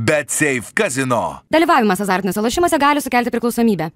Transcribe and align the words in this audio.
Bet 0.00 0.30
Safe 0.30 0.62
Casino. 0.74 1.40
Dalyvavimas 1.50 2.00
azartiniuose 2.00 2.40
lošimuose 2.40 2.78
gali 2.78 3.00
sukelti 3.00 3.30
priklausomybę. 3.34 3.90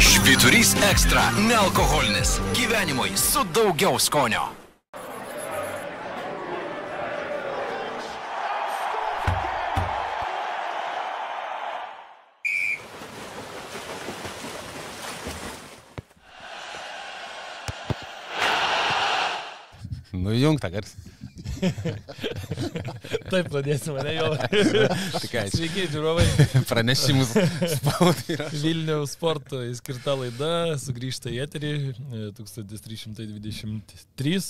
Švyturys 0.00 0.74
ekstra- 0.90 1.30
nealkoholinis. 1.48 2.40
Gyvenimui 2.58 3.16
su 3.16 3.44
daugiau 3.54 3.98
skonio. 3.98 4.65
Nujungta 20.26 20.72
garsą. 20.74 20.98
Taip, 23.30 23.48
pradėsime, 23.50 24.02
ne 24.04 24.14
jau. 24.16 24.28
Tikrai. 25.22 25.46
Sveiki, 25.52 25.86
žiūrovai. 25.92 26.24
Pranešimus 26.70 27.32
spaudai. 27.76 28.36
Vilniaus 28.54 29.14
sporto 29.16 29.60
įskirta 29.66 30.16
laida 30.18 30.50
sugrįžta 30.80 31.32
į 31.32 31.40
eterį 31.46 31.72
e, 31.76 32.22
1323, 32.38 34.42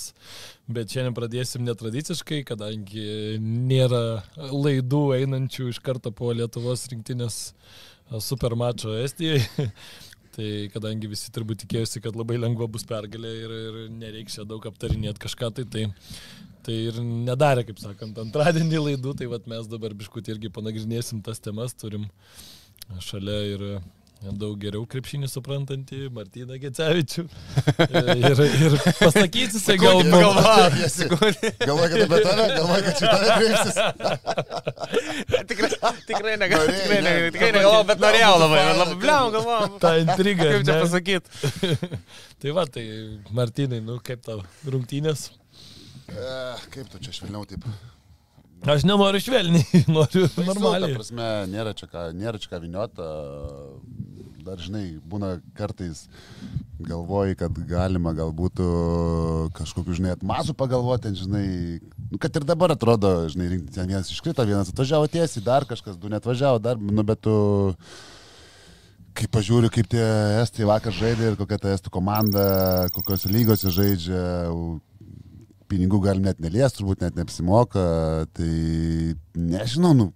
bet 0.77 0.95
šiandien 0.95 1.17
pradėsim 1.17 1.65
netradiciškai, 1.67 2.41
kadangi 2.47 3.07
nėra 3.43 4.03
laidų 4.35 5.03
einančių 5.21 5.71
iš 5.73 5.81
karto 5.85 6.13
po 6.15 6.33
Lietuvos 6.35 6.87
rinktinės 6.91 7.35
e, 7.51 8.21
supermačo 8.23 8.95
Estijoje. 9.03 9.71
Tai 10.37 10.47
kadangi 10.69 11.09
visi 11.09 11.31
turbūt 11.33 11.63
tikėjosi, 11.63 12.01
kad 12.05 12.17
labai 12.17 12.35
lengva 12.37 12.67
bus 12.69 12.83
pergalė 12.85 13.31
ir, 13.41 13.53
ir 13.57 13.77
nereiks 13.89 14.35
čia 14.37 14.43
daug 14.45 14.61
aptarinėti 14.69 15.23
kažką, 15.23 15.49
tai, 15.57 15.65
tai, 15.73 15.85
tai 16.67 16.75
ir 16.91 16.99
nedarė, 17.01 17.63
kaip 17.65 17.81
sakant, 17.81 18.19
antradienį 18.21 18.83
laidų, 18.83 19.15
tai 19.17 19.31
vat 19.31 19.49
mes 19.49 19.65
dabar 19.71 19.97
biškutį 19.97 20.35
irgi 20.35 20.53
panagrinėsim 20.53 21.23
tas 21.25 21.41
temas, 21.41 21.73
turim 21.73 22.05
šalia 23.01 23.39
ir 23.55 23.65
daug 24.21 24.55
geriau 24.59 24.85
krepšinį 24.89 25.27
suprantantį 25.29 26.07
Martyną 26.13 26.57
Gecevičių. 26.61 27.23
Ir, 27.87 28.41
ir 28.43 28.75
pasakyti, 28.99 29.45
jisai 29.59 29.77
gal 29.81 30.01
Galvoja, 30.03 30.69
Galvoju, 31.67 31.89
kad 31.93 32.03
apie 32.05 32.21
tave, 32.25 32.47
galvoju, 32.55 32.85
kad 32.87 32.99
čia 32.99 33.11
tave 33.13 33.29
kreipsis. 33.37 33.77
tikrai, 35.51 35.71
tikrai 36.09 36.37
negalvoju, 36.41 36.75
tikrai, 36.77 37.01
ne. 37.01 37.09
ne, 37.09 37.31
tikrai 37.35 37.51
negalvoju, 37.57 37.89
bet 37.91 38.05
norėjau 38.05 38.31
labai, 38.43 38.63
labai 38.81 38.97
bliau 39.03 39.33
galvoju. 39.35 39.73
tą 39.85 39.93
intrigą. 40.03 40.49
Kaip 40.53 40.69
čia 40.69 40.79
pasakyti? 40.85 41.91
Tai 42.41 42.55
va, 42.57 42.65
tai 42.69 42.87
Martynai, 43.37 43.83
nu 43.85 43.99
kaip 44.05 44.25
tau 44.25 44.41
rungtynės? 44.65 45.29
E, 46.07 46.33
Kaip 46.73 46.89
tu 46.91 47.01
čia 47.03 47.13
švelniau 47.19 47.45
taip? 47.49 47.65
Aš 48.65 48.83
nenoriu 48.87 49.21
švelniai, 49.21 49.83
noriu 49.91 50.25
Baisu, 50.25 50.41
Ta 50.41 50.47
normaliai. 50.49 50.95
prasme, 50.97 51.27
nėra 51.51 51.75
čia 51.77 51.87
ką, 51.91 52.07
nėra 52.17 52.39
čia 52.41 52.49
ką 52.51 52.59
viniota. 52.63 53.05
Dar, 54.47 54.59
žinai, 54.63 54.97
būna 55.03 55.33
kartais 55.59 56.05
galvoji, 56.79 57.35
kad 57.35 57.51
galima 57.67 58.13
galbūt 58.15 58.61
kažkokiu, 59.57 59.95
žinai, 59.97 60.13
atmazų 60.15 60.55
pagalvoti, 60.55 61.11
žinai, 61.19 61.47
nu, 62.11 62.19
kad 62.21 62.35
ir 62.39 62.45
dabar 62.47 62.71
atrodo, 62.71 63.11
žinai, 63.33 63.49
rinkti 63.51 63.75
ten 63.75 63.89
vienas 63.91 64.11
iškrito, 64.13 64.45
vienas 64.47 64.71
atvažiavo 64.71 65.09
tiesiai, 65.11 65.43
dar 65.43 65.67
kažkas, 65.67 65.99
du 65.99 66.07
net 66.11 66.23
važiavo, 66.27 66.63
dar, 66.63 66.79
nu, 66.79 67.03
bet 67.07 67.23
tu... 67.27 67.35
Kai 69.17 69.25
pažiūriu, 69.33 69.71
kaip 69.73 69.87
tie 69.89 70.03
estai 70.43 70.67
vakar 70.69 70.93
žaidė 70.93 71.31
ir 71.31 71.37
kokia 71.39 71.57
ta 71.57 71.71
estų 71.73 71.89
komanda, 71.89 72.43
kokios 72.93 73.23
lygose 73.25 73.71
žaidžia, 73.73 74.19
pinigų 75.71 76.01
galim 76.03 76.27
net 76.27 76.39
neliesti, 76.43 76.81
turbūt 76.81 77.03
net 77.05 77.17
neapsimoka, 77.19 77.83
tai 78.37 78.51
nežinau, 79.37 79.93
nu, 79.97 80.11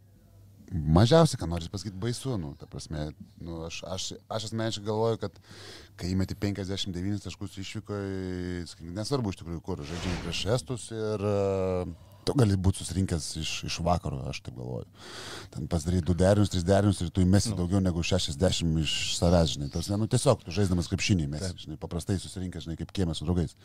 mažiausiai, 0.72 1.40
ką 1.42 1.50
noriu 1.52 1.72
pasakyti, 1.72 2.00
baisu, 2.00 2.38
nu, 2.40 2.54
ta 2.60 2.68
prasme, 2.72 3.10
nu, 3.44 3.64
aš, 3.68 3.82
aš, 3.92 4.06
aš 4.32 4.50
asmeniškai 4.50 4.86
galvoju, 4.88 5.20
kad 5.24 5.42
kai 6.00 6.14
įmeti 6.14 6.38
59 6.40 7.26
taškus 7.26 7.60
išvykoje, 7.64 8.64
nesvarbu 8.96 9.34
iš 9.34 9.42
tikrųjų, 9.42 9.64
kur 9.66 9.84
žaidžiai 9.84 10.22
prieš 10.24 10.46
estus 10.56 10.88
ir 10.96 11.28
uh, 11.28 11.92
tu 12.26 12.36
gali 12.38 12.58
būti 12.60 12.82
susirinkęs 12.82 13.28
iš, 13.42 13.52
iš 13.68 13.78
vakaro, 13.86 14.22
aš 14.30 14.42
taip 14.46 14.58
galvoju. 14.58 14.86
Ten 15.54 15.68
pasidaryti 15.72 16.06
du 16.08 16.16
derinius, 16.18 16.52
tris 16.54 16.66
derinius 16.68 17.02
ir 17.04 17.10
tu 17.14 17.24
įmesi 17.26 17.56
daugiau 17.58 17.82
negu 17.84 18.04
60 18.06 18.82
iš 18.84 18.94
savęs, 19.18 19.56
žinai. 19.56 19.72
Tas, 19.74 19.90
ne, 19.92 19.98
nu, 20.02 20.10
tiesiog, 20.12 20.46
tu 20.46 20.54
žaisdamas 20.56 20.90
krepšinį 20.92 21.28
įmesi, 21.28 21.52
žinai, 21.66 21.80
paprastai 21.82 22.20
susirinkęs, 22.22 22.68
žinai, 22.68 22.78
kaip 22.80 22.94
kiemė 22.96 23.18
su 23.18 23.28
draugais. 23.28 23.56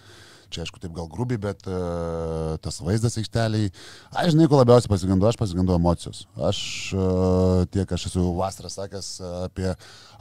Čia, 0.47 0.63
aišku, 0.63 0.79
taip 0.79 0.95
gal 0.95 1.09
grubiai, 1.11 1.41
bet 1.43 1.65
uh, 1.67 2.55
tas 2.63 2.79
vaizdas 2.85 3.19
aikšteliai, 3.19 3.73
aš 4.15 4.33
žinai, 4.35 4.47
ko 4.51 4.61
labiausiai 4.61 4.93
pasigendu, 4.93 5.27
aš 5.27 5.39
pasigendu 5.41 5.75
emocijos. 5.75 6.23
Aš 6.39 6.61
uh, 6.95 7.65
tiek, 7.75 7.91
aš 7.91 8.09
esu 8.13 8.23
vasarą 8.37 8.71
sakęs 8.71 9.09
apie, 9.43 9.73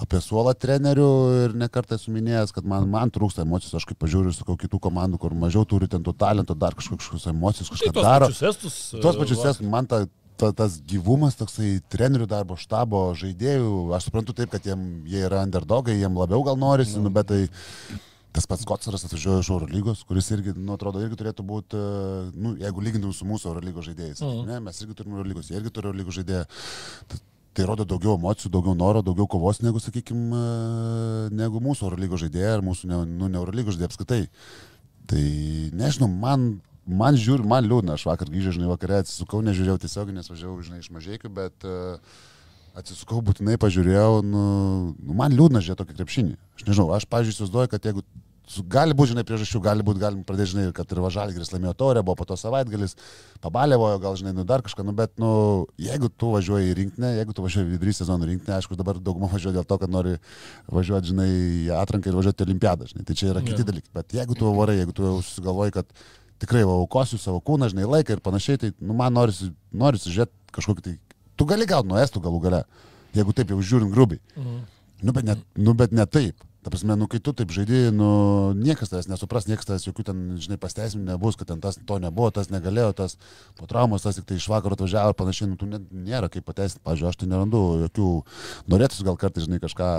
apie 0.02 0.22
suolą 0.26 0.56
trenerių 0.58 1.10
ir 1.44 1.56
nekartą 1.62 2.00
esu 2.00 2.14
minėjęs, 2.16 2.56
kad 2.58 2.66
man, 2.66 2.90
man 2.90 3.14
trūksta 3.14 3.46
emocijos, 3.46 3.76
aš 3.78 3.86
kaip 3.92 4.02
pažiūriu, 4.02 4.34
sakau, 4.34 4.58
kitų 4.58 4.82
komandų, 4.88 5.22
kur 5.22 5.38
mažiau 5.38 5.62
turi 5.70 5.90
ten 5.92 6.02
to 6.02 6.16
talento, 6.18 6.58
dar 6.58 6.74
kažkokios 6.74 7.30
emocijos, 7.30 7.70
kažką 7.70 7.86
Tai 7.86 7.94
tos 7.94 8.10
daro. 8.26 8.34
pačius 8.34 8.50
estus. 8.50 8.78
Tuos 9.02 9.20
pačius 9.22 9.44
estų, 9.54 9.70
man 9.70 9.88
ta, 9.88 10.02
ta, 10.38 10.50
tas 10.52 10.80
gyvumas, 10.90 11.38
toksai 11.40 11.78
trenerių 11.94 12.28
darbo, 12.28 12.58
štabo, 12.60 13.06
žaidėjų, 13.22 13.94
aš 13.96 14.10
suprantu 14.10 14.34
taip, 14.36 14.50
kad 14.52 14.66
jiem, 14.68 15.06
jie 15.08 15.22
yra 15.30 15.46
underdogai, 15.48 15.96
jiem 16.02 16.18
labiau 16.20 16.44
gal 16.44 16.58
norisi, 16.60 17.00
nu, 17.00 17.10
bet 17.14 17.30
tai 17.32 17.46
tas 18.36 18.44
pats 18.52 18.66
Kotsaras 18.68 19.06
atvažiuoja 19.08 19.40
iš 19.46 19.50
Euro 19.54 19.68
lygos, 19.72 20.02
kuris 20.04 20.28
irgi, 20.36 20.52
nu, 20.60 20.74
atrodo, 20.76 21.00
irgi 21.00 21.16
turėtų 21.22 21.46
būti, 21.48 21.80
nu, 22.36 22.52
jeigu 22.60 22.82
lygintum 22.84 23.14
su 23.16 23.24
mūsų 23.30 23.48
Euro 23.54 23.62
lygos 23.64 23.86
žaidėjais, 23.88 24.20
Mhm. 24.20 24.42
ne, 24.50 24.58
mes 24.60 24.82
irgi 24.84 24.94
turime 25.00 25.16
Euro 25.16 25.30
lygos, 25.30 25.48
jie 25.48 25.56
irgi 25.56 25.72
turi 25.72 25.88
Euro 25.88 25.96
lygos 26.02 26.18
žaidėją. 26.20 26.44
Tai, 27.08 27.20
tai 27.56 27.64
rodo 27.70 27.86
daugiau 27.88 28.18
emocijų, 28.20 28.52
daugiau 28.52 28.76
noro, 28.76 29.00
daugiau 29.02 29.24
kovos 29.32 29.62
negu, 29.64 29.80
sakykime, 29.80 31.32
negu 31.32 31.62
mūsų 31.64 31.88
Euro 31.88 31.96
lygos 32.04 32.26
žaidėjai 32.26 32.58
ar 32.58 32.64
mūsų, 32.66 32.90
nu, 33.08 33.30
ne 33.32 33.40
Euro 33.40 33.56
lygos 33.56 33.78
žaidėjai 33.78 33.92
apskritai. 33.94 34.22
Tai 35.08 35.24
nežinau, 35.80 36.10
man, 36.12 36.60
man 36.86 37.18
žiūri, 37.20 37.46
man 37.48 37.66
liūdna, 37.68 37.98
aš 37.98 38.06
vakar 38.10 38.30
grįžęs, 38.32 38.58
žinai, 38.60 38.70
vakare 38.72 39.02
atsisukau, 39.02 39.42
nežiūrėjau 39.46 39.82
tiesiog, 39.86 40.14
nes 40.16 40.32
važiavau, 40.32 40.62
žinai, 40.66 40.82
iš 40.84 40.92
mažiekių, 40.94 41.32
bet 41.34 41.68
uh, 41.68 41.98
atsisukau, 42.78 43.24
būtinai 43.26 43.58
pažiūrėjau, 43.62 44.22
nu, 44.26 44.46
nu, 45.00 45.18
man 45.18 45.34
liūdna 45.36 45.64
žiūrėti 45.64 45.82
tokį 45.82 45.98
krepšinį. 46.02 46.38
Aš 46.60 46.70
nežinau, 46.70 46.92
aš, 46.96 47.10
pažiūrėjau, 47.10 47.40
įsivaizduoju, 47.40 47.72
kad 47.74 47.90
jeigu 47.90 48.06
gali 48.70 48.94
būti, 48.94 49.14
žinai, 49.14 49.24
priežasčių, 49.26 49.60
gali 49.64 49.84
būti, 49.86 50.02
galim 50.02 50.24
pradėti, 50.28 50.52
žinai, 50.54 50.66
kad 50.76 50.92
ir 50.94 51.02
Važalgris 51.02 51.52
laimėjo 51.54 51.74
taurę, 51.80 52.04
buvo 52.06 52.18
po 52.20 52.28
to 52.30 52.38
savaitgalis, 52.38 52.96
pabalėvojo, 53.42 54.00
gal, 54.04 54.18
žinai, 54.20 54.36
nu 54.38 54.46
dar 54.46 54.62
kažką, 54.66 54.86
nu, 54.86 54.94
bet, 54.98 55.16
nu, 55.22 55.30
jeigu 55.82 56.12
tu 56.14 56.30
važiuoji 56.36 56.70
į 56.70 56.76
rinkinę, 56.82 57.14
jeigu 57.18 57.34
tu 57.34 57.46
važiuoji 57.46 57.72
vidury 57.72 57.96
sezono 57.98 58.28
rinkinę, 58.30 58.60
aišku, 58.60 58.78
dabar 58.78 59.00
dauguma 59.02 59.32
važiuoja 59.34 59.58
dėl 59.58 59.66
to, 59.70 59.80
kad 59.82 59.92
nori 59.92 60.18
važiuoti, 60.70 61.14
žinai, 61.14 61.30
į 61.66 61.74
atranką 61.80 62.12
ir 62.12 62.20
važiuoti 62.20 62.46
į 62.46 62.50
olimpiadą, 62.50 62.92
žinai, 62.92 63.08
tai 63.08 63.18
čia 63.18 63.32
yra 63.34 63.42
kiti 63.46 63.64
Jo. 63.64 63.70
dalykai, 63.72 63.94
bet 63.98 64.16
jeigu 64.20 64.38
tu 64.38 64.54
varai, 64.60 64.78
jeigu 64.84 64.94
tu 64.94 65.10
jau 65.10 65.18
susigalvoji, 65.24 65.80
kad 65.80 66.06
tikrai 66.44 66.64
va, 66.68 66.80
aukosiu 66.82 67.20
savo 67.22 67.42
kūną, 67.44 67.70
žinai, 67.72 67.88
laiką 67.90 68.18
ir 68.18 68.24
panašiai, 68.24 68.62
tai, 68.62 68.72
nu, 68.80 68.96
man 68.98 69.14
norisi, 69.16 69.52
norisi 69.72 70.14
žiūrėti 70.14 70.56
kažkokį 70.56 70.86
tai, 70.88 70.96
tu 71.36 71.48
gali 71.50 71.68
gauti 71.70 71.92
nuo 71.92 72.00
estų 72.02 72.24
galų 72.26 72.42
gale, 72.48 72.64
jeigu 73.16 73.36
taip 73.36 73.54
jau 73.54 73.62
žiūrint 73.62 73.94
grubiai. 73.94 74.22
Mhm. 74.36 74.60
Nu, 75.06 75.14
bet 75.16 75.26
ne, 75.28 75.36
nu, 75.60 75.74
bet 75.78 75.92
ne 75.92 76.06
taip. 76.08 76.44
Ta 76.66 76.72
prasme, 76.74 76.96
nu, 76.98 77.06
kai 77.06 77.20
tu 77.22 77.30
taip 77.38 77.52
žaidži, 77.54 77.92
nu, 77.94 78.08
niekas 78.58 78.90
tavęs 78.90 79.06
nesupras, 79.06 79.46
niekas 79.46 79.68
tavęs 79.68 79.84
jokių 79.86 80.06
ten, 80.08 80.22
žinai, 80.42 80.56
pasteisimų 80.58 81.12
nebus, 81.12 81.36
kad 81.38 81.52
ten 81.52 81.60
tas 81.62 81.78
to 81.78 81.98
nebuvo, 82.02 82.32
tas 82.34 82.50
negalėjo, 82.50 82.88
tas 82.98 83.20
po 83.60 83.70
traumos, 83.70 84.02
tas 84.02 84.18
tik 84.18 84.26
tai 84.26 84.40
iš 84.40 84.48
vakaro 84.50 84.74
atvažiavo 84.74 85.14
ir 85.14 85.20
panašiai, 85.20 85.52
nu, 85.52 85.60
tu 85.62 85.70
net, 85.70 85.86
nėra 85.94 86.32
kaip 86.34 86.48
pateisinti. 86.48 86.82
Pavyzdžiui, 86.88 87.12
aš 87.12 87.20
tai 87.22 87.30
nerandu 87.30 87.62
jokių, 87.84 88.10
norėtųsi 88.74 89.06
gal 89.06 89.20
kartais, 89.22 89.46
žinai, 89.46 89.62
kažką 89.62 89.92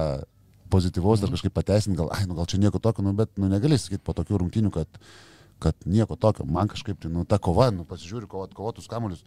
pozityvaus 0.74 1.22
ar 1.22 1.30
kažkaip 1.36 1.54
pateisinti, 1.54 2.00
gal, 2.00 2.10
ai, 2.16 2.24
nu, 2.26 2.34
gal 2.34 2.50
čia 2.50 2.58
nieko 2.58 2.82
tokio, 2.82 3.06
nu, 3.06 3.14
bet, 3.14 3.30
nu, 3.38 3.46
negali 3.52 3.78
sakyti 3.78 4.02
po 4.02 4.16
tokių 4.18 4.42
rungtynių, 4.42 4.74
kad, 4.74 4.98
kad 5.58 5.74
nieko 5.86 6.16
tokio. 6.16 6.44
Man 6.44 6.68
kažkaip, 6.68 6.98
tai, 7.00 7.10
nu, 7.10 7.24
ta 7.24 7.38
kova, 7.38 7.70
nu, 7.70 7.84
pasižiūri, 7.88 8.26
kovot, 8.28 8.54
kovotus 8.54 8.86
kamuolius. 8.88 9.22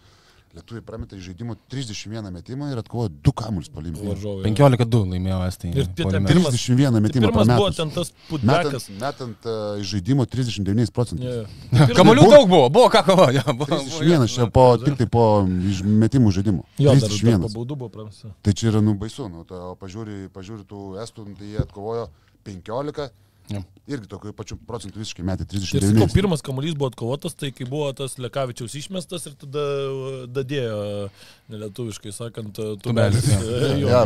Lietuviai 0.50 0.82
prametė 0.82 1.14
iš 1.20 1.28
žaidimo 1.28 1.54
31 1.70 2.32
metimą 2.34 2.72
ir 2.74 2.80
atkovojo 2.82 3.12
2 3.22 3.34
kamuolius. 3.38 3.70
Varžovai. 4.02 4.48
15-2 4.50 5.02
laimėjo 5.12 5.36
Estai. 5.46 5.70
Ir 5.78 5.86
pirmas- 5.94 6.26
31 6.26 6.90
Tai 6.96 7.02
metimą 7.06 7.28
Pirmas 7.30 7.46
buvo 7.52 7.68
prametus. 7.70 7.78
ten 7.78 7.92
tas 7.94 8.10
Metant, 8.10 8.30
putbekas. 8.32 8.88
metant 9.04 9.46
uh, 9.46 9.78
iš 9.78 9.92
žaidimo 9.94 10.26
39 10.26 10.90
procentų. 10.96 11.22
Jo, 11.22 11.36
jo. 11.46 11.88
Kamuolių 11.94 12.24
Buvo- 12.26 12.34
daug 12.34 12.50
buvo, 12.50 12.70
buvo 12.80 12.90
ką 12.90 13.04
kovoti. 13.06 13.36
jo, 13.38 13.44
buvo- 13.54 13.68
buvo- 13.78 14.02
31 14.02 14.28
čia 14.34 14.48
po, 14.50 14.66
tik 14.82 14.98
tai 14.98 15.06
po 15.06 15.46
išmetimų 15.46 16.34
žaidimo. 16.34 16.66
Jo, 16.82 16.96
dar, 16.98 17.02
dar 17.06 17.10
31. 17.14 17.46
pabaudų 17.46 17.78
buvo 17.84 17.90
pramsta. 17.94 18.34
Tai 18.42 18.54
čia 18.54 18.72
yra 18.74 18.82
nu 18.82 18.96
baisu, 18.98 19.30
nu, 19.30 19.46
pažiūri, 19.78 20.32
pažiūri 20.34 20.66
tų 20.66 20.98
estų, 21.06 21.30
nu, 21.30 21.36
tai 21.38 21.46
jie 21.54 21.62
atkovojo 21.62 22.10
15, 22.44 23.12
Jo. 23.50 23.64
Irgi 23.90 24.06
tokiu 24.06 24.32
pačiu 24.38 24.56
procentu 24.70 25.00
visiškai 25.02 25.24
metė 25.26 25.48
Ir 25.48 25.64
sakau, 25.64 25.80
39. 25.82 26.14
pirmas 26.14 26.44
kamuolys 26.46 26.76
buvo 26.78 26.92
atkovotas, 26.92 27.34
tai 27.34 27.50
kai 27.56 27.66
buvo 27.70 27.88
tas 27.98 28.20
Lekavičiaus 28.22 28.76
išmestas 28.78 29.26
ir 29.26 29.34
tada 29.42 29.64
uh, 29.90 30.18
dadėjo, 30.30 30.82
nelietuviškai 31.50 32.14
sakant, 32.14 32.62
uh, 32.62 32.76
Tubelis, 32.84 33.26
uh, 33.34 33.48
jo. 33.82 33.90
Ja, 33.90 34.04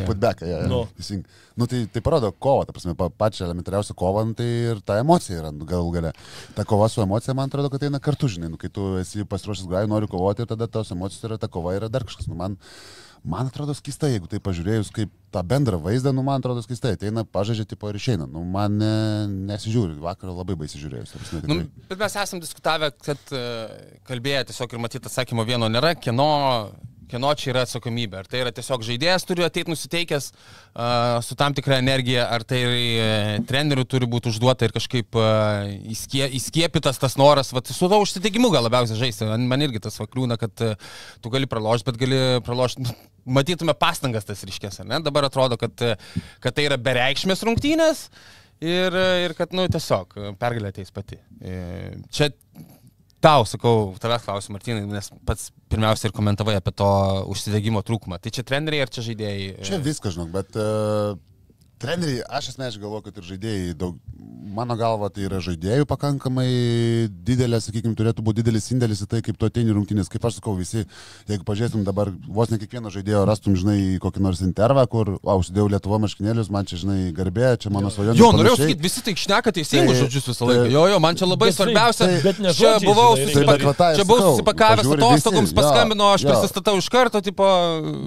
ja. 0.47 0.61
Nu. 0.71 0.85
No. 0.87 1.19
Nu, 1.59 1.67
tai, 1.69 1.83
tai 1.91 2.01
parodo 2.01 2.31
kovą, 2.31 2.63
ta 2.65 2.73
prasme, 2.73 2.95
pa, 2.97 3.09
pačią 3.11 3.45
elementariausią 3.49 3.93
kovą, 3.99 4.23
nu, 4.29 4.37
tai 4.37 4.47
ir 4.71 4.79
ta 4.85 4.97
emocija 5.03 5.41
yra 5.41 5.51
nu, 5.53 5.67
galų 5.69 5.91
gale. 5.97 6.13
Ta 6.55 6.65
kova 6.65 6.87
su 6.89 7.03
emocija, 7.03 7.35
man 7.37 7.51
atrodo, 7.51 7.69
kad 7.73 7.83
eina 7.85 7.99
kartu, 8.01 8.31
žinai, 8.31 8.49
nu, 8.53 8.57
kai 8.61 8.71
tu 8.73 8.95
esi 9.01 9.27
pasiruošęs 9.29 9.67
grajų, 9.69 9.91
nori 9.91 10.09
kovoti 10.09 10.45
ir 10.45 10.49
tada 10.49 10.69
tos 10.71 10.95
emocijos 10.95 11.27
yra, 11.27 11.37
ta 11.41 11.51
kova 11.51 11.75
yra 11.77 11.91
dar 11.93 12.07
kažkas. 12.07 12.31
Nu, 12.31 12.39
man, 12.39 12.55
man 13.23 13.47
atrodo 13.47 13.73
skistai, 13.75 14.13
jeigu 14.15 14.27
tai 14.31 14.39
pažiūrėjus 14.43 14.91
kaip 14.93 15.11
tą 15.33 15.41
bendrą 15.47 15.79
vaizdą, 15.81 16.11
nu, 16.15 16.23
man 16.27 16.41
atrodo 16.41 16.63
skistai, 16.65 16.93
ateina, 16.97 17.23
pažaidžia 17.25 17.65
tipo 17.69 17.89
ir 17.89 17.97
išeina. 17.99 18.27
Nu, 18.29 18.43
man 18.47 18.75
ne, 18.81 18.93
nesižiūri, 19.51 19.97
vakar 20.03 20.31
labai 20.33 20.57
baisiai 20.59 20.83
žiūrėjus. 20.83 21.15
Nu, 21.17 21.41
tikrai. 21.45 21.59
bet 21.89 22.03
mes 22.03 22.17
esam 22.23 22.43
diskutavę, 22.43 22.91
kad 23.03 23.33
e, 23.35 23.43
kalbėję 24.09 24.43
tiesiog 24.51 24.75
ir 24.75 24.83
matyti 24.83 25.09
atsakymo 25.09 25.47
vieno 25.47 25.71
nėra, 25.71 25.95
kieno, 25.99 26.27
kieno 27.11 27.31
čia 27.37 27.51
yra 27.51 27.63
atsakomybė. 27.67 28.21
Ar 28.21 28.29
tai 28.29 28.41
yra 28.43 28.51
tiesiog 28.55 28.83
žaidėjas 28.87 29.25
turi 29.27 29.45
ateiti 29.45 29.71
nusiteikęs 29.71 30.29
uh, 30.31 31.19
su 31.25 31.37
tam 31.39 31.55
tikra 31.57 31.79
energija, 31.81 32.25
ar 32.33 32.45
tai 32.47 32.61
uh, 32.65 33.31
trenerių 33.49 33.85
turi 33.89 34.09
būti 34.09 34.31
užduota 34.33 34.67
ir 34.67 34.75
kažkaip 34.75 35.17
uh, 35.19 35.71
įskie, 35.93 36.25
įskiepytas 36.39 37.01
tas 37.01 37.17
noras, 37.19 37.53
vat, 37.55 37.71
su 37.71 37.89
to 37.89 38.01
užsiteikimu 38.03 38.51
gal 38.53 38.67
labiausiai 38.67 38.99
žaisti. 39.05 39.27
Man, 39.29 39.47
man 39.51 39.65
irgi 39.65 39.83
tas 39.83 39.99
vakliūna, 40.01 40.37
kad 40.41 40.65
uh, 40.65 40.93
tu 41.23 41.33
gali 41.33 41.49
pralošti, 41.49 41.89
bet 41.91 41.99
gali 42.03 42.21
pralošti. 42.45 42.87
Matytume 43.23 43.71
pastangas 43.79 44.27
tas 44.27 44.43
ryškės, 44.43 44.81
ar 44.83 44.89
ne? 44.89 44.99
Dabar 45.03 45.29
atrodo, 45.29 45.59
kad, 45.59 45.75
uh, 45.85 46.23
kad 46.43 46.55
tai 46.55 46.67
yra 46.69 46.79
bereikšmės 46.81 47.45
rungtynės. 47.47 48.07
Ir, 48.63 48.95
ir 49.25 49.33
kad, 49.35 49.51
nu, 49.51 49.65
tiesiog 49.67 50.13
pergalė 50.39 50.69
ateis 50.71 50.93
pati. 50.95 51.17
E, 51.43 51.55
Čia 52.13 52.29
tau, 53.23 53.45
sakau, 53.47 53.93
tavęs 54.03 54.25
klausiu, 54.27 54.53
Martinai, 54.55 54.85
nes 54.89 55.09
pats 55.27 55.49
pirmiausia 55.71 56.09
ir 56.09 56.15
komentavai 56.15 56.57
apie 56.59 56.73
to 56.75 56.89
užsidegimo 57.33 57.83
trūkumą. 57.85 58.19
Tai 58.21 58.33
čia 58.35 58.45
treneriai 58.47 58.85
ar 58.85 58.91
čia 58.93 59.05
žaidėjai? 59.07 59.47
Čia 59.69 59.79
viskas, 59.83 60.17
žinok, 60.17 60.33
bet 60.35 60.59
uh, 60.59 61.15
treneriai, 61.83 62.23
aš 62.39 62.53
asmeniškai 62.53 62.81
galvoju, 62.83 63.03
kad 63.09 63.17
ir 63.19 63.25
žaidėjai, 63.33 63.73
daug, 63.79 63.97
mano 64.53 64.75
galva, 64.77 65.07
tai 65.13 65.25
yra 65.27 65.39
žaidėjų 65.43 65.85
pakankamai 65.89 66.47
didelė, 67.25 67.57
sakykime, 67.63 67.95
turėtų 67.97 68.23
būti 68.25 68.41
didelis 68.43 68.67
indėlis 68.73 69.01
į 69.03 69.07
tai, 69.09 69.21
kaip 69.25 69.37
tu 69.41 69.47
ateini 69.49 69.73
rungtynės. 69.73 70.09
Kaip 70.13 70.25
aš 70.29 70.37
sakau, 70.39 70.53
visi, 70.57 70.83
jeigu 71.29 71.45
pažiūrėtum 71.47 71.83
dabar, 71.87 72.11
vos 72.29 72.51
ne 72.53 72.59
kiekvieno 72.61 72.91
žaidėjo 72.93 73.23
rastum, 73.29 73.55
žinai, 73.59 73.77
kokį 74.03 74.23
nors 74.23 74.43
intervą, 74.45 74.83
kur, 74.91 75.15
o, 75.19 75.37
užsidėjau 75.41 75.71
Lietuvo 75.73 75.99
marškinėlius, 76.03 76.51
man 76.53 76.69
čia, 76.69 76.77
žinai, 76.83 76.99
garbė, 77.17 77.53
čia 77.63 77.71
mano 77.73 77.89
svajonė. 77.93 78.19
Jo, 78.21 78.29
norėjau 78.37 78.59
sakyti, 78.61 78.85
visi 78.85 79.03
tai 79.07 79.15
šneka 79.23 79.53
teisingus 79.57 79.97
Tai- 79.97 80.01
žodžius 80.05 80.29
visą 80.29 80.45
tai- 80.45 80.51
laiką. 80.53 80.69
Jo, 80.75 80.85
jo, 80.93 80.99
man 81.03 81.17
čia 81.19 81.29
labai 81.31 81.49
Bet 81.49 81.57
svarbiausia. 81.57 82.05
taip, 82.11 82.23
bet 82.29 82.39
ne 82.43 82.53
Čia 82.53 82.75
buvau. 82.85 83.15
Tai 83.17 83.97
susipakavęs 84.03 84.85
pažiūri 84.85 85.01
atostogoms, 85.09 85.55
paskambino, 85.57 86.13
aš 86.13 86.27
prisistatau 86.29 86.77
iš 86.77 86.89
karto, 86.93 87.21
tipo... 87.25 87.47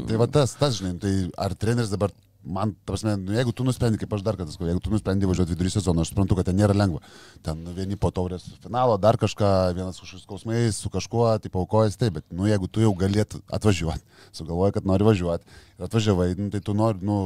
Tai 0.08 0.17
va 0.23 0.26
tas, 0.31 0.55
tas, 0.55 0.78
žinai, 0.78 0.94
tai 1.02 1.14
ar 1.37 1.55
treneris 1.58 1.90
dabar, 1.90 2.14
man, 2.46 2.72
prasme, 2.87 3.16
nu, 3.20 3.34
jeigu 3.34 3.52
tu 3.52 3.66
nusprendi, 3.66 3.98
kaip 4.00 4.12
aš 4.14 4.22
dar 4.26 4.38
kartą 4.38 4.54
sakau, 4.54 4.69
jeigu 4.70 4.82
tu 4.82 4.93
nusprendi 4.93 5.28
važiuoti 5.28 5.54
vidury 5.54 5.72
sezono, 5.72 6.04
aš 6.04 6.12
suprantu, 6.12 6.38
kad 6.38 6.48
ten 6.48 6.58
nėra 6.58 6.76
lengva. 6.76 7.02
Ten 7.46 7.64
nu, 7.66 7.75
vieni 7.76 7.98
po 8.00 8.12
taurės 8.14 8.46
finalo, 8.62 8.96
dar 9.02 9.19
kažką, 9.20 9.52
vienas 9.76 9.98
kažkokiais 10.00 10.26
skausmais, 10.26 10.78
su 10.78 10.93
kažkuo, 10.93 11.26
tai 11.43 11.52
paukojas, 11.52 11.98
taip, 12.00 12.20
bet, 12.20 12.26
nu, 12.31 12.46
jeigu 12.50 12.70
tu 12.70 12.84
jau 12.84 12.94
galėt 12.98 13.38
atvažiuoti, 13.50 14.04
sugalvoji, 14.37 14.76
kad 14.78 14.88
nori 14.88 15.08
važiuoti 15.08 15.58
atvažiavai, 15.88 16.31
nu, 16.38 16.50
tai 16.54 16.62
tu 16.64 16.76
nori, 16.76 17.02
nu, 17.04 17.19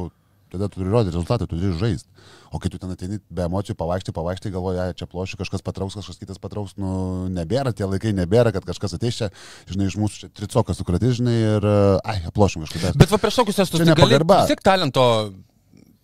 tada 0.51 0.67
tu 0.69 0.81
turi 0.81 0.91
rodyti 0.91 1.15
rezultatą, 1.15 1.47
tu 1.47 1.57
turi 1.57 1.73
žaisti. 1.79 2.09
O 2.51 2.59
kai 2.59 2.71
tu 2.71 2.79
ten 2.81 2.91
ateini 2.91 3.21
be 3.31 3.45
emocijų, 3.47 3.77
pavaikštai, 3.79 4.51
galvoji, 4.51 4.81
ai, 4.83 4.95
čia 4.97 5.07
plošiu, 5.07 5.39
kažkas 5.39 5.63
patrauks, 5.63 5.95
kažkas 5.99 6.19
kitas 6.19 6.41
patrauks, 6.43 6.75
nu, 6.81 7.27
nebėra, 7.31 7.71
tie 7.75 7.87
laikai 7.87 8.11
nebėra, 8.17 8.51
kad 8.55 8.67
kažkas 8.67 8.97
ateis 8.99 9.21
čia, 9.21 9.29
žinai, 9.71 9.87
iš 9.87 9.95
mūsų 10.01 10.31
tricokas 10.35 10.81
sukratys, 10.81 11.21
žinai, 11.21 11.37
ir, 11.55 11.69
ai, 12.03 12.17
aplošim 12.27 12.67
kažkada. 12.67 12.91
Bet 12.99 13.13
va 13.13 13.21
prieš 13.23 13.39
tokius 13.39 13.61
Čia 13.61 13.69
tai 13.79 13.87
nepagarba. 13.93 14.43
vis 14.43 14.51
tiek 14.51 14.63
talento 14.67 15.05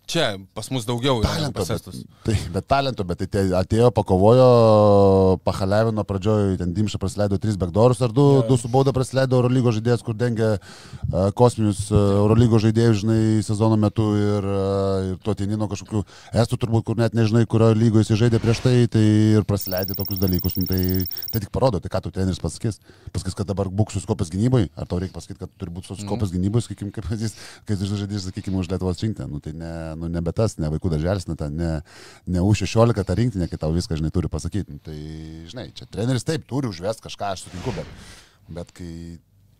čia 0.08 0.40
pas 0.56 0.70
mus 0.72 0.86
daugiau. 0.88 1.20
Talento, 1.20 1.64
bet, 1.68 1.88
tai, 2.24 2.36
bet 2.54 2.66
talento, 2.66 3.04
bet 3.04 3.24
tai 3.28 3.44
atėjo, 3.60 3.90
pakovojo, 3.92 4.46
pahalevino 5.44 6.04
pradžioje, 6.08 6.56
ten 6.60 6.72
Dimša 6.72 7.00
praleido 7.02 7.36
3 7.36 7.60
backdoorus 7.60 8.00
ar 8.04 8.14
2, 8.16 8.28
Jo. 8.38 8.44
2 8.48 8.58
su 8.62 8.70
bauda 8.72 8.94
praleido 8.96 9.36
Eurolygo 9.36 9.72
žaidėjas, 9.74 10.04
kur 10.06 10.16
dengia 10.16 10.56
uh, 10.56 11.28
kosminius 11.36 11.86
uh, 11.92 12.00
Eurolygo 12.22 12.60
žaidėjus, 12.62 13.02
žinai, 13.02 13.20
sezono 13.44 13.76
metu 13.80 14.08
ir, 14.16 14.48
uh, 14.48 15.10
ir 15.12 15.20
tu 15.22 15.34
ateini 15.34 15.60
nuo 15.60 15.68
kažkokių 15.70 16.02
estų 16.40 16.60
turbūt, 16.64 16.86
kur 16.88 16.98
net 17.00 17.16
nežinai, 17.18 17.44
kurio 17.50 17.70
lygo 17.76 18.00
jis 18.00 18.16
žaidė 18.16 18.40
prieš 18.42 18.64
tai, 18.64 18.74
tai 18.90 19.04
ir 19.36 19.46
praleidė 19.48 19.96
tokius 19.98 20.22
dalykus. 20.22 20.56
Nu, 20.58 20.64
tai, 20.70 21.04
tai 21.32 21.42
tik 21.44 21.52
parodo, 21.54 21.82
tai 21.84 21.92
ką 21.92 22.02
tu 22.06 22.14
treneris 22.14 22.40
pasakys. 22.40 22.80
Pasakys, 23.12 23.36
kad 23.36 23.48
dabar 23.48 23.68
būk 23.68 23.92
suskopęs 23.92 24.32
gynybai, 24.32 24.66
ar 24.78 24.88
tau 24.88 25.00
reikia 25.02 25.18
pasakyti, 25.18 25.42
kad 25.44 25.52
turi 25.60 25.74
būti 25.76 25.92
suskopęs 25.92 26.32
gynybai, 26.32 26.64
sakykime, 26.64 26.92
kaip 26.96 27.12
jis, 27.12 27.36
kai 27.68 27.76
jis 27.76 27.92
žaidėjas, 27.92 28.28
sakykime, 28.30 28.60
už 28.62 28.72
Lietuvos 28.72 29.04
rinktinę. 29.04 29.28
Nu, 29.28 29.42
tai 29.44 29.54
ne, 29.56 29.72
nu, 29.98 30.08
nebe 30.12 30.32
tas, 30.36 30.56
ne 30.62 30.70
vaikų 30.72 30.94
darželis, 30.94 31.28
ne, 31.28 31.36
ta, 31.38 31.50
ne, 31.52 31.72
ne 32.26 32.42
U16 32.44 33.04
ta 33.04 33.18
rinktinė, 33.18 33.48
kai 33.50 33.58
tau 33.60 33.72
viską, 33.76 33.98
žinai, 34.00 34.12
turi 34.14 34.30
pasakyti. 34.32 34.70
Nu, 34.72 34.82
tai, 34.84 34.98
žinai, 35.50 35.68
čia 35.74 35.86
treneris 35.90 36.24
taip 36.28 36.46
turi 36.48 36.70
užvest 36.70 37.02
kažką, 37.04 37.32
aš 37.34 37.48
sutinku, 37.48 37.74
bet, 37.76 37.96
bet 38.60 38.72
kai 38.76 38.92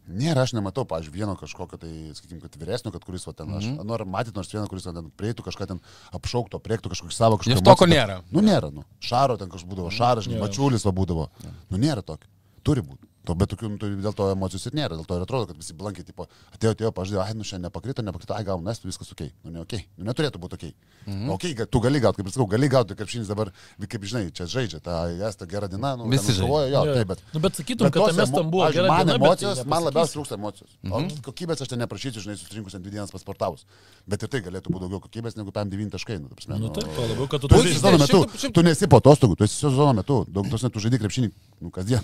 Nėra, 0.08 0.46
aš 0.46 0.54
nematau, 0.56 0.86
pavyzdžiui, 0.88 1.12
vieno 1.12 1.34
kažkokio, 1.36 1.76
tai, 1.76 1.90
sakykime, 2.16 2.40
kad 2.40 2.54
vyresnio, 2.56 2.88
kad 2.94 3.02
kuris, 3.04 3.26
va, 3.28 3.34
ten, 3.36 3.50
aš 3.52 3.66
Mhm. 3.66 3.84
noriu 3.84 4.06
matyti 4.08 4.32
nors 4.38 4.48
vieną, 4.48 4.64
kuris 4.66 4.86
ten 4.88 5.10
prieitų 5.12 5.44
kažką 5.44 5.66
ten 5.68 5.80
apšaukto, 6.16 6.56
priektų 6.64 6.88
kažkokį 6.94 7.12
savo 7.12 7.36
kažkokį. 7.36 7.52
Nes 7.52 7.60
toko 7.60 7.84
nėra. 7.84 8.22
Nu, 8.32 8.40
nėra, 8.40 8.72
nu. 8.72 8.84
Šaro 9.04 9.36
ten 9.36 9.50
kažkas 9.52 9.68
būdavo, 9.68 9.92
šaras, 9.92 10.24
žinai, 10.24 10.40
mačiulis 10.40 10.86
va 10.88 10.92
būdavo. 10.96 11.28
Nu, 11.68 11.76
nėra 11.76 12.00
tokio. 12.00 12.24
Turi 12.64 12.80
būti. 12.80 13.04
To, 13.28 13.34
bet 13.36 13.50
tokių, 13.52 13.68
nu, 13.74 13.76
tai 13.76 13.90
dėl 14.00 14.14
to 14.16 14.24
emocijos 14.32 14.62
ir 14.70 14.72
nėra, 14.78 14.96
dėl 14.96 15.04
to 15.04 15.16
ir 15.18 15.22
atrodo, 15.26 15.50
kad 15.50 15.56
visi 15.60 15.74
blankiai, 15.76 16.06
tipo, 16.08 16.24
atėjo, 16.56 16.70
atėjo, 16.72 16.90
pažiūrėjau, 16.96 17.20
ai, 17.26 17.34
nu 17.36 17.44
šiandien 17.44 17.66
nepakrito, 17.68 18.00
nepakrito, 18.06 18.32
ai, 18.32 18.44
nes 18.64 18.78
tu 18.80 18.88
viskas 18.88 19.10
ok. 19.12 19.26
Nu, 19.44 19.50
ne 19.52 19.60
ok. 19.60 19.74
Nu, 19.98 20.06
neturėtų 20.08 20.40
būti 20.40 20.56
ok. 20.56 20.64
Mhm. 21.08 21.28
Ok, 21.34 21.44
ga- 21.58 21.66
tu 21.68 21.80
gali 21.84 22.00
gauti, 22.00 22.16
kaip 22.22 22.30
ir 22.30 22.32
sakau, 22.32 22.46
gali 22.48 22.68
gauti, 22.72 22.96
kaip 22.96 23.10
šiandien 23.12 23.28
dabar, 23.28 23.50
kaip 23.84 24.02
žinai, 24.08 24.32
čia 24.32 24.46
žaidžia, 24.48 24.80
ta 24.80 25.10
esta 25.28 25.44
gera 25.44 25.68
diena, 25.68 25.90
nu, 26.00 26.08
Visi 26.08 26.32
kovoja, 26.40 26.70
jo, 26.72 26.84
Jo. 26.88 26.94
taip, 26.96 27.08
bet. 27.12 27.20
Nu, 27.34 27.40
bet 27.44 27.52
sakytum, 27.60 27.84
Bet 27.84 27.92
kad 27.92 28.16
emo- 28.16 28.32
tam 28.38 28.48
buvo 28.50 28.62
pavyzdžiui, 28.64 28.80
gera 28.80 28.88
man 28.88 29.06
diena, 29.06 29.18
bet 29.18 29.38
tai 29.38 29.44
emocijos, 29.44 29.66
man 29.68 29.82
labiausiai 29.84 30.16
trūksta 30.16 30.34
emocijos. 30.40 30.70
Mhm. 30.82 30.92
O 30.92 31.22
kokybės 31.28 31.60
aš 31.60 31.68
ten 31.68 31.78
neprašysiu, 31.84 32.20
žinai, 32.24 32.36
susirinkus 32.40 32.74
ant 32.80 32.82
dvi 32.88 32.92
dienas 32.96 33.12
pasportavus. 33.12 33.64
Bet 34.08 34.22
ir 34.24 34.28
tai 34.32 34.40
galėtų 34.40 34.72
būti 34.72 34.88
daugiau 34.88 35.00
kokybės 35.04 35.36
negu 35.36 35.52
tam 35.52 35.68
9 35.68 35.92
taškai. 35.92 36.16
Nu, 36.20 36.28
ta 36.32 36.34
prasme, 36.40 36.56
Nu, 36.58 36.66
nu, 36.68 36.72
taip, 36.72 36.88
labiau, 36.96 37.28
kad 37.28 37.40
tu 37.44 37.48
Tu 37.48 37.54
turi 37.60 37.68
esi 37.68 37.76
Puikiai, 37.76 37.92
sezono 37.92 38.06
šimtu- 38.08 38.24
metu, 38.24 38.38
šimtu- 38.40 38.54
tu 38.56 38.62
nesi 38.62 38.86
po 38.88 38.96
atostogų, 39.00 39.36
tu 39.36 39.44
esi 39.44 39.56
sezono 39.60 39.92
metu, 40.00 40.24
daug 40.32 40.48
tos 40.48 40.62
metų 40.64 40.80
žaidži 40.80 40.98
krepšinį, 41.04 41.28
nu, 41.60 41.70
kasdien. 41.70 42.00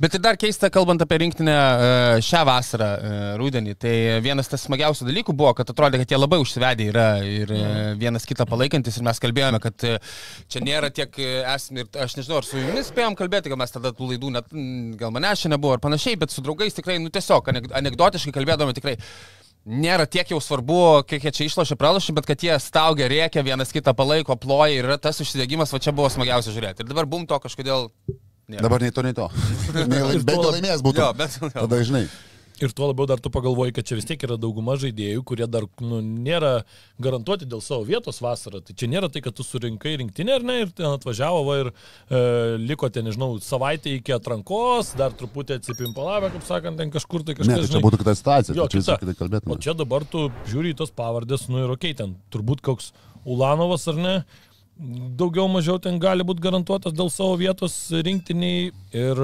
Bet 0.00 0.14
tai 0.14 0.20
dar 0.22 0.38
keista, 0.40 0.70
kalbant 0.72 1.02
apie 1.02 1.18
rinktinę 1.22 1.52
e, 1.54 2.20
šią 2.24 2.42
vasarą, 2.48 2.88
e, 2.92 3.20
rudenį, 3.40 3.74
tai 3.80 3.94
vienas 4.24 4.50
tas 4.50 4.64
smagiausių 4.66 5.08
dalykų 5.08 5.34
buvo, 5.36 5.52
kad 5.58 5.70
atrodė, 5.72 6.00
kad 6.02 6.12
jie 6.12 6.20
labai 6.20 6.38
užsivedė 6.42 6.88
yra 6.92 7.06
ir 7.26 7.52
e, 7.56 7.62
vienas 8.00 8.26
kitą 8.28 8.46
palaikantis 8.48 8.98
ir 8.98 9.06
mes 9.06 9.22
kalbėjome, 9.22 9.60
kad 9.64 9.86
čia 10.52 10.64
nėra 10.64 10.92
tiek 10.94 11.18
e, 11.20 11.30
esame 11.54 11.84
ir 11.84 12.02
aš 12.04 12.16
nežinau, 12.18 12.40
ar 12.40 12.48
su 12.48 12.60
jumis 12.60 12.90
spėjom 12.92 13.18
kalbėti, 13.18 13.52
gal 13.52 13.60
mes 13.60 13.74
tada 13.74 13.94
tų 13.96 14.12
laidų 14.14 14.32
net, 14.36 14.56
gal 15.00 15.14
manęs 15.14 15.44
čia 15.44 15.52
nebuvo 15.52 15.76
ar 15.76 15.84
panašiai, 15.84 16.18
bet 16.20 16.34
su 16.34 16.44
draugais 16.44 16.76
tikrai, 16.76 16.98
nu 17.02 17.12
tiesiog 17.12 17.52
anegdotiškai 17.52 18.34
kalbėdami 18.34 18.76
tikrai. 18.78 18.98
Nėra 19.62 20.08
tiek 20.10 20.26
jau 20.26 20.40
svarbu, 20.42 21.04
kiek 21.06 21.22
jie 21.22 21.30
čia 21.36 21.44
išlošia, 21.46 21.76
pralošia, 21.78 22.14
bet 22.16 22.26
kad 22.26 22.42
jie 22.42 22.56
staugia, 22.58 23.06
rėkia, 23.06 23.44
vienas 23.46 23.70
kitą 23.70 23.94
palaiko, 23.94 24.34
ploja 24.34 24.74
ir 24.74 24.88
tas 24.98 25.22
užsidegimas, 25.22 25.70
va 25.70 25.78
čia 25.78 25.94
buvo 25.94 26.10
smagiausia 26.10 26.50
žiūrėti. 26.50 26.82
Ir 26.82 26.90
dabar 26.90 27.06
bum 27.06 27.28
to 27.30 27.38
kažkodėl... 27.44 27.86
Nėra. 28.50 28.66
Dabar 28.66 28.82
nei 28.82 28.92
to, 28.94 29.06
nei 29.06 29.14
to. 29.16 29.30
Bet 30.26 30.36
laimėjęs 30.36 30.84
būtų. 30.84 31.02
Jo, 31.02 31.14
bet... 31.16 31.38
Jo. 31.38 31.50
Tada 31.54 31.82
žinai. 31.86 32.06
Ir 32.62 32.70
tuo 32.76 32.86
labiau 32.90 33.08
dar 33.10 33.18
tu 33.18 33.30
pagalvoji, 33.32 33.72
kad 33.74 33.86
čia 33.88 33.96
vis 33.98 34.06
tiek 34.06 34.20
yra 34.22 34.36
dauguma 34.38 34.76
žaidėjų, 34.78 35.22
kurie 35.26 35.48
dar 35.50 35.64
nu, 35.82 35.98
nėra 35.98 36.62
garantuoti 37.02 37.48
dėl 37.48 37.62
savo 37.64 37.82
vietos 37.88 38.20
vasarą. 38.22 38.60
Tai 38.62 38.76
čia 38.78 38.86
nėra 38.92 39.08
tai, 39.10 39.22
kad 39.24 39.34
tu 39.34 39.42
surinkai 39.46 39.96
rinktinę 39.98 40.36
ar 40.36 40.46
ne 40.46 40.58
ir 40.62 40.70
ten 40.70 40.86
atvažiavo 40.92 41.40
va, 41.48 41.56
ir 41.64 41.70
e, 41.72 42.20
liko 42.62 42.90
ten, 42.92 43.08
nežinau, 43.08 43.34
savaitę 43.42 43.96
iki 43.96 44.14
atrankos, 44.14 44.92
dar 45.00 45.16
truputį 45.18 45.58
atsipimpalavę, 45.58 46.30
kaip 46.36 46.46
sakant, 46.46 46.78
ten 46.78 46.92
kažkur 46.94 47.26
tai 47.26 47.34
Ne, 47.34 47.40
kažkas. 47.40 47.66
tai 47.66 47.74
čia 47.74 47.82
būtų 47.88 48.02
kita 48.04 48.16
situacija. 48.20 48.58
Jo, 48.60 48.68
tai 48.68 48.76
čia 48.76 48.84
visai 48.84 48.98
kitaip 49.00 49.22
kalbėtume. 49.24 49.56
O 49.56 49.58
čia 49.66 49.74
dabar 49.78 50.06
tu 50.06 50.28
žiūri 50.52 50.76
į 50.76 50.78
tos 50.84 50.94
pavardės, 50.94 51.48
nu 51.50 51.64
ir 51.64 51.72
okei, 51.72 51.96
okay, 51.96 51.98
ten 52.04 52.14
turbūt 52.30 52.62
koks 52.62 52.92
Ulanovas 53.26 53.88
ar 53.90 53.98
ne, 53.98 54.16
daugiau 54.78 55.48
mažiau 55.48 55.78
ten 55.78 55.98
gali 56.00 56.24
būti 56.24 56.42
garantuotas 56.42 56.94
dėl 56.96 57.10
savo 57.12 57.36
vietos 57.40 57.74
rinktiniai 57.92 58.70
ir 58.92 59.22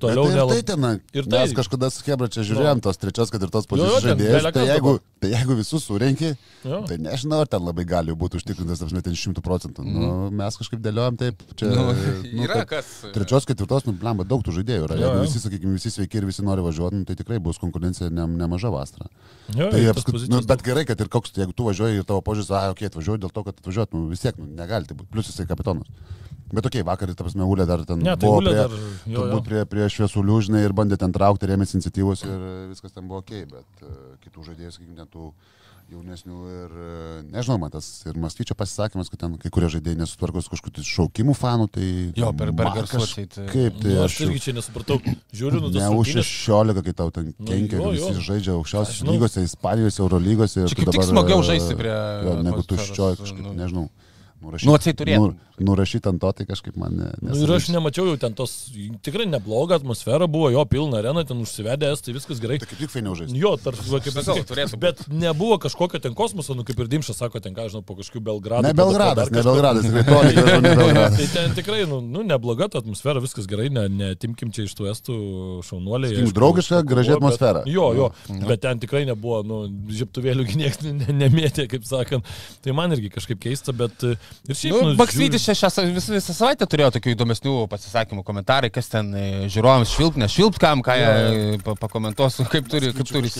toliau 0.00 0.24
Bet 0.26 0.32
tai, 0.32 0.40
dėl... 0.40 0.50
ir 0.50 0.64
tai 0.64 0.64
ten, 0.70 1.00
ir 1.20 1.28
tai- 1.28 1.40
mes 1.44 1.54
kažkada 1.60 1.90
su 1.92 2.02
Hebra 2.06 2.28
čia 2.32 2.42
žiūrėjom 2.48 2.80
tos 2.84 2.98
trečios, 3.00 3.30
kad 3.32 3.42
ir 3.46 3.52
tos 3.52 3.68
Jo, 3.70 3.76
jo, 3.84 4.00
žaidėjus. 4.02 4.34
bele 4.40 4.52
Tai 4.56 4.64
jeigu. 4.66 4.94
Tai 5.20 5.28
jeigu 5.28 5.54
visus 5.58 5.84
surenki, 5.84 6.30
Jo. 6.64 6.78
tai 6.88 6.96
nežinau, 6.96 7.42
ar 7.44 7.48
ten 7.52 7.60
labai 7.60 7.84
gali 7.84 8.14
būti 8.16 8.38
užtikrintas, 8.40 8.80
apsmet, 8.80 9.04
ten 9.04 9.12
šimtų 9.12 9.42
procentų. 9.44 9.84
Nu, 9.84 10.30
mes 10.32 10.56
kažkaip 10.56 10.80
dėliojam 10.80 11.18
taip, 11.20 11.42
čia... 11.60 11.68
Nu, 11.76 11.90
nu, 11.92 12.44
yra 12.46 12.62
kad 12.64 12.70
kas. 12.80 12.88
Trečios, 13.12 13.44
ketvirtos, 13.44 13.84
nu, 13.84 13.92
blemba, 14.00 14.24
daug 14.24 14.40
tų 14.46 14.54
žaidėjų 14.56 14.86
yra. 14.88 14.96
Jo, 14.96 15.04
Jeigu 15.10 15.18
jo. 15.20 15.26
visi, 15.28 15.42
sakykime, 15.44 15.74
visi 15.76 15.92
sveiki 15.92 16.22
ir 16.22 16.24
visi 16.30 16.40
nori 16.46 16.64
važiuoti, 16.64 17.02
nu, 17.02 17.04
tai 17.04 17.18
tikrai 17.20 17.36
bus 17.38 17.60
konkurencija 17.60 18.08
ne, 18.08 18.24
nemaža 18.40 18.72
vasara. 18.72 19.10
Jo, 19.52 19.68
Tai 19.68 19.84
apskut, 19.92 20.24
nu, 20.32 20.40
bet 20.48 20.64
gerai, 20.64 20.86
kad 20.88 21.04
ir 21.04 21.12
koks, 21.12 21.36
jeigu 21.36 21.52
tu 21.52 21.68
važiuoji 21.68 22.00
ir 22.00 22.08
tavo 22.08 22.24
požiūris, 22.24 22.48
ah, 22.56 22.70
okei, 22.72 22.88
okay, 22.88 22.94
atvažiuoju 22.94 23.20
dėl 23.26 23.34
to, 23.36 23.44
kad 23.44 23.60
atvažiuot, 23.60 23.92
nu, 23.92 24.06
vis 24.08 24.24
tiek, 24.24 24.40
nu, 24.40 24.48
negali 24.56 24.88
tai 24.88 24.96
būti. 24.96 25.12
Plus 25.12 25.28
jisai 25.28 25.44
kapitonas. 25.52 25.84
Bet 26.50 26.66
okei, 26.66 26.80
okay, 26.80 26.86
vakar, 26.88 27.12
ta 27.14 27.22
prasme, 27.22 27.44
Ulė 27.46 27.62
dar 27.68 27.84
ten 27.86 28.00
Ne, 28.02 28.16
tai 28.18 28.26
buvo 28.26 28.40
Ulė 28.40 28.50
prie, 28.50 28.62
dar- 28.64 28.72
jo, 28.74 29.12
jo. 29.12 29.20
turbūt 29.20 29.44
prie, 29.46 29.60
prie 29.70 29.84
šviesų 29.94 30.24
liūžnai 30.30 30.64
ir 30.66 30.72
bandė 30.76 30.98
ten 31.00 31.12
traukti, 31.14 31.48
rėmėsi 31.50 31.78
iniciatyvos 31.78 32.26
ir 32.26 32.36
e, 32.36 32.52
viskas 32.72 32.92
ten 32.96 33.08
buvo 33.10 33.22
okay, 33.24 33.46
bet 33.50 33.84
uh, 33.86 33.96
kitų 34.24 34.46
žaidėjų, 34.50 34.76
sakykime, 34.78 35.06
tų 35.12 35.32
jaunesnių 35.90 36.36
ir, 36.54 36.74
e, 36.78 37.22
nežinau, 37.34 37.56
man 37.58 37.72
tas 37.74 37.86
ir 38.06 38.14
Mastyčio 38.22 38.54
pasisakymas, 38.54 39.08
kad 39.10 39.18
ten 39.24 39.32
kai 39.42 39.50
kurie 39.50 39.66
žaidėjai 39.72 39.98
nesutvarko 39.98 40.38
su 40.44 40.52
kažkokiu 40.52 40.76
tai 40.76 40.84
šaukimų 40.86 41.34
fanų, 41.34 41.66
tai... 41.74 41.86
Jo, 42.14 42.28
per- 42.38 42.52
per 42.54 42.70
garsus, 42.76 43.16
tai- 43.16 43.48
Kaip 43.50 43.80
tai 43.82 43.96
Nu, 43.96 44.04
aš... 44.04 44.20
irgi 44.22 44.38
čia 44.44 44.54
nesupratau. 44.54 45.00
Žiūriu, 45.34 45.64
nu, 45.64 45.72
Ne 45.74 45.88
už 45.90 46.12
rungtynės- 46.14 46.30
16, 46.46 46.84
kai 46.86 46.94
tau 46.94 47.10
ten 47.10 47.32
Nu, 47.32 47.48
kenkia, 47.50 47.80
jo, 47.80 47.88
nu, 47.88 47.96
visi 47.96 48.12
jo. 48.14 48.22
žaidžia 48.28 48.52
Aš 48.54 48.60
aukščiausios 48.60 49.02
lygose, 49.10 49.42
Ispanijos, 49.48 49.98
Eurolygose. 49.98 50.62
ir 50.62 50.70
Čia 50.70 50.78
kaip 50.78 50.92
tik 50.92 51.00
dabar, 51.00 51.10
smagiau 51.10 51.42
e, 51.42 51.48
žaisti 51.50 51.74
prie 51.82 51.96
Jo, 52.28 52.36
negu 52.46 52.62
tuščioji 52.70 53.18
kažkaip, 53.24 53.42
nu. 53.50 53.56
nežinau. 53.58 53.88
Nurašyt, 54.40 54.66
Nu, 54.66 54.72
atseit 54.78 54.96
turėtų. 54.96 55.34
nurašyt 55.60 56.06
ant 56.08 56.20
to, 56.22 56.28
tai 56.32 56.44
kažkaip 56.48 56.76
man 56.80 56.94
ne. 56.96 57.08
Nu, 57.20 57.34
ir 57.36 57.50
aš 57.52 57.66
nemačiau 57.74 58.06
jau 58.08 58.16
ten 58.16 58.32
tos, 58.32 58.70
tikrai 59.04 59.26
nebloga 59.28 59.76
atmosfera 59.76 60.24
buvo, 60.32 60.48
jo 60.54 60.62
pilna 60.64 60.96
arena, 61.02 61.20
ten 61.28 61.36
užsivedė, 61.44 61.90
tai 62.00 62.14
viskas 62.16 62.40
gerai. 62.40 62.56
Tai 62.62 62.68
kaip 62.70 62.80
tik 62.80 62.88
fainiau 62.94 63.12
žaisti. 63.18 63.36
Jo, 63.36 63.50
tarp, 63.60 63.76
va, 63.84 64.00
kaip 64.00 64.14
Sakau, 64.16 64.38
sakai, 64.38 64.46
turėtų 64.48 64.78
bet 64.80 65.02
nebuvo 65.12 65.58
kažkokio 65.60 66.00
ten 66.00 66.14
kosmoso, 66.16 66.56
nu 66.56 66.64
kaip 66.64 66.80
ir 66.80 66.88
Dimšas 66.88 67.20
sako, 67.20 67.42
ten 67.44 67.52
ką 67.54 67.66
žinau, 67.68 67.82
po 67.84 67.98
kažkokių 68.00 68.22
Belgradų. 68.30 68.70
Ne 68.70 68.72
Belgradas, 68.80 69.28
ne. 69.28 69.42
Belgradas, 69.44 69.84
tikrai 69.84 70.04
toli 70.08 70.32
gražu 70.40 70.62
ne 70.64 70.72
Belgradas. 70.80 71.18
Tai 71.20 71.28
ten 71.36 71.54
tikrai, 71.60 71.82
nu, 71.92 72.00
nu 72.00 72.24
nebloga 72.24 72.70
ta 72.72 72.80
atmosfera, 72.80 73.20
viskas 73.20 73.44
gerai, 73.50 73.68
ne, 73.68 73.84
netimkim 73.92 74.54
čia 74.56 74.64
iš 74.64 74.72
tų 74.80 74.88
estų 74.94 75.18
šaunuoliai. 75.68 76.16
Aišku, 76.24 76.32
draugiška, 76.40 76.80
graži 76.88 77.12
bet- 77.12 77.20
atmosfera. 77.20 77.62
Jo, 77.68 77.90
jo, 78.00 78.08
bet 78.48 78.64
ten 78.64 78.80
tikrai 78.80 79.04
nebuvo, 79.12 79.42
nu, 79.44 79.60
žiptuvėlių 79.92 80.48
niekas 80.56 80.80
ne, 80.88 81.12
nemėtė, 81.26 81.68
kaip 81.68 81.84
sakant. 81.84 82.24
Tai 82.64 82.72
man 82.80 82.96
irgi 82.96 83.12
kažkaip 83.12 83.40
keista, 83.44 83.76
bet 83.76 84.00
ir 84.48 84.56
šiaip... 84.58 84.74
Nu, 84.74 84.92
nu, 84.92 84.96
Baksvytis 85.00 85.44
čia 85.46 85.54
šią 85.58 85.70
sa- 85.72 85.84
visą, 85.86 86.14
visą 86.16 86.34
savaitę 86.36 86.66
turėjo 86.70 86.90
tokių 86.96 87.14
įdomesnių 87.14 87.54
pasisakymų, 87.72 88.24
komentarai, 88.26 88.70
kas 88.74 88.90
ten 88.92 89.10
e, 89.16 89.24
žiūrovams 89.52 89.92
švilp, 89.94 90.18
nešvilp, 90.20 90.58
kam, 90.62 90.82
ką 90.86 90.96
jie 90.98 91.08
e, 91.10 91.58
pa- 91.64 91.76
pakomentuos, 91.80 92.40
kaip 92.52 92.68
turi, 92.70 92.92
kaip 92.96 93.10
turi, 93.10 93.32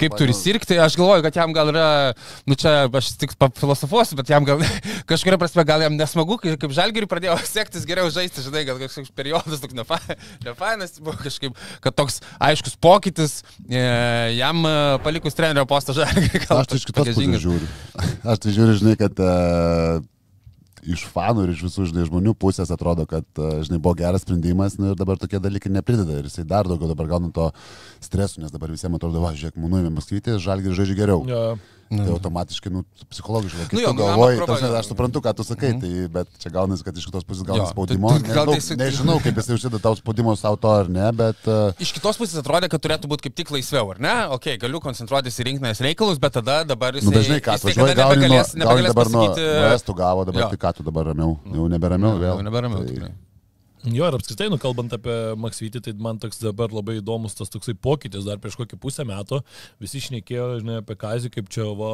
kaip 0.00 0.16
turi 0.18 0.36
sirgti. 0.36 0.78
Aš 0.80 0.96
galvoju, 1.00 1.24
kad 1.26 1.38
jam 1.40 1.54
gal 1.56 1.72
yra, 1.72 1.86
nu 2.48 2.56
čia 2.58 2.86
aš 3.00 3.12
tik 3.20 3.34
filosofuosiu, 3.60 4.18
bet 4.20 4.32
jam 4.32 4.46
gal 4.48 4.62
kažkuria 5.10 5.38
prasme 5.40 5.64
gal 5.68 5.84
jam 5.84 5.96
nesmagu, 5.98 6.38
kai 6.42 6.56
kaip 6.60 6.74
žalgiriui 6.76 7.10
pradėjo 7.10 7.38
sektis 7.54 7.86
geriau 7.88 8.10
žaisti, 8.12 8.44
žinai, 8.46 8.64
gal 8.68 8.80
kažkoks 8.82 9.12
periodas 9.16 9.62
toks 9.62 9.76
nefa- 9.78 10.00
nefainas 10.46 10.96
buvo 11.00 11.16
kažkaip, 11.20 11.56
kad 11.84 11.96
toks 11.98 12.20
aiškus 12.42 12.76
pokytis 12.80 13.40
e, 13.68 13.84
jam 14.38 14.64
e, 14.66 14.74
palikus 15.04 15.36
trenerio 15.38 15.66
postą 15.70 15.94
žalgiriui. 15.96 16.44
Aš 16.50 16.70
tai 16.70 16.80
iš 16.80 16.86
kitos 16.90 17.10
pusės 17.14 17.42
žiūriu. 17.44 17.68
Aš 18.30 18.40
tai 18.44 18.52
žiūriu, 18.56 18.76
žinai, 18.80 18.96
kad 19.00 19.20
uh, 19.22 19.99
iš 20.84 21.06
fanų 21.12 21.46
ir 21.46 21.54
iš 21.54 21.64
visų, 21.66 21.88
žinai, 21.90 22.06
žmonių 22.08 22.34
pusės 22.40 22.70
atrodo, 22.72 23.06
kad, 23.08 23.26
uh, 23.38 23.58
žinai, 23.66 23.80
buvo 23.82 23.96
geras 23.98 24.24
sprendimas 24.24 24.78
nu, 24.80 24.92
ir 24.92 25.00
dabar 25.00 25.20
tokie 25.20 25.40
dalykai 25.42 25.72
neprideda 25.72 26.20
ir 26.20 26.30
jisai 26.30 26.46
dar 26.48 26.68
daugiau 26.70 26.92
dabar 26.92 27.10
gauna 27.10 27.32
to 27.34 27.50
streso, 28.04 28.40
nes 28.40 28.54
dabar 28.54 28.72
visiems 28.72 29.00
atrodo, 29.00 29.22
va, 29.24 29.34
žiūrėk, 29.36 29.60
manuojame 29.60 29.92
Maskvytį, 29.96 30.38
žalgi 30.40 30.76
žaidžia 30.76 30.98
geriau. 31.02 31.24
Jo. 31.90 32.04
Tai 32.06 32.12
automatiškai, 32.14 32.70
nu, 32.70 32.84
psichologiškai, 33.10 33.64
kaip 33.66 33.72
Nu 33.74 33.78
nu, 33.80 33.82
jo, 33.82 33.90
tu 33.90 33.98
nu, 33.98 34.02
galvoji, 34.06 34.36
prasme, 34.38 34.54
atrodo- 34.62 34.78
aš 34.78 34.86
suprantu, 34.92 35.18
ką 35.26 35.30
tu 35.34 35.42
sakai, 35.42 35.70
tai, 35.80 35.90
bet 36.06 36.28
čia 36.38 36.50
gaunasi, 36.54 36.84
kad 36.86 36.94
iš 36.94 37.06
kitos 37.10 37.24
pusės 37.26 37.42
gaunasi 37.42 37.66
Jo, 37.66 37.74
spaudimo. 37.74 38.08
tai- 38.14 38.22
tai 38.22 38.34
gal 38.36 38.46
Nežinau, 38.46 38.68
tai 38.68 38.76
nežinau, 38.86 39.16
kaip 39.24 39.34
jisai 39.40 39.54
užsideda 39.58 39.80
tau 39.82 39.94
spaudimo 39.98 40.36
savo 40.38 40.54
to 40.56 40.70
ar 40.70 40.86
ne, 40.88 41.10
bet... 41.10 41.34
Uh, 41.50 41.74
Iš 41.82 41.90
kitos 41.98 42.14
pusės 42.16 42.38
atrodė, 42.44 42.68
kad 42.70 42.78
turėtų 42.80 43.10
būti 43.10 43.26
kaip 43.26 43.34
tik 43.42 43.50
laisviau, 43.50 43.90
ar 43.90 43.98
ne? 43.98 44.14
Ok, 44.38 44.46
galiu 44.62 44.78
koncentruotis 44.78 45.34
į 45.42 45.48
rinkinės 45.50 45.82
reikalus, 45.82 46.20
bet 46.22 46.32
tada 46.38 46.62
dabar 46.62 46.94
jis... 46.94 47.02
Nu, 47.02 47.10
dažnai 47.10 47.40
ką, 47.42 47.58
atvažiuoji, 47.58 47.96
gauni, 47.98 48.28
nuo, 48.30 48.44
gauni 48.54 48.86
dabar 48.86 49.10
nuo, 49.10 49.26
nuo 49.34 49.74
estų 49.74 49.96
gavo, 49.98 50.24
dabar 50.30 50.46
Jo. 50.46 50.48
tai 50.54 50.60
ką 50.62 50.72
tu 50.78 50.82
dabar 50.86 51.10
ramiau, 51.10 51.40
jau 51.42 51.66
neberamiau 51.66 52.14
vėl. 52.22 52.36
Jau 52.38 52.46
neberamiau, 52.46 52.86
Tai- 52.86 52.94
tikrai. 52.94 53.10
Jo, 53.80 54.04
ir 54.04 54.16
apskritai, 54.16 54.50
nu, 54.52 54.58
kalbant 54.60 54.92
apie 54.92 55.14
Maksytį, 55.40 55.80
tai 55.86 55.94
man 56.04 56.18
toks 56.20 56.42
dabar 56.42 56.68
labai 56.74 56.98
įdomus 56.98 57.36
tas 57.38 57.48
toksai 57.48 57.72
pokytis, 57.80 58.26
dar 58.28 58.36
prieš 58.42 58.58
kokį 58.60 58.76
pusę 58.82 59.06
metų 59.08 59.38
visi 59.80 60.02
šnekėjo, 60.04 60.48
žinai, 60.60 60.80
apie 60.82 60.98
Kazį, 61.00 61.30
kaip 61.32 61.48
čia 61.52 61.64
va, 61.78 61.92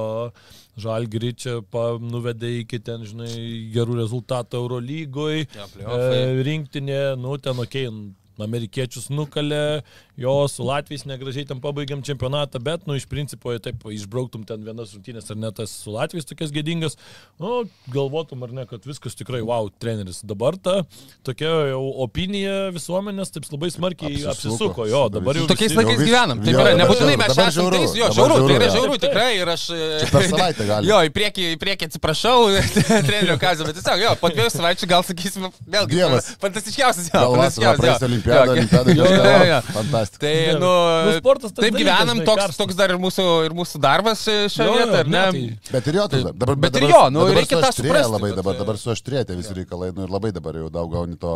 Žalgirį 0.82 1.32
čia 1.38 1.56
nuvedė 2.02 2.50
iki 2.64 2.82
ten, 2.82 3.06
žinai, 3.06 3.30
gerų 3.74 4.00
rezultatų 4.00 4.64
Eurolygoje, 4.64 5.46
Jo, 5.54 5.68
playoffai. 5.76 6.42
rinktinė, 6.48 7.02
nu, 7.22 7.38
ten, 7.38 7.62
okei, 7.62 7.86
okay, 7.86 8.25
amerikiečius 8.42 9.08
nukalė, 9.12 9.82
jo 10.20 10.34
su 10.50 10.64
Latvijais 10.66 11.06
negražiai 11.08 11.46
ten 11.48 11.60
pabaigėm 11.62 12.02
čempionatą, 12.06 12.60
bet, 12.62 12.86
nu, 12.88 12.96
iš 12.98 13.06
principo, 13.10 13.52
jei 13.54 13.62
taip 13.62 13.84
išbrauktum 13.92 14.44
ten 14.48 14.64
vienas 14.66 14.94
rungtynės 14.96 15.30
ar 15.32 15.40
ne 15.40 15.50
tas 15.56 15.72
su 15.84 15.94
Latvijais 15.94 16.28
tokias 16.28 16.52
gėdingas, 16.54 16.98
nu, 17.42 17.64
galvotum 17.92 18.44
ar 18.46 18.54
ne, 18.56 18.66
kad 18.68 18.84
viskas 18.88 19.16
tikrai, 19.18 19.42
wow, 19.46 19.70
treneris. 19.82 20.22
Dabar 20.26 20.58
ta 20.60 20.82
tokia 21.26 21.52
jau 21.72 21.82
opinija 22.04 22.70
visuomenės 22.74 23.32
taip 23.34 23.48
labai 23.52 23.70
smarkiai 23.74 24.14
Apsisuko. 24.16 24.32
apsisuko, 24.32 24.88
jo, 24.90 25.02
dabar 25.12 25.40
jau... 25.40 25.46
Tokiais 25.50 25.76
laikais 25.76 26.02
gyvenam. 26.02 26.42
Taip 26.44 26.56
jo, 26.56 26.64
yra, 26.64 26.74
nebūtinai 26.80 27.16
mes 27.20 27.32
esame 27.34 27.54
žiauru. 27.56 27.82
Jo, 27.96 28.10
žiauru, 28.16 28.38
tai 28.46 28.58
yra 28.58 28.70
žiauru 28.72 28.98
tikrai 29.02 29.28
ir 29.38 29.52
aš... 29.52 29.66
Čia 30.02 30.10
per 30.12 30.28
savaitę 30.30 30.68
gali. 30.68 30.90
Jo, 30.90 31.00
į 31.06 31.12
priekį, 31.14 31.48
į 31.54 31.60
priekį 31.62 31.90
atsiprašau, 31.90 32.36
trenerio 33.08 33.36
kazio, 33.40 33.68
bet 33.68 33.78
tiesiog, 33.78 34.02
jo, 34.02 34.14
po 34.20 34.30
dviejų 34.32 34.52
savaičių 34.56 34.90
gal 34.90 35.06
sakysime, 35.06 35.52
vėlgi, 35.76 36.02
fantastiškiausias, 36.42 37.10
jo, 37.12 37.22
fantastiškiausias, 37.36 38.25
jo, 38.26 39.06
jo, 39.06 39.32
jo. 39.50 39.60
fantastika. 39.72 40.22
Tai, 40.26 40.34
Ne, 40.36 40.58
nu, 40.62 40.72
nu, 41.06 41.14
sportas 41.20 41.52
taip 41.56 41.72
dalykas, 41.72 41.80
gyvenam, 41.82 42.16
žinai, 42.18 42.26
toks, 42.28 42.40
karštas. 42.42 42.60
toks 42.62 42.78
dar 42.78 42.90
ir 42.94 42.98
mūsų, 43.02 43.26
ir 43.46 43.54
mūsų 43.58 43.80
darbas 43.82 44.24
jo, 44.26 44.66
vietoje, 44.76 45.00
ar 45.04 45.08
ne? 45.12 45.24
tai- 45.32 45.72
Bet 45.76 45.86
ir 45.92 45.98
jo, 46.00 46.06
tas, 46.12 46.26
dabar, 46.32 46.54
bet 46.56 46.76
ir 46.76 46.80
dabar- 46.86 46.94
jo, 46.94 47.02
nu, 47.14 47.24
bet 47.30 47.36
reikia 47.40 47.60
tą 47.64 47.72
suprasti, 47.78 48.12
Labai, 48.16 48.30
bet- 48.30 48.38
dabar, 48.42 48.54
dabar 48.60 48.74
suaštrėja 48.82 49.26
tie 49.30 49.36
visi 49.38 49.54
reikalai, 49.60 49.92
nu 49.96 50.06
ir 50.06 50.12
labai 50.12 50.32
dabar 50.36 50.54
jau 50.60 50.70
daug 50.70 50.90
gauni 50.92 51.16
to, 51.18 51.34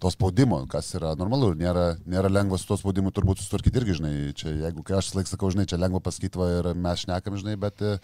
to 0.00 0.10
spaudimo, 0.12 0.58
kas 0.68 0.90
yra 0.98 1.14
normalu 1.16 1.52
ir 1.54 1.60
nėra, 1.62 1.86
nėra 2.06 2.28
lengva 2.30 2.58
su 2.60 2.66
to 2.68 2.76
spaudimu 2.76 3.10
turbūt 3.16 3.40
susitvarkyti 3.40 3.80
irgi, 3.80 3.94
žinai, 4.00 4.14
čia 4.36 4.50
jeigu, 4.52 4.82
kai 4.84 4.98
aš 4.98 5.14
laik 5.16 5.26
sakau, 5.30 5.48
žinai, 5.54 5.64
čia 5.66 5.78
lengva 5.80 6.00
pasakyti 6.04 6.36
va, 6.36 6.50
ir 6.58 6.74
mes 6.74 7.04
šnekam, 7.06 7.38
žinai, 7.40 7.56
bet 7.58 7.80
e, 7.80 7.96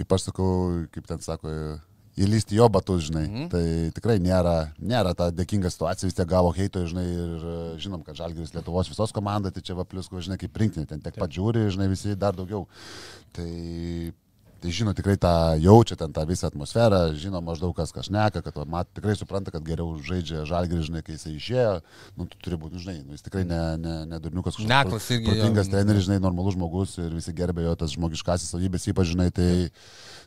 kaip 0.00 0.12
aš 0.16 0.26
sakau, 0.30 0.86
kaip 0.92 1.06
ten 1.06 1.20
sako, 1.22 1.46
e, 1.48 1.78
įlysti 2.16 2.56
jo 2.56 2.68
batus, 2.72 3.06
žinai. 3.10 3.24
Mm. 3.28 3.48
Tai 3.52 3.64
tikrai 3.96 4.16
nėra, 4.22 4.56
nėra 4.80 5.12
ta 5.16 5.28
dėkinga 5.34 5.70
situacija, 5.72 6.08
vis 6.08 6.16
tiek 6.16 6.28
gavo 6.30 6.52
heito, 6.56 6.82
žinai, 6.88 7.06
ir 7.06 7.48
e, 7.52 7.56
žinom, 7.82 8.04
kad 8.06 8.18
Žalgiris 8.18 8.54
Lietuvos 8.56 8.90
visos 8.90 9.12
komanda, 9.16 9.52
tai 9.52 9.64
čia 9.64 9.76
va 9.76 9.84
plus, 9.88 10.08
žinai, 10.08 10.40
kaip 10.40 10.56
rinktinė, 10.62 10.88
ten 10.88 11.02
tiek 11.04 11.18
pat 11.20 11.32
žiūri, 11.36 11.68
žinai, 11.74 11.90
visi 11.92 12.16
dar 12.16 12.36
daugiau. 12.36 12.64
Tai, 13.36 13.50
tai 14.64 14.72
žino 14.72 14.94
tikrai 14.96 15.18
tą 15.20 15.30
jaučia 15.60 15.98
ten 16.00 16.14
tą 16.16 16.24
visą 16.28 16.48
atmosferą, 16.48 17.02
žino 17.20 17.42
maždaug 17.44 17.76
kas 17.76 17.92
kas 17.92 18.08
neka, 18.08 18.40
kad 18.40 18.56
mat, 18.72 18.88
tikrai 18.96 19.12
supranta, 19.18 19.52
kad 19.52 19.64
geriau 19.66 19.98
žaidžia 20.00 20.46
Žalgiris, 20.48 20.88
žinai, 20.88 21.04
kai 21.04 21.18
jisai 21.18 21.36
išėjo, 21.36 21.78
nu, 22.16 22.28
tu 22.32 22.40
turi 22.40 22.56
būti, 22.64 22.80
žinai, 22.80 22.96
nu, 23.04 23.12
jis 23.12 23.28
tikrai 23.28 23.44
ne, 23.44 23.62
ne, 23.82 23.96
ne 24.08 24.22
durniukas, 24.24 24.56
kažkoks 24.56 25.12
protingas 25.28 25.68
treneris, 25.68 26.08
žinai, 26.08 26.22
normalus 26.24 26.56
žmogus 26.56 26.96
ir 27.02 27.12
visi 27.12 27.36
gerbė 27.36 27.68
jo 27.68 27.76
tas 27.84 27.92
žmogiškasis 27.98 28.56
savybės, 28.56 28.88
ypač, 28.88 29.12
žinai, 29.12 29.28
tai... 29.36 29.50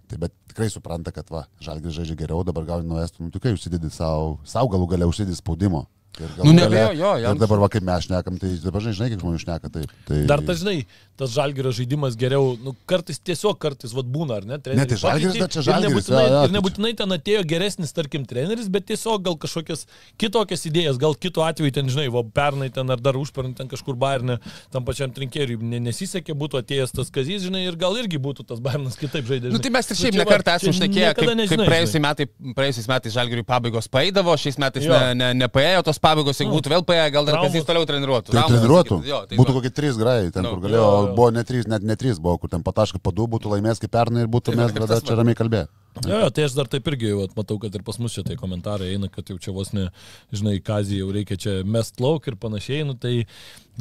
Tai 0.09 0.17
bet 0.17 0.33
tikrai 0.49 0.71
supranta, 0.73 1.13
kad 1.13 1.27
va, 1.29 1.43
žalgis 1.61 1.93
žaidžia 1.93 2.17
geriau, 2.23 2.41
dabar 2.45 2.65
gauni 2.65 2.89
nuo 2.89 2.97
estų, 3.03 3.27
nu 3.27 3.33
tikrai 3.33 3.53
užsidedi 3.53 3.91
savo, 3.93 4.39
savo 4.49 4.71
galų 4.73 4.87
gale 4.95 5.09
užsidedi 5.09 5.37
spaudimo. 5.37 5.83
Ir 6.19 6.31
Nu, 6.43 6.51
neabejo, 6.51 6.89
jo, 6.97 7.11
jam- 7.21 7.35
Ir 7.35 7.39
dabar 7.39 7.61
va, 7.61 7.69
kaip 7.71 7.83
mes 7.85 8.07
šnekam, 8.07 8.39
tai 8.41 8.49
dabar 8.63 8.81
žinai, 8.83 8.95
žinai, 8.97 9.09
kiek 9.13 9.21
žmonių 9.21 9.39
šneka, 9.43 9.69
taip. 9.71 9.91
Tai... 10.07 10.17
Dar 10.27 10.41
tas, 10.43 10.59
žinai, 10.63 10.81
tas 11.19 11.31
žalgerio 11.35 11.71
žaidimas 11.75 12.15
geriau, 12.19 12.57
nu, 12.63 12.73
kartais 12.89 13.19
tiesiog 13.19 13.59
kartais 13.61 13.93
vad 13.95 14.07
būna, 14.11 14.39
ar 14.39 14.47
ne? 14.47 14.57
Ne, 14.57 14.85
tai 14.89 14.97
pakeitė 14.99 15.43
bet 15.43 15.53
čia 15.53 15.61
ir 15.61 15.67
Žalgiris, 15.67 16.07
nebūtinai, 16.09 16.23
jo, 16.23 16.31
jo, 16.33 16.41
ir 16.41 16.49
tai 16.49 16.55
nebūtinai 16.57 16.91
ten 16.99 17.15
atėjo 17.15 17.43
geresnis, 17.47 17.93
tarkim, 17.95 18.25
treneris, 18.27 18.67
bet 18.71 18.87
tiesiog 18.89 19.23
gal 19.27 19.37
kažkokias 19.39 19.85
kitokias 20.19 20.65
idėjas, 20.67 20.99
gal 20.99 21.15
kitu 21.15 21.43
atveju 21.45 21.75
ten, 21.75 21.91
žinai, 21.91 22.07
va, 22.11 22.23
pernai 22.23 22.69
ten 22.73 22.89
ar 22.89 22.99
dar 23.03 23.19
užpernai 23.19 23.55
ten 23.55 23.67
kažkur 23.71 23.95
Bayernė, 23.99 24.39
tam 24.73 24.87
pačiam 24.87 25.11
trinkeriui 25.15 25.59
ne, 25.61 25.79
nesisekė, 25.87 26.35
būtų 26.39 26.63
atėjęs 26.63 26.95
tas 26.95 27.11
kazys, 27.15 27.43
žinai, 27.47 27.65
ir 27.67 27.75
gal 27.79 27.95
irgi 27.99 28.19
būtų 28.19 28.47
tas 28.49 28.63
Bayernas 28.63 28.95
kitaip 28.99 29.27
žaidęs. 29.27 29.51
Nu, 29.55 29.59
tai 29.63 29.71
mes 29.75 29.91
ir 29.91 29.99
šiaip 29.99 30.15
va, 30.15 30.23
nekartą 30.23 30.55
esame 30.59 30.75
šnekėję, 30.79 31.13
kaip, 31.19 31.33
kaip 31.51 31.65
praėjusiais 31.67 32.03
metais, 32.07 32.31
praėjusiais 32.55 32.89
metais 32.91 33.15
žalgiriui 33.19 33.47
pabaigos 33.47 33.91
paėdavo, 33.91 34.35
šiais 34.39 34.59
metais 34.61 34.87
ne, 34.87 35.01
ne, 35.19 35.29
nepaėjo 35.43 35.83
tos 35.91 35.98
pabaigos, 36.01 36.39
jeigu 36.39 36.51
Nu. 36.53 36.59
būtų 36.59 36.71
vėl 36.73 36.83
paėję, 36.87 37.11
gal 37.15 37.25
dar 37.27 37.39
kas 37.43 37.53
jis 37.59 37.65
toliau 37.67 37.85
treniruotų. 37.89 38.31
Tai 38.35 38.43
treniruotų. 38.49 38.97
jo, 39.07 39.19
tai 39.29 39.37
būtų 39.37 39.53
kokie 39.59 39.71
trys 39.71 39.97
grai, 39.99 40.31
ten 40.31 40.43
Nu. 40.43 40.49
kur 40.55 40.63
galėjo, 40.67 40.81
Jo, 40.85 41.07
jo. 41.07 41.15
buvo 41.15 41.29
ne 41.31 41.43
trys, 41.43 41.67
net 41.67 41.83
ne 41.83 41.95
trys 41.95 42.19
buvo, 42.19 42.37
kur 42.39 42.49
ten 42.49 42.63
pataškai 42.63 43.01
padu 43.03 43.27
būtų 43.27 43.51
laimėjęs 43.55 43.79
kaip 43.83 43.91
pernai 43.91 44.21
ir 44.25 44.27
būtų 44.27 44.55
Tai 44.55 44.55
mes 44.63 44.73
tada 44.73 45.01
čia 45.01 45.15
ramiai 45.19 45.35
kalbėję. 45.35 45.67
Jo, 46.05 46.19
jo, 46.23 46.29
tai 46.29 46.43
aš 46.45 46.53
dar 46.55 46.67
taip 46.69 46.85
irgi 46.87 47.11
vat, 47.17 47.31
matau, 47.35 47.57
kad 47.59 47.73
ir 47.75 47.81
pas 47.83 47.97
mus 47.99 48.13
čia 48.13 48.23
tai 48.23 48.35
komentarai 48.39 48.93
eina, 48.93 49.09
kad 49.09 49.25
jau 49.27 49.37
čia 49.41 49.51
vos 49.51 49.73
ne, 49.73 49.89
žinai, 50.31 50.59
kazį 50.63 50.99
jau 51.01 51.11
reikia 51.11 51.35
čia 51.37 51.63
mest 51.65 51.99
lauk 51.99 52.27
ir 52.29 52.35
panašiai, 52.39 52.85
nu 52.85 52.93
tai 52.93 53.25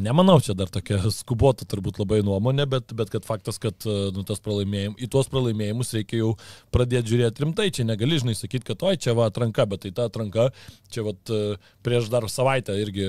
nemanau, 0.02 0.38
čia 0.44 0.54
dar 0.58 0.70
tokia 0.72 1.00
skubota 1.14 1.66
turbūt 1.68 1.98
labai 2.00 2.20
nuomonė, 2.26 2.66
bet, 2.70 2.92
bet 2.96 3.10
kad 3.12 3.26
faktas, 3.26 3.58
kad 3.62 3.86
nu, 3.86 4.24
tas 4.26 4.40
pralaimėjim, 4.44 4.96
į 4.98 5.08
tuos 5.12 5.30
pralaimėjimus 5.32 5.92
reikia 5.96 6.20
jau 6.22 6.30
pradėti 6.74 7.12
žiūrėti 7.12 7.44
rimtai, 7.44 7.68
čia 7.74 7.86
negali, 7.88 8.20
žinai, 8.22 8.36
sakyti, 8.38 8.66
kad 8.70 8.84
oi, 8.86 8.94
čia 9.00 9.14
va 9.18 9.28
atranka, 9.30 9.66
bet 9.70 9.84
tai 9.84 9.92
ta 9.96 10.06
atranka, 10.08 10.48
čia 10.92 11.04
va 11.06 11.14
prieš 11.84 12.10
dar 12.12 12.26
savaitę 12.30 12.76
irgi 12.78 13.08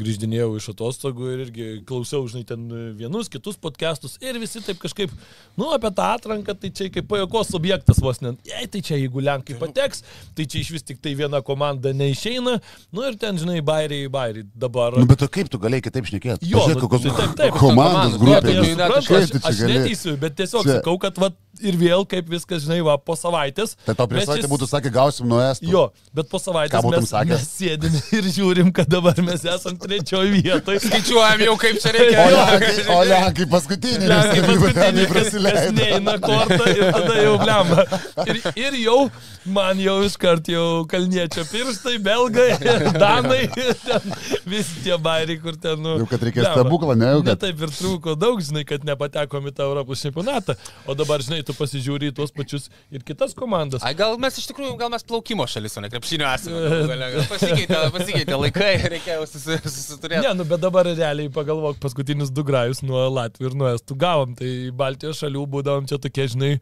grįždinėjau 0.00 0.50
iš 0.58 0.70
atostogų 0.74 1.30
ir 1.34 1.44
irgi 1.46 1.68
klausiau, 1.88 2.26
žinai, 2.30 2.46
ten 2.48 2.66
vienus, 2.98 3.30
kitus 3.32 3.60
podcastus 3.60 4.16
ir 4.24 4.40
visi 4.42 4.62
taip 4.64 4.80
kažkaip, 4.82 5.12
nu, 5.58 5.70
apie 5.76 5.92
tą 5.96 6.08
atranką, 6.16 6.56
tai 6.60 6.72
čia 6.74 6.88
kaip 6.94 7.08
pajokos 7.10 7.54
objektas 7.58 8.00
vos 8.02 8.22
ne, 8.24 8.34
jei 8.46 8.70
tai 8.70 8.82
čia 8.84 9.00
jeigu 9.00 9.24
Lenkai 9.26 9.58
pateks, 9.60 10.04
tai 10.36 10.48
čia 10.48 10.62
iš 10.62 10.72
vis 10.76 10.86
tik 10.86 11.02
tai 11.04 11.16
viena 11.18 11.42
komanda 11.44 11.92
neišeina, 11.96 12.58
nu 12.94 13.06
ir 13.06 13.18
ten, 13.20 13.38
žinai, 13.40 13.60
bairiai, 13.66 14.10
bairiai 14.12 14.46
dabar. 14.54 14.96
Nu, 14.96 15.08
bet 15.08 15.20
tu 15.22 15.28
kaip 15.32 15.50
tu 15.52 15.60
galėjai 15.62 15.88
kitaip 15.88 16.05
šnekėti? 16.10 16.48
Jo, 16.50 16.58
Pažiūrėk, 16.62 16.78
nu, 16.80 16.88
kokios 16.88 17.02
tai 17.06 17.14
taip, 17.20 17.34
taip, 17.40 17.58
komandos 17.60 18.16
komandos, 18.16 18.20
grupė. 18.22 18.40
tai 18.40 18.54
suprantu, 18.56 19.06
Kaip 19.06 19.50
aš, 19.50 19.50
aš 19.50 19.60
neteisiu, 19.70 20.16
bet 20.22 20.36
tiesiog 20.40 20.62
Čia- 20.66 20.76
sakau, 20.78 20.96
kad 21.02 21.18
va, 21.22 21.30
ir 21.64 21.78
vėl 21.80 22.04
kaip 22.08 22.28
viskas, 22.30 22.64
žinai, 22.66 22.80
va, 22.86 22.96
po 22.98 23.16
savaitės. 23.18 23.76
Tai 23.86 23.94
to 23.98 24.06
prieš 24.10 24.28
savaitę 24.28 24.50
būtų 24.50 24.68
sakę, 24.70 24.92
gausim 24.94 25.28
nuo 25.30 25.40
estų. 25.44 25.70
Jo, 25.72 25.84
bet 26.16 26.30
po 26.32 26.40
savaitės 26.42 26.84
mes, 26.90 27.08
sakęs? 27.12 27.32
mes 27.36 27.48
sėdim 27.56 27.96
ir 28.18 28.30
žiūrim, 28.36 28.72
kad 28.76 28.90
dabar 28.92 29.18
mes 29.24 29.44
esam 29.44 29.78
trečioje 29.80 30.34
vietoje. 30.36 30.82
Skaičiuojam 30.86 31.46
jau 31.46 31.56
kaip 31.60 31.80
čia 31.82 31.94
reikia. 31.96 32.26
O 32.92 33.00
Lenkai 33.06 33.46
paskutiniai. 33.50 34.10
Lenkai 34.10 35.06
kas 35.06 35.06
prasileido. 35.10 35.72
neina 35.76 36.16
kortą 36.22 36.68
ir 36.72 36.90
tada 36.94 37.16
jau 37.20 37.36
blemba. 37.40 37.84
Ir, 38.26 38.40
ir 38.58 38.76
jau, 38.80 38.98
man 39.56 39.80
jau 39.80 39.96
iškart 40.06 40.48
jau 40.50 40.66
kalniečio 40.90 41.44
pirštai, 41.50 41.96
belgai, 42.02 42.48
danai, 42.96 43.42
ten, 43.84 44.16
visi 44.48 44.82
tie 44.84 44.98
bairiai, 45.02 45.38
kur 45.42 45.58
ten, 45.60 45.80
nu. 45.82 45.96
Jau 46.02 46.08
kad 46.10 46.26
reikės 46.26 46.50
stebuklą, 46.52 46.96
ne 46.98 47.12
jau 47.14 47.22
Ne 47.22 47.32
kad. 47.32 47.44
taip 47.46 47.62
ir 47.66 47.72
trūko 47.76 48.16
daug, 48.18 48.42
žinai, 48.44 48.64
kad 48.68 48.84
nepatekom 48.86 49.48
į 49.50 49.54
tą 49.56 49.68
Europos 49.70 50.02
čempionatą. 50.04 50.56
O 50.86 50.96
dabar, 50.98 51.24
žinai, 51.24 51.42
tu 51.46 51.54
pasižiūri 51.56 52.10
į 52.10 52.14
tuos 52.18 52.32
pačius 52.34 52.68
ir 52.94 53.04
kitas 53.06 53.34
komandas. 53.38 53.84
Ai, 53.86 53.94
gal 53.98 54.16
mes 54.22 54.36
iš 54.40 54.48
tikrųjų, 54.50 54.74
gal 54.80 54.90
mes 54.92 55.04
plaukimo 55.06 55.46
šalis, 55.50 55.76
o 55.78 55.84
ne 55.84 55.90
krepšinio 55.92 56.26
esame. 56.32 57.20
Pasikeitė, 57.30 57.78
pasikeitė 57.94 58.38
laikai, 58.40 58.72
reikėjo 58.96 59.26
susi- 59.30 59.60
susiturėti. 59.64 60.24
Ne, 60.26 60.34
nu 60.38 60.46
bet 60.48 60.62
dabar 60.62 60.88
realiai 60.88 61.30
pagalvok, 61.32 61.78
paskutinius 61.82 62.32
du 62.34 62.44
grajus 62.46 62.82
nuo 62.86 63.06
Latvijos 63.12 63.52
ir 63.52 63.56
nuo 63.60 63.70
Estų 63.76 63.96
gavom, 64.02 64.34
tai 64.38 64.50
Baltijos 64.76 65.20
šalių 65.22 65.46
būdavom 65.54 65.86
čia 65.90 65.98
tokie, 66.02 66.26
žinai, 66.32 66.52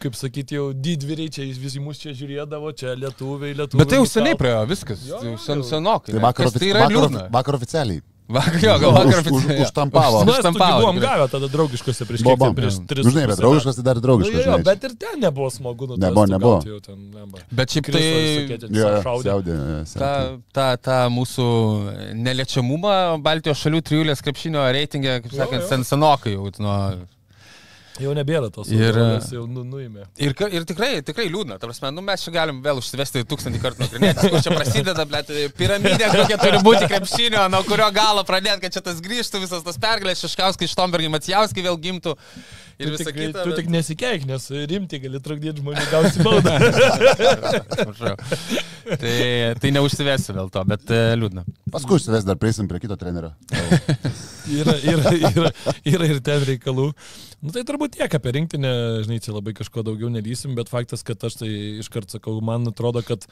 kaip 0.00 0.14
sakyti, 0.16 0.56
jau 0.56 0.70
didvyriai 0.72 1.28
čia 1.34 1.44
visi 1.60 1.80
mus 1.82 1.98
čia 2.00 2.14
žiūrėdavo, 2.16 2.70
čia 2.78 2.94
lietuviai, 2.96 3.52
lietuviai. 3.58 3.82
Bet 3.82 3.90
tai 3.92 3.98
jau 4.00 4.06
seniai 4.08 4.38
praėjo 4.40 4.62
viskas. 4.70 5.02
Jo, 5.08 5.18
Jau 5.26 5.34
sen, 5.42 5.60
senokai. 5.68 6.14
Tai 6.14 6.22
vakar, 6.24 6.46
tai 6.48 6.54
ofici- 6.54 6.70
yra 6.72 6.86
vakar, 6.88 7.26
vakar 7.34 7.58
oficialiai. 7.60 8.00
Vakar, 8.30 8.60
jo, 8.62 8.74
gal 8.78 8.92
vakar 8.94 9.20
Už- 9.26 9.30
už-. 9.34 9.46
Nu, 9.50 9.54
estų 9.54 10.30
Užštampavo, 10.30 10.80
buvom 10.84 10.98
gavę 11.02 11.24
tada 11.32 11.48
draugiškose 11.50 12.06
prieš 12.06 12.22
kiek 12.22 12.38
buvo. 12.38 12.52
prieš 12.54 12.76
tris. 12.86 13.02
Nu, 13.06 13.10
žinai, 13.10 13.24
bet 13.30 13.40
draugiškas 13.42 13.74
tai 13.80 13.84
dar 13.88 13.96
metų. 13.96 14.00
Nu, 14.00 14.06
draugiškas. 14.06 14.34
jo, 14.34 14.40
jo, 14.40 14.52
žinai. 14.52 14.66
bet 14.68 14.84
ir 14.86 14.94
ten 15.02 15.20
nebuvo 15.24 15.48
smagu, 15.50 15.88
nu, 15.90 15.96
Nebuvo, 15.98 16.26
nebuvo. 16.30 16.58
ten, 16.86 16.98
blemba. 17.10 17.42
Bet 17.50 17.74
šiaip 17.74 17.90
tai 17.90 18.04
šaudė. 19.02 19.54
ta, 19.98 20.12
ta, 20.54 20.66
ta 20.78 20.98
mūsų 21.10 21.46
neliečiamumą 22.14 22.94
Baltijos 23.22 23.58
šalių 23.64 23.80
trijulės 23.90 24.22
krepšinio 24.24 24.62
reitingė, 24.74 25.18
kaip 25.26 25.34
sakant, 25.34 25.66
senokai 25.90 26.36
jau. 26.36 26.46
Nuo, 26.62 26.76
Jau 27.98 28.12
nebėra 28.14 28.48
tos. 28.54 28.68
Ir- 28.70 28.94
Ir 28.94 29.18
jau 29.34 29.42
nu, 29.50 29.64
nuėmė. 29.66 30.04
Ir, 30.22 30.32
ir 30.54 30.64
tikrai, 30.68 31.02
tikrai 31.04 31.26
liūdna. 31.28 31.58
Prasme, 31.60 31.90
nu, 31.92 32.00
mes 32.06 32.22
čia 32.22 32.30
galim 32.32 32.60
vėl 32.62 32.78
užsivesti 32.80 33.24
tūkstantį 33.28 33.60
kartų 33.60 33.82
nagrinėti, 33.88 34.30
kur 34.30 34.40
čia 34.46 34.54
prasideda, 34.54 35.04
bet 35.10 35.32
piramidė, 35.58 36.08
kokia 36.14 36.38
turi 36.40 36.62
būti 36.64 36.86
krepšinio, 36.88 37.48
nuo 37.50 37.60
kurio 37.66 37.90
galo 37.92 38.22
pradėti, 38.24 38.60
kad 38.62 38.72
čia 38.78 38.80
tas 38.86 39.02
grįžtų, 39.04 39.42
visas 39.42 39.66
tas 39.66 39.76
pergalės, 39.82 40.22
Šeškauskai, 40.22 40.68
Štombergai, 40.70 41.10
Macijauskai 41.16 41.66
vėl 41.66 41.76
gimtų. 41.82 42.14
Ir 42.80 42.88
Tu 42.88 42.92
visą 42.96 43.04
tik, 43.10 43.16
kitą. 43.20 43.42
tu 43.44 43.50
bet- 43.52 43.58
tik 43.60 43.66
nesikeik, 43.74 44.22
nes 44.28 44.46
rimti 44.70 44.98
gali 45.02 45.20
trukdyti 45.20 45.60
žmonių 45.60 45.84
gauti 45.92 46.24
baudą. 46.24 46.54
Tai, 48.90 49.14
tai 49.60 49.70
neužsivesiu 49.74 50.34
vėl 50.36 50.48
to, 50.52 50.62
bet 50.68 50.90
e, 50.90 51.00
liūdna. 51.20 51.44
Paskui 51.70 51.98
užsives 51.98 52.24
dar 52.26 52.38
prieisim 52.40 52.68
prie 52.70 52.80
kito 52.82 52.96
trenerio. 52.98 53.32
yra, 54.50 54.74
yra, 54.94 55.12
yra, 55.30 55.52
yra 55.92 56.08
ir 56.10 56.20
ten 56.26 56.42
reikalų. 56.48 56.88
Nu 57.44 57.54
tai 57.54 57.62
turbūt 57.68 57.94
tiek 57.98 58.16
apie 58.18 58.32
rinktinę, 58.38 58.72
žinai, 59.06 59.20
čia 59.22 59.34
labai 59.36 59.54
kažko 59.56 59.84
daugiau 59.86 60.10
nelysim, 60.12 60.56
bet 60.58 60.72
faktas, 60.72 61.04
kad 61.06 61.22
aš 61.28 61.38
tai 61.42 61.50
iškart 61.84 62.10
sakau, 62.16 62.38
man 62.44 62.66
atrodo, 62.72 63.04
kad 63.06 63.24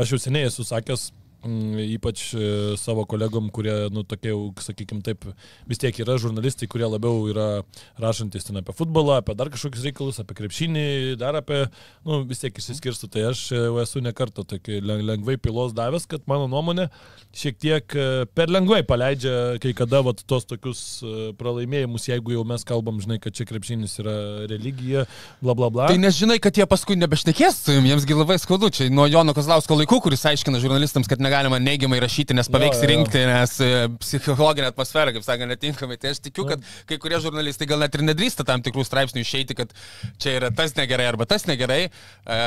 aš 0.00 0.14
jau 0.14 0.20
seniai 0.22 0.48
esu 0.48 0.64
sakęs, 0.66 1.10
ypač 1.40 2.34
e, 2.34 2.48
savo 2.80 3.06
kolegom, 3.08 3.48
kurie, 3.54 3.72
nu, 3.94 4.04
tokie, 4.04 4.34
sakykime 4.60 5.04
taip, 5.06 5.24
vis 5.70 5.80
tiek 5.80 5.96
yra 6.02 6.18
žurnalistai, 6.20 6.68
kurie 6.70 6.88
labiau 6.90 7.24
yra 7.30 7.48
rašantis 8.00 8.48
ten 8.48 8.60
apie 8.60 8.74
futbolą, 8.76 9.20
apie 9.20 9.36
dar 9.38 9.50
kažkokius 9.52 9.86
reikalus, 9.88 10.20
apie 10.20 10.36
krepšinį, 10.36 10.86
dar 11.20 11.38
apie, 11.40 11.62
nu, 12.04 12.22
vis 12.28 12.42
tiek 12.42 12.56
išsiskirstu, 12.60 13.08
tai 13.12 13.28
aš 13.30 13.46
esu 13.84 14.02
nekartą 14.04 14.44
tokį 14.54 14.82
len- 14.84 15.06
lengvai 15.08 15.38
pilos 15.40 15.72
davęs, 15.76 16.06
kad 16.10 16.26
mano 16.30 16.48
nuomonė 16.50 16.88
šiek 17.36 17.58
tiek 17.62 17.94
e, 17.94 18.08
per 18.34 18.50
lengvai 18.50 18.82
paleidžia 18.86 19.56
kai 19.62 19.72
kada 19.76 20.02
vat, 20.04 20.22
tos 20.28 20.46
tokius 20.50 20.82
e, 21.04 21.30
pralaimėjimus, 21.38 22.08
jeigu 22.10 22.34
jau 22.34 22.44
mes 22.48 22.64
kalbam, 22.66 22.98
žinai, 23.02 23.20
kad 23.22 23.36
čia 23.36 23.46
krepšinis 23.48 23.96
yra 24.02 24.16
religija, 24.50 25.06
bla 25.40 25.54
bla 25.56 25.70
bla. 25.72 25.88
Tai 25.92 26.00
nes 26.02 26.16
žinai, 26.18 26.40
kad 26.42 26.58
jie 26.58 26.66
paskui 26.68 26.98
nebešnekės 26.98 27.62
su 27.64 27.76
jums, 27.76 27.88
jiems 27.90 28.08
labai 28.18 28.38
skaudu. 28.42 28.70
Čia 28.74 28.90
nuo 28.92 29.06
Jono 29.10 29.34
Kozlausko 29.36 29.78
laikų, 29.78 30.00
kuris 30.06 30.26
aiškina 30.32 30.60
žurnalistams, 30.62 31.08
kad 31.10 31.22
negalima 31.30 31.58
neigiamai 31.62 32.00
rašyti, 32.02 32.34
nes 32.36 32.48
paveiks 32.50 32.80
rinkti, 32.90 33.20
nes 33.28 33.52
e, 33.62 33.68
psichologinė 34.02 34.70
atmosfera, 34.72 35.12
kaip 35.14 35.24
sakė, 35.26 35.46
netinkamai. 35.50 35.98
Tai 36.00 36.12
aš 36.14 36.20
tikiu, 36.24 36.46
kad 36.48 36.64
kai 36.88 36.98
kurie 37.02 37.20
žurnalistai 37.22 37.68
gal 37.70 37.82
net 37.82 37.94
ir 37.94 38.04
nedrįsta 38.08 38.46
tam 38.48 38.64
tikrų 38.66 38.84
straipsnių 38.88 39.22
išeiti, 39.22 39.56
kad 39.58 39.74
čia 40.20 40.34
yra 40.40 40.50
tas 40.56 40.74
negerai 40.78 41.06
arba 41.12 41.26
tas 41.30 41.46
negerai, 41.48 41.84
e, 41.86 42.40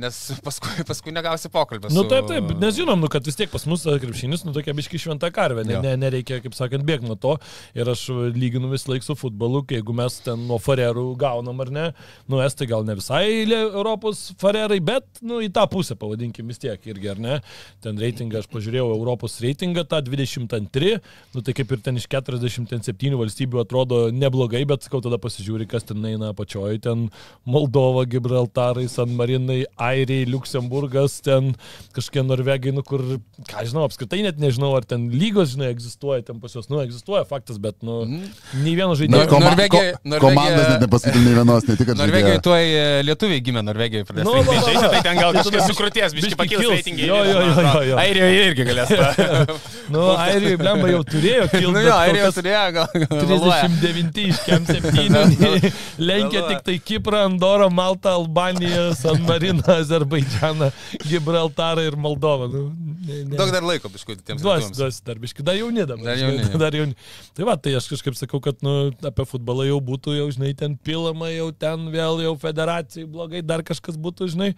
nes 0.00 0.18
paskui, 0.44 0.84
paskui 0.88 1.14
negausi 1.14 1.50
pokalbį. 1.54 1.92
Nu 1.94 2.04
su- 2.04 2.10
taip, 2.12 2.28
taip, 2.30 2.52
nes 2.58 2.76
žinom, 2.78 2.98
nu, 3.04 3.10
kad 3.12 3.24
vis 3.28 3.38
tiek 3.38 3.52
pas 3.52 3.64
mus 3.70 3.86
krepšinis, 3.86 4.44
nu 4.48 4.54
tokia 4.56 4.74
biški 4.76 5.00
šventa 5.00 5.30
karvė, 5.34 5.66
ne, 5.68 5.78
ne, 5.84 5.94
nereikia, 6.00 6.40
kaip 6.44 6.56
sakant, 6.58 6.86
bėgti 6.88 7.08
nuo 7.08 7.18
to. 7.20 7.36
Ir 7.78 7.88
aš 7.92 8.08
lyginu 8.34 8.72
vis 8.72 8.88
laik 8.90 9.06
su 9.06 9.16
futbolu, 9.18 9.62
jeigu 9.70 9.94
mes 9.96 10.18
ten 10.24 10.46
nuo 10.48 10.58
farerų 10.62 11.06
gaunam 11.20 11.60
ar 11.64 11.72
ne, 11.74 11.86
nu 12.30 12.42
estai 12.44 12.68
gal 12.70 12.86
ne 12.88 12.98
visai 12.98 13.26
Europos 13.58 14.28
farerai, 14.40 14.80
bet, 14.84 15.06
nu, 15.22 15.40
į 15.44 15.50
tą 15.54 15.66
pusę 15.70 15.96
pavadinkim 15.98 16.48
vis 16.50 16.60
tiek 16.62 16.82
irgi, 16.90 17.10
ar 17.12 17.20
ne. 17.22 17.38
Ten 17.84 17.98
reitingą 18.08 18.42
aš 18.42 18.48
pažiūrėjau 18.50 18.88
Europos 18.96 19.38
reitingą, 19.44 19.84
tą 19.88 20.00
22, 20.08 20.98
nu 21.36 21.42
tai 21.44 21.54
kaip 21.54 21.72
ir 21.76 21.82
ten 21.84 21.96
iš 22.00 22.08
47 22.10 23.14
valstybių 23.20 23.62
atrodo 23.62 24.08
neblogai, 24.10 24.64
bet 24.68 24.82
sakau, 24.88 25.00
tada 25.04 25.18
pasižiūri, 25.22 25.68
kas 25.70 25.86
ten 25.88 26.02
eina 26.08 26.32
apačioje, 26.34 26.80
ten 26.88 27.06
Moldova, 27.46 28.04
Gibraltarai, 28.08 28.88
San 28.90 29.14
Marinai, 29.18 29.62
Airiai, 29.76 30.26
Luksemburgas, 30.30 31.20
ten 31.24 31.52
kažkokie 31.96 32.24
Norvegai, 32.26 32.72
nu 32.74 32.82
kur, 32.86 33.02
ką 33.48 33.64
žinau, 33.68 33.84
apskritai 33.88 34.22
net 34.26 34.40
nežinau, 34.42 34.72
ar 34.78 34.86
ten 34.88 35.08
lygos, 35.12 35.54
žinai, 35.54 35.70
egzistuoja 35.74 36.24
ten 36.28 36.40
pas 36.42 36.54
juos, 36.56 36.68
nu, 36.72 36.80
egzistuoja 36.84 37.24
faktas, 37.28 37.60
bet, 37.62 37.78
nu, 37.86 38.00
nei 38.08 38.74
vieno 38.74 38.92
Na, 38.94 38.98
žaidėjo. 39.00 39.28
ko- 39.30 39.40
Norvegija- 39.44 39.92
ko, 39.98 40.08
Norvegija- 40.08 40.24
komandas 40.24 40.68
net 40.72 40.80
nepasakytum 40.86 41.24
nei 41.28 41.34
vienos, 41.38 41.68
ne 41.68 41.76
tik 41.76 41.86
kad 41.92 42.00
Norvegijoje 42.02 42.42
tuoj 42.48 42.64
e, 42.64 42.84
lietuviai 43.08 43.42
gimė, 43.44 43.62
Norvegijoje 43.68 44.04
pradės. 44.08 44.24
Nu, 44.24 44.34
Nu, 44.38 44.42
va, 44.44 44.54
va, 44.54 44.72
va. 44.80 44.88
tai 44.94 45.02
ten 45.02 45.16
gal 45.18 45.32
kažkas 45.34 45.66
biški 45.68 46.14
biškį 46.14 46.36
pakils 46.38 46.60
kils. 46.62 46.74
reitingai. 46.78 47.06
Jo, 47.08 47.16
jo, 47.24 47.40
jo, 47.42 47.62
jo, 47.62 47.82
jo. 47.90 47.96
Airijoje 47.98 48.46
irgi 48.48 48.66
galės. 48.68 48.92
Nu, 49.88 50.02
Airijoje, 50.20 50.58
blemba, 50.60 50.88
jau 50.90 51.00
turėjo 51.08 51.46
kilti. 51.48 51.70
Nu 51.72 51.80
jo, 51.80 51.92
Airijoje 51.96 52.32
turėjo, 52.36 52.64
gal. 52.76 52.90
gal 52.92 53.22
vėluoja. 53.30 53.68
39 53.72 54.18
iš 54.26 54.40
kem 54.44 54.66
7. 54.68 55.70
Lenkia 56.10 56.42
tik 56.44 56.60
tai 56.66 56.74
Kiprą, 56.90 57.22
Andorą, 57.30 57.70
Maltą, 57.72 58.12
Albaniją, 58.18 58.90
San 58.98 59.24
Mariną, 59.24 59.64
Azerbaidžianą, 59.80 60.68
Gibraltarą 61.06 61.86
ir 61.88 61.96
Moldovą. 61.96 62.50
Nu, 62.52 62.66
ne, 63.06 63.22
ne. 63.30 63.38
Daug 63.40 63.54
dar 63.54 63.64
laiko, 63.64 63.88
biškui, 63.94 64.18
tiems 64.20 64.44
Duos, 64.44 64.68
duos, 64.76 65.00
dar 65.08 65.22
biški, 65.22 65.46
dar 65.46 65.56
jauni 65.56 65.88
dabar. 65.88 66.10
Dar 66.10 66.20
jauni. 66.20 66.44
Dar 66.60 66.78
jauni. 66.82 66.98
Tai 67.38 67.48
va, 67.48 67.56
tai 67.56 67.72
aš 67.80 67.88
kažkaip 67.94 68.20
sakau, 68.20 68.42
kad 68.44 68.60
nu, 68.66 68.76
apie 69.08 69.24
futbolą 69.32 69.70
jau 69.70 69.80
būtų, 69.88 70.18
jau 70.20 70.28
žinai, 70.36 70.52
ten 70.58 70.76
pilama, 70.76 71.32
jau 71.32 71.48
ten 71.56 71.88
vėl 71.94 72.20
jau 72.26 72.36
federacijai 72.44 73.08
blogai, 73.08 73.40
dar 73.40 73.64
kažkas 73.64 73.96
būtų, 73.96 74.28
žinai. 74.36 74.52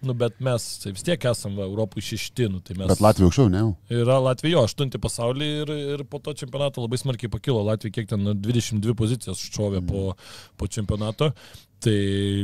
Nu, 0.00 0.14
bet 0.14 0.36
mes 0.44 0.64
tai 0.78 0.92
vis 0.94 1.02
tiek 1.02 1.24
esame 1.26 1.64
Europų 1.64 2.02
šeštinų. 2.04 2.60
Tai 2.66 2.76
mes... 2.78 2.90
Bet 2.92 3.00
Latvija 3.02 3.26
aukščiau, 3.26 3.48
ne? 3.50 3.62
Yra 3.90 4.20
Latvija, 4.22 4.62
aštunti 4.62 5.00
pasaulyje 5.02 5.64
ir, 5.64 5.72
ir 5.96 6.04
po 6.06 6.20
to 6.22 6.36
čempionato 6.38 6.84
labai 6.84 7.00
smarkiai 7.02 7.32
pakilo. 7.32 7.64
Latvija 7.66 7.96
kiek 7.96 8.10
ten 8.12 8.22
nu, 8.22 8.36
22 8.38 8.94
pozicijas 8.98 9.42
šovė 9.42 9.82
po, 9.88 10.04
po 10.58 10.70
čempionato. 10.70 11.32
Tai 11.78 11.94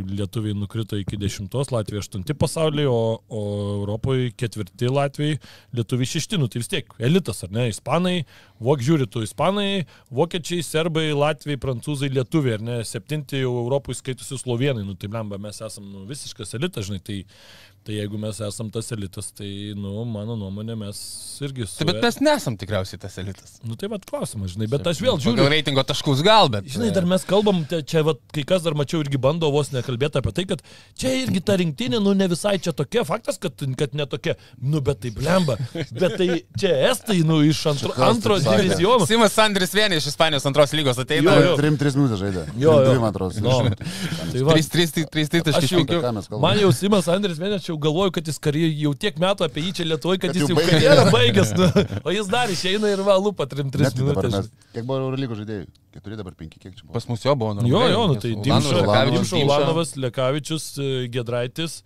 lietuviai 0.07 0.55
nukrito 0.55 0.95
iki 0.95 1.17
dešimtos, 1.19 1.73
Latvija 1.75 1.99
aštunti 2.05 2.37
pasaulyje, 2.39 2.87
o, 2.87 3.19
o 3.27 3.41
Europoje 3.81 4.29
ketvirti 4.39 4.87
Latvijai, 4.87 5.41
lietuviai 5.75 6.07
šešti, 6.07 6.39
nu 6.39 6.47
tai 6.47 6.63
vis 6.63 6.71
tiek 6.71 6.95
elitas, 7.03 7.43
ar 7.43 7.51
ne, 7.57 7.65
ispanai, 7.73 8.21
vok 8.63 8.85
žiūri 8.87 9.09
tu, 9.11 9.25
ispanai, 9.27 9.89
vokiečiai, 10.15 10.63
serbai, 10.63 11.09
latviai, 11.19 11.59
prancūzai, 11.59 12.13
lietuviai, 12.15 12.61
ar 12.61 12.63
ne, 12.69 12.79
septinti 12.87 13.43
jau 13.43 13.57
Europoje 13.65 13.99
skaitusi 13.99 14.39
slovenai, 14.39 14.87
nu 14.87 14.95
tai 14.95 15.11
lemba, 15.11 15.41
mes 15.43 15.59
esame 15.67 15.91
nu, 15.91 16.05
visiškas 16.07 16.55
elitas, 16.61 16.87
žinai, 16.87 17.03
tai 17.03 17.25
Tai 17.85 17.93
jeigu 17.93 18.17
mes 18.17 18.39
esam 18.41 18.71
tas 18.73 18.87
elitas, 18.95 19.27
tai, 19.37 19.49
nu, 19.77 20.07
mano 20.09 20.39
nuomonė, 20.41 20.73
mes 20.81 20.97
irgi 21.45 21.67
su... 21.69 21.75
Taip, 21.83 21.91
bet 21.91 21.99
mes 22.07 22.17
nesam 22.25 22.55
tikriausiai 22.57 22.97
tas 23.03 23.19
elitas. 23.21 23.59
Nu, 23.61 23.77
tai 23.77 23.91
vad 23.93 24.07
klausimas, 24.09 24.55
žinai, 24.55 24.71
bet 24.73 24.87
aš 24.89 25.03
vėl 25.05 25.19
žiūriu. 25.21 25.43
Gal 25.43 25.51
reitingo 25.53 25.85
taškus 25.85 26.23
gal, 26.25 26.49
bet. 26.49 26.65
Žinai, 26.73 26.89
dar 26.97 27.05
mes 27.11 27.27
kalbam, 27.29 27.59
te- 27.69 27.83
čia, 27.85 28.01
vat, 28.07 28.23
kai 28.33 28.47
kas 28.49 28.65
dar 28.65 28.73
mačiau 28.81 29.03
irgi 29.05 29.21
bando 29.21 29.51
vos 29.53 29.69
nekalbėti 29.75 30.17
apie 30.23 30.33
tai, 30.39 30.47
kad 30.55 30.63
čia 30.97 31.13
irgi 31.27 31.43
ta 31.45 31.59
rinktinė, 31.61 32.01
nu, 32.01 32.15
ne 32.17 32.31
visai 32.33 32.55
čia 32.57 32.73
tokia, 32.73 33.05
faktas, 33.05 33.37
kad, 33.43 33.61
kad 33.77 33.93
netokia, 34.01 34.39
nu, 34.65 34.81
bet 34.89 35.03
tai 35.05 35.13
blemba, 35.21 35.59
bet 35.77 36.17
tai 36.17 36.31
čia 36.57 36.73
estai, 36.89 37.19
nu, 37.29 37.43
iš 37.45 37.61
antro, 37.75 37.93
Čia 37.93 38.09
antro 38.09 38.41
diviziono. 38.41 39.05
Simas 39.13 39.37
Sandris 39.37 39.77
Vienė 39.77 40.01
iš 40.01 40.09
Ispanijos 40.15 40.49
antros 40.49 40.73
lygos 40.73 41.03
ateina. 41.05 41.37
Jo, 41.37 41.51
jo. 41.51 41.61
3-3 41.61 42.01
minutės 42.01 42.25
žaidė. 42.25 42.47
Jo, 42.65 42.79
jo. 42.81 42.97
3 42.97 43.05
man 43.05 43.13
atrodo. 43.13 43.45
No. 43.45 43.61
Tai 44.33 44.49
va, 44.49 44.57
3-3 44.57 45.53
Aš 45.53 45.69
jau- 45.69 45.85
Apie 45.85 46.01
ką 46.01 46.13
mes 46.17 46.33
kalbame? 46.33 46.43
Man 46.49 46.61
jau 46.65 46.73
Simas 46.73 47.09
Andris 47.13 47.37
Vienas, 47.43 47.74
jau 47.75 47.79
galvoju, 47.85 48.15
kad 48.17 48.31
jis 48.31 48.39
karjerą 48.47 48.73
jau 48.87 48.93
tiek 49.05 49.19
metų 49.21 49.47
apie 49.49 49.67
jį 49.67 49.73
čia 49.81 49.87
Lietuvoje, 49.91 50.23
kad 50.23 50.33
Kad 50.33 50.39
jis 50.41 50.49
jau 50.49 50.57
jau 50.57 50.67
karjerą 50.71 51.07
baigęs, 51.13 51.51
nu, 51.59 51.69
o 52.07 52.15
jis 52.15 52.31
dar 52.33 52.53
išeina 52.55 52.93
ir 52.95 53.03
va, 53.07 53.19
lupa 53.21 53.47
3 53.51 53.67
Net 53.69 53.75
tai 53.75 53.83
dabar 53.99 54.31
minutės. 54.31 54.47
mes. 54.49 54.71
Kiek 54.77 54.87
buvo 54.89 55.01
Eurolygo 55.03 55.37
žaidėjų? 55.43 55.67
4 55.99 56.21
dabar 56.23 56.39
5, 56.39 56.55
kiek 56.63 56.73
čia 56.79 56.87
buvo? 56.87 56.95
Pas 56.97 57.09
mus 57.11 57.27
jo 57.27 57.35
buvo. 57.39 57.67
Jo, 57.69 57.83
jo, 57.93 58.07
nu, 58.11 58.17
tai 58.23 58.33
Dimša. 58.47 59.43
Ulanovas, 59.45 59.95
Lekavičius, 60.01 60.71
e, 60.79 60.89
Gedraitis. 61.13 61.83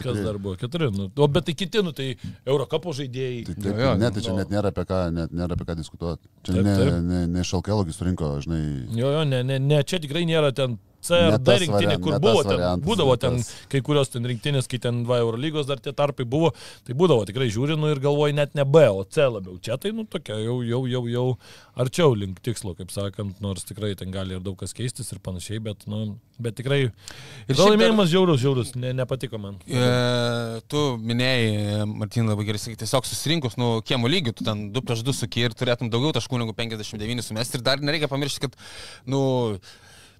Kas 0.00 0.16
dar 0.24 0.38
buvo? 0.40 0.54
Keturi. 0.56 0.86
Nu, 0.96 1.10
o 1.12 1.26
bet 1.28 1.44
tai 1.44 1.52
kiti, 1.54 1.80
nu, 1.84 1.92
tai 1.92 2.14
Eurocapo 2.48 2.92
žaidėjai. 2.96 3.42
Tai 3.50 3.54
taip, 3.58 3.80
jo, 3.84 3.90
ne, 4.00 4.08
tai 4.14 4.22
čia 4.24 4.32
nu. 4.32 4.38
net 4.40 4.52
nėra 4.52 4.70
apie 4.72 4.84
ką, 4.88 5.00
net 5.12 5.34
nėra 5.36 5.56
apie 5.58 5.66
ką 5.68 5.74
diskutuoti. 5.76 6.24
Čia 6.46 6.54
Taip, 6.54 6.64
ne, 6.64 6.76
taip. 6.78 6.94
ne, 7.04 7.18
ne 7.34 7.44
šalkelogis 7.44 7.98
surinko, 8.00 8.30
žinai. 8.46 8.60
Jo, 8.96 9.10
jo, 9.18 9.24
ne, 9.28 9.42
ne, 9.44 9.58
ne, 9.60 9.82
čia 9.84 10.00
tikrai 10.00 10.22
nėra 10.30 10.54
ten 10.56 10.78
CRD 11.00 11.54
rinktinė, 11.64 11.96
kur 12.04 12.18
buvo 12.20 12.42
ten, 12.44 12.56
variantas, 12.58 12.86
būdavo 12.86 13.14
ten 13.20 13.38
tas. 13.40 13.50
kai 13.72 13.80
kurios 13.84 14.12
ten 14.12 14.26
rinktinės, 14.28 14.68
kai 14.70 14.80
ten 14.82 15.02
va 15.08 15.20
Eurolygos 15.22 15.68
dar 15.70 15.80
tie 15.80 15.94
tarpai 15.96 16.26
buvo, 16.28 16.52
tai 16.86 16.96
būdavo 16.98 17.24
tikrai 17.28 17.48
žiūrinu 17.52 17.90
ir 17.94 18.02
galvoju 18.04 18.36
net 18.36 18.54
ne 18.58 18.66
B, 18.68 18.84
o 18.92 19.04
C 19.08 19.24
labiau. 19.24 19.56
Čia 19.64 19.78
tai, 19.80 19.94
nu, 19.96 20.04
tokia 20.04 20.36
jau, 20.42 20.58
jau, 20.66 20.82
jau, 20.90 21.02
jau 21.08 21.24
arčiau 21.80 22.12
link 22.18 22.42
tikslo, 22.44 22.74
kaip 22.76 22.92
sakant, 22.92 23.38
nors 23.40 23.64
tikrai 23.68 23.94
ten 23.96 24.12
gali 24.12 24.36
ir 24.36 24.44
daug 24.44 24.58
kas 24.60 24.76
keistis 24.76 25.08
ir 25.14 25.22
panašiai, 25.24 25.62
bet, 25.70 25.86
nu, 25.88 26.18
bet 26.40 26.58
tikrai 26.60 26.82
Ir 27.48 27.56
šiaip 27.56 27.80
dar- 27.80 28.06
žiaurus, 28.12 28.40
žiaurus, 28.42 28.74
ne, 28.76 28.92
nepatiko 28.96 29.40
man. 29.40 29.56
E, 29.66 30.60
tu 30.70 30.84
minėjai, 31.00 31.84
Martin, 31.88 32.28
labai 32.28 32.44
gerai 32.48 32.60
sakai, 32.62 32.76
tiesiog 32.84 33.08
susirinkus, 33.08 33.56
nu, 33.60 33.78
kiemo 33.86 34.10
lygių, 34.10 34.34
tu 34.36 34.44
ten 34.46 34.68
2 34.74 34.84
prieš 34.84 35.04
2 35.06 35.16
suki 35.22 35.46
ir 35.48 35.56
turėtum 35.56 35.90
daugiau 35.92 36.12
taškų 36.16 36.40
negu 36.44 36.54
59 36.56 37.24
sumesti. 37.24 37.58
Ir 37.58 37.64
dar 37.66 37.80
nereikia 37.84 38.10
pamiršti, 38.12 38.44
kad, 38.46 38.56
nu, 39.08 39.22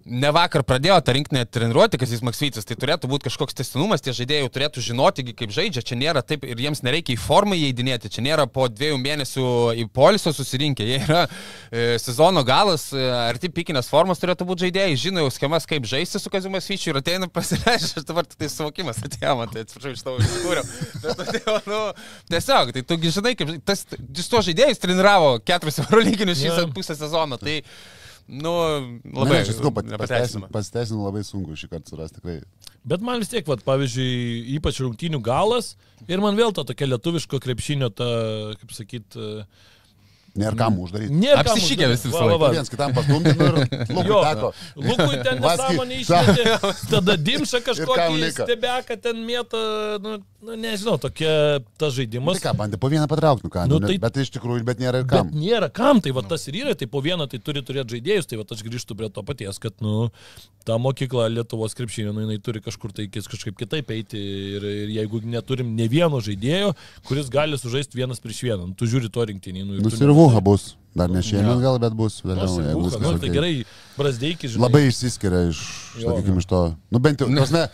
ne 0.09 0.31
vakar 0.33 0.63
pradėjo 0.67 0.97
tą 1.05 1.15
rinkinį 1.17 1.43
treniruoti, 1.53 1.99
kas 2.01 2.13
jis 2.15 2.23
Maksytis, 2.25 2.67
tai 2.67 2.77
turėtų 2.81 3.09
būti 3.11 3.27
kažkoks 3.29 3.57
testinumas, 3.59 4.03
tie 4.05 4.15
žaidėjai 4.17 4.49
turėtų 4.53 4.83
žinoti, 4.85 5.25
kaip 5.37 5.53
žaidžia, 5.55 5.83
čia 5.87 5.99
nėra 6.01 6.23
taip 6.27 6.47
ir 6.49 6.61
jiems 6.61 6.83
nereikia 6.87 7.15
į 7.15 7.21
formą 7.21 7.59
įeidinėti, 7.59 8.11
čia 8.13 8.25
nėra 8.25 8.47
po 8.51 8.67
dviejų 8.73 8.97
mėnesių 9.03 9.45
į 9.83 9.87
polisio 9.95 10.33
susirinkę, 10.37 10.87
jie 10.89 11.01
yra 11.05 11.27
e, 11.27 11.99
sezono 12.01 12.45
galas, 12.47 12.89
e, 12.95 13.05
arti 13.29 13.53
pikinės 13.53 13.91
formos 13.93 14.23
turėtų 14.23 14.49
būti 14.49 14.67
žaidėjai, 14.69 14.99
žino 15.05 15.27
jau 15.27 15.35
schemas, 15.37 15.69
kaip 15.69 15.89
žaisti 15.91 16.23
su 16.23 16.33
Kazimas 16.33 16.69
Fyčiu 16.71 16.95
ir 16.95 17.01
ateina 17.03 17.29
pasileidžia, 17.29 17.93
aš 18.01 18.09
dabar 18.09 18.29
tai 18.31 18.51
suvokimas 18.53 19.03
atėjo, 19.05 19.37
man 19.39 19.53
tai 19.53 19.67
atsiprašau, 19.67 19.95
iš 19.95 20.05
tavo 20.07 20.25
iškūriau. 20.25 20.67
Bet 21.05 21.25
atėjo, 21.27 21.57
nu, 21.69 21.81
tiesiog, 22.33 22.75
tai 22.77 22.85
tu 22.89 23.01
žinai, 23.05 23.37
kaip 23.39 23.57
tas, 23.69 23.85
jis 24.01 24.33
to 24.33 24.45
žaidėjais 24.49 24.81
treniravo 24.83 25.37
keturis 25.45 25.81
eurolyginius 25.85 26.41
šį 26.41 26.53
Jo. 26.53 26.69
pusę 26.75 26.97
sezono, 26.99 27.39
tai, 27.41 27.61
nu, 28.31 28.53
labai 29.11 29.41
pat- 29.43 29.89
nepateisinama. 29.91 29.99
pasiteisino 29.99 30.49
pasiteisino 30.55 31.05
labai 31.09 31.25
sunku 31.27 31.57
šį 31.59 31.69
kartą 31.73 31.91
surasti 31.97 32.21
tikrai. 32.21 32.39
Bet 32.87 33.03
man 33.05 33.19
vis 33.21 33.29
tiek, 33.33 33.45
vat, 33.51 33.61
pavyzdžiui, 33.67 34.55
ypač 34.57 34.79
rungtynių 34.81 35.19
galas 35.27 35.75
ir 36.09 36.23
man 36.23 36.39
vėl 36.39 36.55
ta 36.57 36.63
tokia 36.65 36.87
lietuviško 36.95 37.41
krepšinio, 37.43 37.91
ta, 37.93 38.07
kaip 38.63 38.73
sakyt, 38.73 39.19
e, 39.19 39.45
Nėra 40.39 40.55
kam 40.55 40.77
uždaryti. 40.79 41.11
nėra 41.11 41.43
kam 41.43 41.57
Apsišykę 41.59 41.89
visi 41.91 42.07
visą 42.07 42.21
laiką. 42.23 42.39
va. 42.39 42.51
Viens 42.55 42.71
kitam 42.71 42.93
pastumdino 42.95 43.49
ir 43.51 43.57
lūpų 43.97 44.05
Jo, 44.07 44.21
teko. 44.23 44.51
Lukui 44.79 45.17
ten 45.27 45.41
nesąmonė 45.45 45.97
išmetė, 46.05 46.45
tada 46.95 47.17
Dimša 47.19 47.61
kažkokį 47.67 48.29
stebeką 48.37 48.97
ten 49.03 49.25
mėta, 49.27 49.63
nu, 50.05 50.21
nu 50.43 50.55
nežinau, 50.57 50.97
tokia 51.01 51.61
tas 51.81 51.93
žaidimas. 51.97 52.39
Tai 52.41 52.51
ką, 52.51 52.57
bandė 52.59 52.79
po 52.81 52.89
vieną 52.93 53.07
patraukti, 53.11 53.45
nu 53.45 53.51
ką, 53.53 53.67
Nu, 53.69 53.79
nu, 53.79 53.87
tai- 53.91 53.99
bet 54.01 54.17
iš 54.23 54.31
tikrųjų, 54.37 54.65
bet 54.65 54.79
nėra 54.81 55.03
ir 55.03 55.05
Bet 55.05 55.11
kam. 55.13 55.31
nėra 55.37 55.69
kam, 55.73 56.01
tai 56.01 56.13
va 56.17 56.23
tas 56.23 56.47
ir 56.49 56.55
yra, 56.63 56.75
tai 56.75 56.87
po 56.87 57.03
vieną 57.05 57.29
tai 57.29 57.39
turi 57.39 57.61
turėti 57.63 57.97
žaidėjus, 58.01 58.27
tai 58.31 58.37
va 58.41 58.45
aš 58.49 58.63
grįžtu 58.65 58.97
prie 58.97 59.11
to 59.11 59.23
paties, 59.23 59.59
kad, 59.61 59.75
nu, 59.81 60.11
ta 60.65 60.79
mokykla 60.79 61.29
Lietuvos 61.29 61.75
krepšinio, 61.77 62.13
nu, 62.17 62.25
jinai 62.25 62.39
turi 62.43 62.61
kažkur 62.61 62.93
tai 62.93 63.07
kažkaip 63.09 63.57
kitaip 63.57 63.91
eiti 63.91 64.17
ir, 64.57 64.65
ir 64.65 64.89
jeigu 64.97 65.21
neturim 65.25 65.75
ne 65.77 65.89
vieno 65.89 66.21
žaidėjo, 66.21 66.75
kuris 67.05 67.29
gali 67.29 67.57
sužaisti 67.61 67.97
vienas 68.01 68.21
prieš 68.21 68.43
vieną, 68.49 68.69
nu, 68.69 68.75
tu 68.75 68.87
žiūri 68.87 69.11
to 69.13 69.25
rinktinį. 69.25 69.65
Nu, 69.67 69.75
ir 69.75 69.83
tu 69.85 69.91
Nusirvuha 69.91 70.41
bus. 70.41 70.77
Dar 70.91 71.07
ne 71.09 71.21
šiemet 71.23 71.61
gal, 71.63 71.79
bet 71.79 71.93
bus 71.95 72.17
vėliau. 72.25 72.49
Nors 72.49 72.57
ir 72.59 72.65
jeigu 72.67 72.81
viskas 72.89 73.01
nu, 73.05 73.19
tai 73.23 73.29
gerai, 73.31 73.65
Brasdeikis, 73.97 74.51
žinai. 74.57 74.65
Labai 74.67 74.81
išsiskiria 74.89 75.45
iš, 75.53 75.61
sakykime, 76.03 76.39
iš 76.43 76.49
to. 76.51 76.63
Nu 76.91 76.99
bent 76.99 77.21
jau, 77.23 77.29
nors 77.31 77.53
ne, 77.55 77.69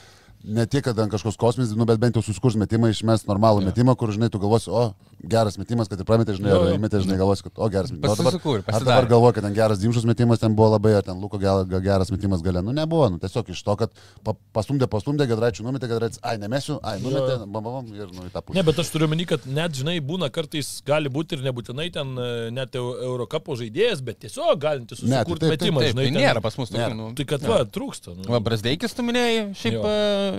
ne 0.46 0.64
tiek, 0.70 0.84
kad 0.86 0.94
ten 0.96 1.10
kažkoks 1.10 1.36
kosminis, 1.36 1.72
nu, 1.76 1.84
bet 1.88 1.98
bent 1.98 2.14
jau 2.16 2.22
suskurs 2.22 2.54
metimą, 2.56 2.88
išmes 2.94 3.24
normalų 3.26 3.64
Jo. 3.64 3.66
metimą, 3.72 3.96
kur, 3.98 4.12
žinai, 4.14 4.28
tu 4.30 4.38
galvosi, 4.38 4.70
o, 4.70 4.94
geras 5.26 5.56
metimas, 5.58 5.88
kad 5.90 5.98
ir 5.98 6.06
prametė, 6.06 6.36
žinai, 6.38 6.52
Jo, 6.54 6.60
jo. 6.70 6.76
įmetė, 6.78 7.00
žinai, 7.02 7.16
galvosi, 7.18 7.42
kad, 7.48 7.52
o, 7.56 7.68
geras 7.72 7.90
metimas. 7.90 8.18
Dabar- 8.20 8.36
Ar 8.76 8.84
dabar 8.86 9.06
galvoju, 9.10 9.34
kad 9.34 9.42
ten 9.48 9.54
geras 9.56 9.80
dimšus 9.82 10.04
metimas 10.06 10.38
ten 10.38 10.54
buvo 10.54 10.70
labai, 10.76 10.92
ar 10.98 11.02
ten 11.02 11.18
Luko 11.20 11.38
gal- 11.42 11.64
gal 11.66 11.80
geras 11.82 12.10
metimas 12.14 12.42
gale. 12.46 12.62
Nu, 12.62 12.70
nebuvo, 12.72 13.08
nu, 13.10 13.18
tiesiog 13.18 13.48
iš 13.50 13.62
to, 13.66 13.76
kad 13.76 13.90
pa, 14.22 14.34
pastumdė, 14.54 14.86
pastumdė, 14.86 15.26
Gedraičių 15.26 15.66
numetė, 15.66 15.88
Gedraičių, 15.90 16.20
ai, 16.22 16.36
nemesiu, 16.38 16.78
ai, 16.82 17.00
numetė, 17.02 17.40
bam, 17.50 17.62
bam, 17.64 17.72
bam, 17.80 17.86
ir, 17.96 18.06
nu, 18.14 18.28
į 18.28 18.32
tą 18.32 18.42
pusę. 18.46 18.54
Ne, 18.54 18.62
bet 18.62 18.78
aš 18.78 18.90
turiu 18.94 19.08
meni, 19.10 19.26
kad 19.26 19.44
net, 19.46 19.72
žinai, 19.74 19.98
būna 20.00 20.30
kartais 20.30 20.80
gali 20.86 21.08
būti 21.10 21.34
ir 21.40 21.42
nebūtinai 21.50 21.90
ten 21.92 22.14
e, 22.18 22.50
net 22.54 22.74
Eu- 22.76 22.94
Eurocapo 23.02 23.56
žaidėjas, 23.58 24.04
bet 24.04 24.20
tiesiog 24.22 24.58
galinti 24.60 24.94
tai 24.94 25.00
susikurti 25.02 25.40
taip, 25.42 25.58
taip, 25.58 25.58
metimą, 25.58 25.80
žinai. 25.90 26.06
tai 26.06 26.14
nėra 26.22 26.40
pas 26.42 26.56
mus 26.58 26.70
tokių. 26.70 26.94
Nu, 26.96 27.12
Tai 27.16 27.24
kad 27.24 27.40
va, 27.42 27.64
trūksta. 27.64 28.14
Nu. 28.14 28.22
Va, 28.30 28.38
Brasdeikis 28.38 28.94
tu 28.94 29.02
minėjai, 29.02 29.54
šiaip, 29.56 29.80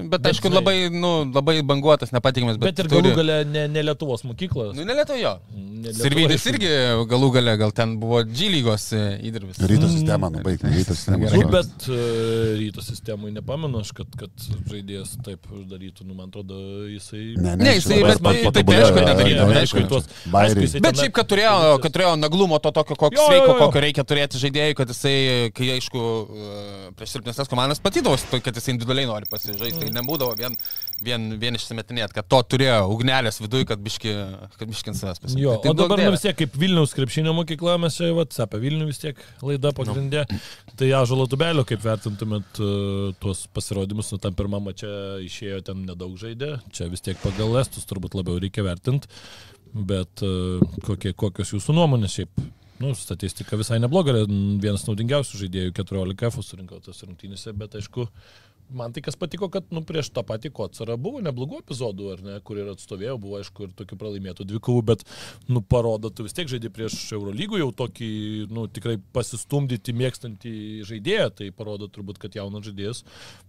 bet 0.05 0.21
Bet 0.21 0.31
aišku, 0.33 0.49
labai, 0.53 0.75
nu, 0.93 1.11
labai 1.33 1.57
banguotas, 1.65 2.11
nepatikimas, 2.15 2.57
bet, 2.61 2.71
Bet 2.75 2.85
ir 2.85 2.89
turi- 2.91 3.11
galų 3.11 3.15
gale 3.21 3.37
ne, 3.45 3.67
ne 3.67 3.83
Lietuvos 3.87 4.23
mokyklos. 4.27 4.75
Nu. 4.77 4.85
Ne 4.85 4.93
Lietuvos 4.97 5.41
Sirvidis 5.97 6.43
irgi 6.49 6.69
galų 7.09 7.27
gale, 7.35 7.53
gal 7.59 7.71
ten 7.75 7.95
buvo 8.01 8.19
G 8.25 8.47
lygos 8.51 8.87
e, 8.97 9.01
įdirbis. 9.29 9.59
Ryto 9.69 9.87
sistema, 9.91 10.29
nu, 10.33 10.41
baigti, 10.45 10.67
ryto 10.73 10.95
sistema. 10.97 11.29
Nu, 11.31 11.43
bet 11.53 11.85
uh, 11.91 11.99
ryto 12.59 12.81
sistemui 12.83 13.31
nepamenu 13.35 13.81
aš, 13.83 13.91
kad, 13.97 14.09
kad 14.19 14.47
žaidėjas 14.71 15.13
taip 15.25 15.45
darytų, 15.69 16.07
nu, 16.07 16.15
man 16.17 16.31
atrodo, 16.31 16.57
jisai... 16.89 17.35
Ne, 17.37 17.53
Ne, 17.57 17.75
jisai- 17.77 17.99
labai 18.01 18.09
bet 18.09 18.19
smarkiai 18.21 18.43
tai- 18.43 18.51
tai 18.51 18.63
patobulėjo, 18.63 18.87
aišku, 18.87 19.05
nedarytų, 19.07 19.45
bet 19.51 19.59
aišku, 19.61 19.83
tuos- 19.91 20.09
jisai 20.63 20.81
Bet 20.87 20.99
šiaip, 21.03 21.13
kad 21.19 21.29
turėjo, 21.31 21.55
kad 21.85 21.95
turėjo 21.97 22.13
naglumo 22.21 22.59
to 22.63 22.71
tokio, 22.75 22.97
jo, 23.13 23.27
sveiko, 23.29 23.53
kokio 23.61 23.83
reikia 23.85 24.03
turėti 24.07 24.41
žaidėjai, 24.41 24.75
kad 24.81 24.93
jisai, 24.93 25.15
kai 25.57 25.69
aišku, 25.77 26.01
e, 26.01 26.91
prieš 26.97 27.15
silpnesnės 27.17 27.49
komandas 27.51 27.79
patydavo, 27.83 28.17
kad 28.41 28.53
jisai 28.57 28.73
individualiai 28.75 29.07
nori 29.09 29.29
pasižaisti, 29.29 29.76
tai 29.81 29.89
nebūdavo 29.95 30.35
vien, 30.39 30.55
vien, 31.03 31.27
vien 31.41 31.57
išsimetinėti, 31.57 32.15
kad 32.17 32.27
to 32.31 32.39
turėjo 32.53 32.79
ugnelės 32.93 33.39
viduje, 33.41 33.67
kad 33.69 33.81
biški, 33.83 34.13
kad 34.57 34.71
biškint 34.71 34.99
savęs 34.99 35.21
pasiekti. 35.23 35.43
Jo, 35.43 35.55
o 35.61 35.75
dabar 35.77 36.01
nu, 36.01 36.09
vis 36.15 36.25
tiek 36.25 36.37
kaip 36.39 36.57
Vilniaus 36.59 36.95
krepšinio 36.97 37.33
mokykla, 37.37 37.77
mes 37.83 37.99
čia, 37.99 38.11
va, 38.17 38.27
apie 38.45 38.61
Vilnių 38.63 38.89
vis 38.89 39.01
tiek 39.03 39.21
laida 39.45 39.73
pagrindė. 39.77 40.25
Tai 40.77 40.91
Ažalo 40.99 41.27
Tubelio, 41.31 41.65
kaip 41.67 41.83
vertintumėt 41.85 42.61
uh, 42.61 43.15
tuos 43.23 43.45
pasirodymus, 43.55 44.11
nu 44.13 44.21
tam 44.23 44.37
pirmam 44.37 44.71
čia 44.77 44.91
išėjo 45.23 45.63
ten 45.69 45.85
nedaug 45.87 46.17
žaidė, 46.19 46.57
čia 46.75 46.89
vis 46.91 47.05
tiek 47.05 47.19
pagal 47.23 47.59
estus 47.61 47.87
turbūt 47.89 48.17
labiau 48.17 48.41
reikia 48.41 48.65
vertinti, 48.67 49.09
bet 49.73 50.25
uh, 50.25 50.63
kokie, 50.85 51.13
kokios 51.17 51.55
jūsų 51.55 51.77
nuomonės 51.77 52.19
šiaip? 52.19 52.47
Nu, 52.77 52.91
statistika 52.93 53.57
visai 53.57 53.79
nebloga, 53.81 54.13
vienas 54.61 54.83
naudingiausių 54.85 55.39
žaidėjų 55.41 55.73
14 55.79 56.27
F 56.29 56.43
surinko 56.45 56.77
tas 56.85 57.01
rungtynėse, 57.07 57.53
bet 57.57 57.73
aišku, 57.79 58.05
Man 58.69 58.91
tai 58.91 59.01
kas 59.01 59.15
patiko, 59.15 59.47
kad 59.51 59.69
nu, 59.71 59.79
prieš 59.87 60.09
tą 60.11 60.23
patį 60.27 60.51
Kocarą 60.55 60.97
buvo 60.99 61.21
neblogų 61.23 61.61
epizodų, 61.61 62.07
ar 62.13 62.23
ne, 62.25 62.35
kur 62.43 62.59
ir 62.59 62.73
atstovėjo, 62.73 63.15
buvo 63.23 63.39
aišku 63.39 63.67
ir 63.67 63.75
tokių 63.79 63.99
pralaimėtų 64.01 64.47
dvikovų, 64.49 64.81
bet, 64.89 65.05
nu, 65.47 65.61
parodo, 65.63 66.11
tu 66.11 66.25
vis 66.27 66.35
tiek 66.35 66.51
žaidži 66.51 66.73
prieš 66.75 66.97
Eurolygų 67.15 67.61
jau 67.61 67.69
tokį, 67.83 68.11
nu, 68.51 68.67
tikrai 68.67 68.97
pasistumdyti, 69.15 69.95
mėgstantį 69.95 70.53
žaidėją, 70.89 71.31
tai 71.39 71.49
parodo 71.55 71.87
turbūt, 71.87 72.19
kad 72.19 72.35
jaunas 72.35 72.67
žaidėjas, 72.67 73.05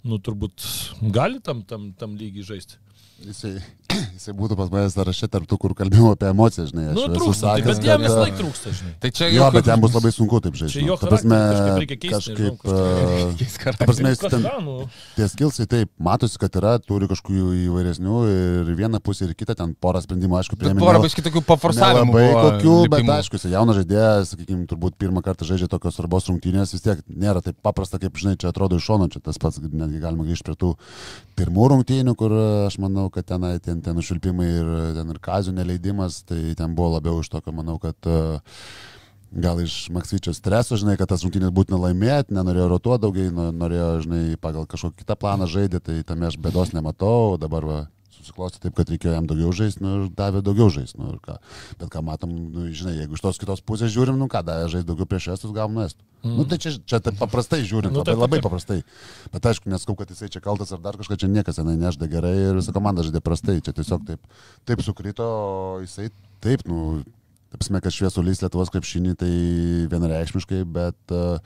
nu, 0.06 0.20
turbūt 0.22 0.70
gali 1.14 1.42
tam, 1.42 1.66
tam, 1.66 1.90
tam 1.98 2.14
lygiai 2.20 2.46
žaisti. 2.54 2.78
jisai, 3.26 3.56
jisai 4.16 4.34
būtų 4.36 4.56
pas 4.58 4.68
mane 4.72 4.88
sąraše 4.92 5.28
tarp 5.32 5.46
tų, 5.48 5.56
kur 5.62 5.72
kalbėjau 5.76 6.12
apie 6.12 6.28
emocijas, 6.28 6.72
žinai. 6.72 6.90
aš 6.92 6.98
Nu, 6.98 7.04
trūksta, 7.14 7.54
sakęs, 7.54 7.78
bet 7.78 7.86
jam 7.88 8.02
e, 8.04 8.10
laiką 8.12 8.38
trūksta, 8.42 8.72
žinai. 8.76 8.92
Tai 9.00 9.10
čia 9.16 9.28
Jo, 9.28 9.40
jau 9.40 9.48
bet 9.54 9.70
jam 9.70 9.80
bus 9.84 9.94
labai 9.96 10.12
sunku 10.12 10.40
taip 10.44 10.58
žaisti. 10.58 10.74
Čia 10.76 10.84
jo. 10.90 10.96
Ta 11.00 11.08
prasme, 11.08 11.38
kažkaip 11.38 11.80
reikia 11.82 11.98
keisti, 12.02 12.34
nežinau, 12.34 12.56
kažkaip, 12.64 13.46
e, 13.48 13.78
ta 13.78 13.88
prasme, 13.88 14.12
jis 14.12 14.22
ten, 14.24 14.44
nu, 14.66 14.74
tie 15.16 15.28
skilsai 15.32 15.66
taip, 15.72 15.92
matosi, 16.08 16.40
kad 16.42 16.58
yra, 16.60 16.74
turi 16.84 17.08
kažkokių 17.08 17.52
įvairesnių 17.68 18.18
ir 18.32 18.72
vieną 18.82 19.00
pusę 19.04 19.28
ir 19.28 19.32
kitą, 19.38 19.56
ten 19.56 19.72
porą 19.72 20.02
sprendimų, 20.04 20.36
aišku, 20.42 20.58
priėmė. 20.60 20.84
porą 20.84 21.00
biškai 21.06 21.24
tokių 21.28 21.44
paforsavimų. 21.48 22.16
Buvo 22.18 22.44
kokių, 22.48 22.76
bet 22.92 23.12
aišku, 23.16 23.40
jis 23.40 23.48
jaunas 23.54 23.80
žaidėjas, 23.80 24.34
sakykime, 24.34 24.66
turbūt 24.68 24.98
pirmą 25.00 25.24
kartą 25.24 25.48
žaidžia 25.48 25.70
tokios 25.72 25.96
svarbos 25.96 26.28
rungtynės, 26.28 26.76
vis 26.76 26.84
tiek 26.84 27.00
nėra 27.08 27.40
taip 27.44 27.56
paprasta, 27.64 28.00
kaip, 28.02 28.16
žinai, 28.20 28.36
čia 28.40 28.52
atrodo 28.52 28.76
iš 28.76 28.88
šono, 28.90 29.08
čia 29.12 29.22
tas 29.24 29.40
pats, 29.40 29.62
netgi 29.62 30.02
galima 30.02 30.26
grįžti 30.28 30.48
prie 30.48 30.58
tų 30.60 30.74
pirmų 31.38 31.68
rungtynių, 31.72 32.14
kur 32.18 32.34
aš 32.66 32.78
manau, 32.82 33.08
kad 33.14 33.26
tenai 33.28 33.56
ten, 33.62 33.77
ten 33.84 33.98
užšilpimai 34.00 34.48
ir 34.48 34.70
ten 34.98 35.10
ir 35.14 35.18
kazio 35.22 35.54
neleidimas, 35.56 36.22
tai 36.28 36.54
ten 36.58 36.76
buvo 36.78 36.96
labiau 36.96 37.20
iš 37.22 37.30
tokio, 37.32 37.54
manau, 37.56 37.78
kad 37.82 38.08
e, 38.08 38.38
gal 39.44 39.60
iš 39.60 39.88
Maksvyčio 39.94 40.32
streso, 40.36 40.78
žinai, 40.80 40.96
kad 41.00 41.10
tas 41.10 41.24
rungtynės 41.24 41.52
būtina 41.54 41.80
laimėti, 41.82 42.34
nenorėjo 42.36 42.68
rotuoti 42.72 43.04
daugiai, 43.04 43.34
no- 43.34 43.50
norėjo, 43.52 43.90
žinai, 44.06 44.22
pagal 44.40 44.66
kažkokį 44.70 45.04
kitą 45.04 45.18
planą 45.20 45.48
žaidė, 45.50 45.82
tai 45.84 46.00
tame 46.08 46.28
aš 46.30 46.38
bėdos 46.40 46.72
nematau, 46.76 47.36
dabar 47.40 47.68
va, 47.68 47.80
susiklosti 48.18 48.60
taip, 48.62 48.74
kad 48.76 48.90
reikėjo 48.92 49.14
jam 49.14 49.28
daugiau 49.30 49.52
žaisti, 49.56 49.82
nu, 49.84 49.94
ir 49.96 50.12
davė 50.18 50.42
daugiau 50.44 50.68
žaisti. 50.74 50.98
Nu, 51.00 51.16
ką. 51.22 51.38
Bet 51.80 51.92
ką 51.94 52.02
matom, 52.04 52.34
nu, 52.54 52.66
žinai, 52.74 52.96
jeigu 52.98 53.18
iš 53.18 53.24
tos 53.24 53.40
kitos 53.40 53.64
pusės 53.64 53.94
žiūrim, 53.94 54.18
nu 54.20 54.28
ką, 54.30 54.42
davė 54.46 54.68
žaisti 54.74 54.88
daugiau 54.90 55.08
prieš 55.10 55.30
estus, 55.36 55.54
gavom 55.56 55.80
estų. 55.84 56.04
Mm. 56.24 56.34
Nu, 56.34 56.46
tai 56.50 56.58
čia, 56.58 56.74
čia 56.82 56.98
taip 57.02 57.18
paprastai 57.20 57.60
žiūrint, 57.62 57.94
Nu, 57.94 58.02
labai, 58.02 58.16
labai 58.18 58.40
paprastai. 58.42 58.80
Bet 59.34 59.44
aišku, 59.46 59.70
neskau, 59.70 59.94
kad 59.98 60.10
jisai 60.10 60.30
čia 60.34 60.42
kaltas 60.42 60.74
ar 60.74 60.82
dar 60.82 60.98
kažką, 60.98 61.18
čia 61.20 61.30
niekas 61.30 61.60
tenai 61.60 61.76
nežda 61.78 62.10
gerai 62.10 62.34
ir 62.48 62.58
visa 62.58 62.74
komanda 62.74 63.06
žaidė 63.06 63.22
prastai. 63.22 63.60
Čia 63.62 63.76
tiesiog 63.76 64.02
taip, 64.08 64.42
taip 64.66 64.82
sukrito, 64.82 65.28
jisai 65.84 66.10
taip, 66.42 66.66
nu, 66.66 67.04
taip 67.52 67.64
smė, 67.66 67.80
kad 67.84 67.92
šviesulys 67.94 68.42
Lietuvos 68.44 68.70
krepšinį, 68.74 69.16
tai 69.18 69.32
vienareikšmiškai, 69.92 70.64
bet 70.68 70.96
uh, 71.16 71.38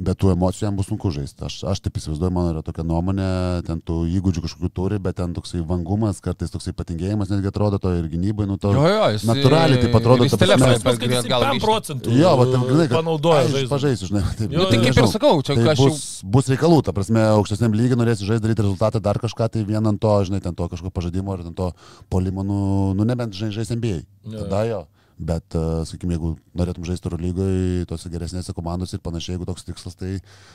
Bet 0.00 0.16
tų 0.16 0.30
emocijų 0.32 0.64
jam 0.64 0.76
bus 0.78 0.86
sunku 0.88 1.10
žaisti. 1.12 1.42
Aš, 1.44 1.58
aš 1.68 1.80
taip 1.84 1.98
įsivaizduoju, 2.00 2.32
mano 2.32 2.54
yra 2.54 2.62
tokia 2.64 2.80
nuomonė, 2.88 3.26
ten 3.66 3.82
tų 3.84 3.98
įgūdžių 4.16 4.40
kažkokių 4.46 4.70
turi, 4.72 4.96
bet 4.96 5.18
ten 5.18 5.34
toksai 5.36 5.60
vangumas, 5.68 6.22
kartais 6.24 6.48
toksai 6.54 6.72
patingėjimas 6.72 7.28
netgi 7.28 7.50
atrodo 7.50 7.76
to 7.76 7.92
ir 7.98 8.06
gynybai, 8.08 8.46
nu 8.48 8.56
to. 8.56 8.70
Jo, 8.72 8.86
jo, 8.88 9.02
jis, 9.12 9.26
natūraliai 9.28 9.82
taip 9.82 9.98
atrodo, 9.98 10.24
jis 10.24 10.32
ta 10.32 10.38
telefoną 10.40 10.70
prasme- 10.70 10.86
Pas, 10.88 10.96
kad 11.02 11.04
galės 11.12 11.20
jis 11.20 11.28
gal 11.34 11.44
5 11.44 11.52
grįžti. 11.52 11.64
procentų 11.66 12.16
Jo, 12.16 12.30
va, 12.40 12.46
taip 12.54 12.64
kad 12.80 12.94
panaudoja. 12.96 13.66
Pažaisiu, 13.74 14.08
žinai, 14.08 14.22
taip. 14.38 14.54
Jo, 14.56 14.62
Nu, 14.62 14.70
tai 14.70 14.78
kaip 14.78 14.86
ir 14.88 14.94
nežinau. 14.94 15.10
sakau, 15.12 15.34
čia 15.44 15.54
tai 15.60 15.66
aš 15.74 15.82
jau- 15.84 15.90
bus, 15.90 16.22
bus 16.38 16.48
reikalų, 16.48 16.78
ta 16.88 16.94
prasme, 16.96 17.20
aukštesniam 17.36 17.76
lygiai 17.76 18.00
norėsi 18.00 18.24
žaisti, 18.24 18.40
daryti 18.48 18.64
rezultatą, 18.64 19.02
dar 19.04 19.20
kažką, 19.20 19.50
tai 19.52 19.64
vien 19.68 19.84
ant 19.86 20.00
to, 20.00 20.08
žinai, 20.24 20.40
ten 20.40 20.54
to 20.56 20.64
kažkokio 20.64 20.96
pažadimo 20.96 21.36
ar 21.36 21.44
ten 21.44 21.52
to 21.52 21.74
polimo, 22.08 22.40
nu, 22.40 22.94
nu 22.96 23.04
nebent, 23.04 23.36
žinai, 23.36 23.52
žaisti 23.52 23.76
NBA. 23.76 24.00
Jo, 24.32 24.48
Tada 24.48 24.64
jo. 24.64 24.80
Bet, 25.20 25.52
uh, 25.52 25.82
sakykime, 25.84 26.14
jeigu 26.16 26.30
norėtum 26.56 26.86
žaisti 26.88 27.04
Euro 27.10 27.18
lygoje, 27.20 27.84
tose 27.90 28.08
geresnėse 28.08 28.54
komandose 28.56 28.96
ir 28.96 29.02
panašiai, 29.04 29.34
jeigu 29.34 29.44
toks 29.50 29.66
tikslas, 29.66 29.98
tai 30.00 30.14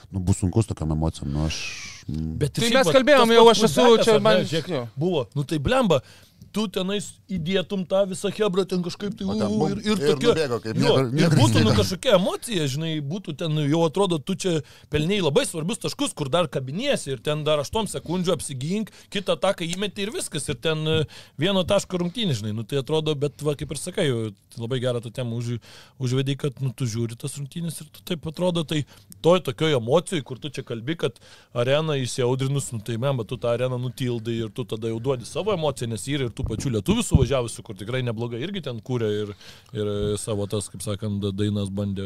nu, 0.09 0.17
bus 0.25 0.39
sunkus 0.41 0.65
tokiam 0.65 0.89
emocijom. 0.95 1.29
Nu, 1.29 1.43
aš, 1.45 1.59
mm, 2.09 2.31
Bet 2.41 2.55
Tai 2.57 2.65
šiaip 2.65 2.79
mes 2.79 2.89
kalbėjom, 2.95 3.33
jau 3.35 3.43
aš 3.51 3.61
esu 3.69 3.85
čia, 4.01 4.15
man- 4.25 4.41
žiūrėk. 4.41 4.87
Buvo, 4.97 5.27
nu 5.37 5.45
tai 5.45 5.59
blemba, 5.61 6.01
tu 6.55 6.65
tenais 6.71 7.09
įdėtum 7.35 7.83
tą 7.89 8.05
visą 8.07 8.29
hebrą 8.31 8.63
ten 8.69 8.83
kažkaip 8.85 9.17
tai 9.19 9.27
ten 9.27 9.51
bum, 9.51 9.73
ir, 9.73 9.81
ir, 9.83 9.91
ir 9.99 10.11
tokia, 10.13 10.29
nubėgo, 10.31 10.59
kaip 10.63 10.79
jo, 10.79 10.93
niekur- 10.93 11.11
niekur 11.19 11.39
būtų 11.41 11.63
nu 11.65 11.73
kažkokia 11.75 12.13
emocija, 12.15 12.67
žinai, 12.71 12.91
būtų 13.03 13.35
ten 13.41 13.59
jau 13.65 13.81
atrodo, 13.85 14.19
tu 14.23 14.37
čia 14.39 14.53
pelniai 14.93 15.19
labai 15.25 15.43
svarbius 15.49 15.81
taškus, 15.83 16.13
kur 16.15 16.31
dar 16.31 16.47
kabiniesi 16.51 17.11
ir 17.15 17.19
ten 17.25 17.43
dar 17.47 17.59
8 17.63 17.89
sekundžių 17.91 18.35
apsigink, 18.37 18.93
kitą 19.11 19.35
taką 19.41 19.67
įmeti 19.67 20.05
ir 20.05 20.13
viskas, 20.15 20.47
ir 20.51 20.59
ten 20.63 20.85
e, 20.87 20.95
vieno 21.41 21.65
taško 21.67 21.99
rungtynį, 22.05 22.37
žinai, 22.39 22.53
nu 22.55 22.63
tai 22.63 22.79
atrodo, 22.83 23.15
bet 23.19 23.43
va, 23.43 23.57
kaip 23.59 23.75
ir 23.75 23.81
sakai, 23.81 24.07
labai 24.55 24.79
gerą 24.83 25.03
tą 25.03 25.11
temą 25.11 25.41
už, 25.41 25.57
užvedai, 25.99 26.37
kad 26.39 26.63
nu, 26.63 26.71
tu 26.71 26.87
žiūri 26.87 27.19
tas 27.19 27.35
rungtynės 27.35 27.81
ir 27.83 27.91
tu 27.91 28.05
taip 28.07 28.23
atrodo, 28.31 28.63
tai 28.63 28.85
toj 29.25 29.43
tokioj 29.49 29.75
emocijai, 29.81 30.23
kur 30.23 30.39
tu 30.39 30.49
čia 30.53 30.63
kalbi, 30.63 30.95
kad 31.03 31.19
arena 31.53 31.97
įsiaudrinus, 31.99 32.71
nu 32.71 32.79
tai 32.85 32.95
bet 33.01 33.27
tu 33.27 33.37
tą 33.41 33.51
areną 33.51 33.79
nutildai 33.81 34.39
ir 34.45 34.49
tu 34.55 34.63
tada 34.63 34.87
jau 34.91 34.99
duodi 35.03 35.27
savo 35.27 35.53
emociją, 35.55 35.89
nes 35.91 36.07
yra 36.07 36.29
ir 36.29 36.33
tų 36.45 36.53
pačių 36.53 36.71
lietuvių 36.77 37.03
suvažiavusių, 37.03 37.63
kur 37.65 37.75
tikrai 37.75 38.03
neblogai 38.05 38.41
irgi 38.43 38.61
ten 38.61 38.79
kūrė 38.79 39.09
ir, 39.23 39.35
ir 39.73 40.17
savo 40.21 40.45
tas, 40.47 40.69
kaip 40.69 40.83
sakant, 40.85 41.23
dainas 41.33 41.69
bandė 41.69 42.05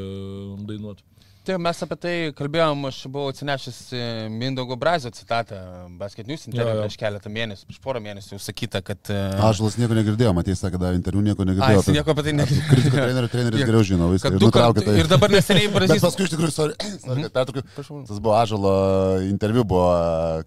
dainuoti. 0.68 1.04
Tai 1.50 1.56
mes 1.58 1.80
apie 1.82 1.96
tai 1.98 2.12
kalbėjom, 2.38 2.84
aš 2.86 2.98
buvau 3.10 3.32
atsinešęs 3.32 3.78
e, 3.98 4.00
Mindaugo 4.30 4.76
Brazio 4.78 5.10
citatą, 5.10 5.58
Basket 5.98 6.28
News 6.30 6.44
interviu 6.46 6.84
prieš 6.84 6.98
keletą 7.02 7.32
mėnesių, 7.34 7.64
prieš 7.72 7.80
porą 7.82 8.02
mėnesių 8.06 8.36
jau 8.36 8.40
sakyta, 8.44 8.84
kad... 8.86 9.00
e, 9.10 9.22
Aš 9.48 9.62
las 9.66 9.78
nieko 9.82 9.98
negirdėjau, 9.98 10.34
matei, 10.38 10.54
sakė, 10.60 10.78
kad 10.78 10.94
interviu 11.00 11.24
nieko 11.26 11.42
Ai, 11.42 11.48
negirdėjau. 11.50 11.80
jis 11.82 11.96
nieko 11.96 12.14
apie 12.14 12.26
tai 12.28 12.34
negirdėjo. 12.38 12.68
Kritikų 12.70 13.00
trenerių, 13.00 13.32
treneris 13.34 13.60
Ir- 13.64 13.72
geriau 13.72 13.88
žino, 13.90 14.10
viską. 14.14 14.32
Ir 14.38 14.54
kartus. 14.60 14.86
tai. 14.86 14.96
Ir 15.02 15.10
dabar 15.10 15.34
neseniai 15.34 15.72
Bet 15.74 15.78
Brazys. 15.80 16.06
paskui 16.06 16.28
iš 16.28 16.34
tikrųjų, 16.36 16.54
sorry, 16.54 16.78
sorry 17.08 17.26
kad 17.26 17.34
pertraukiu. 17.40 17.66
Tas 18.12 18.22
buvo 18.22 18.36
Ažalo 18.38 18.76
interviu, 19.26 19.66
buvo, 19.74 19.90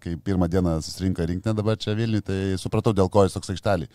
kai 0.06 0.14
pirmą 0.30 0.46
dieną 0.54 0.76
susirinko 0.86 1.26
rinktinė 1.32 1.56
dabar 1.58 1.82
čia 1.82 1.96
Vilniui, 1.98 2.22
tai 2.30 2.38
supratau, 2.62 2.94
dėl 2.94 3.10
ko 3.10 3.26
jis 3.26 3.34
toks 3.40 3.50
aikštelį. 3.56 3.90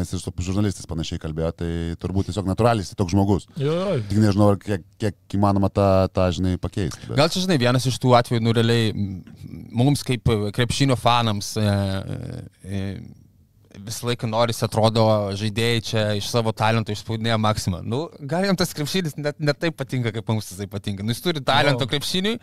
Nes 0.00 0.08
ir 0.16 0.24
su 0.24 0.32
žurnalistais 0.48 0.88
panašiai 0.88 1.20
kalbėjo, 1.22 1.52
tai 1.60 1.70
turbūt 2.00 2.30
tiesiog 2.32 2.48
natūraliai 2.48 2.82
jis 2.88 2.96
toks 2.96 3.12
žmogus. 3.12 3.44
Jo, 3.60 3.76
jo. 3.92 4.00
Tik 4.08 4.24
nežinau, 4.24 4.48
ar 4.54 4.58
kiek, 4.64 4.82
kiek 5.04 5.36
įmanoma 5.38 5.68
tą, 5.70 5.86
tą 6.16 6.26
žinai, 6.34 6.45
pakeisti. 6.62 7.02
Bet... 7.08 7.16
Gal 7.18 7.30
čia, 7.32 7.42
žinai, 7.44 7.58
vienas 7.60 7.86
iš 7.88 7.98
tų 8.02 8.14
atvejų, 8.18 8.42
nu, 8.44 8.54
realiai, 8.56 8.92
mums 9.76 10.04
kaip 10.06 10.30
e, 10.32 10.38
krepšinio 10.56 10.96
fanams 11.00 11.52
e, 11.60 11.66
e, 12.64 12.82
visą 13.84 14.08
laiką 14.08 14.28
norisi, 14.30 14.64
atrodo, 14.64 15.04
žaidėjai 15.36 15.84
čia 15.84 16.04
iš 16.20 16.30
savo 16.32 16.52
talento 16.56 16.94
išspaudinėja 16.94 17.36
maksimą. 17.42 17.82
Nu, 17.84 18.06
gal 18.20 18.46
jam 18.48 18.58
tas 18.58 18.72
krepšinis 18.76 19.18
net, 19.20 19.38
net 19.42 19.60
taip 19.60 19.76
patinka, 19.78 20.12
kaip 20.14 20.30
mums 20.32 20.48
jisai 20.52 20.68
patinka. 20.70 21.04
Nu, 21.04 21.12
jis 21.12 21.24
turi 21.24 21.42
talento 21.44 21.84
Jo. 21.84 21.90
krepšiniui, 21.92 22.38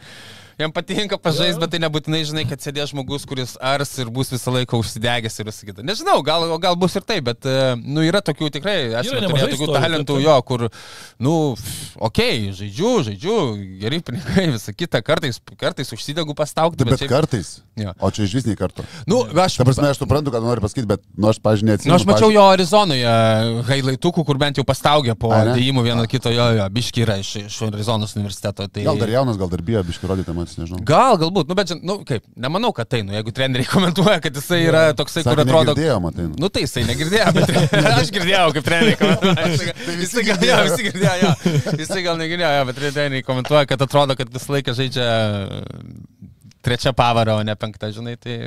jam 0.60 0.74
patinka 0.76 1.18
pažaisti, 1.22 1.60
bet 1.62 1.74
tai 1.74 1.82
nebūtinai, 1.84 2.22
žinai, 2.30 2.46
kad 2.50 2.63
sėdės 2.63 2.94
žmogus, 2.94 3.26
kuris 3.30 3.56
ars 3.63 3.96
ir 4.02 4.12
bus 4.13 4.32
visą 4.34 4.54
laiką 4.54 4.80
užsidegęs 4.82 5.39
ir 5.39 5.50
visą 5.50 5.70
kitą. 5.70 5.86
Nežinau, 5.86 6.20
gal, 6.26 6.46
gal 6.63 6.78
bus 6.80 6.96
ir 7.00 7.06
taip, 7.08 7.26
bet, 7.30 7.48
e, 7.48 7.74
nu, 7.82 8.04
yra 8.06 8.24
tokių 8.26 8.52
tikrai, 8.58 8.78
esame 8.92 9.24
nemažai 9.26 9.50
turėję 9.50 9.58
tokių 9.58 9.78
talentų, 9.78 10.18
taip, 10.20 10.28
jo, 10.28 10.38
kur, 10.48 10.66
nu, 11.24 11.36
okei, 11.98 12.50
okay, 12.50 12.56
žaidžiu, 12.60 12.94
žaidžiu, 13.10 13.38
geri 13.82 14.02
pinigai, 14.06 14.48
visą 14.56 14.76
kitą, 14.78 15.04
kartais, 15.06 15.42
kartais 15.60 15.94
užsidegu 15.96 16.38
pastaukti, 16.38 16.84
Bet, 16.84 17.00
bet 17.00 17.10
kartais. 17.10 17.56
Jo. 17.80 17.94
O 18.04 18.10
čia 18.13 18.28
iš 18.28 18.36
vis 18.38 18.46
nei 18.46 18.58
karto. 18.58 18.84
Nu, 19.10 19.24
aš, 19.26 19.56
Ta 19.58 19.66
prasme, 19.66 19.89
aš 19.89 20.02
suprantu, 20.02 20.34
ką 20.34 20.42
nori 20.44 20.62
pasakyti, 20.62 20.86
bet, 20.89 21.02
nu, 21.18 21.30
aš, 21.32 21.39
pažiūrėjau, 21.44 21.88
nu, 21.89 21.96
aš 21.96 22.06
mačiau 22.06 22.30
jo 22.34 22.44
Arizonoje 22.52 23.13
hailaitukų, 23.70 24.26
kur 24.28 24.38
bent 24.42 24.60
jau 24.60 24.66
pastaugė 24.68 25.16
po 25.20 25.32
dėjimų 25.34 25.86
vieno 25.88 26.06
kito, 26.10 26.32
jo, 26.34 26.50
jo, 26.60 26.68
biški 26.74 27.06
yra 27.06 27.18
iš, 27.22 27.32
iš 27.48 27.58
Arizonos 27.70 28.13
universiteto. 28.20 28.68
Tai... 28.70 28.86
Gal 28.86 29.02
dar 29.02 29.13
jaunas, 29.16 29.39
gal 29.42 29.50
dar 29.50 29.63
bijo, 29.66 29.82
biškai 29.88 30.12
rodyti 30.12 30.36
emocijas, 30.43 30.60
nežinau. 30.60 30.84
Gal, 30.88 31.17
galbūt, 31.21 31.49
nu, 31.49 31.56
bet, 31.58 31.71
nu, 31.82 31.95
kaip, 32.08 32.25
nemanau, 32.39 32.71
kad 32.75 32.89
tai, 32.91 33.01
nu, 33.06 33.15
jeigu 33.15 33.34
treneriai 33.36 33.69
komentuoja, 33.75 34.19
kad 34.23 34.36
jisai 34.38 34.62
yra 34.67 34.84
toksai, 34.97 35.23
kur 35.23 35.34
Sakė, 35.34 35.45
atrodo... 35.45 35.73
negirdėjo, 35.73 35.97
matai. 36.03 36.27
Nu 36.41 36.49
tai 36.53 36.65
jisai 36.65 36.86
negirdėjo, 36.89 37.32
bet 37.38 37.56
aš 38.01 38.13
girdėjau, 38.15 38.45
kaip 38.58 38.67
treneriai 38.67 38.99
komentuoja. 38.99 39.75
Tai 39.84 39.97
visi 39.99 40.27
girdėjo. 40.27 40.60
visi 40.69 40.88
girdėjo, 40.89 41.15
jo. 41.23 41.34
Jisai 41.82 42.06
gal 42.06 42.21
negirdėjo, 42.21 42.53
jo, 42.60 42.69
bet 42.69 42.79
treneriai 42.82 43.27
komentuoja, 43.27 43.65
kad 43.69 43.88
atrodo, 43.88 44.17
kad 44.19 44.32
visą 44.34 44.58
laiką 44.58 44.77
žaidžia 44.77 45.10
trečia 46.63 46.95
pavara, 46.95 47.39
o 47.39 47.43
ne 47.43 47.56
penkta, 47.60 47.91
žinai, 47.93 48.15
tai 48.21 48.38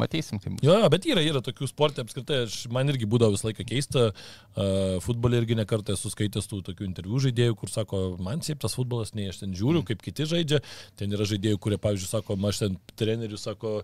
matysim, 0.00 0.40
kaip 0.42 0.56
bus. 0.56 0.64
Jo, 0.66 0.76
bet 0.92 1.06
yra, 1.08 1.22
yra 1.24 1.42
tokių 1.44 1.68
sportė 1.70 2.04
apskritai, 2.04 2.42
aš, 2.46 2.56
man 2.72 2.88
irgi 2.92 3.08
būdavo 3.08 3.34
visą 3.34 3.48
laiką 3.48 3.66
keista, 3.68 4.08
uh, 4.12 4.96
futbolė 5.04 5.40
irgi 5.42 5.58
nekartą 5.58 5.96
esu 5.96 6.12
skaitęs 6.12 6.48
tų 6.50 6.62
tokių 6.70 6.86
interviu 6.88 7.20
žaidėjų, 7.22 7.56
kur 7.60 7.72
sako, 7.72 8.02
man 8.22 8.42
šiaip 8.44 8.60
tas 8.62 8.76
futbolas, 8.78 9.14
nei 9.16 9.28
aš 9.30 9.42
ten 9.42 9.54
žiūriu, 9.56 9.82
kaip 9.88 10.02
kiti 10.04 10.28
žaidžia, 10.28 10.60
ten 11.00 11.12
yra 11.16 11.26
žaidėjų, 11.28 11.60
kurie, 11.62 11.80
pavyzdžiui, 11.82 12.10
sako, 12.12 12.38
aš 12.50 12.62
ten 12.64 12.78
trenerių, 13.00 13.40
sako, 13.40 13.74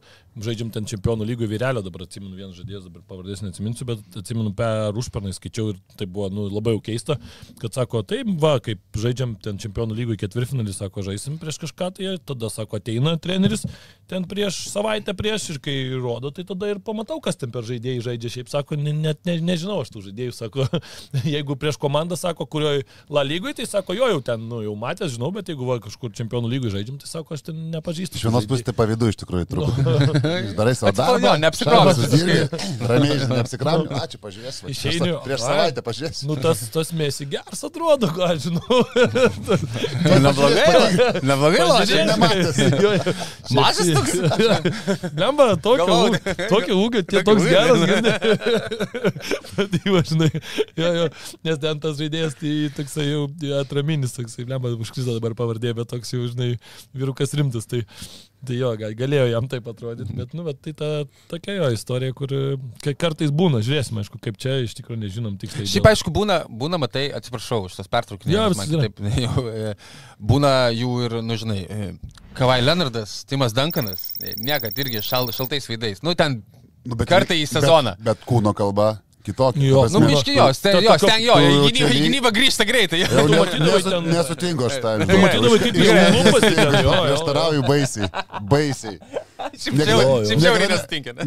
žaidžiam 0.42 0.72
ten 0.75 0.88
čempionų 0.88 1.29
lygų 1.33 1.48
vyrelio, 1.51 1.85
dabar 1.85 2.07
atsimenu 2.07 2.37
vienas 2.38 2.57
žaidėjas, 2.61 2.87
dabar 2.88 3.05
pavardės 3.09 3.44
neatsiminsiu, 3.44 3.88
bet 3.88 4.20
atsimenu 4.22 4.55
per 4.57 4.96
užpernai 5.03 5.35
skaičiau 5.37 5.72
ir 5.72 5.81
tai 5.98 6.09
buvo, 6.09 6.29
nu, 6.33 6.46
labai 6.53 6.77
jau 6.77 6.85
keista, 6.85 7.18
kad 7.61 7.77
sako, 7.77 8.05
taip, 8.09 8.31
va, 8.42 8.57
kaip 8.64 8.81
žaidžiam 8.98 9.35
ten 9.42 9.61
čempionų 9.62 9.96
lygų 9.98 10.18
ketvirtfinalį, 10.22 10.77
sako, 10.77 11.05
žaisim 11.09 11.40
prieš 11.42 11.61
kažką, 11.66 11.92
tai 11.96 12.16
tada, 12.27 12.51
sako, 12.53 12.81
ateina 12.81 13.16
treneris 13.22 13.66
ten 14.11 14.27
prieš 14.29 14.66
savaitę 14.68 15.14
prieš 15.16 15.53
ir 15.55 15.61
kai 15.64 15.77
rodo, 16.03 16.31
tai 16.35 16.45
tada 16.49 16.69
ir 16.73 16.81
pamatau, 16.85 17.21
kas 17.25 17.38
ten 17.41 17.53
per 17.55 17.65
žaidėjai 17.69 18.03
žaidžia. 18.09 18.33
Šiaip 18.37 18.51
sako, 18.53 18.77
ne, 18.81 18.93
net 18.97 19.21
ne, 19.29 19.37
nežinau 19.53 19.81
aš 19.85 19.93
tų 19.95 20.03
žaidėjų, 20.09 20.35
sako, 20.37 20.67
jeigu 21.35 21.57
prieš 21.61 21.79
komandą, 21.83 22.19
sako, 22.19 22.47
kurioje 22.51 22.85
La 23.12 23.23
lygoje, 23.27 23.55
tai 23.61 23.67
sako, 23.71 23.95
jo 23.99 24.09
jau 24.11 24.21
ten, 24.25 24.43
nu, 24.49 24.61
jau 24.65 24.75
matęs, 24.79 25.15
žinau, 25.17 25.31
bet 25.35 25.49
jeigu 25.53 25.67
va, 25.69 25.79
kažkur 25.85 26.12
čempionų 26.17 26.51
lygoje 26.53 26.75
žaidžiam, 26.77 26.99
tai 27.03 27.09
sako, 27.11 27.37
aš 27.38 27.45
ten 27.49 27.59
nepažįstu. 27.73 28.19
Iš 28.21 28.27
vienos 28.29 28.47
pusės 28.51 28.67
tai 28.69 28.75
pavydu 28.79 29.11
iš 29.12 29.19
tikrųjų 29.23 29.49
truputį. 29.53 30.55
Darai 30.59 30.75
savo 30.79 30.93
darbą. 30.99 31.19
uždirbi, 32.03 32.38
Ramiai, 32.91 33.19
žinai, 33.23 33.38
neapsikrauni. 33.43 33.88
Ačiū, 34.03 34.21
pažiūrėsiu. 34.23 34.67
va, 34.67 34.73
Išeini, 34.75 35.01
prieš- 35.03 35.23
Prieš 35.27 35.41
ai. 35.41 35.47
savaitę 35.53 35.85
pažiūrėsiu. 35.87 36.29
Nu, 36.31 36.37
tas, 36.43 36.62
tas 36.75 36.93
mėsi 36.97 37.29
geras 37.31 37.62
atrodo, 37.69 38.09
ką 38.12 38.31
aš 38.33 38.49
žinau. 38.49 38.81
Neblogai, 40.03 40.67
neblogai, 41.23 41.65
lošia. 41.69 42.05
nematęs. 42.11 42.57
Mažas 43.57 43.91
toks. 43.97 44.12
Lemba, 45.19 45.47
tokio, 45.62 45.87
Galvojau, 45.93 46.17
ūgio, 46.17 46.49
tokio 46.53 46.79
ūgio, 46.81 47.03
tie 47.05 47.21
Tokio 47.21 47.27
toks 47.29 47.49
geras, 47.53 47.83
ne? 47.83 47.89
gana. 47.93 48.15
Patyva, 49.53 50.03
žinai. 50.09 50.31
Jo, 50.81 50.91
jo, 50.99 51.07
nes 51.49 51.63
ten 51.63 51.83
tas 51.85 51.97
žaidėjas, 52.01 52.37
tai 52.41 52.55
toksai 52.79 53.07
jau 53.09 53.23
atraminis, 53.61 54.17
toksai, 54.17 54.49
lemba, 54.51 54.75
užkristo 54.81 55.17
dabar 55.19 55.37
pavardė, 55.39 55.75
bet 55.79 55.91
toks 55.93 56.15
jau, 56.15 56.25
žinai, 56.33 56.55
vyrukas 56.97 57.37
rimtas. 57.39 57.69
Tai, 57.71 57.85
tai 58.47 58.57
jo, 58.59 58.71
gal- 58.81 58.95
galėjo 58.99 59.27
jam 59.31 59.47
taip 59.51 59.67
atrodyti, 59.71 60.15
bet, 60.19 60.33
nu, 60.35 60.45
bet 60.47 60.61
tai 60.65 60.73
ta 60.79 60.89
tokia 61.31 61.55
jo 61.61 61.69
istorija, 61.75 62.15
kur 62.19 62.33
kai 62.83 62.95
kartais 62.99 63.31
būna, 63.31 63.61
žiūrėsime, 63.65 64.03
aišku, 64.03 64.19
kaip 64.23 64.39
čia 64.43 64.57
iš 64.65 64.75
tikrųjų 64.81 65.03
nežinom 65.05 65.37
tiksliai. 65.43 65.69
Šiaip 65.71 65.87
aišku, 65.93 66.11
būna, 66.15 66.41
būna 66.49 66.81
matai, 66.83 67.07
atsiprašau, 67.15 67.65
už 67.69 67.77
tas 67.81 67.91
pertraukinėjimas. 67.93 68.65
kitaip, 68.67 68.99
jau, 69.27 69.47
e, 69.53 69.75
būna 70.19 70.53
jų 70.75 70.91
ir, 71.07 71.19
nu 71.23 71.39
žinai, 71.39 71.61
e, 71.67 71.93
Kavai 72.39 72.61
Leonardas, 72.65 73.23
Timas 73.29 73.53
Duncanas, 73.55 74.13
e, 74.25 74.35
niekad 74.41 74.77
irgi 74.81 75.03
šal, 75.05 75.31
šaltais 75.37 75.69
veidais. 75.71 76.03
Nu, 76.03 76.15
ten 76.19 76.43
Nu, 76.83 76.97
bet- 76.99 77.07
kartą 77.07 77.37
į 77.39 77.45
sezoną. 77.47 77.93
Bet, 78.01 78.05
bet 78.09 78.25
kūno 78.27 78.51
kalba 78.59 78.97
kitokia. 79.25 79.69
Jo, 79.69 79.87
Nu, 79.93 80.01
biški 80.07 80.35
jos, 80.37 80.59
ten, 80.59 80.77
tokio- 80.85 81.09
ten 81.09 81.23
jo, 81.25 81.35
lyg- 81.35 81.93
gynybą 82.05 82.31
grįžta 82.35 82.65
greitai. 82.67 83.01
Jau 83.05 83.29
ne, 83.29 83.39
ten- 83.47 84.09
nesutinku 84.11 84.67
aš 84.67 84.79
tą. 84.83 84.95
Tu 85.07 85.19
matydavai, 85.19 85.59
kaip 85.63 85.75
Aš- 85.77 86.13
lūpas 86.17 86.41
ten, 86.41 86.59
jo, 86.59 86.71
jo, 86.71 86.93
jo. 86.93 87.03
Prieštarauju 87.07 87.63
baisiai. 87.69 88.09
Baisiai. 88.43 88.99
Šiaip 89.53 89.77
žiauriai 90.41 90.69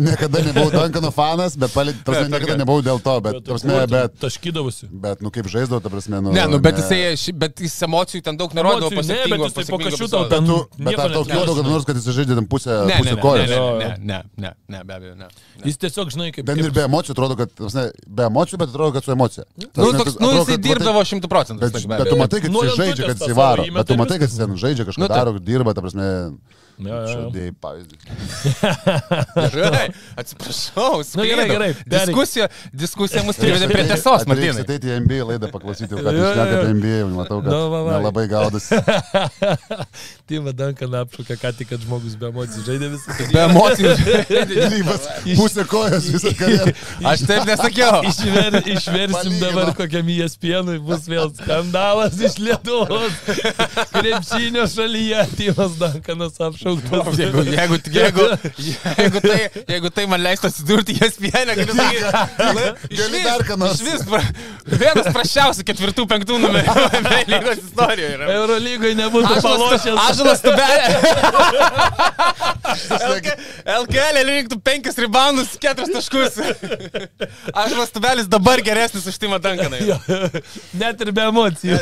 niekada- 0.02 0.42
ne? 0.42 0.52
Nebuvau 0.52 0.72
Dankano 0.74 1.12
fanas, 1.14 1.56
bet 1.58 1.72
palit, 1.74 1.96
prasme, 2.06 2.30
Bet, 2.30 2.42
niekada 2.42 2.58
nebuvau 2.64 2.82
dėl 2.82 3.00
to, 3.04 3.14
bet, 3.22 3.38
prasme, 3.46 3.76
bet, 3.88 4.16
Taškydavusi. 4.20 4.88
bet, 4.92 5.22
nu 5.22 5.30
kaip 5.30 5.46
žaisdavo, 5.52 5.80
ta 5.84 5.90
prasme, 5.94 6.22
nu. 6.22 6.32
Ne, 6.34 6.46
nu, 6.50 6.60
bet 6.60 6.80
jisai, 6.82 7.14
šiaip- 7.22 7.38
bet 7.38 7.62
jis 7.62 7.76
emocijų 7.86 8.22
ten 8.26 8.38
daug 8.38 8.54
nerodavo 8.58 8.90
po 8.90 9.02
ne, 9.06 9.20
bet 9.30 9.40
jisai 9.46 9.66
po 9.70 9.78
septyngos 9.78 10.10
tau 10.10 10.26
ten- 10.30 10.50
bet 10.86 11.00
ar 11.00 11.12
tau 11.14 11.24
kilo 11.26 11.54
žinai. 11.54 11.70
nors, 11.70 11.86
kad 11.86 11.96
jis 12.02 12.08
žaidė 12.18 12.36
ten 12.42 12.48
pusę, 12.50 12.72
Ne, 12.74 12.86
ne, 12.88 12.98
pusę 12.98 13.10
ne, 13.10 13.16
ne, 13.16 13.22
kojos? 13.22 13.50
ne, 13.50 13.56
ne, 13.56 13.98
ne, 14.02 14.20
ne, 14.38 14.52
ne, 14.74 14.84
be 14.84 14.94
abejo, 14.98 15.16
ne. 15.16 15.28
ne. 15.30 15.64
Jis 15.70 15.78
tiesiog, 15.78 16.10
žinai, 16.10 16.32
kaip... 16.34 16.46
Ten 16.46 16.60
ir 16.60 16.72
be 16.72 16.82
emocijų 16.90 17.12
atrodo, 17.16 17.38
kad, 17.38 17.50
prasme, 17.56 17.92
be 18.08 18.24
emocijų, 18.24 18.58
bet 18.58 18.70
atrodo, 18.74 18.92
kad 18.98 19.04
su 19.06 19.12
emocija. 19.12 19.44
Nu, 19.58 19.92
toks, 19.94 20.18
nu, 20.20 20.32
jisai 20.40 20.58
dirbdavo 20.58 21.02
šimtų 21.06 21.28
procentų. 21.30 21.60
Bet, 21.62 21.74
be 21.88 21.98
bet 22.02 22.10
tu 22.10 22.18
matai, 22.18 22.42
kad 22.42 22.52
jis 22.52 22.76
žaidžia, 22.82 23.04
kad 23.14 23.18
jis 23.22 23.30
įvaro. 23.36 23.66
Bet 23.74 23.88
tu 23.88 23.96
matai, 24.02 24.18
kad 24.20 24.30
jis 24.30 24.38
ten 24.42 24.58
žaidžia, 24.58 24.86
kažką 24.90 24.98
Nu, 25.06 25.08
taip. 25.08 25.18
daro, 25.18 25.40
dirba, 25.40 25.74
ta 25.74 25.82
prasme, 25.82 26.38
Jo, 26.76 26.92
jo. 26.92 27.08
žaidėjai 27.08 27.52
pavyzdį. 27.64 27.96
Gerai, 29.56 29.86
atsiprašau. 30.20 30.98
Nu, 31.16 31.24
gerai, 31.24 31.46
gerai, 31.48 31.70
pereik. 31.78 32.10
Diskusija, 32.10 32.48
diskusija 32.76 33.24
mus 33.24 33.38
privedė 33.40 33.70
prie 33.72 33.86
tiesos, 33.88 34.26
Martynai. 34.28 34.66
Ateiti 34.66 34.92
į 34.92 34.98
NBA 35.06 35.28
laidą 35.30 35.48
paklausyti, 35.54 35.96
Jo, 35.96 36.02
jūs 36.04 36.34
šnekate 36.34 36.58
apie 36.60 36.74
NBA, 36.76 36.98
matau, 37.14 37.38
kad 37.46 37.52
Nu, 37.54 37.62
va, 37.72 37.80
va. 37.88 37.94
nelabai 37.96 38.26
gaudas. 38.32 38.68
Timą 40.30 40.52
Dankaną 40.58 41.04
apšūkė, 41.06 41.38
ką 41.42 41.52
tik, 41.60 41.70
kad 41.72 41.84
žmogus 41.86 42.18
be 42.20 42.28
emocijų 42.32 42.66
žaidė 42.68 42.90
visą. 42.96 43.18
Be 43.32 43.44
emocijų. 43.46 43.94
Gynybas, 44.52 45.08
pusė 45.40 45.66
kojos 45.70 46.10
visą 46.12 46.34
karjerą. 46.40 46.76
Aš 47.14 47.26
taip 47.30 47.48
nesakiau. 47.50 48.02
Išver, 48.10 48.60
išversim 48.76 49.38
dabar 49.42 49.72
kokiam 49.78 50.10
ESPN, 50.16 50.76
bus 50.88 51.08
vėl 51.12 51.32
skandalas 51.40 52.20
iš 52.20 52.40
Lietuvos. 52.44 53.16
Krepšinio 53.96 54.66
šalyje 54.72 55.24
Timas 55.38 55.78
Dankanas 55.82 56.40
apšauktas. 56.66 57.20
Jeigu, 57.20 57.44
jeigu, 57.54 57.78
jeigu, 58.00 58.26
jeigu, 58.98 59.22
tai, 59.22 59.40
jeigu 59.70 59.92
tai 59.94 60.06
man 60.10 60.24
leistų 60.24 60.50
atsidurti, 60.50 60.96
jas 61.00 61.18
pienė, 61.22 61.56
galiu 61.60 61.76
sakyti. 61.78 62.06
Gali 63.00 63.22
dar 63.26 63.44
ką 63.48 63.58
nors. 63.62 63.82
Vis, 63.86 64.04
pra, 64.10 64.22
vienas 64.66 65.10
prašiausių 65.16 65.66
ketvirtų, 65.70 66.08
penktų 66.10 66.40
numerių 66.42 66.76
lygos 67.30 67.62
istorijoje 67.64 68.18
yra. 68.18 68.30
Eurolygoje 68.40 68.98
nebūtų 69.02 69.42
palošęs. 69.46 70.02
ažalas 70.08 70.44
tubelė. 70.46 70.88
LKL 73.76 74.22
rinktų 74.32 74.60
penkis 74.66 74.98
reboundus, 75.02 75.56
keturis 75.62 75.94
taškus. 75.94 76.40
Ažalas 77.54 77.94
tubelis 77.94 78.30
dabar 78.32 78.64
geresnis 78.66 79.06
už 79.10 79.20
Timą 79.22 79.40
Dankaną. 79.44 79.80
Net 80.80 81.06
ir 81.06 81.14
be 81.16 81.30
emocijų. 81.30 81.80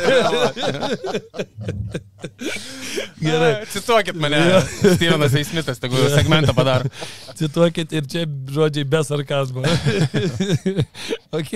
Gerai. 3.20 3.52
Cituokit 3.72 4.16
mane. 4.20 4.40
Stevenas 4.78 5.34
Eismitas, 5.40 5.80
tegu 5.82 5.98
segmentą 6.12 6.54
padaro. 6.56 6.90
Cituokit 7.38 7.92
ir 7.96 8.06
čia 8.10 8.24
žodžiai 8.54 8.86
be 8.88 9.00
sarkazmo. 9.06 9.64
ok, 11.38 11.52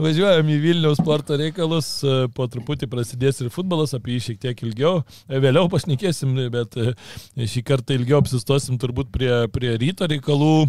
važiuojam 0.00 0.52
į 0.54 0.58
Vilniaus 0.62 1.00
sporto 1.02 1.38
reikalus, 1.40 1.90
po 2.36 2.48
truputį 2.50 2.90
prasidės 2.90 3.42
ir 3.42 3.52
futbolas, 3.54 3.94
apie 3.96 4.16
jį 4.16 4.24
šiek 4.28 4.42
tiek 4.46 4.64
ilgiau. 4.66 5.02
Vėliau 5.28 5.70
pašnekėsim, 5.72 6.34
bet 6.54 6.78
e, 6.78 6.94
šį 7.38 7.64
kartą 7.68 7.98
ilgiau 7.98 8.22
apsistosim 8.22 8.80
turbūt 8.80 9.12
prie, 9.14 9.32
prie 9.54 9.76
ryto 9.80 10.08
reikalų. 10.10 10.68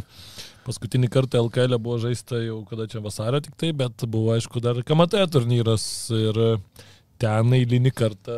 Paskutinį 0.67 1.07
kartą 1.09 1.39
LKL 1.41 1.79
buvo 1.81 1.97
žaista 2.01 2.37
jau 2.43 2.59
kada 2.69 2.85
čia 2.89 3.01
vasario 3.01 3.39
tik 3.41 3.55
tai, 3.57 3.71
bet 3.73 4.03
buvo 4.05 4.35
aišku 4.35 4.61
dar 4.61 4.81
KMT 4.85 5.23
turnyras 5.33 5.83
ir 6.13 6.37
ten 7.19 7.53
eilinį 7.57 7.91
kartą 7.95 8.35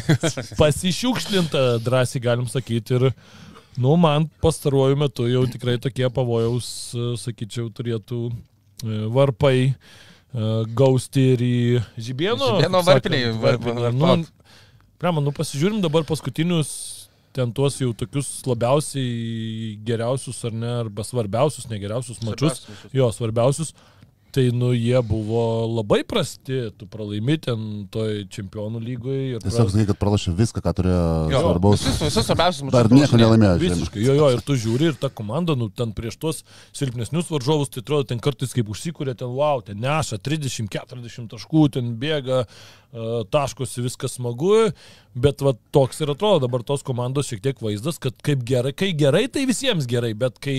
pasišiukšlinta, 0.60 1.62
drąsiai 1.84 2.22
galim 2.24 2.46
sakyti. 2.48 2.96
Ir, 2.98 3.10
nu, 3.80 3.96
man 4.00 4.28
pastaruoju 4.44 4.96
metu 5.00 5.26
jau 5.30 5.44
tikrai 5.50 5.76
tokie 5.82 6.08
pavojaus, 6.14 6.68
e, 6.96 7.12
sakyčiau, 7.20 7.68
turėtų 7.74 8.20
e, 8.30 8.98
varpai 9.14 9.56
e, 9.68 9.74
gausti 10.78 11.28
ir 11.34 11.44
į 11.44 11.54
Žibėno. 12.08 12.54
Žibėno 12.56 12.82
kaip 12.82 12.90
varpiniai, 12.92 13.28
sakant, 13.30 13.42
var- 13.44 13.60
varpiniai. 13.60 13.94
var- 14.00 14.18
Nu, 14.24 14.50
prema, 15.00 15.20
nu 15.24 15.34
pasižiūrim 15.36 15.82
dabar 15.84 16.06
paskutinius 16.08 16.74
ten 17.34 17.50
tuos 17.50 17.74
jau 17.82 17.88
tokius 17.98 18.28
labiausiai 18.46 19.72
geriausius 19.84 20.38
ar 20.46 20.52
ne, 20.54 20.68
arba 20.84 21.02
svarbiausius, 21.02 21.66
negeriausius 21.66 22.20
mačius. 22.22 22.60
Jo, 22.94 23.08
svarbiausius. 23.10 23.72
Tai, 24.34 24.42
nu, 24.50 24.72
jie 24.74 24.98
buvo 25.06 25.42
labai 25.70 26.00
prasti, 26.02 26.56
tu 26.74 26.88
pralaimi 26.90 27.36
ten 27.38 27.84
toj 27.94 28.24
čempionų 28.34 28.80
lygoje. 28.82 29.20
ir 29.36 29.44
Tiesiog 29.44 29.70
sakai, 29.70 29.84
kad 29.92 30.00
pralašė 30.00 30.34
viską, 30.34 30.62
ką 30.64 30.72
turėjo 30.80 31.04
svarbaus. 31.30 31.84
Visus, 31.84 32.00
visus 32.02 32.26
svarbiausius 32.26 32.74
Dar 32.74 32.90
nieko 32.90 33.20
nelaimėjo. 33.20 33.60
Visiškai, 33.62 34.02
jo, 34.02 34.16
jo, 34.18 34.32
ir 34.34 34.42
tu 34.42 34.56
žiūri, 34.58 34.90
ir 34.90 34.98
ta 34.98 35.06
komanda, 35.06 35.54
nu, 35.54 35.68
ten 35.70 35.94
prieš 35.94 36.18
tuos 36.18 36.42
silpnesnius 36.74 37.30
varžovus, 37.30 37.70
tai 37.70 37.84
atrodo, 37.84 38.08
ten 38.10 38.22
kartais 38.22 38.56
kaip 38.56 38.72
užsikūrė, 38.74 39.14
ten 39.20 39.30
wow, 39.38 39.62
ten 39.62 39.78
neša 39.84 40.18
30-40 40.26 41.30
taškų, 41.30 41.68
ten 41.78 41.94
bėga, 42.02 42.42
uh, 42.42 43.22
taškosi, 43.30 43.86
viskas 43.86 44.18
smagu, 44.18 44.72
bet 45.14 45.46
va 45.46 45.54
toks 45.74 46.02
ir 46.02 46.10
atrodo 46.14 46.42
dabar 46.48 46.66
tos 46.66 46.82
komandos 46.86 47.30
šiek 47.30 47.42
tiek 47.46 47.62
vaizdas, 47.62 48.02
kad 48.02 48.18
kaip 48.26 48.42
gerai, 48.46 48.74
kai 48.74 48.90
gerai, 48.98 49.28
tai 49.30 49.46
visiems 49.50 49.86
gerai, 49.90 50.10
bet 50.18 50.42
kai 50.42 50.58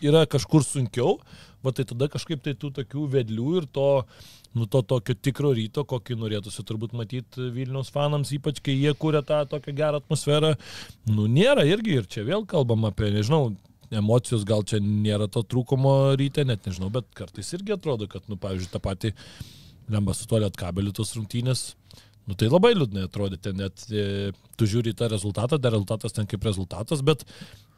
yra 0.00 0.26
kažkur 0.28 0.64
sunkiau, 0.64 1.18
va 1.64 1.72
tai 1.76 1.86
tada 1.88 2.08
kažkaip 2.12 2.42
tai 2.44 2.54
tų 2.58 2.72
tokių 2.80 3.06
vedlių 3.14 3.54
ir 3.60 3.66
to, 3.74 3.88
nu, 4.56 4.66
to 4.70 4.82
tokio 4.92 5.16
tikro 5.16 5.52
ryto, 5.56 5.84
kokį 5.88 6.18
norėtųsi 6.20 6.64
turbūt 6.66 6.94
matyti 6.96 7.50
Vilniaus 7.54 7.92
fanams, 7.94 8.32
ypač 8.36 8.62
kai 8.64 8.76
jie 8.76 8.94
kūrė 8.96 9.22
tą 9.26 9.42
tokią 9.50 9.74
gerą 9.76 10.02
atmosferą, 10.02 10.54
nu, 11.10 11.26
nėra 11.30 11.66
irgi 11.68 11.98
ir 12.00 12.08
čia 12.10 12.24
vėl 12.28 12.46
kalbam 12.48 12.88
apie, 12.88 13.12
nežinau, 13.14 13.52
emocijos 13.90 14.46
gal 14.46 14.64
čia 14.66 14.80
nėra 14.82 15.28
to 15.30 15.42
trūkumo 15.42 16.14
ryte, 16.18 16.46
net 16.46 16.66
nežinau, 16.68 16.90
bet 16.94 17.08
kartais 17.16 17.50
irgi 17.56 17.74
atrodo, 17.76 18.08
kad, 18.10 18.24
nu, 18.30 18.38
pavyzdžiui, 18.40 18.72
tą 18.72 18.82
patį 18.82 19.14
lemba 19.90 20.14
su 20.14 20.28
tuo 20.30 20.38
lietkabeliu 20.42 20.94
tos 20.94 21.16
rungtynės. 21.18 21.72
Nu 22.30 22.36
tai 22.38 22.46
labai 22.46 22.76
liūdnai 22.76 23.08
atrodė, 23.08 23.40
ten 23.42 23.56
net 23.58 23.82
e, 23.90 24.30
tu 24.54 24.68
žiūri 24.70 24.94
tą 24.94 25.08
rezultatą, 25.10 25.58
dar 25.58 25.74
rezultatas 25.74 26.14
ten 26.14 26.28
kaip 26.30 26.44
rezultatas, 26.46 27.02
bet, 27.02 27.24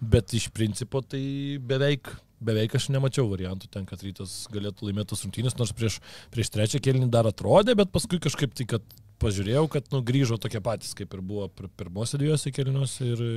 bet 0.00 0.34
iš 0.36 0.50
principo 0.52 1.00
tai 1.00 1.22
beveik, 1.72 2.10
beveik 2.44 2.76
aš 2.76 2.90
nemačiau 2.92 3.30
variantų 3.30 3.70
ten, 3.72 3.86
kad 3.88 4.02
rytas 4.04 4.42
galėtų 4.52 4.90
laimėti 4.90 5.14
tos 5.14 5.24
rungtynės, 5.24 5.56
nors 5.56 5.72
prieš, 5.78 6.02
prieš 6.34 6.52
trečią 6.52 6.82
kėlinį 6.84 7.08
dar 7.14 7.30
atrodė, 7.30 7.78
bet 7.80 7.94
paskui 7.94 8.20
kažkaip 8.20 8.52
tai, 8.58 8.68
kad 8.74 8.84
pažiūrėjau, 9.22 9.64
kad 9.72 9.88
nu, 9.94 10.02
grįžo 10.04 10.36
tokie 10.42 10.60
patys, 10.60 10.92
kaip 10.98 11.14
ir 11.14 11.22
buvo 11.24 11.46
pir 11.54 11.70
pirmose 11.78 12.18
dviejose 12.20 12.52
kėliniuose 12.52 13.08
ir 13.08 13.22
e, 13.24 13.32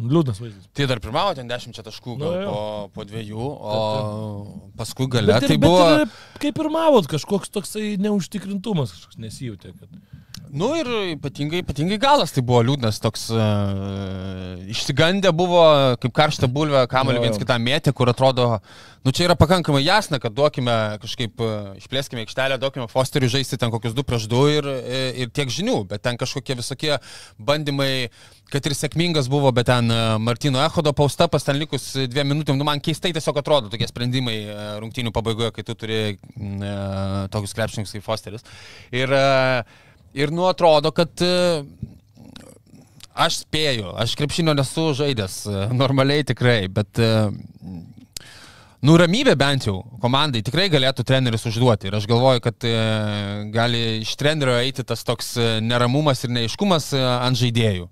liūdnas 0.00 0.40
vaizdas. 0.42 0.66
Tai 0.74 0.86
dar 0.90 1.02
pirmavo 1.04 1.34
ten 1.38 1.50
10 1.50 1.78
taškų 1.78 2.16
gal 2.22 2.38
Nu, 2.40 2.48
po, 2.48 2.62
po 2.96 3.06
dviejų, 3.06 3.50
o 3.60 4.72
paskui 4.80 5.06
gale 5.12 5.34
Bet, 5.34 5.46
ir, 5.46 5.52
tai 5.52 5.60
bet 5.60 5.68
buvo... 5.68 5.86
ir, 6.00 6.16
kaip 6.42 6.58
pirmavot, 6.58 7.10
kažkoks 7.14 7.52
toksai 7.54 7.92
neužtikrintumas, 8.02 8.96
kažkoks 8.96 9.20
nesijūtė. 9.28 9.76
Kad... 9.76 10.00
Nu 10.50 10.72
ir 10.74 10.88
ypatingai, 11.12 11.60
ypatingai 11.62 11.96
galas 12.02 12.32
tai 12.34 12.42
buvo 12.42 12.58
liūdnas, 12.66 12.96
toks 12.98 13.28
uh, 13.30 14.58
išsigandę 14.72 15.30
buvo, 15.36 15.62
kaip 16.02 16.14
karšta 16.16 16.48
bulvė, 16.50 16.88
jo. 16.90 17.22
viens 17.22 17.38
kitą 17.38 17.58
mėtė, 17.62 17.92
kur 17.94 18.10
atrodo, 18.10 18.46
nu 19.06 19.12
čia 19.14 19.28
yra 19.28 19.36
pakankamai 19.38 19.84
jasna, 19.84 20.18
kad 20.18 20.34
duokime 20.34 20.74
kažkaip, 21.04 21.38
uh, 21.38 21.68
išplėskime 21.78 22.24
aikštelę, 22.24 22.58
duokime 22.58 22.88
Fosteriui 22.90 23.30
žaisti 23.30 23.60
ten 23.62 23.70
kokius 23.70 23.94
du 23.94 24.02
prieš 24.02 24.26
du 24.30 24.40
ir, 24.50 24.66
ir 25.22 25.30
tiek 25.30 25.52
žinių, 25.54 25.84
bet 25.92 26.02
ten 26.02 26.18
kažkokie 26.18 26.56
visokie 26.58 26.96
bandymai, 27.38 28.08
kad 28.50 28.66
ir 28.66 28.74
sėkmingas 28.74 29.28
buvo, 29.30 29.52
bet 29.54 29.68
ten 29.70 29.86
Martino 30.18 30.64
Echodo 30.64 30.90
paustapas, 30.98 31.46
ten 31.46 31.60
likus 31.60 31.92
dviem 32.10 32.26
minutėm, 32.32 32.58
nu 32.58 32.66
man 32.66 32.82
keistai 32.82 33.12
tiesiog 33.14 33.38
atrodo 33.38 33.70
tokie 33.70 33.86
sprendimai 33.86 34.40
rungtynių 34.82 35.14
pabaigoje, 35.14 35.52
kai 35.54 35.66
tu 35.70 35.78
turi 35.78 36.00
uh, 36.16 37.30
tokius 37.30 37.54
krepšininkus 37.54 37.94
kaip 37.94 38.08
Fosteris. 38.08 38.50
Ir 38.90 39.14
uh, 39.14 39.86
Ir 40.14 40.32
nu 40.34 40.48
atrodo, 40.50 40.90
kad 40.94 41.22
e, 41.22 41.62
aš 43.14 43.42
spėju, 43.44 43.92
aš 44.02 44.16
krepšinio 44.18 44.56
nesu 44.58 44.90
žaidęs, 44.98 45.36
e, 45.46 45.64
normaliai 45.76 46.26
tikrai, 46.26 46.64
bet 46.68 47.02
e, 47.02 47.14
Nu, 48.80 48.94
ramybė 48.96 49.34
bent 49.36 49.66
jau 49.66 49.74
komandai 50.00 50.40
tikrai 50.40 50.70
galėtų 50.72 51.04
treneris 51.04 51.42
užduoti. 51.50 51.90
Ir 51.90 51.98
aš 51.98 52.06
galvoju, 52.08 52.40
kad 52.40 52.64
gali 53.52 53.80
iš 53.98 54.14
trenerio 54.16 54.54
eiti 54.56 54.86
tas 54.88 55.04
toks 55.04 55.34
neramumas 55.60 56.24
ir 56.24 56.32
neiškumas 56.32 56.86
ant 56.96 57.36
žaidėjų. 57.36 57.90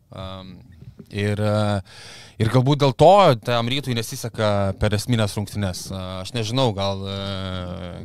Ir, 1.11 1.41
e, 1.41 1.91
ir 2.39 2.51
galbūt 2.53 2.83
dėl 2.83 2.95
to 2.99 3.13
tam 3.45 3.69
rytui 3.71 3.97
nesiseka 3.99 4.73
per 4.81 4.95
esminės 4.97 5.35
rungtynes. 5.37 5.85
Aš 6.23 6.33
nežinau, 6.37 6.71
gal, 6.77 7.03
e, 7.03 7.17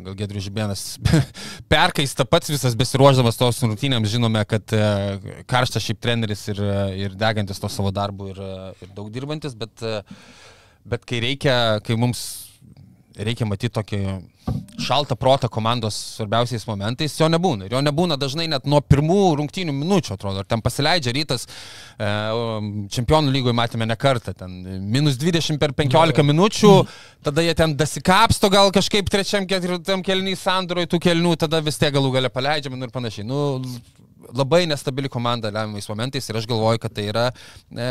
gal 0.06 0.18
Gedrius 0.20 0.48
Žibėnas 0.48 0.86
perkaista 1.74 2.26
pats 2.28 2.52
visas 2.52 2.78
besiruoždamas 2.80 3.40
tos 3.40 3.62
rungtynėms. 3.64 4.12
Žinome, 4.14 4.44
kad 4.50 4.76
e, 4.76 5.44
karštas 5.50 5.86
šiaip 5.86 6.02
treneris 6.04 6.48
ir, 6.54 6.62
e, 6.62 6.80
ir 7.06 7.18
degantis 7.20 7.62
to 7.62 7.70
savo 7.72 7.94
darbu 7.94 8.32
ir, 8.34 8.42
ir 8.84 8.96
daug 8.98 9.12
dirbantis, 9.14 9.56
bet, 9.58 9.86
bet 10.84 11.06
kai 11.10 11.22
reikia, 11.24 11.58
kai 11.86 12.00
mums 12.00 12.43
reikia 13.18 13.46
matyti 13.48 13.74
tokį 13.74 14.00
šaltą 14.84 15.16
protą 15.20 15.48
komandos 15.52 15.96
svarbiausiais 16.18 16.66
momentais, 16.68 17.16
jo 17.20 17.28
nebūna. 17.32 17.68
Ir 17.68 17.76
jo 17.76 17.82
nebūna 17.86 18.18
dažnai 18.20 18.48
net 18.52 18.66
nuo 18.70 18.82
pirmų 18.82 19.36
rungtynių 19.40 19.76
minučių, 19.76 20.16
atrodo. 20.16 20.42
Ar 20.42 20.50
ten 20.50 20.64
pasileidžia 20.66 21.14
rytas, 21.16 21.46
e, 21.46 22.10
čempionų 22.96 23.34
lygoje 23.36 23.56
matėme 23.58 23.88
ne 23.88 23.98
kartą, 24.00 24.34
ten 24.38 24.58
minus 24.94 25.20
20 25.22 25.62
per 25.62 25.76
15 25.78 26.26
minučių, 26.26 26.74
tada 27.24 27.46
jie 27.46 27.54
ten 27.58 27.78
dasikapsto 27.80 28.50
gal 28.54 28.74
kažkaip 28.76 29.10
trečiam, 29.14 29.48
ketvirtam 29.48 30.04
kelniui 30.06 30.36
sandoroj 30.40 30.90
tų 30.92 31.02
kelnių, 31.08 31.38
tada 31.46 31.62
vis 31.64 31.80
tiek 31.80 31.94
galų 31.94 32.16
gale 32.18 32.34
paleidžiam 32.34 32.82
ir 32.82 32.94
panašiai. 32.94 33.28
Nu, 33.30 33.62
labai 34.32 34.64
nestabili 34.70 35.10
komanda 35.12 35.52
lemiamais 35.52 35.88
momentais 35.90 36.30
ir 36.30 36.40
aš 36.40 36.48
galvoju, 36.50 36.82
kad 36.84 36.94
tai 36.96 37.08
yra 37.12 37.26
e, 37.32 37.88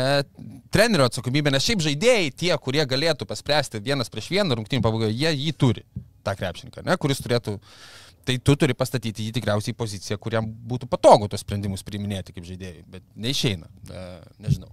trenerio 0.73 1.07
atsakomybė, 1.09 1.53
nes 1.53 1.65
šiaip 1.65 1.83
žaidėjai, 1.85 2.31
tie, 2.43 2.53
kurie 2.63 2.85
galėtų 2.89 3.27
paspręsti 3.29 3.83
vienas 3.83 4.11
prieš 4.13 4.31
vieną 4.33 4.57
rungtynį 4.59 4.85
pabaigoje, 4.85 5.13
jie 5.13 5.33
jį 5.33 5.53
turi, 5.59 5.85
tą 6.25 6.35
krepšininką, 6.39 6.85
ne, 6.87 6.97
kuris 7.01 7.21
turėtų, 7.23 7.57
tai 8.27 8.39
tu 8.39 8.57
turi 8.59 8.77
pastatyti 8.77 9.27
jį 9.27 9.37
tikriausiai 9.39 9.75
į 9.75 9.79
poziciją, 9.79 10.19
kuriam 10.21 10.47
būtų 10.47 10.89
patogu 10.91 11.29
tos 11.31 11.43
sprendimus 11.45 11.85
priiminėti 11.85 12.35
kaip 12.35 12.47
žaidėjai, 12.49 12.83
bet 12.97 13.07
neišeina, 13.15 13.71
e, 13.89 14.09
nežinau. 14.43 14.71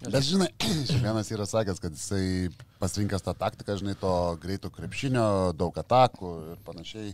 Bet 0.00 0.24
žinai, 0.24 0.48
vienas 1.04 1.28
yra 1.28 1.44
sakęs, 1.48 1.80
kad 1.82 1.96
jisai 1.96 2.48
pasirinkęs 2.80 3.24
tą 3.26 3.34
taktiką, 3.36 3.76
žinai, 3.76 3.96
to 4.00 4.12
greito 4.40 4.70
krepšinio, 4.72 5.52
daug 5.56 5.76
atakų 5.76 6.30
ir 6.54 6.62
panašiai. 6.64 7.12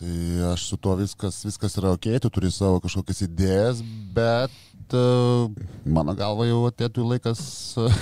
Tai 0.00 0.52
aš 0.54 0.62
su 0.70 0.76
tuo 0.80 0.94
viskas, 0.96 1.42
viskas 1.44 1.74
yra 1.76 1.90
ok, 1.92 2.06
tu 2.24 2.30
turi 2.32 2.48
savo 2.48 2.78
kažkokias 2.80 3.18
idėjas, 3.26 3.82
bet 4.16 4.94
uh, 4.96 5.50
mano 5.84 6.14
galva 6.16 6.46
jau 6.48 6.62
atėtų 6.70 7.04
laikas 7.04 7.42
uh, 7.84 7.98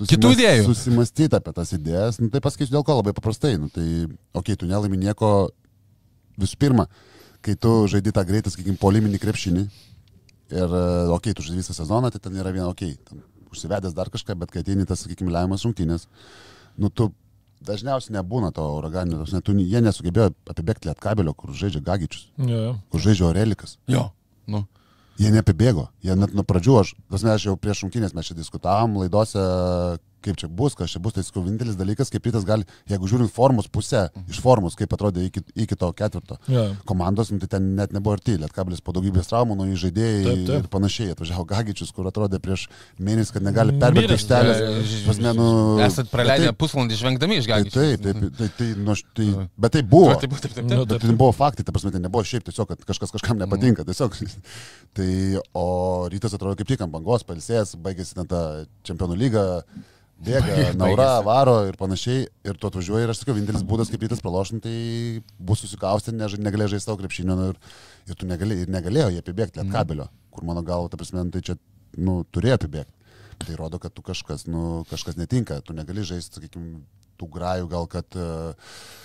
idėjų. 0.00 0.62
susimastyti 0.70 1.36
apie 1.36 1.52
tas 1.52 1.74
idėjas. 1.76 2.22
Nu, 2.22 2.30
tai 2.32 2.40
pasakysiu 2.40 2.78
dėl 2.78 2.86
ko 2.88 2.96
labai 2.96 3.12
paprastai. 3.12 3.58
Nu, 3.60 3.68
tai 3.68 3.84
ok, 4.32 4.54
tu 4.56 4.70
nelaimi 4.70 5.02
nieko 5.02 5.50
visų 6.40 6.56
pirma, 6.64 6.88
kai 7.44 7.52
tu 7.60 7.74
žaidži 7.92 8.14
tą 8.16 8.24
greitą, 8.24 8.54
sakykime, 8.54 8.80
poliminį 8.80 9.20
krepšinį. 9.20 9.66
Ir, 10.56 10.72
uh, 10.72 11.12
ok, 11.18 11.34
tu 11.36 11.44
žaidži 11.44 11.60
visą 11.60 11.76
sezoną, 11.76 12.08
tai 12.14 12.22
ten 12.24 12.40
yra 12.40 12.54
viena, 12.54 12.70
ok, 12.72 12.86
ten 13.10 13.20
užsivedęs 13.52 13.92
dar 13.92 14.08
kažką, 14.08 14.40
bet 14.40 14.56
kai 14.56 14.64
ateini 14.64 14.88
tas, 14.88 15.04
sakykime, 15.04 15.28
lemiamas 15.36 15.68
rungtynės, 15.68 16.08
nu 16.80 16.88
tu 16.88 17.12
dažniausiai 17.66 18.14
nebūna 18.18 18.52
to 18.54 18.64
uraganio, 18.78 19.22
tos 19.24 19.32
net 19.34 19.48
jie 19.48 19.80
nesugebėjo 19.84 20.30
apibėgti 20.52 20.88
lietkabelio, 20.90 21.34
kur 21.34 21.50
žaidžia 21.56 21.80
Gagičius, 21.84 22.28
Jo, 22.38 22.60
jo. 22.68 22.72
kur 22.92 23.00
žaidžia 23.00 23.28
Orelikas. 23.32 23.78
jo, 23.88 24.10
nu. 24.46 24.64
Jie 25.18 25.30
neapibėgo, 25.30 25.88
jie 26.02 26.16
net 26.18 26.32
nuo 26.34 26.42
pradžių, 26.42 26.72
aš, 26.80 26.88
tas 27.10 27.22
mes 27.22 27.44
jau 27.46 27.52
prieš 27.56 27.84
rungtynės 27.84 28.14
mes 28.18 28.26
čia 28.26 28.34
diskutavom 28.34 28.96
laidose, 28.98 29.38
kaip 30.24 30.38
čia 30.40 30.48
bus, 30.48 30.74
kas 30.78 30.94
čia 30.94 31.00
bus, 31.04 31.12
tai 31.16 31.22
sakau, 31.26 31.42
vienintelis 31.44 31.76
dalykas, 31.76 32.10
kaip 32.12 32.24
rytas 32.28 32.46
gali, 32.48 32.64
jeigu 32.90 33.08
žiūrint 33.10 33.32
formos 33.34 33.68
pusę, 33.68 34.06
iš 34.32 34.40
formos, 34.44 34.74
kaip 34.78 34.92
atrodė 34.96 35.26
iki, 35.28 35.42
iki 35.66 35.76
to 35.78 35.90
ketvirto 35.96 36.38
Jo. 36.50 36.64
komandos, 36.88 37.30
nu, 37.34 37.38
tai 37.42 37.50
ten 37.56 37.70
net 37.78 37.92
nebuvo 37.94 38.16
arti, 38.16 38.38
lietkabilis 38.40 38.80
po 38.84 38.94
daugybės 38.96 39.28
traumų, 39.30 39.56
nuo 39.60 39.68
žaidėjai 39.84 40.24
Taip, 40.24 40.42
taip. 40.48 40.64
ir 40.64 40.68
panašiai, 40.72 41.12
atvažiavo 41.14 41.44
Gagičius, 41.52 41.92
kur 41.94 42.08
atrodė 42.10 42.40
prieš 42.42 42.66
mėnesį, 42.98 43.36
kad 43.36 43.46
negali 43.46 43.76
perbėgti 43.78 44.08
Miręs, 44.08 44.24
aikštelės. 44.24 44.62
E, 44.64 45.04
Prasme, 45.04 45.34
nu, 45.36 45.46
Esat 45.84 46.08
praleidę 46.12 46.48
bet 46.50 46.58
pusvalandį 46.64 46.98
žvengdami 47.02 47.38
iš 47.42 47.48
Tai, 47.48 47.52
gagių. 47.60 47.74
taip, 47.74 48.04
taip, 48.08 48.36
tai, 48.38 48.48
tai, 48.58 48.68
nu, 48.80 48.94
aš- 48.96 49.04
tai, 49.14 49.28
bet 49.60 49.76
tai 49.76 49.82
buvo. 49.82 50.14
Taip, 50.14 50.30
taip, 50.30 50.40
taip, 50.46 50.54
taip. 50.56 50.64
Nu, 50.70 50.80
Bet 50.84 50.96
taip. 50.98 51.08
tai 51.10 51.16
buvo 51.20 51.32
faktai, 51.36 51.64
ta 51.66 51.72
prasme, 51.74 51.90
tai 51.92 52.00
nebuvo 52.00 52.24
šiaip 52.24 52.44
tiesiog, 52.48 52.68
kad 52.72 52.84
kažkas 52.88 53.12
kažkam 53.14 53.38
nepatinka, 53.40 53.84
tiesiog. 53.84 54.16
Tai, 54.94 55.08
o 55.58 55.64
rytas 56.12 56.34
atrodo 56.36 56.54
kaip 56.58 56.68
tik 56.70 56.80
ant 56.84 56.92
bangos, 56.94 57.24
palsės, 57.26 57.74
baigėsi 57.82 58.14
ten 58.14 58.28
ta 58.30 58.40
čempionų 58.86 59.16
lyga, 59.18 59.44
bėga, 60.22 60.72
naura, 60.78 61.08
varo 61.26 61.56
ir 61.68 61.78
panašiai. 61.80 62.26
Ir 62.46 62.58
tu 62.60 62.68
atvažiuoji 62.70 63.06
ir 63.06 63.12
aš 63.12 63.22
sakiau, 63.22 63.36
vienintelis 63.36 63.64
būdas, 63.66 63.90
kaip 63.92 64.04
rytas 64.04 64.22
pralošti, 64.24 64.60
tai 64.64 64.74
bus 65.38 65.64
susikausti, 65.64 66.14
negalėjai 66.14 66.74
žaisti 66.76 66.88
savo 66.88 67.00
krepšinio 67.02 67.38
nu, 67.38 67.52
ir, 67.52 67.78
ir 68.10 68.18
tu 68.20 68.28
negali, 68.30 68.60
ir 68.64 68.72
negalėjo 68.72 69.12
jie 69.14 69.22
apibėgti 69.24 69.62
ant 69.62 69.72
kabelio, 69.74 70.08
kur 70.34 70.46
mano 70.48 70.64
galva, 70.66 70.90
ta 70.92 71.00
prasme, 71.00 71.24
nu, 71.24 71.34
tai 71.34 71.44
čia, 71.46 71.58
nu, 71.96 72.20
turėjo 72.34 72.60
apibėgti. 72.60 73.00
Tai 73.44 73.56
rodo, 73.58 73.80
kad 73.82 73.94
tu 73.94 74.04
kažkas, 74.06 74.46
nu, 74.46 74.84
kažkas 74.90 75.18
netinka, 75.18 75.58
tu 75.66 75.74
negali 75.74 76.04
žaisti, 76.06 76.38
sakykime, 76.38 76.84
tų 77.20 77.32
grajų 77.34 77.72
gal, 77.72 77.90
kad... 77.90 78.14
Uh, 78.14 79.02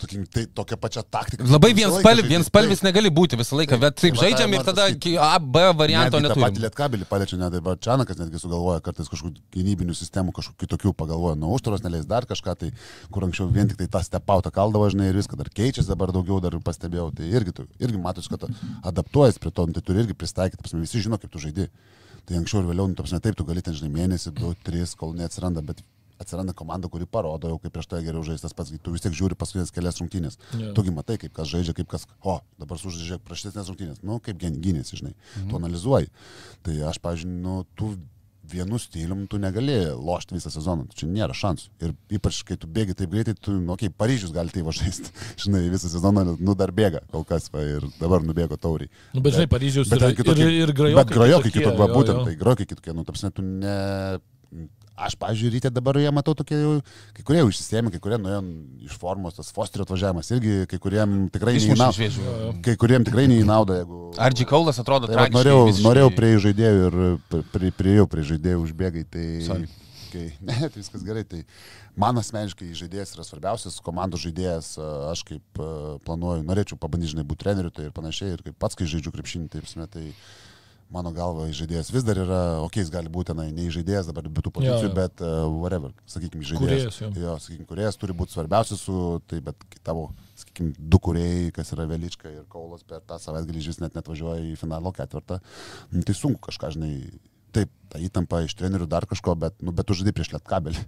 Sakykim, 0.00 0.24
tai 0.32 0.46
tokia 0.56 0.76
pačia 0.80 1.02
taktika. 1.04 1.44
Labai 1.44 1.70
vienspalvis, 1.76 2.28
vienspalvis 2.30 2.80
Taip. 2.80 2.86
negali 2.88 3.10
būti 3.12 3.36
visą 3.36 3.58
laiką, 3.58 3.76
bet 3.82 3.98
taip 4.00 4.14
Tai 4.14 4.16
va, 4.16 4.22
žaidžiam 4.24 4.54
ir 4.54 4.62
noriu 4.62 4.68
tada 4.70 4.86
A, 5.26 5.38
B 5.38 5.64
varianto 5.76 6.16
Netgi 6.16 6.30
tą 6.30 6.36
patį 6.36 6.44
neturime. 6.46 6.64
lietkabelį 6.64 7.08
paliečia, 7.10 7.38
net 7.40 7.52
dabar 7.52 7.76
Čianakas 7.76 8.20
netgi 8.20 8.40
sugalvoja 8.40 8.80
kartais 8.84 9.10
kažkokių 9.12 9.44
gynybinių 9.56 9.96
sistemų, 9.98 10.32
kažkokių 10.38 10.64
kitokių 10.64 10.94
pagalvoja, 10.96 11.36
nuo 11.36 11.52
užtvaros 11.58 11.84
neleis 11.84 12.08
dar 12.08 12.24
kažką, 12.30 12.56
tai 12.64 12.72
kur 13.12 13.28
anksčiau 13.28 13.50
vien 13.52 13.68
tik 13.68 13.78
tai 13.82 13.90
tą 13.92 14.02
stepautą 14.06 14.50
kaldavo, 14.54 14.88
žinai, 14.90 15.10
ir 15.12 15.20
viską 15.20 15.36
dar 15.36 15.52
keičiasi, 15.52 15.88
dabar 15.92 16.14
daugiau 16.16 16.40
dar 16.40 16.56
pastebėjau, 16.64 17.10
tai 17.20 17.28
irgi, 17.28 17.56
tu, 17.60 17.68
irgi 17.78 18.00
matosi, 18.00 18.32
kad 18.32 18.48
adaptuojas 18.82 19.38
prie 19.38 19.52
to, 19.52 19.68
nu, 19.68 19.76
tai 19.76 19.84
turi 19.84 20.04
irgi 20.04 20.16
pristaikyti, 20.16 20.62
prasme, 20.64 20.80
visi 20.86 21.04
žino, 21.04 21.20
kaip 21.20 21.32
tu 21.32 21.42
žaidži. 21.42 21.70
Tai 22.28 22.36
anksčiau 22.36 22.60
ir 22.60 22.68
vėliau, 22.68 22.90
nu, 22.90 22.94
taip, 22.96 23.34
tu 23.34 23.46
gali 23.48 23.62
ten, 23.64 23.74
žinai, 23.74 23.90
mėnesį, 23.94 24.34
du, 24.36 24.52
tris, 24.66 24.92
kol 24.94 25.14
neatsiranda, 25.16 25.64
bet 25.64 25.80
atsiranda 26.20 26.54
komanda, 26.56 26.90
kuri 26.92 27.08
parodo, 27.08 27.50
jau 27.50 27.58
kaip 27.62 27.74
prieš 27.74 27.88
tai 27.90 28.02
geriau 28.04 28.22
žaistas 28.26 28.54
pats, 28.56 28.72
tu 28.84 28.94
vis 28.94 29.04
tiek 29.04 29.16
žiūri 29.16 29.38
paskutinės 29.40 29.74
kelias 29.74 30.00
rungtynės. 30.02 30.38
Jo. 30.54 30.74
Tugi 30.76 30.94
matai, 30.94 31.16
kaip 31.22 31.34
kas 31.36 31.50
žaidžia, 31.50 31.74
kaip 31.80 31.90
kas, 31.90 32.06
o, 32.20 32.38
dabar 32.60 32.80
sužaidžia 32.80 33.20
praštesnės 33.24 33.72
rungtynės, 33.72 34.04
nu, 34.06 34.20
kaip 34.24 34.40
gyn- 34.40 34.60
gynėsi, 34.62 35.00
žinai, 35.00 35.14
mhm. 35.16 35.50
tu 35.50 35.60
analizuoji. 35.60 36.12
Tai 36.66 36.78
aš, 36.92 37.02
pažiūrėjau, 37.04 37.42
nu, 37.44 37.60
tu 37.78 37.94
vienu 38.50 38.78
stilium 38.78 39.26
tu 39.30 39.38
negali 39.38 39.74
lošti 39.94 40.34
visą 40.34 40.50
sezoną, 40.52 40.86
čia 40.96 41.08
nėra 41.10 41.34
šansų. 41.36 41.68
Ir 41.84 41.92
ypač, 42.18 42.40
kai 42.46 42.56
tu 42.60 42.68
bėgi 42.70 42.96
taip 42.98 43.12
greitai, 43.12 43.34
tu, 43.38 43.54
nu, 43.62 43.76
kaip 43.80 43.94
Paryžius 44.00 44.32
gali 44.34 44.52
tai 44.54 44.64
važaisti, 44.66 45.12
žinai, 45.44 45.62
visą 45.72 45.90
sezoną, 45.92 46.24
nu, 46.38 46.56
dar 46.58 46.72
bėga 46.74 47.04
kol 47.12 47.26
kas, 47.28 47.50
va, 47.54 47.62
ir 47.76 47.86
dabar 48.00 48.24
nubėgo 48.26 48.58
tauriai. 48.60 48.90
Nu, 49.14 49.22
bet 49.24 49.36
žinai, 49.38 49.48
Paryžiaus 49.52 49.92
Bet 49.92 50.02
yra 50.02 50.12
kitokie- 50.16 50.48
ir, 50.48 50.58
ir 50.64 50.74
grajokai. 50.74 51.04
Bet 51.04 51.14
grajokai 51.14 51.52
kitokie, 51.52 51.70
kitokie, 51.70 51.86
jo, 51.86 51.98
būtent 52.00 52.18
jo. 52.18 52.26
tai 52.28 52.36
grajokai 52.42 52.68
kitokie, 52.72 52.96
nu, 52.96 53.06
tapsne, 53.08 53.32
tu 53.36 53.46
ne... 53.46 53.78
Aš, 55.00 55.14
pažiūrėjau, 55.20 55.54
ryte 55.56 55.70
dabar 55.72 55.96
jie 56.00 56.10
matau 56.12 56.34
tokie 56.36 56.58
jau, 56.60 56.72
kai 57.16 57.24
kurie 57.24 57.40
išsisėmė, 57.48 57.92
kai 57.94 58.00
kurie 58.04 58.18
nuėjo 58.20 58.40
iš 58.84 58.96
formos, 59.00 59.38
tas 59.38 59.48
Fosterio 59.56 59.86
atvažiavimas 59.86 60.28
irgi, 60.36 60.54
kai 60.68 60.78
kuriem 60.82 61.14
tikrai 61.32 61.54
neįnauda. 61.56 62.08
Kai 62.66 62.74
kuriem 62.80 63.06
tikrai 63.08 63.24
neįnauda, 63.32 63.78
jeigu... 63.80 64.00
Argi 64.20 64.44
Kaulas 64.50 64.80
atrodo 64.82 65.08
Tai 65.08 65.16
tragiškai. 65.16 65.38
norėjau, 65.38 65.62
visiškai- 65.70 65.86
norėjau 65.88 66.10
prie 66.18 66.32
žaidėjų 66.46 66.88
ir 66.90 66.98
prie, 67.54 67.70
prieėjau 67.80 68.08
prie 68.12 68.26
žaidėjų 68.34 68.64
užbėgai, 68.66 69.06
tai... 69.16 69.28
Sorry. 69.48 69.70
Kai, 70.10 70.24
ne, 70.42 70.56
tai 70.66 70.74
viskas 70.74 71.04
gerai, 71.06 71.22
tai 71.22 71.44
man 72.00 72.18
asmeniškai 72.18 72.72
žaidėjas 72.74 73.12
yra 73.14 73.22
svarbiausias, 73.28 73.76
komandos 73.86 74.24
žaidėjas, 74.24 74.72
aš 75.12 75.22
kaip 75.28 75.60
planuoju, 76.02 76.42
norėčiau 76.48 76.76
pabandyti, 76.82 77.12
žinai, 77.14 77.22
būti 77.30 77.44
treneriu, 77.44 77.70
tai 77.70 77.86
ir 77.86 77.92
panašiai, 77.94 78.32
ir 78.34 78.42
kaip 78.42 78.56
pats, 78.58 78.74
kai 78.74 78.88
žaidžiu 78.90 79.12
krepšinį, 79.14 79.46
taip, 79.54 79.62
prasme, 79.68 79.86
tai 79.86 80.08
mano 80.90 81.12
galva 81.14 81.46
žaidėjas 81.54 81.92
vis 81.94 82.04
dar 82.06 82.18
yra, 82.18 82.40
okei, 82.64 82.82
jis 82.82 82.90
gali 82.92 83.10
būti, 83.12 83.34
na, 83.38 83.46
ne 83.54 83.68
žaidėjas 83.72 84.10
dabar 84.10 84.26
be 84.26 84.42
tų 84.42 84.52
pozicijų, 84.56 84.88
jo. 84.88 84.94
bet 84.96 85.22
uh, 85.22 85.44
whatever, 85.62 85.94
sakykime, 86.10 86.46
žaidėjas. 86.46 86.98
Kūrėjas, 86.98 87.00
jo. 87.02 87.10
jo, 87.24 87.36
sakykime, 87.44 87.68
kuriejas 87.70 87.98
turi 88.00 88.16
būti 88.18 88.34
svarbiausias 88.34 88.82
su, 88.86 88.96
tai 89.30 89.38
bet 89.46 89.66
tavo, 89.86 90.08
sakykime, 90.42 90.74
du 90.78 91.02
kuriejai, 91.06 91.50
kas 91.56 91.70
yra 91.76 91.86
Velička 91.90 92.32
ir 92.32 92.42
Kaulas 92.50 92.82
per 92.86 93.04
tą 93.06 93.20
savaitgalį 93.22 93.66
vis 93.70 93.80
net 93.82 93.98
net 93.98 94.10
važiuoja 94.10 94.42
į 94.50 94.56
finalo 94.58 94.92
ketvirtą, 94.96 95.38
nu, 95.94 96.02
tai 96.06 96.16
sunku 96.18 96.42
kažką, 96.48 96.74
žinai, 96.76 96.92
taip, 97.54 97.70
ta 97.90 98.02
įtampa 98.02 98.44
iš 98.46 98.56
trenerių 98.58 98.90
dar 98.90 99.06
kažko, 99.10 99.34
bet, 99.38 99.58
nu, 99.62 99.74
bet 99.74 99.88
tu 99.88 99.96
žaidai 99.98 100.14
prieš 100.16 100.34
lietkabelį. 100.34 100.84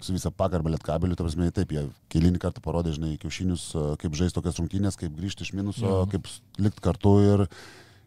Su 0.00 0.14
visą 0.14 0.30
pagarbą 0.32 0.70
lietkabeliu, 0.72 1.12
ta 1.12 1.26
prasme, 1.26 1.50
taip, 1.52 1.74
jie 1.76 1.82
keilinį 2.12 2.40
kartą 2.40 2.62
parodė, 2.64 2.94
žinai, 2.96 3.18
kiaušinius, 3.20 3.66
a, 3.76 3.82
kaip 4.00 4.14
žaisti 4.16 4.38
tokias 4.38 4.56
rungtynės, 4.56 4.96
kaip 4.96 5.12
grįžti 5.12 5.44
iš 5.44 5.50
minuso, 5.58 5.84
Jo. 5.84 6.06
kaip 6.08 6.30
likti 6.56 6.84
kartu 6.86 7.12
ir, 7.20 7.44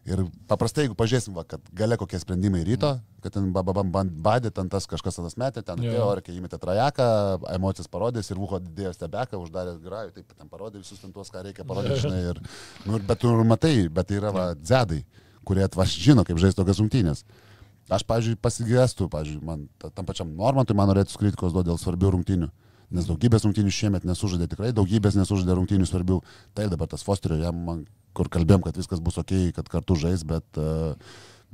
Ir 0.04 0.20
paprastai, 0.50 0.82
jeigu 0.84 0.94
pažiūrėsim, 1.00 1.32
va, 1.32 1.46
kad 1.48 1.62
gale 1.72 1.96
kokie 1.96 2.18
sprendimai 2.20 2.60
ryto, 2.66 2.90
kad 3.24 3.32
ten 3.32 3.46
bababam 3.56 3.88
badė, 4.20 4.50
ten 4.52 4.68
tas 4.68 4.84
kažkas 4.84 5.16
tas 5.16 5.36
metė, 5.40 5.62
ten 5.64 5.80
Jo. 5.80 5.88
atėjo, 5.94 6.08
ar 6.12 6.20
kai 6.26 6.34
įmetė 6.36 6.58
trajeką, 6.60 7.06
emocijas 7.54 7.88
parodės 7.88 8.28
ir 8.28 8.36
vuho 8.36 8.58
didėjo 8.60 8.92
stebeką, 8.98 9.40
uždarė 9.40 9.78
grajų, 9.80 10.12
taip 10.18 10.34
ten 10.36 10.50
parodė 10.52 10.82
visus 10.82 11.00
ten 11.00 11.14
tuos, 11.14 11.30
ką 11.32 11.40
reikia 11.46 11.64
parodyti, 11.64 12.02
žinai. 12.04 12.20
Ir, 12.34 12.42
nu, 12.84 13.00
bet 13.00 13.22
tu 13.24 13.32
matai, 13.48 13.88
bet 13.88 14.10
tai 14.12 14.20
yra 14.20 14.34
va, 14.36 14.44
dzedai, 14.54 15.00
kurie 15.48 15.64
atvaž 15.64 15.96
žino, 15.96 16.24
kaip 16.28 16.36
žaisti 16.36 16.60
tokias 16.60 16.82
rungtynės. 16.84 17.24
Aš, 17.88 18.04
pavyzdžiui, 18.08 18.36
pasigėstu, 18.44 19.08
pavyzdžiui, 19.12 19.40
man 19.44 19.66
ta- 19.80 19.88
tam 19.92 20.04
pačiam 20.04 20.28
Normantui 20.36 20.76
man 20.76 20.88
norėtų 20.92 21.16
kritikos 21.20 21.52
duoti 21.56 21.68
dėl 21.72 21.80
svarbių 21.80 22.12
rungtynių. 22.18 22.50
Nes 22.92 23.06
daugybės 23.08 23.46
rungtynių 23.46 23.72
šiemet 23.72 24.04
nesužaidė 24.08 24.48
tikrai, 24.52 24.72
daugybės 24.76 25.16
nesužaidė 25.16 25.56
rungtynių 25.56 25.88
svarbių. 25.88 26.20
Tai 26.56 26.68
dabar 26.72 26.90
tas 26.90 27.04
Fosterio, 27.06 27.38
jam, 27.40 27.60
man, 27.66 27.84
kur 28.16 28.28
kalbėjom, 28.32 28.64
kad 28.66 28.76
viskas 28.78 29.02
bus 29.04 29.18
ok, 29.20 29.34
kad 29.56 29.68
kartu 29.72 29.96
žais, 29.98 30.24
bet 30.28 30.60
uh, 30.60 30.94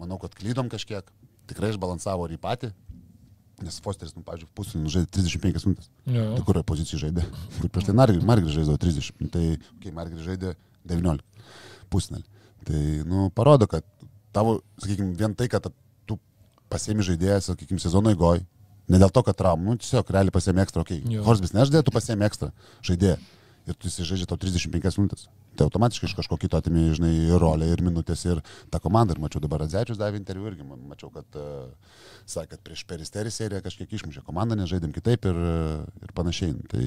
manau, 0.01 0.19
kad 0.23 0.35
klydom 0.37 0.71
kažkiek. 0.73 1.07
Tikrai 1.51 1.73
išbalansavo 1.75 2.27
ir 2.29 2.37
į 2.37 2.41
patį. 2.43 2.73
Nes 3.61 3.77
Fosteris, 3.85 4.15
nu, 4.17 4.25
pavyzdžiui, 4.25 4.49
pusė 4.57 4.81
žaidė 4.89 5.11
35 5.19 5.67
minutės. 5.69 5.91
Tai 6.07 6.45
kurioje 6.49 6.67
pozicijoje 6.69 7.03
žaidė? 7.05 7.25
Kur 7.59 7.73
prieš 7.75 7.91
tai 7.91 7.95
Margris 7.99 8.25
Margri 8.25 8.55
žaidė 8.55 8.77
30. 8.81 9.19
Nu, 9.21 9.33
Tai, 9.35 9.43
kai 9.83 9.93
Margris 9.97 10.25
žaidė 10.25 10.55
19. 10.89 11.51
Pusnelį. 11.93 12.25
Tai, 12.65 12.81
nu, 13.11 13.27
parodo, 13.37 13.69
kad 13.69 13.85
tavo, 14.33 14.61
sakykime, 14.81 15.13
vien 15.19 15.35
tai, 15.37 15.51
kad 15.53 15.69
tu 16.09 16.17
pasiemi 16.73 17.05
žaidėją, 17.05 17.41
sakykime, 17.51 17.83
sezono 17.83 18.15
įgoj, 18.15 18.41
ne 18.91 19.01
dėl 19.01 19.13
to, 19.15 19.23
kad 19.27 19.39
traum, 19.39 19.63
nu, 19.67 19.77
tiesiog 19.81 20.11
realiai 20.11 20.35
pasiemi 20.35 20.65
ekstra, 20.65 20.85
okei. 20.85 21.03
Okay. 21.05 21.21
Horsbis 21.27 21.55
nežaidė, 21.57 21.85
tu 21.87 21.95
pasiemi 21.95 22.27
ekstra 22.27 22.51
žaidėją. 22.87 23.21
Ir 23.69 23.77
tu 23.77 23.91
jisai 23.91 24.07
žaidžia 24.09 24.27
tau 24.27 24.39
35 24.41 24.97
minutės. 24.99 25.27
Tai 25.59 25.67
automatiškai 25.69 26.09
iš 26.09 26.15
kažko 26.17 26.39
kito 26.41 26.59
atimi, 26.59 26.87
žinai, 26.97 27.11
ir 27.29 27.43
rolę, 27.43 27.69
ir 27.71 27.83
minutės, 27.85 28.23
ir 28.25 28.41
tą 28.73 28.81
komandą. 28.83 29.15
Ir 29.15 29.21
mačiau 29.23 29.43
dabar 29.45 29.61
Radzečius 29.63 29.99
davė 30.01 30.17
interviu 30.19 30.49
irgi, 30.49 30.65
ma- 30.65 30.79
mačiau, 30.91 31.11
kad, 31.13 31.27
uh, 31.37 31.69
sakė, 32.25 32.55
kad 32.55 32.63
prieš 32.67 32.85
peristerį 32.89 33.33
seriją 33.35 33.61
kažkiek 33.67 33.93
išmušė 33.99 34.25
komandą, 34.27 34.57
nes 34.59 34.71
žaidėm 34.71 34.95
kitaip 34.97 35.29
ir, 35.29 35.39
uh, 35.39 36.03
ir 36.03 36.15
panašiai. 36.17 36.57
Tai 36.73 36.85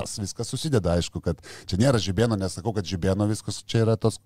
tas 0.00 0.16
viskas 0.22 0.50
susideda, 0.54 0.96
aišku, 0.96 1.22
kad 1.22 1.44
čia 1.68 1.78
nėra 1.78 2.00
žibėno, 2.02 2.40
nesakau, 2.40 2.72
kad 2.74 2.88
žibėno 2.88 3.28
viskas 3.28 3.60
čia 3.68 3.84
yra 3.84 3.98
tos 4.00 4.18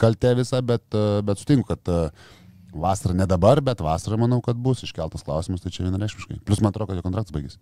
kaltė 0.00 0.34
visa, 0.40 0.58
bet, 0.60 0.84
uh, 0.92 1.22
bet 1.24 1.38
sutinku, 1.38 1.70
kad 1.70 1.94
vasara 2.74 3.14
ne 3.16 3.26
dabar, 3.30 3.62
bet 3.64 3.80
vasara 3.84 4.18
manau, 4.20 4.40
kad 4.44 4.58
bus 4.60 4.84
iškeltas 4.86 5.24
klausimas, 5.26 5.62
tai 5.64 5.72
čia 5.74 5.86
vienareiškiškai. 5.86 6.42
Plus 6.46 6.62
man 6.62 6.74
atrodo, 6.74 6.90
kad 6.92 7.00
jo 7.00 7.06
kontraktas 7.06 7.34
baigėsi. 7.34 7.60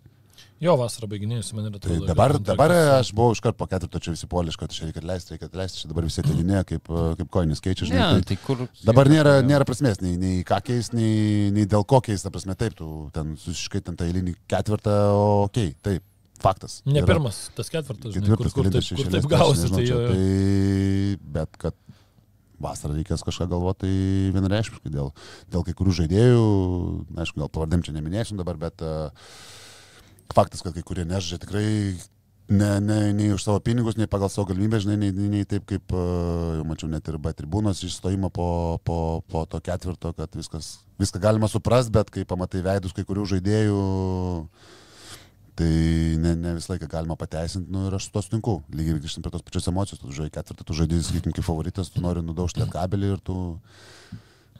Jo, 0.63 0.75
vasarą 0.79 1.09
baiginėjusi, 1.11 1.55
man 1.57 1.67
yra 1.67 1.79
Tai 1.81 1.97
dabar, 2.07 2.33
dabar 2.39 2.71
aš 2.99 3.09
buvau 3.15 3.33
iškart 3.35 3.57
po 3.59 3.67
ketvirto 3.67 3.99
čia 4.03 4.13
visi 4.13 4.29
poliš, 4.31 4.55
kad 4.59 4.71
čia 4.71 4.87
reikia 4.87 5.03
leisti, 5.05 5.35
reikia 5.35 5.49
leisti, 5.59 5.81
čia 5.81 5.89
dabar 5.91 6.07
visi 6.07 6.21
atidinėja, 6.23 6.63
kaip, 6.69 6.87
kaip 7.19 7.31
koinis 7.33 7.61
keičia, 7.63 7.89
žinai. 7.89 7.99
Ne, 7.99 8.21
tai, 8.21 8.29
tai 8.31 8.37
kur... 8.45 8.63
Dabar 8.87 9.11
nėra, 9.11 9.35
nėra 9.43 9.67
prasmės, 9.67 9.99
nei, 10.03 10.15
nei 10.21 10.39
ką 10.47 10.61
keis, 10.69 10.93
nei, 10.95 11.51
nei 11.55 11.67
dėl 11.69 11.83
ko 11.89 11.99
keis, 12.05 12.23
ta 12.23 12.31
prasme, 12.31 12.55
taip, 12.59 12.77
tu 12.79 13.09
ten 13.15 13.35
susiškai 13.43 13.83
ten 13.89 13.99
tą 13.99 14.07
eilinį 14.07 14.37
ketvirtą, 14.53 14.95
okei, 15.49 15.73
okay, 15.73 15.79
taip, 15.83 16.07
faktas. 16.43 16.79
Ne 16.87 17.01
Yra 17.01 17.11
pirmas, 17.11 17.43
tas 17.57 17.71
ketvirtas, 17.73 18.15
žinai, 18.15 18.37
kur, 18.37 18.47
Ketvirtas, 18.47 18.55
kur, 18.55 18.69
kelintas 18.69 18.87
taip, 18.87 19.01
kur 19.01 19.11
taip 19.11 19.27
tai 19.27 19.35
gausi. 19.35 19.73
Tai, 19.73 19.83
jo, 19.83 19.99
jo. 19.99 20.13
tai, 20.13 21.33
bet 21.35 21.59
kad 21.65 21.77
vasarą 22.63 22.95
reikės 22.97 23.25
kažką 23.25 23.49
galvoti, 23.51 23.83
tai 23.83 24.31
vienareiškiškai 24.37 24.93
dėl, 24.93 25.11
dėl 25.53 25.67
kai 25.67 25.75
kurių 25.77 25.97
žaidėjų, 26.03 26.47
aišku, 27.25 27.43
gal 27.43 27.51
pavardėm 27.53 27.83
čia 27.85 27.95
neminėsim 27.97 28.39
dabar, 28.39 28.59
bet 28.61 28.83
uh, 28.85 29.11
faktas, 30.33 30.63
kad 30.65 30.75
kai 30.75 30.83
kurie 30.85 31.05
nežaidžia 31.07 31.41
tikrai 31.43 31.67
ne, 32.49 32.71
ne, 32.83 32.99
nei 33.15 33.31
už 33.33 33.43
savo 33.43 33.61
pinigus, 33.63 33.97
nei 33.99 34.09
pagal 34.09 34.31
savo 34.31 34.47
galimybę, 34.51 34.81
žinai, 34.83 34.97
nei, 34.99 35.11
nei, 35.15 35.29
nei 35.37 35.49
taip 35.49 35.65
kaip, 35.69 35.95
uh, 35.95 36.59
jau 36.59 36.67
mačiau, 36.67 36.91
net 36.91 37.07
ir 37.07 37.19
B 37.21 37.33
tribūnos 37.35 37.83
išstojimo 37.87 38.31
po, 38.33 38.47
po, 38.83 38.97
po 39.29 39.45
to 39.49 39.61
ketvirto, 39.63 40.13
kad 40.17 40.35
viskas, 40.37 40.77
viską 41.01 41.21
galima 41.23 41.49
suprasti, 41.51 41.93
bet 41.95 42.11
kai 42.13 42.27
pamatai 42.27 42.63
veidus 42.65 42.95
kai 42.95 43.05
kurių 43.07 43.27
žaidėjų, 43.35 43.83
Tai 45.53 45.69
ne, 46.17 46.33
ne 46.33 46.55
visą 46.57 46.73
laiką 46.73 46.87
galima 46.89 47.15
pateisinti, 47.19 47.69
nu 47.69 47.85
ir 47.85 47.93
aš 47.93 48.07
su 48.07 48.13
to 48.15 48.23
sutinku. 48.25 48.55
Lygiai 48.73 48.97
grįžtant 48.97 49.25
prie 49.25 49.35
tos 49.35 49.43
pačios 49.45 49.69
emocijos, 49.69 50.01
tu 50.01 50.09
žaidži 50.09 50.33
ketvirtą, 50.33 50.65
tu 50.65 50.77
žaidži, 50.79 51.01
sakykim, 51.05 51.35
kaip 51.37 51.45
favoritas, 51.45 51.91
tu 51.93 52.01
nori 52.01 52.23
nudaužti 52.25 52.63
lietkabelį 52.63 53.11
ir 53.13 53.21
tu 53.21 53.35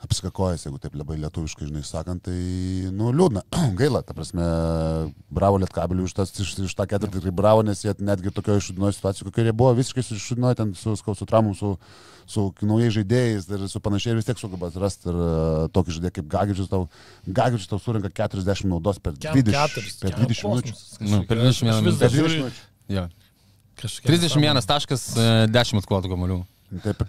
apskakojas, 0.03 0.65
jeigu 0.65 0.79
taip 0.81 0.95
labai 0.99 1.17
lietuviškai, 1.21 1.67
žinai, 1.69 1.83
sakant, 1.87 2.23
tai, 2.27 2.37
nu, 2.93 3.11
liūdna, 3.15 3.43
gaila, 3.79 4.03
ta 4.05 4.15
prasme, 4.17 4.45
bravo 5.33 5.59
lietkabelį 5.63 6.07
už, 6.07 6.15
tas, 6.17 6.33
iš, 6.43 6.55
iš 6.67 6.75
tą 6.77 6.87
ketvirtį, 6.89 7.21
tikrai 7.21 7.35
bravo, 7.35 7.63
nes 7.65 7.83
jie 7.85 7.93
netgi 8.03 8.33
tokioje 8.35 8.63
iššudinoje 8.63 8.97
situacijoje, 8.97 9.29
kokie 9.29 9.47
jie 9.47 9.55
buvo, 9.55 9.71
visiškai 9.79 10.03
iššudinoje 10.03 10.59
ten 10.59 10.73
su, 10.77 10.95
su, 10.99 11.15
su 11.19 11.27
traumų, 11.29 11.55
su, 11.59 11.73
su 12.29 12.45
naujais 12.63 12.93
žaidėjais 12.97 13.49
ir 13.51 13.65
su 13.71 13.81
panašiai 13.83 14.13
ir 14.13 14.19
vis 14.19 14.29
tiek 14.29 14.39
sugeba 14.39 14.69
rasti 14.79 15.09
ir 15.11 15.17
uh, 15.17 15.65
tokį 15.75 15.97
žaidėją 15.97 16.15
kaip 16.19 16.29
Gagičius, 16.31 16.69
tau, 16.71 16.85
Gagičius 17.27 17.71
tau 17.71 17.81
surinka 17.83 18.11
40 18.11 18.69
naudos 18.71 19.01
per 19.03 19.17
Kem 19.17 19.35
20, 19.39 19.51
keturis, 19.57 19.99
per 20.03 20.15
kem 20.15 20.29
20 20.31 20.53
minučių. 20.53 20.77
Nu, 21.09 21.23
per 21.27 21.43
kažkokia. 21.43 21.73
21 21.73 21.73
Aš 21.73 21.83
vis 21.83 21.83
minutę. 21.83 21.99
dar 21.99 22.07
Per 22.07 22.15
20 22.15 22.19
žiūriu 22.19 22.39
minučių. 22.45 22.63
Jo. 22.95 23.05
kažkokia 23.83 24.15
31 24.15 24.69
taškas, 24.71 25.05
e, 25.17 25.29
10 25.51 25.83
atkovotų 25.83 26.13
kamuolių. 26.13 26.39
Taip, 26.85 27.03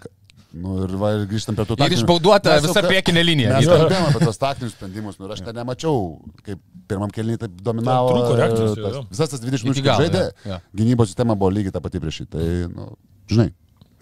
nu, 0.55 0.77
ir, 0.85 0.93
va, 1.01 1.09
ir 1.17 1.25
grįžtam 1.29 1.57
prie 1.57 1.65
tų 1.67 1.77
Ir 1.85 1.95
išbauduota 1.97 2.53
Mes 2.55 2.65
visa 2.69 2.83
priekinė 2.85 3.23
linija. 3.27 3.57
Mes 3.57 3.67
Jo. 3.67 3.75
kalbėjome 3.81 4.13
apie 4.13 4.23
tos 4.29 4.39
taktinius 4.41 4.73
sprendimus, 4.77 5.19
nu, 5.19 5.27
ir 5.27 5.35
aš 5.35 5.43
ten 5.45 5.57
nemačiau, 5.59 5.99
kaip 6.45 6.61
pirmam 6.89 7.11
kelniui 7.11 7.37
taip 7.41 7.59
dominavo. 7.65 8.13
Ten 8.13 8.23
trūko 8.23 8.39
reakcijos, 8.39 8.77
jo, 8.79 8.87
tas-. 8.87 9.11
Visas 9.11 9.35
tas 9.35 9.43
20 9.43 9.53
Iki 9.59 9.67
minučių 9.69 9.99
žaidė, 10.01 10.23
jo, 10.31 10.55
jo. 10.55 10.61
gynybos 10.81 11.11
sistema 11.13 11.35
buvo 11.35 11.51
lygiai 11.57 11.75
ta 11.75 11.83
pati 11.83 12.01
prieš 12.03 12.21
šį. 12.23 12.27
Tai, 12.35 12.47
nu, 12.71 12.87
žinai, 13.31 13.47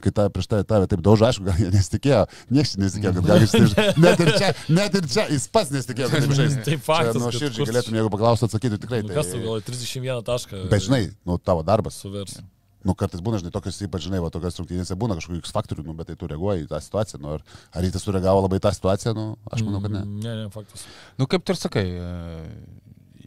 kai 0.03 0.11
ta 0.11 0.25
prieš 0.35 0.49
tai 0.51 0.61
tave 0.67 0.87
taip 0.91 0.99
daužo, 1.05 1.23
aišku, 1.29 1.45
gal 1.47 1.59
jie 1.63 1.69
nesitikėjo, 1.71 2.21
niekas 2.51 2.73
nesitikėjo, 2.75 3.13
kad 3.17 3.29
gali 3.31 3.45
išsitikėti. 3.47 4.01
Net 4.05 4.23
ir 4.25 4.31
čia, 4.35 4.49
net 4.75 4.97
ir 4.99 5.05
čia, 5.13 5.23
jis 5.31 5.45
pats 5.47 5.71
nesitikėjo, 5.71 6.09
kad 6.11 6.25
taip 6.27 6.33
žais. 6.35 6.57
Tai 6.67 6.77
faktas, 6.83 7.21
Nu, 7.23 7.29
kad 7.31 7.37
širdžiai 7.39 7.69
galėtum, 7.71 7.95
jeigu 8.01 8.11
paklaustų, 8.11 8.49
atsakyti 8.51 8.81
tikrai. 8.83 8.99
Nu, 9.05 9.13
Tai, 9.13 9.21
Kas 9.21 9.31
tu 9.31 9.39
galvoji, 9.39 9.63
31 9.71 10.25
tašką. 10.27 10.65
bet 10.73 10.83
žinai, 10.89 11.01
nu, 11.23 11.39
tavo 11.39 11.63
darbas. 11.63 11.95
Suvers. 12.03 12.35
Nu, 12.83 12.95
kartais 12.99 13.23
būna, 13.23 13.39
žinai, 13.39 13.53
tokios, 13.55 13.79
ypač, 13.85 14.05
žinai, 14.09 14.19
va, 14.23 14.31
tokios 14.33 14.59
rungtynėse 14.59 14.97
būna 14.99 15.15
kažkokių 15.19 15.39
X 15.43 15.55
faktorių, 15.55 15.85
nu, 15.87 15.95
bet 15.97 16.11
tai 16.11 16.17
tu 16.19 16.27
reaguoji 16.27 16.65
į 16.65 16.69
tą 16.71 16.81
situaciją. 16.83 17.21
Nu, 17.23 17.37
ar, 17.37 17.43
ar 17.71 17.87
jis 17.87 17.95
sureagavo 18.03 18.43
labai 18.43 18.59
tą 18.63 18.73
situaciją, 18.75 19.15
nu, 19.17 19.27
aš 19.47 19.63
manau, 19.63 19.83
kad 19.85 19.95
ne. 19.95 20.05
Ne, 20.19 20.37
ne, 20.43 20.47
faktas. 20.53 20.83
Nu, 21.19 21.29
kaip 21.31 21.45
tu 21.47 21.55
ir 21.55 21.61
sakai, 21.61 21.85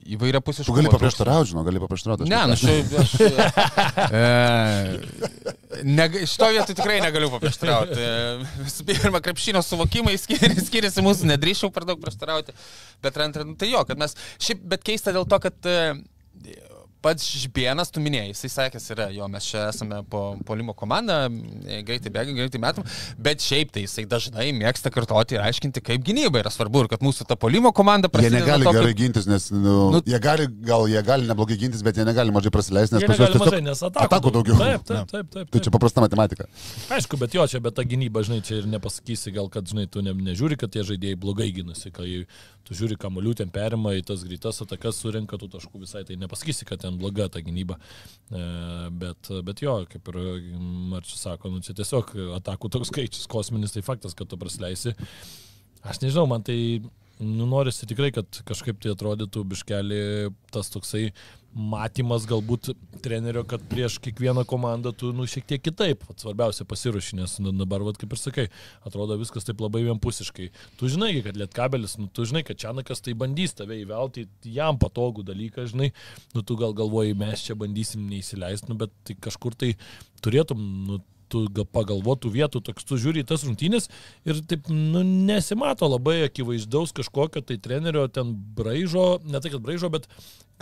įvairia 0.06 0.40
pusiškai. 0.44 0.70
Tu 0.70 0.76
gali 0.76 0.90
paprieštarauti, 0.92 1.50
žinau, 1.50 1.64
gali 1.66 1.82
paprieštarauti. 1.82 2.26
aš 2.26 2.30
Ne, 2.30 2.40
nu 2.50 2.58
šiaip 2.60 2.86
aš. 3.02 3.14
E, 4.16 5.82
neg, 5.86 6.14
šito 6.28 6.48
vietu 6.52 6.76
tikrai 6.76 6.98
negaliu 7.02 7.30
paprieštarauti. 7.32 7.96
E, 7.96 8.50
Visų 8.66 8.86
pirma, 8.88 9.20
krepšinio 9.24 9.62
suvokimai 9.64 10.14
skiriasi, 10.20 10.66
skiriasi 10.68 11.04
mūsų, 11.04 11.30
nedrįščiau 11.32 11.72
per 11.74 11.88
daug 11.88 12.00
prieštarauti. 12.02 12.54
Bet 13.04 13.18
antra, 13.24 13.46
nu, 13.48 13.56
tai 13.58 13.70
jo, 13.72 13.82
kad 13.88 14.00
mes. 14.00 14.16
Šiaip, 14.42 14.62
bet 14.74 14.84
keista 14.86 15.14
dėl 15.16 15.26
to, 15.28 15.40
kad 15.42 15.70
e, 15.70 15.78
pats 17.04 17.26
Žibienas, 17.38 17.90
tu 17.92 18.00
minėjai, 18.02 18.30
jisai 18.32 18.48
sakęs 18.50 18.86
yra, 18.94 19.06
jo, 19.14 19.26
mes 19.30 19.44
čia 19.46 19.66
esame 19.70 20.00
po 20.10 20.36
polimo 20.48 20.72
komanda, 20.74 21.26
e, 21.28 21.82
greitai 21.86 22.10
bėgam, 22.14 22.34
greitai 22.38 22.60
metam, 22.62 22.86
bet 23.18 23.42
šiaip 23.44 23.70
tai 23.74 23.84
jisai 23.84 24.06
dažnai 24.10 24.48
mėgsta 24.56 24.90
kartoti 24.94 25.36
ir 25.36 25.44
aiškinti, 25.46 25.82
kaip 25.86 26.02
gynyba 26.06 26.40
yra 26.42 26.50
svarbu 26.50 26.84
ir 26.84 26.88
kad 26.94 27.04
mūsų 27.04 27.26
ta 27.30 27.36
polimo 27.36 27.72
komanda 27.76 28.08
Jie 28.08 28.14
prasideda. 28.16 28.40
negali 28.40 28.64
nuo 28.64 28.72
to, 28.72 28.80
gerai 28.80 28.94
gintis, 28.98 29.26
nes 29.30 29.50
nu, 29.52 29.60
Nu- 29.66 29.90
nu, 29.96 30.02
jie 30.06 30.18
gali, 30.22 30.46
gal 30.66 30.86
jie 30.90 31.02
gali 31.06 31.28
neblogai 31.28 31.58
gintis, 31.60 31.82
bet 31.86 31.96
jie 32.00 32.04
negali 32.08 32.32
mažai 32.34 32.50
prasileisti, 32.54 32.94
nes 32.96 33.02
Jie 33.02 33.08
pas 33.12 33.18
juos 33.18 33.28
negali 33.28 33.44
mažai, 33.44 33.60
tiesiog 33.60 33.68
nes 33.68 33.82
atakų, 33.90 34.06
atakų 34.08 34.32
daugiau. 34.38 34.58
Taip, 34.58 34.84
taip, 34.88 35.10
taip. 35.12 35.30
taip, 35.36 35.50
Tai 35.52 35.60
čia 35.66 35.70
paprasta 35.74 36.00
matematika. 36.04 36.46
Aišku, 36.96 37.18
bet 37.20 37.34
jo, 37.34 37.46
čia 37.46 37.60
bet 37.60 37.74
ta 37.76 37.82
gynyba, 37.86 38.22
žinai, 38.26 38.40
čia 38.46 38.60
ir 38.62 38.66
nepasakysi, 38.70 39.32
gal 39.36 39.48
kad, 39.52 39.66
žinai, 39.68 39.86
tu 39.90 40.02
ne, 40.02 40.14
nežiūri, 40.14 40.56
kad 40.58 40.70
tie 40.72 40.82
žaidėjai 40.86 41.18
blogai 41.20 41.50
gynasi, 41.52 41.92
kai 41.94 42.26
tu 42.66 42.74
žiūri 42.74 42.96
kamolių 42.98 43.34
ten 43.42 43.50
perima 43.54 43.92
į 43.94 44.02
tas 44.06 44.24
greitas 44.26 44.58
atakas, 44.64 44.98
surinka 45.02 45.38
tų 45.38 45.50
taškų 45.52 45.82
visai, 45.84 46.02
tai 46.08 46.16
nepasakysi, 46.18 46.64
kad 46.66 46.82
ten 46.86 47.00
bloga 47.00 47.28
ta 47.32 47.42
gynyba. 47.44 47.78
E, 48.30 48.44
bet, 49.02 49.32
bet 49.46 49.62
jo, 49.62 49.78
kaip 49.90 50.12
ir 50.12 50.20
Marčius 50.92 51.26
sako, 51.26 51.52
nu 51.52 51.64
čia 51.66 51.76
tiesiog 51.78 52.14
atakų 52.40 52.72
toks 52.72 52.94
skaičius 52.94 53.28
kosminis, 53.30 53.74
tai 53.76 53.84
faktas, 53.86 54.16
kad 54.16 54.30
tu 54.30 54.38
prasileisi. 54.40 54.96
Aš 55.86 56.00
nežinau, 56.02 56.26
man 56.30 56.46
tai 56.46 56.58
nu, 57.18 57.46
norisi 57.48 57.88
tikrai, 57.88 58.10
kad 58.14 58.40
kažkaip 58.48 58.80
tai 58.82 58.92
atrodytų 58.92 59.44
biškelį 59.52 60.00
tas 60.54 60.70
toksai 60.72 61.10
matymas 61.56 62.26
galbūt 62.28 62.70
trenerio, 63.04 63.42
kad 63.48 63.62
prieš 63.70 63.96
kiekvieną 64.04 64.44
komandą 64.48 64.92
tu 64.92 65.12
nu, 65.16 65.24
šiek 65.30 65.46
tiek 65.48 65.62
kitaip, 65.64 66.04
vat, 66.04 66.20
svarbiausia 66.20 66.66
pasiruoši, 66.68 67.16
nes 67.16 67.38
nu, 67.40 67.54
dabar, 67.56 67.84
vat, 67.86 67.96
kaip 68.00 68.12
ir 68.12 68.20
sakai, 68.20 68.46
atrodo 68.86 69.16
viskas 69.20 69.48
taip 69.48 69.62
labai 69.64 69.86
vienpusiškai. 69.86 70.50
Tu 70.76 70.92
žinai, 70.92 71.14
kad 71.24 71.40
lietkabelis, 71.40 71.96
nu, 72.00 72.10
tu 72.12 72.28
žinai, 72.28 72.44
kad 72.46 72.60
Čianakas 72.60 73.00
tai 73.04 73.16
bandys 73.18 73.56
tave 73.56 73.80
įvelti, 73.80 74.26
jam 74.52 74.76
patogų 74.82 75.24
dalyką, 75.30 75.66
žinai, 75.72 75.92
nu, 76.36 76.44
tu 76.44 76.60
gal 76.60 76.76
galvoji, 76.76 77.16
mes 77.16 77.48
čia 77.48 77.56
bandysim 77.58 78.04
neįsileisti, 78.10 78.70
nu, 78.72 78.78
bet 78.84 78.92
tai 79.08 79.16
kažkur 79.28 79.56
tai 79.56 79.74
turėtum, 80.24 80.60
nu, 80.90 81.00
tu 81.32 81.42
gal 81.50 81.66
pagalvotų 81.74 82.30
vietų, 82.34 82.62
toks 82.68 82.86
tu 82.86 82.98
žiūri 83.00 83.24
į 83.24 83.28
tas 83.30 83.44
rungtynės 83.46 83.88
ir 84.28 84.40
taip 84.48 84.68
nu, 84.70 85.02
nesimato 85.02 85.88
labai 85.90 86.20
akivaizdaus 86.28 86.94
kažkokio 86.96 87.42
tai 87.46 87.58
trenerio 87.62 88.06
ten 88.12 88.30
braižo, 88.56 89.08
ne 89.26 89.40
tai 89.42 89.50
kad 89.50 89.64
braižo, 89.64 89.90
bet 89.92 90.06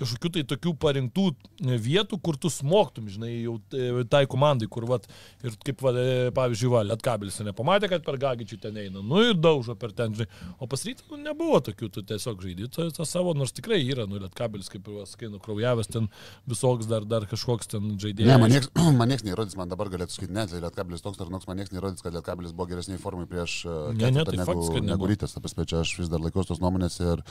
kažkokių 0.01 0.31
tai 0.37 0.43
tokių 0.51 0.73
parinktų 0.83 1.27
e, 1.31 1.79
vietų, 1.81 2.19
kur 2.25 2.39
tu 2.41 2.51
smoktum, 2.53 3.09
žinai, 3.13 3.31
jau 3.45 3.57
e, 3.75 4.05
tai 4.11 4.25
komandai, 4.31 4.69
kur, 4.71 4.87
vat, 4.91 5.07
ir 5.45 5.55
kaip, 5.65 5.83
va, 5.85 5.93
e, 5.99 6.31
pavyzdžiui, 6.35 6.71
va, 6.73 6.83
Lietkabelis 6.91 7.41
nepamatė, 7.47 7.91
kad 7.93 8.07
per 8.07 8.19
Gagičių 8.23 8.59
ten 8.63 8.81
eina, 8.83 9.03
nu 9.05 9.23
ir 9.23 9.39
daužo 9.39 9.77
per 9.79 9.95
ten, 9.97 10.17
žinai, 10.17 10.29
o 10.59 10.69
pas 10.71 10.85
rytą 10.87 11.07
nu, 11.13 11.21
nebuvo 11.29 11.61
tokių, 11.69 11.91
tu 11.95 12.05
tiesiog 12.07 12.43
žaidži 12.45 12.71
tą, 12.75 12.89
savo, 13.09 13.37
nors 13.39 13.55
tikrai 13.55 13.81
yra, 13.83 14.09
nu, 14.11 14.19
Lietkabelis, 14.23 14.71
kaip 14.73 14.91
ir, 14.91 15.05
sakai, 15.11 15.31
nukraujavęs 15.33 15.93
ten 15.93 16.11
visoks 16.51 16.91
dar, 16.91 17.07
dar 17.09 17.29
kažkoks 17.31 17.75
ten 17.77 17.95
žaidėjas. 18.01 18.33
Ne, 18.33 18.41
man 18.43 18.55
nieks, 18.55 18.71
man 19.01 19.13
nieks 19.13 19.27
neįrodys, 19.27 19.59
man 19.61 19.71
dabar 19.73 19.93
galėtų 19.93 20.19
sakyti, 20.19 20.35
ne, 20.35 20.47
tai 20.51 20.63
Lietkabelis 20.65 21.05
toks 21.05 21.23
ar 21.23 21.31
noks, 21.33 21.47
man 21.51 21.63
nieks 21.63 21.75
neįrodys, 21.75 22.03
kad 22.05 22.17
Lietkabelis 22.17 22.57
buvo 22.57 22.71
geresniai 22.73 23.03
formai 23.03 23.29
prieš 23.31 23.63
Ne, 23.95 24.11
ne, 24.11 24.25
tai 24.25 24.39
faktas, 24.39 24.49
negu, 24.49 24.67
kad 24.73 24.83
nebuvo. 24.83 24.91
negu 24.91 25.09
rytas. 25.11 25.35
Ta 25.35 25.43
prasme, 25.45 25.67
čia 25.69 25.83
aš 25.85 25.95
vis 25.99 26.11
dar 26.13 26.23
laikausi 26.23 26.51
tos 26.51 26.61
nuomonės 26.63 26.99
ir, 27.05 27.23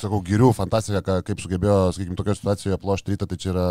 sakau, 0.00 0.20
geriau 0.26 0.54
fantastika, 0.56 1.20
kaip 1.26 1.42
sugebėjo, 1.42 1.78
sakykime, 1.96 2.18
tokioje 2.18 2.40
situacijoje 2.40 2.80
plošti 2.82 3.14
rytą, 3.14 3.28
tai 3.30 3.38
čia 3.40 3.50
yra 3.52 3.66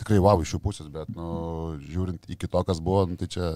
tikrai 0.00 0.20
wow 0.22 0.42
iš 0.44 0.54
jų 0.56 0.62
pusės, 0.64 0.88
bet, 0.92 1.10
nu, 1.16 1.28
žiūrint 1.82 2.28
į 2.30 2.38
to, 2.44 2.64
kas 2.68 2.82
buvo, 2.84 3.04
nu, 3.10 3.18
tai 3.20 3.28
čia, 3.32 3.54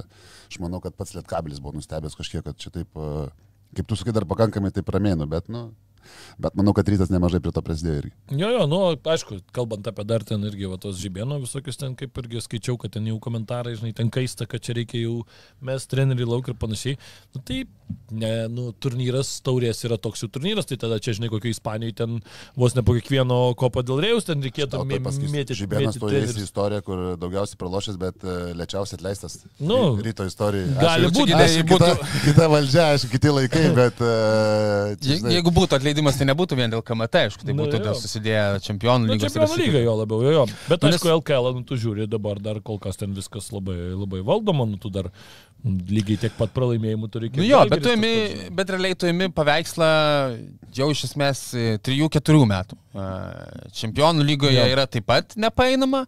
aš 0.50 0.60
manau, 0.62 0.82
kad 0.84 0.96
pats 0.98 1.16
Lietkabelis 1.16 1.62
buvo 1.62 1.76
nustebęs 1.78 2.18
kažkiek, 2.18 2.44
kad 2.46 2.58
čia 2.60 2.72
taip, 2.74 2.90
uh, 2.98 3.28
kaip 3.76 3.88
tu 3.88 3.98
sakai, 3.98 4.16
dar 4.16 4.28
pakankamai 4.28 4.72
taip 4.74 4.88
ramėnu, 4.92 5.28
bet, 5.30 5.50
nu, 5.52 5.68
bet 6.38 6.54
manau, 6.58 6.72
kad 6.76 6.88
rytas 6.88 7.10
nemažai 7.12 7.40
prie 7.44 7.52
to 7.52 7.62
prisidėjo 7.64 8.02
irgi. 8.02 8.12
Jo, 8.40 8.50
jo, 8.54 8.66
nu, 8.70 8.80
aišku, 8.96 9.40
kalbant 9.56 9.86
apie 9.90 10.04
dar 10.08 10.24
ten 10.26 10.42
irgi 10.48 10.68
va, 10.70 10.78
tos 10.82 10.98
žibėno 11.02 11.38
visokius 11.42 11.76
ten, 11.80 11.94
kaip 11.98 12.16
irgi 12.22 12.42
skaičiau, 12.44 12.76
kad 12.80 12.92
ten 12.96 13.06
jau 13.08 13.18
komentarai, 13.22 13.76
žinai, 13.78 13.94
ten 13.96 14.10
kaista, 14.10 14.46
kad 14.46 14.60
čia 14.64 14.76
reikia 14.78 15.02
jau 15.04 15.20
mes 15.64 15.86
treneriai 15.90 16.28
lauk 16.28 16.48
ir 16.52 16.56
panašiai. 16.60 16.98
Nu, 17.34 17.42
tai, 17.46 17.62
ne, 18.10 18.32
nu, 18.52 18.70
turnyras 18.82 19.34
taurės 19.46 19.82
yra 19.86 19.98
toks 20.00 20.22
jau 20.24 20.28
turnyras, 20.32 20.66
tai 20.68 20.76
tada 20.80 20.98
čia, 21.02 21.14
žinai, 21.18 21.30
kokio 21.32 21.50
Ispanijoje 21.52 21.96
ten 22.02 22.18
vos 22.58 22.74
ne 22.76 22.82
po 22.86 22.94
kiekvieno 22.96 23.54
kopo 23.58 23.82
dėl 23.86 24.00
rėjus 24.04 24.26
ten 24.28 24.42
reikėtų 24.44 24.80
tai 24.80 24.86
mė- 24.90 25.00
mėtyti. 25.36 25.56
Žibėnas 25.62 25.96
to 25.98 26.08
trenerius. 26.10 26.40
istoriją, 26.48 26.82
kur 26.86 27.04
daugiausiai 27.20 27.58
pralošęs, 27.60 27.96
bet 28.00 28.24
uh, 28.26 28.50
lėčiausiai 28.58 28.98
atleistas. 29.00 29.38
Nu, 29.60 29.96
Ry- 29.96 30.08
ryto 30.10 30.26
istorija. 30.28 30.66
gali 30.80 31.06
Aišku, 31.06 31.14
būt, 31.16 31.28
čia 31.30 31.38
bet 31.38 31.54
kita, 31.56 31.70
būtų- 31.72 32.22
kita 32.26 32.48
valdžia, 32.52 32.84
aišku, 32.96 33.10
kiti 33.16 33.32
laikai, 33.36 33.64
bet... 33.76 34.00
Uh, 34.02 34.94
Je, 35.06 35.16
jeigu 35.36 35.50
būtų 35.54 35.76
atleidimas, 35.96 36.16
tai 36.20 36.26
nebūtų 36.28 36.56
vien 36.58 36.70
dėl 36.72 36.82
KMT, 36.84 37.14
aišku, 37.26 37.44
tai 37.46 37.54
Nu, 37.56 37.64
būtų 37.64 37.80
dėl 37.82 37.94
susidėję 37.96 38.42
čempionų 38.66 39.06
Nu, 39.08 39.14
lygos. 39.16 39.32
čempionų 39.32 39.56
lyga 39.62 39.80
jo 39.82 39.94
labiau, 40.02 40.22
jo, 40.26 40.30
jo. 40.36 40.44
Bet 40.68 40.82
Nu, 40.82 40.90
aišku, 40.90 41.08
LKL, 41.20 41.48
nu, 41.56 41.62
tu 41.64 41.76
žiūri 41.80 42.06
dabar 42.08 42.38
dar 42.40 42.60
kol 42.60 42.78
kas 42.78 42.96
ten 43.00 43.14
viskas 43.16 43.48
labai, 43.52 43.76
labai 43.96 44.20
valdoma, 44.26 44.66
nu, 44.68 44.76
tu 44.76 44.90
dar 44.90 45.08
lygiai 45.66 46.18
tiek 46.20 46.32
pat 46.38 46.52
pralaimėjimų 46.54 47.08
turi. 47.10 47.30
kiek 47.32 47.40
Nu 47.40 47.46
jo, 47.48 47.62
bet 47.70 47.82
tu 47.82 47.90
imi, 47.90 48.12
bet 48.54 48.68
realiai 48.70 48.94
tu 48.94 49.08
imi 49.10 49.30
paveikslą 49.34 49.88
jau 50.76 50.90
iš 50.92 51.04
esmės 51.08 51.40
3-4 51.82 52.44
metų. 52.46 52.76
E, 52.94 53.06
Čempionų 53.74 54.22
lygoje 54.28 54.60
Jo. 54.60 54.68
yra 54.76 54.86
taip 54.86 55.06
pat 55.08 55.34
nepainama. 55.36 56.04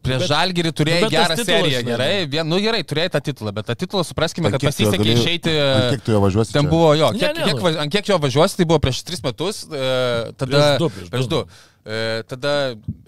Prieš 0.00 0.22
Žalgirį 0.30 0.70
turėjai 0.72 1.00
nu, 1.04 1.08
gerą 1.12 1.34
titulas, 1.36 1.46
seriją, 1.50 1.80
gerai. 1.84 2.12
Vien, 2.32 2.46
nu 2.48 2.56
gerai, 2.64 2.80
turėjai 2.88 3.10
tą 3.12 3.20
titulą, 3.26 3.52
bet 3.52 3.66
tą 3.68 3.74
titulą 3.82 4.00
supraskime, 4.08 4.48
kad 4.50 4.62
kiek 4.62 4.72
tu 4.72 4.82
jo 4.86 4.88
pasisekė 4.90 5.04
gali- 5.04 5.16
išeiti. 5.20 5.52
ant 5.60 5.90
Kiek 5.94 6.04
tu 6.06 6.14
jo 6.14 6.20
važiuosi? 6.24 6.52
Ten 6.56 6.64
čia? 6.64 6.70
buvo 6.72 6.94
jo, 6.96 7.10
Ne, 7.12 7.18
kiek, 7.20 7.34
ne, 7.36 7.44
kiek, 7.50 7.56
nu. 7.58 7.66
va- 7.66 7.80
ant 7.84 7.92
kiek 7.92 8.08
jo 8.08 8.16
važiuosi, 8.18 8.56
tai 8.56 8.64
buvo 8.70 8.78
prieš 8.80 9.02
3 9.04 9.20
metus. 9.28 9.66
E, 9.68 10.32
tada, 10.40 10.56
Prieš 10.56 10.78
du, 10.80 10.88
prieš 10.96 11.10
prieš 11.12 11.28
du. 11.28 11.42
du. 11.44 11.66
E, 11.90 12.22
tada 12.28 12.54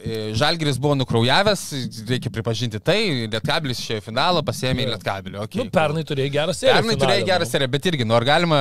e, 0.04 0.32
Žalgiris 0.36 0.76
buvo 0.80 0.94
nukraujavęs, 1.00 1.62
reikia 2.08 2.30
pripažinti 2.32 2.80
tai, 2.80 3.28
Lietkabilis 3.28 3.80
išėjo 3.80 4.00
į 4.00 4.04
finalą, 4.10 4.40
pasėmė 4.44 4.84
Jo. 4.86 4.92
Lietkabilių. 4.94 5.40
Okay, 5.44 5.64
Nu, 5.64 5.70
pernai 5.72 6.04
turėjai 6.08 6.30
gerą 6.32 6.52
seriją. 6.56 6.76
Pernai 6.80 6.96
finale, 6.96 7.04
turėjai 7.04 7.26
gerą 7.28 7.44
nu. 7.44 7.50
seriją, 7.52 7.70
bet 7.72 7.88
irgi, 7.92 8.04
nu 8.08 8.14
ar 8.16 8.24
galima, 8.24 8.60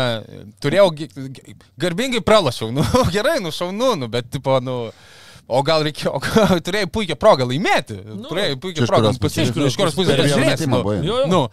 turėjau, 0.64 0.88
garbingai 1.80 2.22
pralašiau, 2.24 2.72
nu 2.76 2.84
gerai, 3.12 3.40
nu 3.44 3.52
šaunu, 3.56 3.96
nu, 3.96 4.08
bet 4.12 4.28
tipo, 4.32 4.60
nu, 4.64 4.92
o 5.48 5.62
gal 5.68 5.86
reikėjo, 5.88 6.16
o 6.18 6.24
gal 6.24 6.60
turėjai 6.66 6.90
puikią 6.92 7.20
progą 7.20 7.48
laimėti, 7.50 8.00
nu, 8.06 8.26
turėjai 8.30 8.58
puikią 8.62 8.90
progą, 8.90 9.14
pasižiūrėjau, 9.22 9.72
iš 9.72 9.80
kurios 9.80 9.98
pusės, 9.98 10.36
metimą 10.42 10.84
nu, 11.32 11.46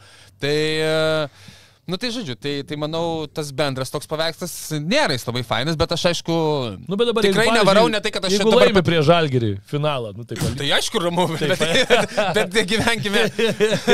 tai, 0.43 0.57
e, 0.85 1.55
nu 1.89 1.97
tai 1.97 2.11
žodžiu, 2.13 2.37
tai, 2.37 2.53
tai 2.69 2.77
manau, 2.77 3.27
tas 3.33 3.51
bendras 3.57 3.91
toks 3.91 4.09
paveikslas 4.11 4.55
nėra 4.85 5.17
jis 5.17 5.25
labai 5.25 5.43
fainas, 5.47 5.79
bet 5.81 5.95
aš 5.97 6.11
aišku, 6.13 6.37
Nu, 6.85 6.99
bet 7.01 7.09
dabar 7.11 7.25
tikrai 7.25 7.47
jeigu, 7.49 7.57
nevarau, 7.57 7.87
ne 7.89 8.01
tai, 8.05 8.13
kad 8.13 8.29
aš 8.29 8.37
jeigu 8.37 8.53
dabar... 8.53 8.83
prie 8.85 9.01
žalgerį 9.09 9.51
finalą, 9.69 10.13
nu 10.17 10.29
tai. 10.29 10.37
Tai 10.59 10.69
aišku, 10.79 11.01
ramu, 11.03 11.25
bet, 11.33 11.65
bet, 12.37 12.53
bet 12.55 12.69
gyvenkime. 12.69 13.25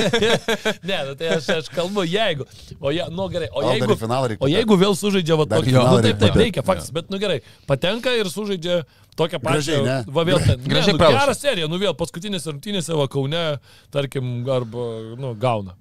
ne, 0.91 0.99
nu, 1.09 1.15
tai 1.21 1.33
aš, 1.39 1.49
aš 1.61 1.71
kalbu, 1.75 2.05
jeigu. 2.11 2.49
O, 2.81 2.91
je, 2.95 3.07
nu, 3.15 3.29
gerai, 3.33 3.49
o 3.55 3.63
jeigu, 3.71 3.97
o 4.39 4.51
jeigu 4.51 4.79
vėl 4.83 4.99
sužaidžia 4.99 5.39
va 5.39 5.49
tokį, 5.55 5.75
nu, 5.79 5.87
taip, 5.87 5.95
reikia 5.95 6.03
taip, 6.03 6.21
patekt. 6.21 6.43
reikia, 6.43 6.67
faktas, 6.67 6.91
bet, 6.99 7.11
nu 7.15 7.23
gerai, 7.23 7.41
patenka 7.71 8.15
ir 8.19 8.31
sužaidžia 8.33 8.83
tokią 9.19 9.41
pačią. 9.43 9.55
Gražiai, 9.55 9.85
ne? 9.87 9.97
Va 10.17 10.25
vėl 10.29 10.43
ten. 10.43 10.61
Gražiai 10.73 10.95
ne, 10.95 10.99
nu. 11.01 11.15
Gerą 11.19 11.35
seriją, 11.39 11.71
nu 11.73 11.81
vėl 11.83 11.95
paskutinėse 11.99 12.53
rungtynėse 12.53 12.97
va 12.99 13.07
Kaune, 13.13 13.43
tarkim, 13.95 14.37
arba, 14.51 14.85
nu, 15.21 15.33
gauna. 15.41 15.77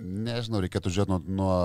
Nežinau, 0.00 0.62
reikėtų 0.64 0.88
žiūrėti 0.94 1.12
nuo, 1.12 1.18
nuo, 1.28 1.56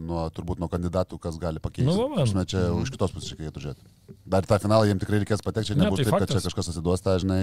nuo, 0.00 0.20
turbūt 0.32 0.62
nuo 0.62 0.68
kandidatų, 0.72 1.18
kas 1.20 1.36
gali 1.40 1.60
pakeisti. 1.60 1.90
Nu, 1.90 2.06
va. 2.14 2.24
Žinai, 2.24 2.46
čia 2.48 2.62
už 2.72 2.88
kitos 2.94 3.12
pusės 3.12 3.34
reikėtų 3.36 3.64
žiūrėti. 3.66 3.84
Dar 4.32 4.48
tą 4.48 4.56
finalą 4.62 4.86
jiems 4.88 5.02
tikrai 5.02 5.20
reikės 5.20 5.44
patekti, 5.44 5.74
čia 5.74 5.76
Ne, 5.76 5.84
nebus 5.84 6.00
tai 6.00 6.06
taip, 6.08 6.16
kad 6.16 6.30
čia 6.30 6.38
faktas. 6.38 6.46
kažkas 6.48 6.70
asiduos, 6.72 7.04
tą, 7.04 7.18
žinai. 7.20 7.42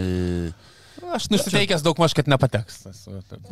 Aš 1.13 1.25
nusiteikęs 1.33 1.81
daug 1.85 1.97
maž, 2.01 2.13
kad 2.17 2.27
nepateks. 2.29 2.83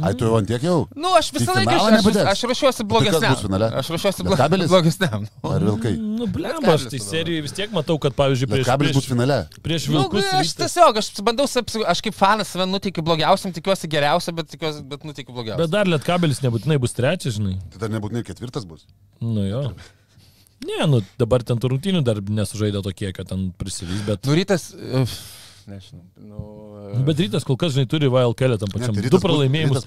Ai, 0.01 0.13
tu 0.17 0.25
jau 0.27 0.35
ant 0.37 0.47
tiek 0.49 0.63
jau? 0.65 0.85
Nu, 0.97 1.11
aš 1.17 1.31
visą 1.35 1.55
laiką 1.57 1.73
aš, 1.73 2.07
aš, 2.11 2.19
aš 2.31 2.41
ruošiuosi 2.49 2.81
Tai 2.83 2.87
blogesniam. 2.89 3.55
Aš 3.81 3.89
ruošiuosi 3.93 4.25
blogesniam. 4.25 5.25
Ar 5.49 5.65
vilkai? 5.65 5.93
Nu, 5.97 6.27
blemba, 6.29 6.75
aš 6.77 6.85
tai 6.93 7.01
serijai 7.03 7.43
vis 7.45 7.55
tiek 7.57 7.73
matau, 7.75 7.97
kad, 8.01 8.13
pavyzdžiui, 8.17 8.49
prieš, 8.51 8.65
Lietkabelis 8.65 8.95
bus 8.97 9.05
prieš, 9.05 9.13
finale. 9.13 9.37
prieš 9.65 9.87
Nu, 9.89 9.97
Vilkus. 9.99 10.27
aš 10.29 10.51
rytas- 10.51 10.59
tiesiog, 10.61 11.01
aš 11.01 11.09
bandau, 11.25 11.47
aš 11.95 12.03
kaip 12.05 12.17
fanas 12.17 12.53
save 12.53 12.67
nuteikiu 12.69 13.03
blogiausiam, 13.05 13.53
tikiuosi 13.53 13.89
geriausia, 13.91 14.33
bet, 14.37 14.49
tikiuosi, 14.53 14.83
bet 14.85 15.03
nuteikiu 15.07 15.33
blogiausiam. 15.33 15.65
Bet 15.65 15.73
dar 15.73 15.89
Lietkabelis 15.89 16.41
nebūtinai 16.45 16.77
bus 16.81 16.93
trečias, 16.97 17.37
žinai. 17.39 17.57
Tai 17.73 17.85
dar 17.85 17.93
nebūtinai 17.97 18.23
ketvirtas 18.27 18.65
bus. 18.69 18.85
Nu 19.21 19.45
jo. 19.49 19.65
Ne, 20.61 20.85
nu 20.85 20.99
dabar 21.17 21.41
ten 21.41 21.57
tų 21.57 21.71
rungtynių 21.73 22.03
dar 22.05 22.19
nesužaidė 22.21 22.83
tokie, 22.85 23.09
kad 23.17 23.27
ten 23.31 23.47
prisivys, 23.57 24.03
bet... 24.05 24.27
Nu, 24.29 24.35
rytas, 24.37 24.67
uf, 24.77 25.15
nežinau. 25.71 26.03
Nu, 26.19 26.39
Nu, 26.91 27.03
bet 27.07 27.21
rytas 27.23 27.45
kol 27.47 27.55
kas, 27.55 27.71
žinai, 27.71 27.87
turi 27.87 28.09
VL 28.11 28.33
kelią 28.35 28.57
tam 28.59 28.67
Ne, 28.67 28.73
pačiam. 28.75 28.95
tai 28.97 29.09
Du 29.13 29.19
pralaimėjimus. 29.23 29.85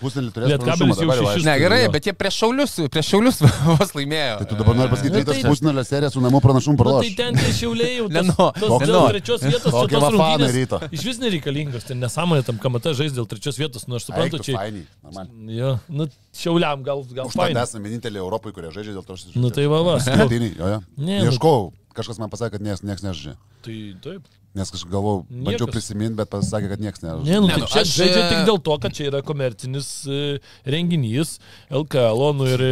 Lietkabelis 0.49 1.01
jau 1.05 1.17
šešis. 1.21 1.45
ne, 1.45 1.55
gerai, 1.61 1.81
bet 1.93 2.07
jie 2.09 2.15
prieš 2.17 2.39
šiaulius, 2.41 2.73
prieš 2.95 3.11
šiaulius 3.13 3.41
vos 3.79 3.93
laimėjo. 3.99 4.37
Tai 4.41 4.47
tu 4.49 4.57
dabar 4.61 4.79
nori 4.79 4.89
pasakyti, 4.95 5.13
Nu, 5.13 5.21
rytas 5.21 5.37
tai- 5.43 5.51
pusfinalio 5.51 5.85
seriją 5.85 6.11
su 6.15 6.23
namų 6.25 6.41
pranašumu 6.45 6.75
Na, 6.75 6.81
tai 6.81 6.87
praloš. 6.87 7.17
ten 7.19 7.37
tie 7.37 7.53
šiauliai 7.61 7.93
jau 7.99 8.07
tos 8.63 8.87
dėl 8.89 9.05
trečios 9.13 9.45
vietos, 9.45 9.71
Kokie 9.75 9.99
tos 9.99 10.03
va 10.07 10.11
fanai 10.11 10.17
rungtynės 10.17 10.55
ryto. 10.57 10.81
iš 10.97 11.03
vis 11.11 11.19
nereikalingos, 11.21 11.85
ten 11.91 12.01
nesąmonė 12.01 12.45
tam 12.49 12.57
kamata 12.63 12.95
žais 12.97 13.13
dėl 13.13 13.29
trečios 13.29 13.59
vietos, 13.61 13.85
nu 13.91 13.99
aš 14.01 14.09
suprantu, 14.09 14.41
čia... 14.41 14.57
Jo, 15.61 15.79
nu, 15.93 16.09
šiauliam 16.33 16.81
gal, 16.87 17.05
gal 17.13 17.29
Už 17.29 17.37
tai 17.37 17.53
esame 17.53 17.85
vieninteliai 17.91 18.23
Europoje, 18.25 18.55
kurie 18.57 18.71
žaidžia 18.73 18.97
dėl 18.97 19.05
to 19.05 19.17
šis. 19.21 19.35
Nu 19.37 19.51
tai 19.53 19.67
va, 19.69 19.83
va. 19.85 19.99
Rungtyniai, 20.01 20.55
jo, 20.57 20.67
jo. 20.73 20.81
Ne, 20.97 21.21
nu- 21.25 21.31
Ieškau, 21.33 21.73
kažkas 21.95 22.19
man 22.23 22.31
pasakė, 22.33 22.57
kad 22.57 22.65
niekas 22.65 23.05
nežaidžia. 23.05 23.37
Tai 23.65 23.77
taip. 24.05 24.23
Nes 24.55 24.71
kažkaip 24.71 24.93
galvojau, 24.93 25.25
bandžiau 25.27 25.67
prisiminti, 25.67 26.15
bet 26.21 26.29
pasakė, 26.31 26.69
kad 26.71 26.83
niekas 26.83 27.01
nežaidžia. 27.03 27.27
Ne, 27.27 27.39
nu, 27.43 27.49
Ne, 27.51 27.55
tai 27.57 27.63
nu, 27.65 27.69
čia 27.73 27.81
aš, 27.83 27.93
žaidžia 27.99 28.21
e, 28.21 28.27
tik 28.31 28.43
dėl 28.47 28.59
to, 28.69 28.75
kad 28.85 28.95
čia 28.95 29.07
yra 29.09 29.21
komercinis 29.27 29.89
e, 30.07 30.19
renginys 30.71 31.33
LKL, 31.75 32.23
nu 32.39 32.47
ir 32.53 32.63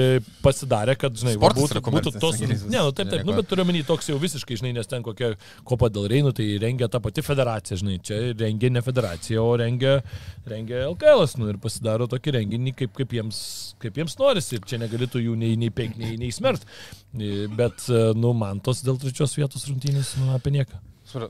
pasidarė, 0.44 0.94
kad, 1.00 1.16
žinai, 1.18 1.32
va, 1.42 1.50
būtų, 1.56 1.82
būtų 1.82 2.12
tos... 2.22 2.38
renginys, 2.38 2.62
Ne, 2.70 2.84
nu 2.86 2.92
taip, 2.94 3.10
taip, 3.10 3.24
nu, 3.26 3.34
bet 3.34 3.50
turiu 3.50 3.66
menį 3.66 3.82
toks 3.88 4.12
jau 4.12 4.18
visiškai, 4.22 4.60
žinai, 4.60 4.70
nes 4.76 4.86
ten 4.92 5.02
kokia 5.02 5.32
kopa 5.66 5.90
dėl 5.90 6.06
Reinų, 6.12 6.30
tai 6.38 6.46
rengia 6.62 6.86
ta 6.92 7.02
pati 7.02 7.26
federacija, 7.26 7.80
žinai, 7.82 7.98
čia 8.06 8.20
rengia 8.30 8.70
ne 8.70 8.84
federacija, 8.86 9.42
o 9.42 9.58
rengia, 9.58 9.96
rengia 10.46 10.84
LKL, 10.92 11.26
nu 11.42 11.50
ir 11.50 11.58
pasidaro 11.66 12.06
tokį 12.14 12.36
renginį, 12.38 12.76
kaip, 12.78 12.94
kaip, 13.00 13.18
jiems, 13.18 13.42
kaip 13.82 13.98
jiems 13.98 14.14
norisi 14.22 14.60
ir 14.60 14.62
čia 14.70 14.78
negalėtų 14.84 15.26
jų 15.26 15.34
nei, 15.42 15.58
nei 15.58 15.74
peik, 15.74 15.98
nei, 15.98 16.14
nei 16.20 16.30
smert. 16.30 16.62
E, 17.18 17.34
Bet, 17.58 17.88
nu, 18.14 18.32
man 18.38 18.62
tos 18.62 18.86
dėl 18.86 19.02
trečios 19.02 19.34
vietos 19.34 19.66
rungtynės, 19.66 20.14
nu, 20.22 20.30
apie 20.38 20.54
nieką. 20.54 20.78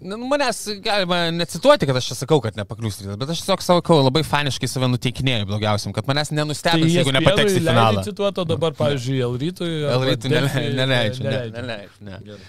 Nu, 0.06 0.16
manęs 0.30 0.60
galima 0.84 1.18
necituoti, 1.34 1.88
kad 1.88 1.98
aš 1.98 2.12
čia 2.12 2.16
sakau, 2.22 2.38
kad 2.44 2.56
nepaklius 2.58 3.00
rytas, 3.02 3.18
bet 3.20 3.32
aš 3.34 3.42
tiesiog 3.42 3.64
sakau, 3.66 3.98
labai 4.06 4.22
faniškai 4.26 4.70
save 4.70 4.88
nuteikinėjau 4.92 5.48
blogiausiam, 5.50 5.94
kad 5.96 6.08
manęs 6.10 6.32
nenustebins, 6.34 6.94
jeigu 6.94 7.14
nepateks 7.18 7.58
į 7.58 7.62
finalą. 7.64 8.04
Cituoto 8.06 8.46
dabar, 8.48 8.76
pavyzdžiui, 8.78 9.20
L 9.26 9.38
rytui. 9.42 9.70
L 9.90 10.08
rytų 10.10 10.32
neleidžiu, 10.32 11.26
ne, 11.28 11.38
neleidžiu. 11.58 12.08
ne. 12.08 12.40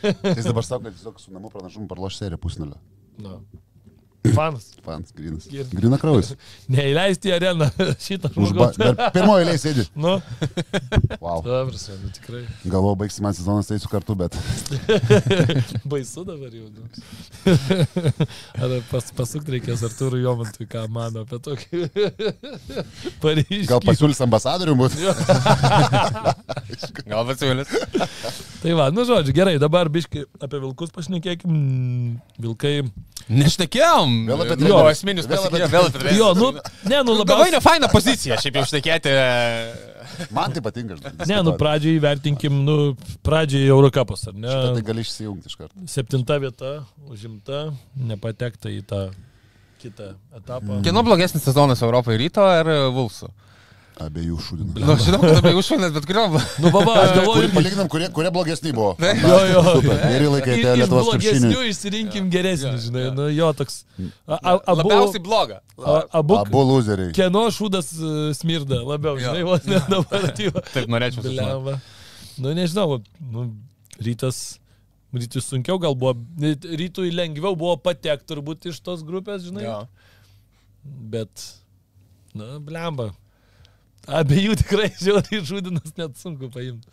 Tai 0.00 0.36
jis 0.36 0.46
dabar 0.48 0.64
sako, 0.66 0.86
kad 0.88 0.96
tiesiog 0.96 1.18
su 1.20 1.34
namų 1.34 1.50
pranašumu 1.52 1.90
praloš 1.90 2.20
seriją 2.22 2.40
pusfinalio. 2.40 2.80
Nu. 3.20 3.38
Fanas. 4.34 4.66
Fans, 4.84 5.12
grinas. 5.16 5.46
Grina 5.72 5.96
kraujas. 6.00 6.34
Neįleisti 6.72 7.30
į 7.30 7.34
areną 7.38 7.66
šitą. 8.04 8.28
Dar 8.76 8.98
pirmoji 9.14 9.46
eilė 9.46 9.56
sėdi. 9.62 9.86
Nu, 10.04 10.18
Wow. 11.20 11.40
dabar, 11.44 11.72
nu 12.00 12.10
tikrai. 12.14 12.40
Galvoju, 12.68 12.96
baigsi 13.00 13.22
man 13.24 13.34
sezonas 13.36 13.68
eisiu 13.74 13.90
kartu, 13.92 14.14
bet 14.16 14.36
Baisu 15.88 16.24
dabar 16.28 16.52
jau. 16.54 16.68
Nu. 16.72 16.86
Ar 18.60 18.74
pas, 18.90 19.10
pasukti 19.16 19.56
reikės 19.56 19.84
Arturų 19.88 20.20
Jomantui, 20.22 20.66
ką 20.70 20.84
mano 20.92 21.24
apie 21.26 21.40
tokį 21.44 21.82
Paryžių. 23.22 23.66
gal 23.68 23.82
pasiūlys 23.84 24.20
ambasadorių 24.24 24.76
būti. 24.80 25.04
Gal 27.10 27.24
pasiūlys. 27.28 27.74
Tai 28.60 28.74
va, 28.76 28.88
nu 28.94 29.04
žodžiu, 29.08 29.34
gerai, 29.36 29.56
dabar 29.62 29.88
biški 29.92 30.24
apie 30.40 30.60
vilkus 30.62 30.92
pašnekėkim. 30.94 31.54
Vilkai. 32.40 32.74
Nešnekėjom. 33.30 34.09
Vėl 34.28 34.42
apie 34.44 34.54
Jo, 34.54 34.56
trenerius. 34.60 34.98
esminius 34.98 35.26
Vėl 35.30 35.38
apie 35.44 35.50
pasakė, 35.56 35.70
vėl 35.74 35.86
apie 35.88 35.94
trenerius. 35.98 36.18
Jo, 36.20 36.28
nu, 36.38 36.48
ne, 36.90 36.98
nu 37.06 37.14
Labai 37.14 37.18
labiausiai. 37.22 37.54
ne 37.56 37.60
faina 37.64 37.88
pozicija, 37.92 38.38
šiaip 38.42 38.58
jau 38.60 38.64
šnekėti. 38.70 39.14
Man 40.36 40.52
tai 40.52 40.60
patinka. 40.64 40.96
žinai, 41.00 41.26
Ne, 41.30 41.40
nu 41.46 41.52
pradžiai 41.56 41.96
įvertinkim, 42.00 42.60
nu, 42.66 42.76
pradžiai 43.26 43.68
Eurocapas, 43.70 44.26
ar 44.28 44.34
Šitą 44.34 44.62
Tai 44.66 44.74
ne? 44.76 44.82
gali 44.90 45.00
išsijungti 45.06 45.46
iš 45.52 45.56
karto. 45.60 45.74
Septinta 45.88 46.36
vieta, 46.42 46.72
užimta, 47.08 47.60
nepatekta 47.96 48.68
į 48.74 48.82
tą 48.90 49.02
kitą 49.80 50.10
etapą. 50.36 50.82
Kieno 50.84 51.02
blogesnis 51.06 51.42
sezonas 51.46 51.80
Europoje 51.82 52.18
ryto 52.20 52.42
ar 52.44 52.68
Vulsų? 52.92 53.30
Abiejų 54.00 54.36
šūdinų. 54.40 54.80
Nu, 54.80 54.94
žinau, 54.96 55.18
kad 55.20 55.38
apie 55.42 55.50
užšūnės, 55.60 55.90
bet 55.92 56.06
kurio. 56.08 56.22
Nu, 56.62 56.70
baba, 56.72 56.94
aš 57.02 57.10
galvoju, 57.18 57.50
Palyginam, 57.52 57.88
kurie, 57.92 58.06
kurie 58.16 58.30
blogesni 58.32 58.70
buvo. 58.72 58.94
Jo, 59.02 59.34
jo. 59.50 59.62
Super. 59.76 59.98
Geri 60.14 60.30
laikai 60.32 60.54
iš 60.56 60.68
Lietuvos 60.80 61.10
krepšiniui. 61.10 61.40
blogesnių 61.50 61.64
išsirinkim 61.72 62.30
geresnį, 62.32 62.72
žinai, 62.86 63.02
nu 63.18 63.26
jo 63.34 63.50
toks. 63.58 63.82
A, 64.24 64.38
a, 64.38 64.54
abu, 64.72 64.78
Labiausiai 64.80 65.22
bloga. 65.26 65.58
a, 65.76 65.98
abu, 66.22 66.38
Abu 66.40 66.62
loseriai. 66.70 67.12
kieno 67.18 67.42
šūdas 67.52 67.90
e, 68.00 68.14
smirda 68.38 68.80
labiau, 68.88 69.18
Jo. 69.20 69.34
žinai, 69.34 69.44
vos 69.50 69.68
ne 69.68 69.82
dabar 69.84 70.26
atėjo. 70.30 70.54
Taip 70.74 70.88
norėčiau. 70.96 71.26
Bliamba. 71.28 71.76
Nu, 72.40 72.54
nežinau, 72.56 73.02
nu, 73.20 73.46
rytas. 74.00 74.40
Rytui 75.12 75.40
sunkiau 75.42 75.76
gal 75.82 75.96
buvo, 75.98 76.14
rytui 76.78 77.08
lengviau 77.10 77.56
buvo 77.58 77.74
patekti 77.82 78.28
turbūt 78.30 78.68
iš 78.70 78.76
tos 78.86 79.00
grupės, 79.04 79.42
žinai. 79.48 79.64
Jo. 79.66 79.78
Bet, 80.86 81.48
na, 82.32 82.60
blemba. 82.62 83.10
Abiejų 84.20 84.58
tikrai 84.64 84.90
žiauriai 84.98 85.44
žudinas 85.46 85.94
net 85.96 86.18
sunku 86.20 86.50
paimti. 86.52 86.88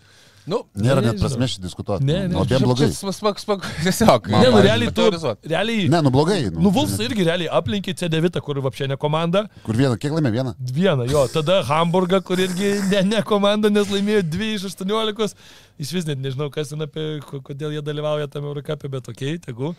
Nu, 0.47 0.61
Nėra 0.80 1.01
net 1.03 1.18
prasmės 1.20 1.57
šį 1.57 1.61
diskutuoti. 1.65 2.05
Ne, 2.07 2.22
ne, 2.32 2.38
O 2.39 2.45
abiem 2.45 2.61
blogai. 2.63 2.86
Smak, 2.95 3.36
smak, 3.43 3.65
tiesiog. 3.84 4.30
Man, 4.32 4.45
Ne, 4.45 4.51
nu 4.53 4.61
realiai 4.63 4.93
tu, 4.95 5.07
realiai, 5.43 5.89
Ne, 5.91 5.99
nu 6.05 6.11
blogai. 6.15 6.38
nu 6.55 6.72
Vulfs 6.72 6.93
irgi 7.03 7.26
realiai 7.28 7.49
aplinkė 7.57 7.91
C9, 7.99 8.39
kur 8.45 8.61
apšė 8.70 8.88
ne 8.88 8.95
komanda. 9.01 9.41
Kur 9.65 9.76
vieną, 9.76 9.97
kiek 9.99 10.13
laimė 10.15 10.32
vieną? 10.32 10.53
Vieną, 10.78 11.03
jo, 11.11 11.26
tada 11.34 11.57
Hamburgą, 11.68 12.22
kur 12.24 12.39
irgi 12.39 12.70
ne, 12.93 13.01
ne 13.09 13.20
komanda, 13.28 13.68
nes 13.76 13.91
laimėjo 13.91 14.22
2 14.38 14.47
iš 14.53 14.70
18. 14.70 15.36
Iš 15.84 15.91
vis 15.97 16.07
net 16.07 16.24
nežinau, 16.24 16.47
kas 16.53 16.72
ten 16.72 16.86
apie, 16.88 17.03
ko- 17.28 17.41
kodėl 17.51 17.76
jie 17.76 17.84
dalyvauja 17.84 18.30
tame 18.32 18.47
Eurocapė, 18.53 18.88
bet 18.95 19.11
okei, 19.11 19.36
okay, 19.36 19.43
tegu. 19.49 19.74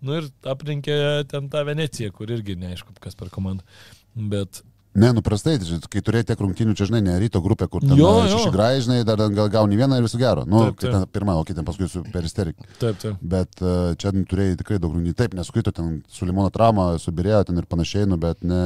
Nu 0.00 0.16
ir 0.22 0.30
aplinkė 0.48 0.96
ten 1.28 1.52
tą 1.52 1.60
Veneciją, 1.68 2.08
kur 2.16 2.32
irgi 2.32 2.56
neaišku, 2.64 2.96
kas 3.04 3.12
per 3.20 3.28
komandą. 3.36 3.68
Bet, 4.16 4.62
Ne, 4.96 5.10
nu 5.12 5.20
prastai, 5.20 5.58
tai 5.60 5.68
žinai, 5.68 5.88
kai 5.92 6.00
turėjai 6.00 6.24
tiek 6.30 6.40
rungtynių, 6.40 6.72
čia 6.78 6.86
žinai, 6.88 7.02
ne 7.04 7.16
ryto 7.20 7.42
grupė, 7.44 7.66
kur 7.68 7.84
ten 7.84 7.98
jo. 8.00 8.12
šeši 8.32 8.52
graižnai, 8.54 9.02
dar 9.04 9.20
ten 9.20 9.34
gal 9.36 9.50
gauni 9.52 9.76
vieną 9.76 9.98
ir 10.00 10.06
visų 10.06 10.20
gero. 10.22 10.46
Nu, 10.48 10.62
Taip, 10.70 10.86
taip, 10.86 11.10
pirmą, 11.12 11.34
o 11.36 11.44
kitą 11.44 11.66
paskui 11.66 11.88
su 11.92 12.00
peristerik. 12.14 12.56
taip, 12.80 12.96
taip. 13.02 13.18
Bet 13.20 13.60
e, 13.60 13.74
čia 14.00 14.14
nu, 14.16 14.24
turėjai 14.30 14.56
tikrai 14.62 14.78
daug 14.80 14.94
rungtynių. 14.94 15.12
Taip, 15.18 15.36
nesukrito 15.36 15.74
ten 15.76 15.98
su 16.08 16.28
limono 16.28 16.48
trauma, 16.54 16.94
subirėjo 17.02 17.42
ten 17.50 17.60
ir 17.60 17.68
panašiai, 17.68 18.08
nu, 18.08 18.16
bet 18.22 18.40
ne... 18.46 18.62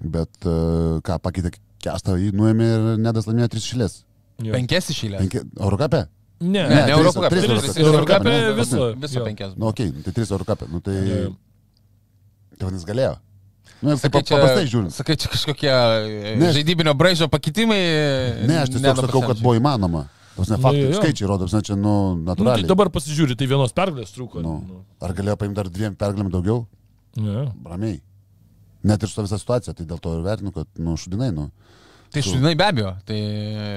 Bet 0.00 0.48
e, 0.48 0.56
ką 1.04 1.18
pakeitė 1.24 1.52
kestą, 1.84 2.16
jį 2.20 2.32
nuėmė 2.36 2.70
ir 2.72 2.88
nedas 3.04 3.28
laimėjo 3.28 3.52
tris 3.52 3.68
šilės. 3.68 3.98
Penkias 4.40 4.88
išėlė. 4.92 5.20
Penki... 5.20 5.44
Eurocapė? 5.60 6.06
Ne, 6.44 6.64
Ne, 6.64 6.80
ne 6.88 6.96
Eurocapė 6.96 8.32
ne? 8.32 8.40
viso. 8.56 8.88
Viso 9.04 9.22
penkias. 9.24 9.54
Nu, 9.56 9.68
okei, 9.70 9.92
okay, 9.92 10.08
tai 10.08 10.16
trys 10.16 10.32
Eurocapė. 10.34 10.68
Nu, 10.72 10.80
tai... 10.84 10.96
Jo. 11.12 11.30
Tai 12.56 12.68
vadinasi 12.68 12.88
galėjo. 12.88 13.14
Nu, 13.84 13.96
Sakai, 14.00 14.22
čia, 14.24 14.36
paprastai 14.38 14.64
žiūrint. 14.70 14.92
sakai, 14.96 15.16
čia 15.20 15.28
kažkokie 15.28 15.68
e, 15.68 16.36
Ne, 16.40 16.52
žaidybinio 16.56 16.94
braižo 16.96 17.28
pakitimai. 17.28 17.80
Ne, 18.48 18.62
aš 18.62 18.70
tiesiog 18.72 19.02
sakau, 19.04 19.20
kad 19.28 19.40
buvo 19.42 19.56
įmanoma. 19.58 20.06
Ne 20.34 20.56
Nu, 20.56 20.62
faktai, 20.64 20.80
jo, 20.80 20.88
jo. 20.90 20.98
skaičiai 20.98 21.28
rodo, 21.30 21.46
ne 21.46 21.60
čia, 21.62 21.76
nu, 21.78 21.92
Nu, 22.16 22.24
tai 22.24 22.32
natūraliai. 22.32 22.66
dabar 22.66 22.88
pasižiūri, 22.90 23.36
tai 23.38 23.46
vienos 23.46 23.70
pergalės 23.76 24.10
trūko. 24.16 24.40
Nu. 24.42 24.54
Nu. 24.66 24.80
Ar 25.04 25.12
galėjo 25.14 25.36
paimti 25.38 25.54
dar 25.60 25.68
dviem 25.70 25.94
pergalėm 25.94 26.30
daugiau? 26.32 26.64
Ja. 27.14 27.44
Ramiai. 27.70 28.00
Net 28.84 29.02
ir 29.02 29.08
su 29.08 29.14
ta 29.14 29.22
visa 29.22 29.38
situacija, 29.38 29.74
tai 29.78 29.86
dėl 29.86 30.00
to 30.02 30.16
ir 30.16 30.24
vertinu, 30.26 30.50
kad, 30.52 30.66
nu, 30.76 30.96
šudinai, 30.98 31.30
nu. 31.32 31.50
Tai 32.14 32.22
šudinai 32.22 32.54
be 32.58 32.64
abejo. 32.66 32.90
Tai... 33.08 33.18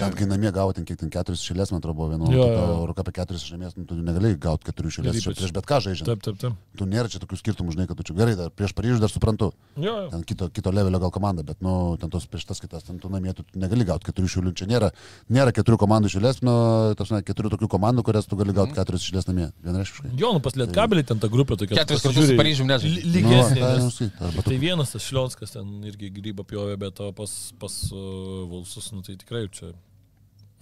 Ten, 0.02 0.14
kai 0.20 0.28
namie 0.30 0.52
gavo 0.54 0.74
ten 0.78 0.86
kiek 0.86 1.00
ten 1.02 1.10
keturis 1.14 1.42
šilės, 1.42 1.72
man 1.74 1.82
atrodo, 1.82 1.96
buvo 1.98 2.10
vienu. 2.14 2.30
Eurų 2.38 2.94
apie 3.02 3.14
keturis 3.18 3.44
šilės, 3.50 3.74
nu, 3.80 3.86
tu 3.90 3.98
negali 3.98 4.36
gauti 4.38 4.68
keturių 4.70 4.92
šilės 4.98 5.18
ypač- 5.22 5.40
prieš 5.42 5.54
bet 5.58 5.66
ką 5.70 5.80
žaidžiant. 5.88 6.08
Taip, 6.12 6.22
taip, 6.28 6.38
taip. 6.42 6.58
Tu 6.78 6.86
nėra 6.86 7.10
čia 7.10 7.20
tokių 7.24 7.40
skirtumų, 7.42 7.74
žinai, 7.74 7.88
kad 7.90 7.98
tu 7.98 8.06
čia 8.12 8.16
gerai, 8.20 8.36
dar 8.38 8.52
prieš 8.54 8.76
Paryžių 8.78 9.00
dar 9.02 9.10
suprantu. 9.10 9.50
Jo, 9.78 9.96
jo. 10.06 10.10
Ten 10.14 10.24
kito, 10.30 10.50
kito 10.54 10.70
levelio 10.74 11.00
gal 11.02 11.12
komanda, 11.16 11.42
bet, 11.48 11.58
nu, 11.66 11.98
ten 11.98 12.12
tos 12.14 12.28
prieš 12.30 12.46
tas 12.52 12.62
kitas, 12.62 12.86
ten 12.86 13.00
tu 13.02 13.10
namie 13.10 13.34
tu 13.34 13.44
negali 13.58 13.86
gauti 13.90 14.06
keturių 14.12 14.30
šiulių. 14.36 14.54
Čia 14.62 14.70
nėra, 14.70 14.92
nėra 15.34 15.54
keturių 15.58 15.80
komandų 15.82 16.12
šilės, 16.14 16.44
nu, 16.46 16.54
tas 17.00 17.10
ne, 17.16 17.24
keturių 17.26 17.52
tokių 17.56 17.72
komandų, 17.74 18.06
kurias 18.06 18.30
tu 18.30 18.38
gali 18.38 18.54
gauti 18.54 18.76
Mhm. 18.76 18.80
keturis 18.84 19.02
šilės 19.10 19.28
namie. 19.32 19.50
Vienareiškiškai. 19.66 20.14
Jo, 20.22 20.34
nu 20.38 20.40
paslėt 20.46 20.74
kabelį, 20.78 21.06
ten 21.10 21.20
ta 21.24 21.28
grupė 21.32 21.58
tokia. 21.58 21.80
Keturis 21.82 22.02
tu 22.06 22.10
kartus 22.12 22.22
su 22.30 22.36
pasižiūri, 22.36 22.38
Paryžium 22.38 22.68
nežaidė. 22.70 23.02
ly- 23.02 23.14
Lygesnė. 23.18 23.62
Nu, 23.82 23.90
tai, 23.98 24.44
Tai 24.48 24.58
vienas 24.62 24.92
tas 24.94 25.02
Šlionskas 25.08 25.52
ten 25.58 25.66
irgi 25.90 26.12
grybą 26.14 26.44
pjovė, 26.46 26.78
bet 26.78 27.02
pas, 27.18 27.32
pas 27.60 27.74
uh, 27.94 28.27
Vulsus, 28.52 28.92
nu 28.96 29.02
tai 29.06 29.16
tikrai 29.20 29.48
čia. 29.54 29.74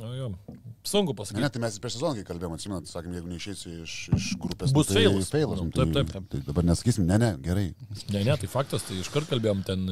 O 0.03 0.09
jo, 0.11 0.26
sunku 0.84 1.13
Ne, 1.13 1.16
ne, 1.16 1.18
pasakyti. 1.22 1.49
tai 1.55 1.61
mes 1.63 1.78
prieš 1.80 1.93
sezoną, 1.95 2.18
kai 2.20 2.26
kalbėjome, 2.28 2.57
atsimenat, 2.59 2.89
sakėm, 2.91 3.13
jeigu 3.16 3.30
neišeisi 3.32 3.76
iš, 3.86 3.93
iš 4.18 4.26
grupės, 4.43 4.74
Bus 4.76 4.89
nu, 4.89 4.93
tai 4.93 5.05
failas. 5.05 5.30
failas. 5.32 5.61
Nu, 5.61 5.70
nu, 5.70 5.72
tai, 5.72 5.86
taip, 5.95 6.09
taip. 6.11 6.26
Tai 6.34 6.41
dabar 6.49 6.66
nesakysim, 6.68 7.05
ne, 7.07 7.16
ne, 7.22 7.30
gerai. 7.45 7.70
Ne, 8.11 8.24
ne, 8.28 8.36
tai 8.41 8.49
faktas, 8.51 8.84
tai 8.89 8.97
iškart 8.99 9.30
kalbėjom, 9.32 9.61
ten, 9.70 9.86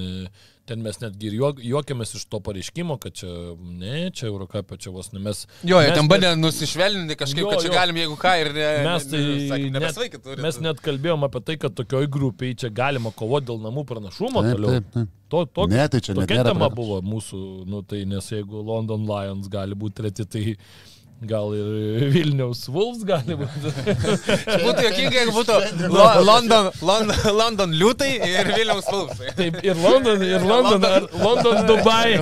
ten 0.65 0.79
mes 0.81 0.95
netgi 1.01 1.27
ir 1.27 1.33
juok- 1.41 1.59
juokėmės 1.59 2.13
iš 2.15 2.25
to 2.31 2.39
pareiškimo, 2.39 2.95
kad 3.03 3.13
čia, 3.19 3.27
ne, 3.59 4.09
čia 4.15 4.29
Eurocapė, 4.29 4.77
čia 4.79 4.93
vos 4.95 5.09
ne 5.11 5.19
mes. 5.19 5.41
Jo, 5.67 5.81
jie 5.83 5.89
mes 5.91 5.97
ten 5.97 6.07
bandė 6.07 6.29
nusišvelninti 6.39 7.17
kažkaip, 7.19 7.41
Jo, 7.43 7.49
kad 7.51 7.59
čia 7.65 7.67
jo. 7.67 7.73
galim, 7.75 7.99
jeigu 7.99 8.15
ką, 8.21 8.31
ir 8.45 8.51
ne, 8.55 8.69
Mes 8.87 9.07
tai 9.11 9.19
sakė, 9.49 9.67
net, 9.71 9.75
nebesvaikit 9.81 10.23
turi. 10.23 10.41
mes 10.45 10.59
net 10.63 10.79
kalbėjom 10.85 11.27
apie 11.27 11.41
tai, 11.49 11.57
kad 11.65 11.75
tokioj 11.75 12.07
grupiai 12.15 12.55
čia 12.55 12.69
galima 12.71 13.11
kovoti 13.11 13.49
dėl 13.51 13.59
namų 13.65 13.83
pranašumo 13.91 14.41
Taip, 14.45 14.55
toliau. 14.55 14.71
taip, 14.79 14.91
taip. 14.95 15.11
To, 15.33 15.45
to, 15.49 15.67
Ne, 15.67 15.87
tai 15.89 15.99
čia 15.99 16.13
tokia 16.13 16.43
tema 16.45 16.67
buvo 16.69 17.01
mūsų, 17.01 17.65
nu 17.65 17.81
tai 17.81 18.03
nes 18.05 18.27
jeigu 18.29 18.63
London 18.63 19.03
Lions 19.09 19.47
gali 19.49 19.73
būti 19.75 19.99
treti, 19.99 20.25
tai 20.29 20.43
gal 21.21 21.53
ir 21.55 22.09
Vilniaus 22.13 22.65
Wolves 22.71 23.03
gali 23.07 23.37
būti. 23.39 23.71
Būtų 24.63 24.85
jokinga, 24.87 25.15
jeigu 25.19 25.33
būtų 25.35 25.57
Lo, 25.93 26.07
London, 26.25 26.69
London, 26.83 27.17
London 27.37 27.75
liūtai 27.79 28.11
ir 28.17 28.51
Vilniaus 28.51 28.87
Vulfai. 28.91 29.31
Taip, 29.37 29.59
ir 29.63 29.79
London, 29.79 30.23
ir 30.25 30.43
London, 30.43 30.87
ar 30.87 31.07
London, 31.21 31.61
Dubai. 31.69 32.19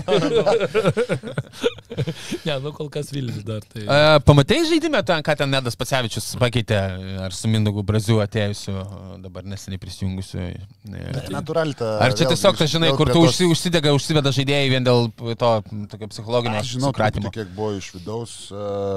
ne, 2.46 2.58
nu 2.64 2.74
kol 2.76 2.90
kas 2.94 3.12
Vilnius 3.14 3.44
dar. 3.48 3.64
Tai... 3.72 3.84
Uh, 3.86 4.18
pamatai 4.26 4.62
žaidimą, 4.70 5.02
ten, 5.08 5.24
ką 5.26 5.36
ten 5.40 5.52
Nedas 5.52 5.78
Pacevičius 5.80 6.34
pakeitė, 6.42 6.80
ar 7.26 7.36
su 7.36 7.50
Mindogu 7.52 7.84
Braziu 7.88 8.22
atėjusiu, 8.24 8.76
dabar 9.24 9.48
neseniai 9.48 9.82
prisijungusiu. 9.82 10.52
Tai 10.86 11.26
Natūraliai. 11.34 11.90
Ar 12.06 12.16
čia 12.18 12.30
tiesiog, 12.30 12.58
ta, 12.60 12.68
žinai, 12.70 12.94
kur 12.98 13.10
tu 13.12 13.18
tos- 13.20 13.32
užsi, 13.32 13.50
užsidega, 13.50 13.94
užsiveda 13.98 14.34
žaidėjai 14.36 14.72
vien 14.72 14.86
dėl 14.86 15.10
to 15.40 15.52
tokio 15.92 16.10
psichologinio 16.12 16.62
Aš 16.62 16.76
žinau, 16.76 16.92
kiek 16.94 17.52
buvo 17.56 17.74
iš 17.78 17.92
vidaus, 17.96 18.34
uh, 18.54 18.91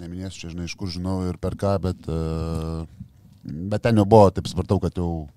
neminėsiu 0.00 0.44
čia, 0.44 0.52
žinai, 0.54 0.68
iš 0.68 0.76
kur 0.78 0.90
žinau 0.92 1.20
ir 1.28 1.38
per 1.40 1.56
ką, 1.60 1.74
bet, 1.82 2.08
uh, 2.10 2.84
bet 3.44 3.84
ten 3.86 4.00
jau 4.00 4.06
buvo, 4.08 4.30
taip 4.34 4.48
supratau, 4.50 4.80
kad 4.82 4.96
jau 4.98 5.28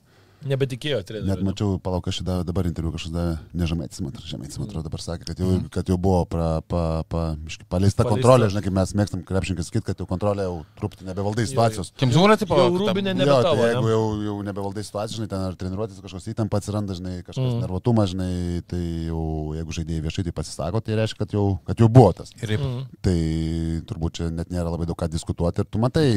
Nebetikėjo 0.50 1.00
treneriu. 1.08 1.30
Net 1.30 1.44
mačiau, 1.46 1.78
palauk, 1.84 2.08
aš 2.12 2.20
davė, 2.28 2.44
dabar 2.48 2.68
interviu 2.70 2.92
kažkas 2.96 3.14
davė, 3.14 3.36
nežemaitis, 3.58 4.02
man 4.04 4.12
atrodo, 4.14 4.28
žemaitis, 4.32 4.58
man 4.60 4.68
atrodo, 4.68 4.84
dabar 4.90 5.04
sakė, 5.04 5.28
kad 5.30 5.40
jau, 5.44 5.52
kad 5.74 5.92
jau 5.92 5.98
buvo 6.02 6.24
pra, 6.30 6.48
pa, 6.68 6.84
pa, 7.08 7.24
paleista 7.40 7.66
Paleista. 7.72 8.06
kontrolė, 8.10 8.50
žinai, 8.52 8.64
kaip 8.66 8.76
mes 8.76 8.94
mėgstam 9.00 9.24
krepšininkai 9.28 9.66
sakyti, 9.68 9.86
kad 9.92 10.04
jau 10.04 10.08
kontrolė 10.10 10.48
jau 10.48 10.58
truputį 10.82 11.08
nebevaldai 11.10 11.46
situacijos. 11.50 11.94
Kimzūra, 12.02 12.38
tipo, 12.42 12.58
Jau 12.60 12.72
Rūbinė 12.82 13.14
Jo, 13.14 13.20
nebe 13.24 13.44
tai 13.46 13.70
jeigu 13.70 13.92
jau, 13.94 14.04
jau 14.28 14.36
nebevaldai 14.50 14.84
situacijos, 14.88 15.18
žinai, 15.22 15.30
ten 15.32 15.46
ar 15.48 15.56
treniruotis 15.60 16.02
kažkoks 16.04 16.28
įtampa 16.34 16.60
atsiranda, 16.62 16.98
žinai, 17.00 17.16
kažkoks 17.24 17.44
Mm. 17.44 17.56
mm. 17.58 17.64
nervotumas, 17.66 18.12
žinai, 18.14 18.64
tai 18.68 18.82
jau, 19.10 19.24
jeigu 19.58 19.78
žaidėjai 19.80 20.04
viešai 20.08 20.24
tai 20.28 20.34
pasisako, 20.42 20.82
tai 20.84 20.98
reiškia, 21.00 21.20
kad 21.24 21.34
jau, 21.36 21.46
kad 21.68 21.80
jau 21.84 21.90
buvo 21.90 22.12
tas. 22.18 22.32
Ir 22.42 22.54
Mm. 22.54 22.84
Tai 23.04 23.18
turbūt 23.90 24.20
čia 24.20 24.30
net 24.32 24.52
nėra 24.54 24.70
labai 24.72 24.86
daug 24.88 24.98
ką 25.00 25.08
diskutuoti 25.12 25.64
ir 25.64 25.68
tu 25.72 25.80
matai, 25.82 26.08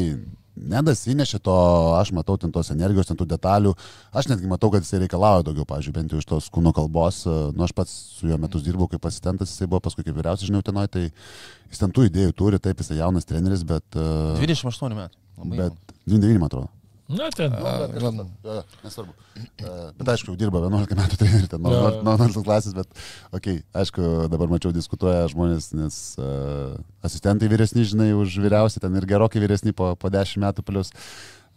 nedas 0.57 1.04
įnešė 1.11 1.40
to, 1.44 1.57
aš 1.98 2.12
matau 2.16 2.38
ten 2.40 2.52
tos 2.54 2.70
energijos, 2.74 3.09
ten 3.11 3.18
tų 3.18 3.28
detalių, 3.30 3.74
aš 4.16 4.30
netgi 4.32 4.48
matau, 4.50 4.70
kad 4.72 4.86
jisai 4.86 5.02
reikalauja 5.04 5.46
daugiau, 5.46 5.66
pavyzdžiui, 5.68 5.94
bent 5.96 6.14
jau 6.14 6.22
iš 6.22 6.28
tos 6.30 6.48
kūno 6.52 6.72
kalbos, 6.76 7.22
nu 7.26 7.66
aš 7.66 7.74
pats 7.76 7.92
su 8.16 8.30
juo 8.30 8.40
metus 8.40 8.64
dirbau 8.66 8.88
kaip 8.92 9.04
asistentas, 9.09 9.52
jisai 9.52 9.68
buvo 9.70 9.82
paskui 9.84 10.07
kaip 10.07 10.16
vyriausias 10.16 10.48
žinau 10.50 10.64
tenoj, 10.66 10.88
tai 10.92 11.07
jis 11.09 11.82
ten 11.82 11.92
tų 11.92 12.09
idėjų 12.11 12.36
turi, 12.36 12.62
taip 12.62 12.80
jisai 12.82 13.00
jaunas 13.02 13.28
treneris, 13.28 13.66
bet... 13.68 13.86
uh, 13.98 14.34
28 14.40 14.96
metų. 14.96 15.22
Labai 15.36 15.59
Bet 15.61 15.96
29, 16.09 16.40
man 16.40 16.48
atrodo. 16.48 16.70
Na, 17.09 17.28
ten. 17.30 17.52
Jo, 17.54 18.11
jo, 18.42 18.62
nesvarbu. 18.82 19.12
E, 19.38 19.74
Bet 19.98 20.09
aišku, 20.11 20.34
dirba 20.38 20.59
11 20.64 20.96
metų 20.98 21.18
trenerių, 21.20 21.50
ten 21.52 21.62
nuo 21.62 21.70
Jo, 21.70 21.82
jo. 21.84 22.00
nuo 22.02 22.14
11 22.16 22.42
klasės, 22.46 22.74
bet, 22.74 22.90
okei, 23.30 23.61
okay, 23.61 23.62
aišku, 23.78 24.09
dabar 24.32 24.50
mačiau 24.50 24.74
diskutuoja 24.74 25.28
žmonės, 25.30 25.70
nes 25.78 26.00
uh, 26.18 26.74
asistentai 27.07 27.50
vyresni, 27.52 27.86
žinai, 27.86 28.11
už 28.18 28.40
vyriausiai, 28.42 28.82
ten 28.82 28.98
ir 28.98 29.07
gerokai 29.07 29.42
vyresni 29.44 29.70
po, 29.76 29.92
po 29.94 30.11
10 30.11 30.42
metų 30.48 30.66
plus. 30.66 30.90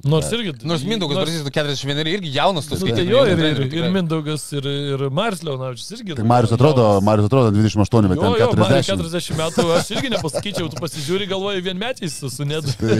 Nors 0.04 0.32
irgi. 0.32 0.54
Nors 0.64 0.84
Mindaugas 0.88 1.18
nors- 1.18 1.28
Brazys 1.28 1.44
41 1.52 2.08
irgi 2.08 2.30
jaunas, 2.32 2.68
tu 2.68 2.76
Nu, 2.80 2.88
tai 2.96 3.04
jo, 3.04 3.26
ir, 3.28 3.38
ir, 3.38 3.58
ir 3.68 3.88
Mindaugas, 3.92 4.46
ir, 4.56 4.64
ir 4.64 5.02
Marius 5.12 5.42
Leonavičius 5.44 5.92
irgi. 5.98 6.16
Tai 6.16 6.24
Marius 6.24 6.54
atrodo, 6.56 6.86
Marius 7.04 7.26
atrodo 7.28 7.52
28, 7.52 8.08
bet 8.08 8.22
Jo, 8.22 8.30
jo, 8.40 8.48
ten 8.48 8.62
Marius 8.64 8.88
40. 8.88 9.10
40 9.12 9.36
metų, 9.42 9.66
aš 9.76 9.90
irgi 9.98 10.12
nepasakyčiau, 10.14 10.70
tu 10.72 10.80
pasižiūri, 10.80 11.28
galvoji, 11.28 11.64
vien 11.66 11.82
metais 11.82 12.16
su, 12.16 12.30
su 12.32 12.48
nedu. 12.48 12.72
Tai, 12.80 12.96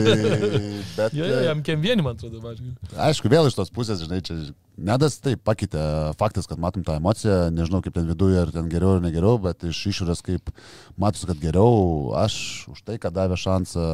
bet, 0.98 1.16
Jo, 1.16 1.24
jo, 1.24 1.38
jam 1.46 1.62
kiem 1.64 1.80
vieni, 1.80 2.04
man 2.04 2.18
atrodo, 2.18 2.42
Marius. 2.44 2.92
Aišku, 3.08 3.30
vėl 3.32 3.48
iš 3.48 3.56
tos 3.56 3.72
pusės, 3.72 4.02
žinai, 4.04 4.20
čia 4.26 4.36
nedas 4.76 5.16
taip 5.24 5.40
pakeitė 5.48 5.80
faktas, 6.20 6.44
kad 6.50 6.60
matom 6.60 6.84
tą 6.84 6.98
emociją, 7.00 7.46
nežinau 7.54 7.80
kaip 7.80 7.96
ten 7.96 8.04
viduje, 8.12 8.42
ar 8.42 8.52
ten 8.52 8.68
geriau 8.68 8.98
ar 8.98 9.00
negeriau, 9.06 9.38
bet 9.40 9.64
iš 9.72 9.80
išorės 9.94 10.20
kaip 10.26 10.52
matosi, 11.00 11.24
kad 11.32 11.40
geriau, 11.40 12.12
aš 12.20 12.68
už 12.68 12.84
tai, 12.84 13.00
kad 13.00 13.16
davė 13.16 13.40
šansą, 13.40 13.88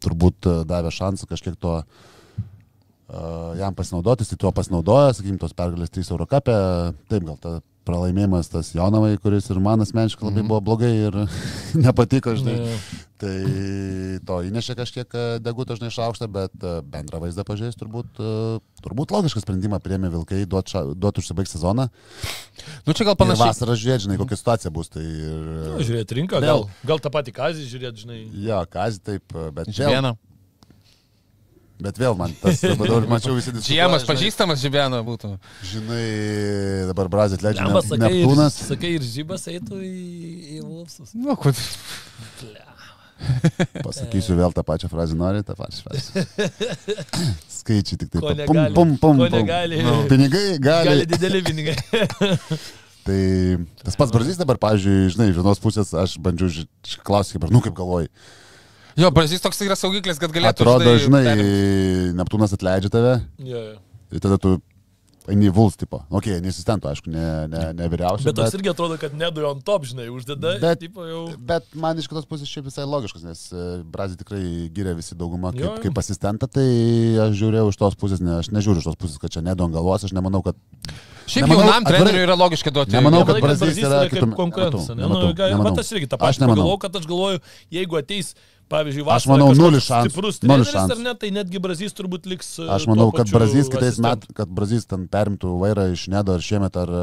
turbūt 0.00 0.48
e, 0.48 0.56
davė 0.66 0.90
šansą 0.90 1.28
kažkiek 1.30 1.54
to 1.60 1.76
uh, 1.82 2.08
jam 3.58 3.76
pasinaudoti, 3.76 4.24
jis 4.24 4.32
tai 4.32 4.40
tuo 4.44 4.54
pasinaudojo, 4.56 5.12
sakykim, 5.18 5.36
tos 5.40 5.52
pergalės 5.56 5.92
3 5.92 6.14
euro 6.14 6.28
kapė, 6.30 6.56
taip 7.12 7.28
gal 7.28 7.38
ta 7.42 7.58
pralaimėjimas 7.86 8.50
tas 8.52 8.70
Jonavai, 8.76 9.14
kuris 9.22 9.48
ir 9.50 9.58
man 9.62 9.82
asmeniškai 9.82 10.28
labai 10.28 10.44
buvo 10.46 10.60
blogai 10.64 10.92
ir 11.08 11.16
nepatiko, 11.84 12.36
žinai. 12.38 12.58
Jo. 12.60 12.76
Tai 13.22 13.32
to 14.26 14.36
įnešė 14.48 14.74
kažkiek 14.74 15.14
e, 15.14 15.24
deguto 15.42 15.76
žinai 15.78 15.92
šaukštą, 15.94 16.26
bet 16.32 16.64
e, 16.66 16.72
bendrą 16.94 17.20
vaizdą 17.22 17.44
pažiūrėjus 17.46 17.78
turbūt, 17.78 18.18
e, 18.18 18.56
turbūt 18.82 19.14
logišką 19.14 19.44
sprendimą 19.44 19.78
priemė 19.82 20.10
Vilkai 20.10 20.40
duoti 20.50 20.82
duot 20.98 21.20
užsibaigti 21.22 21.54
sezoną. 21.54 21.86
Nu 22.86 22.96
čia 22.98 23.06
gal 23.06 23.18
panašiai. 23.20 23.52
vasarą 23.52 23.78
žiūrėti, 23.78 24.08
žinai, 24.08 24.18
kokia 24.24 24.40
situacija 24.40 24.74
bus. 24.74 24.90
Tai 24.90 25.04
ir... 25.06 25.46
Nu, 25.76 25.86
žiūrėti 25.86 26.18
rinką, 26.18 26.42
gal, 26.42 26.66
gal 26.86 27.02
tą 27.02 27.14
patį 27.14 27.36
kazį 27.38 27.70
žiūrėti, 27.70 28.06
žinai. 28.08 28.20
Jo, 28.42 28.64
kazį 28.74 29.06
taip, 29.12 29.38
bet 29.54 29.70
vėl, 29.70 29.78
Žibėną. 29.78 30.16
Bet 31.84 31.98
vėl 32.00 32.16
man 32.18 32.32
tas, 32.42 32.62
dabar 32.72 33.06
mačiau 33.10 33.34
visi 33.36 33.52
diskutuoja, 33.52 33.68
Žiemas 33.86 34.06
pažįstamas 34.08 34.62
Žibėną 34.62 35.02
būtų. 35.06 35.32
Žinai, 35.72 36.04
dabar 36.90 37.10
Brazė 37.12 37.38
atleidžia 37.40 37.66
Lemba, 37.68 37.82
sakai, 37.86 38.10
ir, 38.10 38.20
Neptūnas. 38.22 38.58
sakai, 38.72 38.94
ir 38.98 39.06
žybas 39.06 39.48
eitų 39.52 39.80
į, 39.82 39.94
į 40.58 40.60
Vulfsus. 40.66 41.14
Nu, 41.18 41.36
kur. 41.40 41.52
Pasakysiu 43.82 44.34
vėl 44.38 44.54
tą 44.54 44.64
pačią 44.66 44.88
frazę, 44.90 45.14
nori 45.18 45.42
tą 45.46 45.54
pačią 45.58 45.84
frazę. 45.86 46.24
Skaičiai 47.58 47.98
tik 48.00 48.10
taip. 48.10 48.22
Pum, 48.48 48.62
pum, 48.74 48.94
pum, 48.98 49.20
pum. 49.22 49.34
negali. 49.36 49.82
Nu, 49.86 49.98
Pinigai 50.10 50.56
gali. 50.62 50.90
Gali 50.90 51.06
dideli 51.10 51.42
pinigai. 51.46 51.76
Tai 53.06 53.18
tas 53.82 53.96
pats 53.98 54.14
Brazys 54.14 54.38
dabar, 54.38 54.58
pavyzdžiui, 54.62 55.08
žinai, 55.10 55.30
iš 55.32 55.38
vienos 55.40 55.58
pusės 55.62 55.88
aš 55.98 56.12
bandžiau 56.22 56.46
ži- 56.54 56.68
klausyti, 57.02 57.40
nu 57.50 57.58
kaip 57.64 57.74
galvoji. 57.74 58.06
Jo, 59.00 59.10
Brazys 59.14 59.40
toks 59.44 59.62
yra 59.64 59.76
saugiklis, 59.78 60.18
kad 60.20 60.32
galėtų. 60.34 60.52
Atrodo, 60.64 60.96
žinai, 61.00 61.22
perimt. 61.30 62.18
Neptūnas 62.18 62.52
atleidžia 62.58 62.90
tave 62.92 63.14
jo, 63.40 63.62
jo. 63.72 63.78
ir 64.12 64.20
tada 64.24 64.36
tu 64.42 64.58
eini 65.30 65.52
Vuls, 65.54 65.76
tipo. 65.78 66.00
Ok, 66.10 66.26
neasistentų, 66.42 66.88
aišku, 66.90 67.10
ne, 67.14 67.26
ne, 67.46 67.60
ne 67.78 67.86
vyriausias. 67.92 68.26
Bet 68.26 68.34
toks 68.40 68.56
irgi 68.58 68.72
atrodo, 68.72 68.96
kad 68.98 69.12
nedu 69.14 69.44
on 69.46 69.60
top, 69.62 69.84
žinai, 69.86 70.08
uždeda. 70.10 70.56
Bet- 70.58 70.80
tipo, 70.82 71.04
jau... 71.06 71.20
Bet 71.38 71.68
man 71.78 71.94
iš 72.02 72.08
kitos 72.10 72.26
pusės 72.26 72.50
šiaip 72.50 72.66
visai 72.66 72.82
logiškas, 72.90 73.22
nes 73.28 73.44
e, 73.54 73.66
Brazį 73.94 74.18
tikrai 74.24 74.40
gyrė 74.74 74.96
visi 74.98 75.14
dauguma 75.14 75.52
kaip, 75.54 75.62
Jo, 75.62 75.70
jo. 75.76 75.82
kaip 75.84 76.00
asistentą, 76.02 76.48
tai 76.50 76.66
aš 77.28 77.36
žiūrėjau 77.38 77.70
iš 77.70 77.78
tos 77.84 77.94
pusės, 78.02 78.18
ne, 78.24 78.34
aš 78.42 78.50
nežiūriu 78.50 78.82
iš 78.82 78.88
tos 78.90 78.98
pusės, 78.98 79.20
kad 79.22 79.30
čia 79.36 79.44
nedu 79.46 79.62
ant 79.68 79.78
galvos, 79.78 80.02
aš 80.10 80.16
nemanau, 80.18 80.42
kad... 80.42 80.58
Šiaip 81.30 81.46
Nemanau, 81.46 81.68
jaunam 81.70 81.84
treneriui 81.86 82.24
yra 82.26 82.34
logiška 82.34 82.72
duoti. 82.74 82.90
Nemanau, 82.98 83.22
kad 83.28 83.38
Brazys 83.44 83.78
yra 83.78 84.00
kaip 84.10 84.16
kitum- 84.18 84.34
konkurentas. 84.34 84.88
nu, 84.90 85.06
gal, 85.38 85.52
nemanau. 85.54 85.70
bet 85.70 85.84
aš 85.84 85.92
irgi 85.94 86.08
tą 86.10 86.18
Aš 86.18 86.24
patį 86.34 86.42
nemanau. 86.42 86.56
pagalvoju, 86.66 86.80
kad 86.82 86.98
aš 86.98 87.06
galvoju, 87.06 87.42
jeigu 87.78 88.00
ateis, 88.02 88.32
pavyzdžiui, 88.70 89.02
Aš 89.02 89.08
vasarą 89.26 89.32
manau, 89.32 89.48
kažkoks 89.50 89.62
nulis 89.64 89.86
šansų, 89.88 90.12
Stiprus 90.12 90.38
nulis 90.42 90.42
treneris 90.42 90.74
ar 90.74 90.78
šansų. 90.80 91.02
ne, 91.06 91.14
tai 91.22 91.30
netgi 91.34 91.62
Brazys 91.62 91.96
turbūt 91.98 92.28
liks. 92.30 92.52
e, 92.62 92.68
Aš 92.76 92.86
tuo 92.86 92.94
manau, 92.94 93.08
kad 93.16 93.32
Brazys 93.32 93.68
kitais 93.72 93.98
metais, 94.02 94.36
kad 94.38 94.48
Brazys 94.48 94.86
ten 94.88 95.08
perimtų 95.12 95.56
vairą 95.60 95.88
iš 95.92 96.06
Nedo 96.12 96.36
ar 96.38 96.40
šiemet 96.44 96.78
ar, 96.80 96.94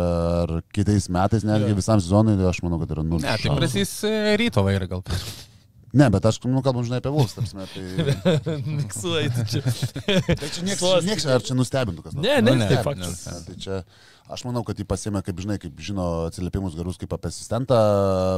ar 0.45 0.55
kitais 0.75 1.09
metais, 1.09 1.43
netgi 1.43 1.73
Jo. 1.73 1.77
visam 1.81 2.01
sezonui, 2.01 2.37
tai 2.39 2.49
aš 2.49 2.63
manau, 2.65 2.79
kad 2.79 2.95
yra 2.95 3.03
nulis. 3.03 3.27
Ne, 3.27 3.35
tai 3.35 3.49
šansų. 3.49 3.59
Brazys 3.59 3.93
e, 4.07 4.15
ryto 4.39 4.65
vairą 4.65 4.89
gal. 4.89 5.03
Ne, 5.89 6.05
bet 6.13 6.25
aš, 6.29 6.37
nu, 6.45 6.61
kalbam, 6.61 6.83
žinai, 6.85 6.99
apie 7.01 7.09
Vuls, 7.09 7.33
tarsi, 7.33 7.57
tai... 7.57 8.51
Miksuoji 8.77 9.31
tu 9.33 9.45
čia. 9.49 9.61
Tai 10.39 10.49
čia 10.53 10.61
nieks, 10.67 10.83
nieks, 11.01 11.25
ar 11.25 11.41
čia 11.41 11.57
nustebintų 11.57 12.03
kas 12.05 12.13
nors? 12.13 12.21
Ne, 12.27 12.35
ne, 12.45 12.51
Nu, 12.53 12.59
ne, 12.61 12.67
tai 12.69 12.83
faktas. 12.85 13.23
Ne, 13.25 13.39
tai 13.47 13.55
čia, 13.57 13.79
aš 14.29 14.43
manau, 14.45 14.61
kad 14.67 14.77
jį 14.77 14.85
pasėmė, 14.85 15.23
kaip 15.25 15.41
žinai, 15.41 15.57
kaip 15.57 15.81
žino 15.81 16.05
atsiliepimus 16.27 16.77
gerus 16.77 17.01
kaip 17.01 17.15
apie 17.17 17.31
asistentą, 17.33 17.79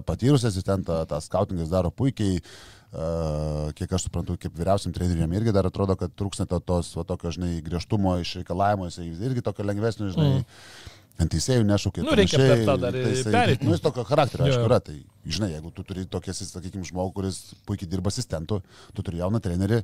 patyrusį 0.08 0.48
asistentą, 0.48 1.02
tą 1.12 1.20
skautingas 1.20 1.68
daro 1.74 1.92
puikiai. 1.92 2.40
Uh, 2.40 2.81
kiek 2.92 3.94
aš 3.96 4.08
suprantu, 4.08 4.36
kaip 4.40 4.56
vyriausiam 4.58 4.92
treneriam 4.96 5.32
irgi 5.38 5.54
dar 5.56 5.68
atrodo, 5.70 5.96
kad 6.00 6.12
trūksta 6.12 6.48
to, 6.50 6.60
tos, 6.60 6.92
va, 6.98 7.06
tokio, 7.08 7.32
žinai, 7.32 7.62
griežtumo 7.64 8.18
iš 8.20 8.42
reikalavimo, 8.42 8.90
jisai 8.90 9.08
irgi 9.30 9.44
tokio 9.46 9.64
lengvesnio, 9.64 10.10
žinai, 10.12 10.42
mm. 10.42 10.90
ant 11.24 11.32
teisėjų 11.32 11.64
nešūkė. 11.70 12.04
Nu, 12.04 12.18
reikia 12.20 12.42
per 12.42 12.66
tą 12.68 12.76
dar 12.82 12.98
pereit. 13.32 13.64
Nu, 13.64 13.72
jis 13.78 13.86
tokio 13.86 14.04
charakterio, 14.10 14.50
aišku, 14.50 14.68
yra. 14.68 14.82
Tai, 14.84 14.98
žinai, 15.24 15.54
jeigu 15.54 15.72
tu 15.72 15.86
turi 15.88 16.04
tokį, 16.04 16.36
sakykime, 16.42 16.84
žmogų, 16.92 17.16
kuris 17.22 17.40
puikiai 17.70 17.88
dirba 17.94 18.12
asistentu, 18.12 18.60
tu 18.92 19.08
turi 19.08 19.24
jauną 19.24 19.40
trenerį, 19.40 19.80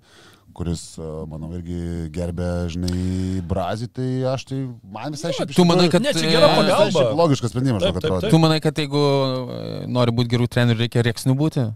kuris, 0.58 0.86
uh, 1.00 1.24
manau, 1.32 1.54
irgi 1.56 2.12
gerbė, 2.12 2.52
žinai, 2.76 3.40
brazį, 3.48 3.88
tai 3.88 4.12
aš 4.34 4.48
tai, 4.52 4.62
man 4.84 5.16
visai 5.16 5.32
šiaip... 5.32 5.56
Tu 5.56 5.70
manai, 5.70 5.88
kad... 5.94 6.04
Ne, 6.04 6.12
čia 6.18 6.28
gera 6.28 6.52
e, 6.52 6.60
Man 6.60 6.68
visai 6.68 6.92
pagalba. 6.92 7.18
Logiškas 7.24 7.56
sprendimas, 7.56 7.86
žinok, 7.86 8.02
taip, 8.02 8.08
atrodo. 8.10 8.32
Tu 8.34 8.40
manai, 8.42 8.60
kad 8.64 8.80
jeigu 8.82 9.04
e, 9.04 9.68
nori 9.88 10.16
būti 10.18 10.34
gerų 10.34 10.50
trenerių, 10.52 10.88
reikia 10.88 11.06
rėksnių 11.08 11.38
būti? 11.38 11.70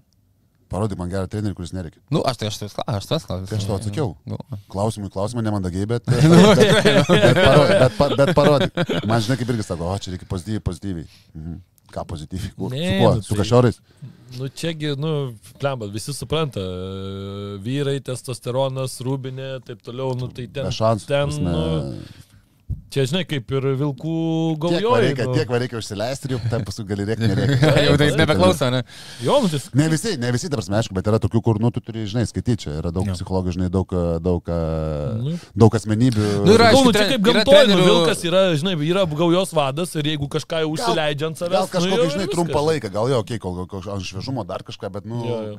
Parodyk 0.72 0.96
man 1.00 1.10
gerą 1.12 1.28
trenerį, 1.28 1.54
kuris 1.58 1.74
nereikia. 1.76 2.00
Nu, 2.14 2.22
aš 2.24 2.38
tai 2.40 2.48
aš 2.48 2.62
tas 2.62 2.76
aš 2.80 3.08
tas 3.10 3.26
klausiu. 3.28 3.48
Tai 3.50 3.58
aš 3.60 3.66
to 3.68 3.76
atsakiau. 3.76 4.14
Nu. 4.26 4.38
Klausimui 4.72 5.10
klausimą 5.12 5.44
nemandagiai, 5.44 5.84
bet, 5.90 6.06
bet, 6.12 6.24
bet, 6.24 7.10
bet, 7.12 7.42
paro, 7.44 7.66
bet, 7.68 8.16
bet 8.22 8.32
parodyk. 8.38 8.80
Man 9.10 9.20
žinai, 9.26 9.38
kaip 9.42 9.52
irgi 9.52 9.66
sako, 9.68 9.90
o 9.92 9.98
čia 10.00 10.14
reikia 10.16 10.30
pozityviai, 10.32 10.64
pozityviai. 10.70 11.10
Mhm. 11.36 11.60
Ką 11.92 12.06
pozityviai? 12.08 12.54
Kur? 12.56 12.72
Ne, 12.72 12.86
Su 12.88 12.98
kuo? 13.02 13.10
nu 13.18 13.22
Su 13.28 13.34
tai- 13.36 13.42
kažorais? 13.44 13.82
Nu, 14.40 14.48
čiagi, 14.48 14.94
nu, 14.96 15.10
plemba, 15.60 15.90
visi 15.92 16.14
supranta, 16.16 16.62
vyrai, 17.60 17.98
testosteronas, 18.08 18.96
rūbinė, 19.04 19.58
taip 19.68 19.82
toliau, 19.84 20.14
nu, 20.16 20.30
tai 20.32 20.46
ten. 20.48 20.70
Šansų. 20.72 21.10
Ten, 21.10 21.28
prasme. 21.28 21.52
nu, 21.52 22.04
čia, 22.92 23.06
žinai, 23.10 23.22
kaip 23.26 23.52
ir 23.56 23.66
vilkų 23.80 24.16
Tiek 24.60 24.62
va 24.62 24.72
gaujoj. 24.76 25.02
reikia, 25.06 25.26
nu. 25.30 25.36
tiek 25.38 25.50
va 25.54 25.60
reikia 25.64 25.80
užsileisti 25.80 26.28
ir 26.30 26.34
jau 26.36 26.40
ten 26.52 26.66
paskui 26.68 26.86
gali 26.90 27.06
rėkti, 27.08 27.30
nereikia. 27.32 27.72
Jau 27.88 27.96
tai 27.98 28.08
jis 28.10 28.18
nebeklauso, 28.20 28.70
ne? 28.76 28.82
Jo, 29.26 29.38
nu, 29.42 29.50
tai 29.52 29.60
Ne 29.82 29.88
visi, 29.94 30.14
ne 30.22 30.32
visi, 30.36 30.50
ta 30.52 30.60
prasme, 30.60 30.78
aišku, 30.82 30.96
bet 30.98 31.08
yra 31.10 31.20
tokių, 31.24 31.42
kur, 31.48 31.60
nu, 31.64 31.72
tu 31.72 31.80
turi, 31.82 32.04
žinai, 32.12 32.26
skaityti, 32.30 32.66
čia 32.68 32.76
yra 32.82 32.92
daug 32.94 33.08
Jo. 33.10 33.16
psichologų, 33.18 33.56
žinai, 33.58 33.70
daug, 33.74 33.88
daug, 34.22 34.52
Nu. 35.24 35.36
daug 35.66 35.78
asmenybių. 35.80 36.28
Nu, 36.46 36.54
yra, 36.58 36.70
Nu, 36.72 36.78
aišku, 36.78 36.86
nu, 36.92 36.96
čia 37.00 37.08
kaip 37.16 37.22
gamtoje, 37.26 37.66
nu, 37.68 37.76
trenerių- 37.76 37.88
vilkas 37.90 38.26
yra, 38.28 38.42
žinai, 38.60 38.76
yra 38.92 39.06
gaujos 39.08 39.54
vadas 39.56 39.96
ir 39.96 40.04
jeigu 40.12 40.28
kažką 40.38 40.64
jau 40.66 40.72
užsileidžia 40.76 41.32
ant 41.32 41.38
savęs. 41.42 41.58
Gal 41.58 41.68
nu, 41.68 41.74
kažkokį, 41.78 42.06
ir 42.06 42.14
žinai, 42.18 42.28
trumpą 42.36 42.62
laiką, 42.70 42.92
gal 42.92 43.10
jo, 43.10 43.22
okay, 43.24 43.40
kol 43.40 43.66
kol 43.66 43.82
ant 43.96 44.04
šviežumo 44.04 44.46
dar 44.46 44.62
kažką, 44.68 44.92
bet, 44.92 45.06
nu, 45.06 45.24
Jo, 45.26 45.40
jo. 45.54 45.58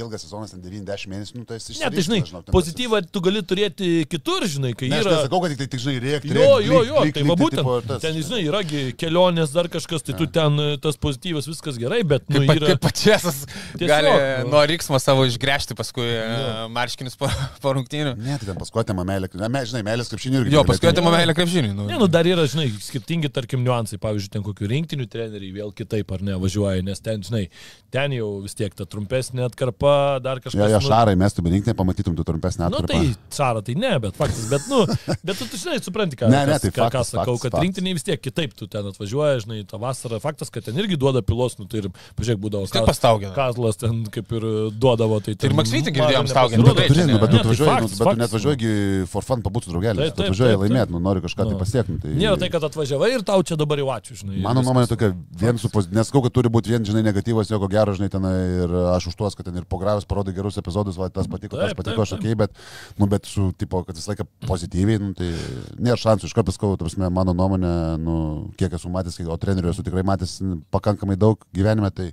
Ilgas 0.00 0.24
sezonas, 0.24 0.54
ten 0.54 0.62
90 0.64 1.10
mėnesių, 1.12 1.40
nu, 1.40 1.46
tai 1.48 1.58
esi 1.60 1.76
Ne, 1.78 1.90
tai 1.94 2.04
žinai, 2.06 2.20
pozityvą 2.52 3.00
tu 3.12 3.22
gali 3.24 3.42
turėti 3.46 3.90
kitur, 4.10 4.46
žinai, 4.50 4.72
kai 4.78 4.90
Ne, 4.90 5.00
aš 5.00 5.06
yra... 5.06 5.16
nesakau, 5.18 5.40
kad 5.44 5.54
tik 5.54 5.60
tai, 5.60 5.68
tik, 5.74 5.82
žinai, 5.84 5.96
rėkti. 6.04 6.32
Jo, 6.36 6.58
jo, 6.64 6.80
jo, 6.88 7.04
tai 7.14 7.24
va 7.28 7.36
būtent. 7.38 7.92
Ten, 8.02 8.18
žinai, 8.18 8.40
yragi 8.46 8.82
kelionės 8.98 9.54
dar 9.54 9.70
kažkas, 9.72 10.04
tai 10.06 10.16
tu 10.18 10.28
ten 10.32 10.58
e, 10.62 10.68
tas 10.82 10.98
pozityvas 11.00 11.48
viskas 11.50 11.78
gerai, 11.80 12.00
bet, 12.08 12.26
nu, 12.32 12.42
Kaip, 12.44 12.54
yra... 12.56 12.72
kaip 12.72 12.82
pačiasas 12.86 13.42
Tiesiog, 13.48 13.88
gali 13.90 14.12
nu. 14.12 14.52
nuo 14.52 14.62
riksmo 14.68 15.00
savo 15.02 15.26
išgręžti 15.28 15.76
paskui 15.78 16.06
e, 16.06 16.26
marškinius 16.74 17.18
po, 17.20 17.30
po 17.64 17.74
rungtynių. 17.76 18.14
Ne, 18.18 18.38
tai 18.40 18.50
ten 18.50 18.58
paskui 18.60 18.82
atėmė 18.82 19.06
meilę. 19.08 19.30
Ne, 19.38 19.62
žinai, 19.68 19.84
meilės 19.86 20.12
krepšinių 20.12 20.42
irgi. 20.42 20.56
Jo, 20.56 20.64
paskui 20.68 20.90
atėmė 20.90 21.12
meilę 21.14 21.36
krepšiniui. 21.38 21.74
Nu. 21.76 21.88
Ne, 21.90 21.98
nu 22.00 22.08
dar 22.10 22.28
yra, 22.28 22.46
žinai, 22.50 22.68
skirtingi, 22.84 23.30
tarkim, 23.34 23.64
niuansai. 23.66 24.00
Pavyzdžiui, 24.02 24.32
ten 24.36 24.46
kokių 24.46 24.70
rinktinių 24.72 25.08
treneriai 25.10 25.54
vėl 25.56 25.72
kitaip 25.76 26.12
ar 26.14 26.24
ne 26.24 26.38
važiuoja, 26.40 26.84
nes 26.86 27.02
ten, 27.04 27.24
žinai, 27.26 27.46
ten 27.94 28.14
jau 28.16 28.30
vis 28.44 28.56
tiek 28.58 28.74
ta 28.78 28.86
trumpesnė 28.88 29.46
atkarpa, 29.48 29.87
dar 30.24 30.40
kažkas. 30.42 30.58
Jo, 30.60 30.68
jo, 30.72 30.80
nu, 30.82 30.88
šarai, 30.88 31.14
mes 31.20 31.34
tu 31.36 31.42
berinkti, 31.46 31.74
pamatytum 31.78 32.16
tu 32.18 32.24
trumpesnę 32.26 32.68
Nu 32.68 32.80
atkarpą. 32.80 32.88
tai 32.92 33.34
Sara, 33.34 33.62
tai 33.64 33.74
ne, 33.78 33.92
bet 34.02 34.16
faktas, 34.18 34.46
bet, 34.50 34.66
nu, 34.70 34.82
bet 35.26 35.38
tu, 35.38 35.46
tu 35.50 35.60
žinai, 35.60 35.78
supranti, 35.84 36.18
ką, 36.20 36.28
Ne, 36.32 36.44
ne, 36.46 36.56
kas, 36.56 36.62
tai 36.66 36.70
ką, 36.70 36.76
ką 36.78 36.84
faktas, 36.88 37.12
sakau, 37.14 37.24
faktas, 37.36 37.42
kad 37.42 37.52
faktas. 37.52 37.64
rinktiniai 37.66 37.96
vis 37.98 38.06
tiek 38.08 38.20
kitaip, 38.22 38.54
tu 38.58 38.66
ten 38.70 38.88
atvažiuoja, 38.92 39.40
žinai, 39.46 39.60
tą 39.68 39.80
vasarą, 39.82 40.20
faktas, 40.24 40.50
kad 40.54 40.66
ten 40.68 40.78
irgi 40.80 40.98
duoda 41.00 41.22
pilos, 41.22 41.58
nu 41.60 41.66
tai 41.70 41.82
ir, 41.84 41.90
pažiūrėk, 42.18 42.40
būdavo 42.44 42.68
tiek 42.70 42.86
pastaugina. 42.88 43.32
Kazlas 43.36 43.78
ten 43.80 44.04
kaip 44.12 44.32
ir 44.38 44.48
duodavo, 44.74 45.20
tai 45.24 45.34
Tai 45.38 45.48
ir 45.48 45.52
ten 45.52 45.58
Maksvytį 45.58 45.92
maža 45.92 45.96
girdėjom 46.00 46.30
staugiant, 46.32 46.64
nepasirodo. 46.64 46.80
tikrai. 46.82 46.88
Turi, 46.88 47.12
nu, 47.12 47.18
bet 47.22 47.30
tu 47.30 47.36
tai 47.36 47.44
atvažiuoji, 47.44 47.68
nu, 47.68 47.74
faktas, 47.74 47.90
bet 47.90 47.98
tu 47.98 48.04
faktas. 48.08 48.22
netvažiuoji 48.24 49.06
for 49.12 49.22
fun 49.24 49.42
draugeliais. 49.42 50.12
Taip, 50.12 50.16
Tu 50.18 50.22
atvažiuoji 50.26 50.58
laimėti, 50.62 50.92
nu, 50.94 50.98
nori 51.02 51.20
kažką 51.24 51.44
tai 51.46 51.54
Nu. 51.54 51.58
pasiekti. 51.60 51.92
nu, 51.92 51.98
Tai... 52.02 52.10
Nėra 52.18 52.36
tai, 52.40 52.48
kad 52.52 52.64
atvažiavai 52.68 53.10
ir 53.14 53.22
tau 53.26 53.42
čia 53.42 53.56
dabar 53.56 53.78
jau 53.80 53.88
ačiū, 53.94 54.16
žinai. 54.22 54.40
Mano 54.42 54.62
nuomonė 54.66 54.88
tokia, 54.90 55.12
vien 55.40 55.58
su 55.58 55.70
nesakau, 55.92 56.22
kad 56.26 56.32
turi 56.34 56.48
būti 56.52 56.72
vien, 56.72 56.84
žinai, 56.84 57.02
negatyvas, 57.06 57.50
jokio 57.52 57.68
gero, 57.72 57.94
žinai, 57.96 58.10
ten 58.12 58.24
ir 58.28 58.74
aš 58.96 59.10
už 59.12 59.16
tuos, 59.18 59.36
kad 59.38 59.46
ten 59.48 59.56
ir 59.56 59.64
pogravęs 59.78 60.04
parodai 60.10 60.34
gerus 60.36 60.58
epizodus, 60.60 60.98
va, 61.00 61.08
tas 61.14 61.30
patiko, 61.30 61.56
tas 61.56 61.70
Taip, 61.72 61.78
patiko, 61.78 62.02
taip, 62.02 62.04
aš 62.04 62.16
okei, 62.18 62.34
bet, 62.42 62.58
nu, 62.98 63.06
bet 63.08 63.24
su, 63.30 63.48
tipo, 63.56 63.80
kad 63.86 63.96
visą 63.96 64.10
laiką 64.12 64.26
pozityviai, 64.48 64.98
nu, 65.00 65.12
tai 65.16 65.30
nėra 65.78 65.96
šansų, 66.02 66.28
iš 66.28 66.34
karto 66.36 66.52
sakau, 66.54 66.74
tu 66.76 66.84
prasme, 66.88 67.08
mano 67.14 67.32
nuomonė, 67.38 67.72
nu, 68.02 68.16
kiek 68.58 68.74
esu 68.76 68.90
matęs, 68.92 69.16
kiek- 69.22 69.30
o 69.30 69.38
trenerių 69.40 69.70
esu 69.72 69.86
tikrai 69.86 70.02
matęs 70.04 70.38
pakankamai 70.74 71.16
daug 71.16 71.40
gyvenime, 71.54 71.88
tai 71.94 72.10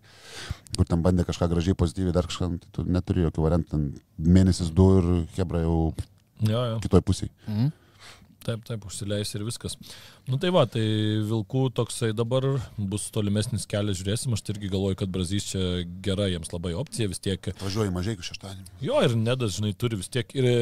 kur 0.78 0.86
ten 0.86 1.02
bandė 1.02 1.26
kažką 1.26 1.48
gražiai, 1.52 1.76
pozityviai, 1.80 2.14
dar 2.16 2.28
kažką, 2.30 2.52
nu, 2.52 2.60
tai 2.62 2.70
tu 2.76 2.84
neturi 2.88 3.26
jokių 3.26 3.46
variantų, 3.50 3.70
ten 3.72 3.86
mėnesis 4.20 4.70
du 4.76 4.90
ir 5.00 5.10
Hebra 5.40 5.64
jau 5.66 5.80
Jo, 6.44 6.62
jo. 6.76 6.80
kitoj 6.84 7.02
pusėje. 7.08 7.32
Mhm. 7.48 7.72
Taip, 8.46 8.62
taip, 8.68 8.84
užsileis 8.86 9.32
ir 9.34 9.46
viskas. 9.48 9.74
Nu 10.30 10.38
tai 10.42 10.52
va, 10.54 10.66
tai 10.70 10.84
Vilkų 11.26 11.64
toksai 11.78 12.12
dabar 12.14 12.46
bus 12.78 13.08
tolimesnis 13.14 13.66
kelias, 13.70 13.98
žiūrėsim, 14.02 14.36
aš 14.36 14.46
tai 14.46 14.56
irgi 14.56 14.70
galvoju, 14.74 15.00
kad 15.02 15.14
Brazys 15.14 15.50
čia 15.50 15.64
gera 16.06 16.30
jiems 16.30 16.54
labai 16.54 16.76
opcija, 16.78 17.10
vis 17.10 17.24
tiek. 17.26 17.52
Važiuoju 17.64 17.96
mažai 17.96 18.18
iki 18.18 18.30
šeštadienį. 18.30 18.68
Jo, 18.86 19.02
ir 19.06 19.18
Nedas, 19.18 19.58
žinai, 19.58 19.74
turi 19.74 19.98
vis 19.98 20.12
tiek, 20.14 20.30
ir 20.38 20.50
e, 20.52 20.56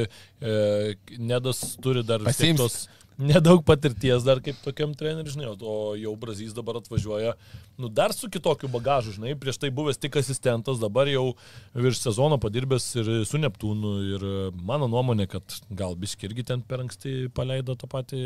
Nedas 1.20 1.64
turi 1.84 2.06
dar 2.08 2.24
tos 2.24 2.86
nedaug 3.18 3.62
patirties 3.66 4.24
dar 4.26 4.42
kaip 4.44 4.58
tokiam 4.64 4.94
treneriui, 4.98 5.34
žinai, 5.36 5.52
o 5.54 5.94
jau 6.00 6.14
Brazys 6.20 6.54
dabar 6.56 6.80
atvažiuoja, 6.80 7.36
nu 7.78 7.90
dar 7.90 8.14
su 8.14 8.30
kitokiu 8.30 8.70
bagažu, 8.72 9.14
žinai, 9.16 9.34
prieš 9.40 9.58
tai 9.62 9.70
buvęs 9.74 9.98
tik 10.02 10.18
asistentas, 10.22 10.80
dabar 10.82 11.10
jau 11.10 11.34
virš 11.74 12.04
sezono 12.04 12.38
padirbęs 12.42 12.86
ir 13.02 13.12
su 13.26 13.40
Neptūnu 13.42 13.94
ir 14.14 14.26
e, 14.30 14.34
mano 14.70 14.88
nuomonė, 14.92 15.26
kad 15.32 15.56
gal 15.74 15.96
biški 16.00 16.30
irgi 16.30 16.46
ten 16.52 16.62
per 16.62 16.84
anksti 16.84 17.32
paleido 17.34 17.76
tą 17.80 17.90
patį 17.90 18.22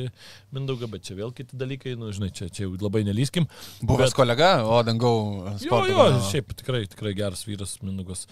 Mindaugą, 0.56 0.90
bet 0.92 1.08
čia 1.08 1.16
vėl 1.20 1.32
kiti 1.36 1.58
dalykai, 1.60 1.96
nu 2.00 2.12
žinai, 2.16 2.32
čia, 2.36 2.50
čia 2.52 2.66
jau 2.66 2.74
labai 2.82 3.06
nelyskim. 3.08 3.48
Buvęs 3.82 4.12
Bet- 4.12 4.18
kolega, 4.20 4.52
o 4.68 4.82
dangau. 4.88 5.16
Jo, 5.64 5.84
jo, 5.90 6.08
šiaip 6.32 6.52
tikrai, 6.60 6.84
tikrai 6.92 7.16
geras 7.18 7.46
vyras 7.48 7.78
Mindaugas. 7.84 8.26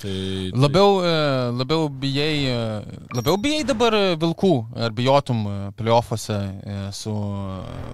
Tai, 0.00 0.10
tai- 0.50 0.60
Labiau, 0.60 1.02
e, 1.04 1.12
labiau, 1.58 1.88
bijai, 1.88 2.46
e, 2.48 2.56
labiau 3.14 3.36
bijai 3.38 3.64
dabar 3.68 3.94
e, 3.94 4.00
vilkų, 4.18 4.52
ar 4.86 4.90
bijotum 4.96 5.42
e, 5.46 5.56
playoffuose 5.78 6.38
e, 6.38 6.78
su 6.96 7.12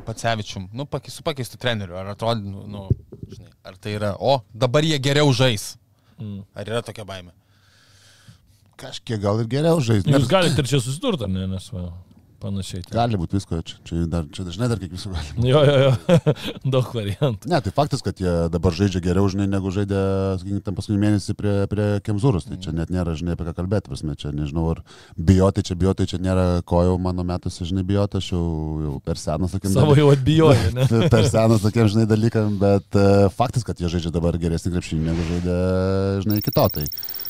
Pacevičium, 0.07 0.69
nu, 0.73 0.87
su 1.09 1.23
pakeistu 1.27 1.59
treneriu, 1.61 1.99
ar 2.01 2.15
atrodo, 2.15 2.41
nu, 2.41 2.65
nu, 2.71 2.87
žinai, 3.35 3.51
ar 3.67 3.77
tai 3.77 3.97
yra, 3.99 4.15
o 4.21 4.39
dabar 4.55 4.87
jie 4.87 4.99
geriau 5.03 5.33
žais. 5.37 5.75
Mm. 6.19 6.45
Ar 6.55 6.71
yra 6.73 6.83
tokia 6.87 7.05
baime? 7.05 7.35
Kažkiek 8.79 9.21
gal 9.21 9.43
ir 9.43 9.51
geriau 9.51 9.81
žaisti. 9.83 10.13
Jūs 10.15 10.31
galite 10.31 10.63
ir 10.63 10.71
čia 10.71 10.81
susidurti, 10.81 11.27
ne, 11.29 11.49
nes 11.51 11.67
va, 11.75 11.89
panašiai. 12.43 12.83
tai- 12.87 12.97
Gali 12.99 13.19
būti 13.21 13.37
visko, 13.39 13.59
čia, 13.67 13.77
čia, 13.87 13.99
dar, 14.11 14.25
čia 14.33 14.45
dažnai 14.47 14.69
dar 14.71 14.79
kiek 14.79 14.93
visų 14.95 15.11
gali. 15.15 15.49
Jo, 15.51 15.63
jo, 15.67 15.77
jo, 15.85 15.93
daug 16.75 16.89
variantų. 16.95 17.51
Ne, 17.51 17.61
tai 17.65 17.73
faktas, 17.75 18.03
kad 18.07 18.19
jie 18.23 18.33
dabar 18.53 18.73
žaidžia 18.77 19.03
geriau, 19.05 19.27
žinai, 19.33 19.49
negu 19.51 19.73
žaidė, 19.75 19.99
sakykime, 20.41 20.63
tam 20.67 20.79
paskutinį 20.79 21.01
mėnesį 21.05 21.37
prie, 21.39 21.55
prie 21.73 21.89
Kemzūros. 22.07 22.47
Tai 22.49 22.59
čia 22.63 22.73
net 22.77 22.93
nėra, 22.95 23.15
žinai, 23.19 23.35
apie 23.37 23.47
ką 23.49 23.55
kalbėti. 23.59 23.91
Prasme, 23.91 24.15
čia 24.19 24.31
nežinau, 24.35 24.67
ar 24.77 24.83
bijotai, 25.19 25.65
čia 25.67 25.75
bijotai, 25.79 26.07
čia 26.11 26.21
nėra 26.23 26.47
ko 26.69 26.83
jau 26.87 26.95
mano 27.03 27.25
metuose, 27.27 27.67
žinai, 27.69 27.85
bijoti, 27.89 28.21
aš 28.23 28.31
jau, 28.35 28.45
jau 28.87 28.95
per 29.05 29.19
senas, 29.21 29.53
sakykime. 29.57 29.75
Savo 29.75 29.97
jau 29.99 30.09
atbijojo, 30.15 30.73
ne? 30.79 30.87
per 31.11 31.27
senas 31.31 31.65
tokiem, 31.65 31.89
žinai, 31.91 32.07
dalykam, 32.11 32.55
bet 32.63 32.99
uh, 32.99 33.27
faktas, 33.35 33.67
kad 33.67 33.81
jie 33.83 33.91
žaidžia 33.91 34.13
dabar 34.15 34.39
geresnį 34.39 34.75
krepšinį 34.77 35.09
negu 35.11 35.27
žaidė, 35.33 35.59
žinai, 36.27 36.39
iki 36.43 36.55
to. 36.55 36.67
Tai 36.79 36.87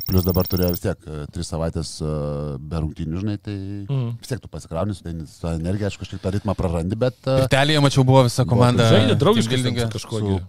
plus 0.09 0.25
dabar 0.25 0.47
turėjo 0.49 0.73
vis 0.75 0.83
tiek 0.85 1.09
uh, 1.09 1.25
tris 1.33 1.49
savaitės 1.53 1.95
uh, 2.05 2.57
be 2.61 2.81
rungtynių, 2.85 3.23
žinai, 3.25 3.39
tai 3.41 3.57
Mm. 3.89 4.17
vis 4.21 4.29
tiek 4.29 4.41
tu 4.43 4.49
pasikrauni 4.51 4.93
su 4.99 5.15
su 5.31 5.41
ta 5.45 5.55
energija, 5.57 5.89
aišku, 5.93 6.05
kažkiek 6.05 6.21
tą 6.25 6.33
ritmą 6.37 6.55
prarandi, 6.59 6.99
bet 6.99 7.17
Ir 7.27 7.47
telėje 7.53 7.81
mačiau 7.85 8.05
buvo 8.09 8.25
visa 8.27 8.45
komanda. 8.49 8.91
Žaidė 8.93 9.17
draugiškai 9.21 9.63
gi. 9.63 9.87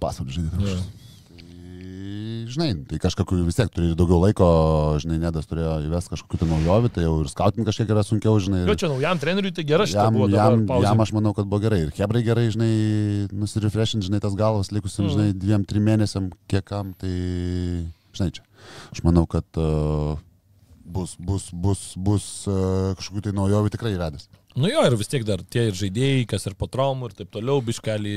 pasauliu 0.02 0.36
žaidė. 0.40 0.50
Draugiškai. 0.58 1.06
Tai, 1.40 2.46
žinai, 2.50 2.70
tai 2.90 2.98
kažkokiu 3.02 3.44
vis 3.46 3.58
tiek 3.60 3.70
turi 3.74 3.92
daugiau 3.98 4.20
laiko, 4.24 4.46
žinai, 5.04 5.20
Nedas 5.22 5.46
turėjo 5.50 5.76
įvesti 5.86 6.14
kažkokiu 6.16 6.40
tai 6.42 6.48
naujovių, 6.50 6.90
tai 6.96 7.04
jau 7.06 7.12
ir 7.22 7.30
skautin 7.30 7.68
kažkiek 7.68 7.92
yra 7.94 8.02
sunkiau, 8.06 8.40
žinai. 8.42 8.64
Jo, 8.70 8.76
čia 8.80 8.90
naujam 8.90 9.20
treneriui 9.22 9.54
tai 9.54 9.66
gerai 9.70 9.86
šitą 9.90 10.08
Jam, 10.08 10.18
buvo 10.18 10.30
jam, 10.34 10.64
jam 10.86 11.04
aš 11.06 11.14
manau, 11.14 11.36
kad 11.38 11.46
buvo 11.50 11.62
gerai. 11.62 11.84
Ir 11.86 11.94
Hebrai 12.00 12.24
gerai, 12.26 12.48
žinai, 12.56 12.72
nusirefreshint, 13.38 14.06
žinai, 14.08 14.22
tas 14.24 14.34
galvas 14.40 14.72
likusim, 14.74 15.06
Mm. 15.06 15.14
žinai, 15.14 15.30
dviem, 15.38 15.66
trim 15.70 15.86
mėnesiam, 15.86 16.32
kiekam, 16.50 16.96
tai, 16.98 17.14
žinai, 18.18 18.32
čia. 18.34 18.44
Aš 18.94 19.04
manau, 19.06 19.28
kad 19.30 19.46
uh, 19.62 20.18
bus, 20.86 21.14
bus, 21.22 21.50
bus, 21.54 21.94
bus 21.96 22.26
uh, 22.50 22.96
kažkokių 22.98 23.28
tai 23.30 23.36
naujovių 23.38 23.70
tikrai 23.78 23.94
radęs. 24.00 24.26
Nu 24.60 24.68
jo, 24.68 24.82
ir 24.84 24.96
vis 25.00 25.08
tiek 25.08 25.24
dar 25.24 25.40
tie 25.48 25.70
ir 25.70 25.76
žaidėjai, 25.78 26.26
kas 26.28 26.44
ir 26.50 26.56
po 26.60 26.68
traumų 26.68 27.08
ir 27.08 27.14
taip 27.22 27.30
toliau, 27.32 27.62
biškelį 27.64 28.16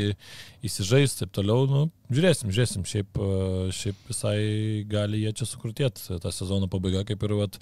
įsižais, 0.66 1.12
taip 1.20 1.30
toliau, 1.36 1.68
nu, 1.70 1.82
žiūrėsim, 2.14 2.50
žiūrėsim, 2.54 2.82
šiaip, 2.88 3.18
e, 3.22 3.28
šiaip 3.76 4.00
visai 4.10 4.34
gali 4.90 5.20
jie 5.22 5.32
čia 5.38 5.46
sukurtėti 5.46 6.18
tą 6.22 6.32
sezono 6.34 6.66
pabaigą, 6.72 7.04
kaip 7.08 7.22
ir, 7.28 7.34
vat, 7.38 7.58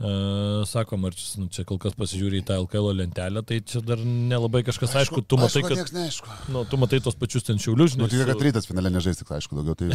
uh, 0.00 0.62
sakom, 0.68 1.04
ar 1.08 1.16
čia, 1.18 1.26
nu, 1.42 1.48
čia 1.52 1.66
kol 1.68 1.80
kas 1.82 1.96
pasižiūri 1.98 2.40
į 2.40 2.46
tą 2.48 2.56
LKL 2.62 2.90
lentelę, 3.02 3.42
tai 3.48 3.60
čia 3.68 3.82
dar 3.84 4.00
nelabai 4.04 4.64
kažkas 4.66 4.96
aišku, 5.02 5.20
tu 5.28 5.36
matai, 5.40 5.62
kad, 5.66 5.76
Niekas 5.82 5.94
neaišku. 5.96 6.32
nu, 6.56 6.64
tu 6.72 6.80
matai 6.80 7.02
tos 7.04 7.18
pačius 7.20 7.44
ten 7.50 7.60
šiaulius, 7.62 7.98
Nu, 8.00 8.08
žinai. 8.08 8.10
tik, 8.14 8.24
su- 8.24 8.30
kad 8.32 8.46
rytas 8.48 8.68
finale 8.70 8.92
nežais, 8.96 9.20
tik 9.20 9.32
aišku, 9.36 9.60
daugiau 9.60 9.76
tai 9.76 9.92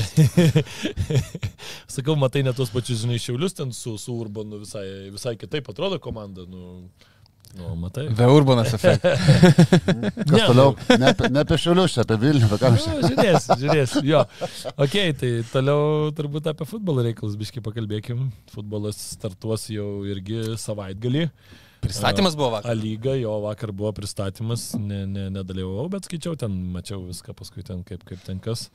Sakau, 1.97 2.15
matai 2.19 2.43
net 2.45 2.57
tos 2.59 2.71
pačius, 2.73 3.01
žinai, 3.05 3.17
šiaulius 3.21 3.55
ten 3.57 3.73
su, 3.75 3.97
su 4.01 4.13
Urbanu 4.21 4.61
visai, 4.63 4.85
visai 5.13 5.35
kitaip 5.39 5.69
atrodo 5.73 5.99
komanda, 6.03 6.45
nu, 6.49 6.89
nu 7.57 7.75
matai. 7.79 8.07
Ve 8.13 8.25
Urbanas 8.29 8.73
efektas. 8.75 9.19
kas 10.29 10.31
Ne, 10.31 10.41
toliau. 10.47 10.73
Ne, 10.99 11.11
apie- 11.13 11.29
ne 11.33 11.41
apie 11.45 11.57
Šiaulius, 11.61 11.93
čia 11.95 12.03
apie 12.05 12.17
Vilnių, 12.21 12.49
apie 12.49 12.59
ką 12.61 12.71
čia. 12.81 12.95
Nu, 12.97 13.11
žiūrės, 13.11 13.47
žiūrės, 13.61 13.95
jo. 14.07 14.23
Ok, 14.75 14.97
tai 15.21 15.31
toliau 15.53 16.11
turbūt 16.17 16.49
apie 16.51 16.67
futbolo 16.69 17.05
reikalus 17.07 17.37
biškai 17.39 17.63
pakalbėkim. 17.65 18.27
Futbolas 18.53 18.99
startuos 19.15 19.69
jau 19.73 19.87
irgi 20.09 20.43
savaitgalį. 20.61 21.27
Pristatymas 21.81 22.33
buvo 22.35 22.51
vakar. 22.57 22.71
A 22.73 22.77
lyga, 22.77 23.13
jo 23.21 23.35
vakar 23.45 23.71
buvo 23.71 23.91
pristatymas, 23.95 24.71
ne, 24.81 25.03
ne, 25.07 25.27
nedalyvavau, 25.33 25.85
bet 25.93 26.07
skaičiau 26.09 26.33
ten, 26.39 26.51
mačiau 26.73 27.03
viską 27.05 27.35
paskui 27.37 27.63
ten 27.63 27.83
kaip, 27.87 28.01
kaip 28.09 28.23
ten 28.25 28.41
kas. 28.43 28.67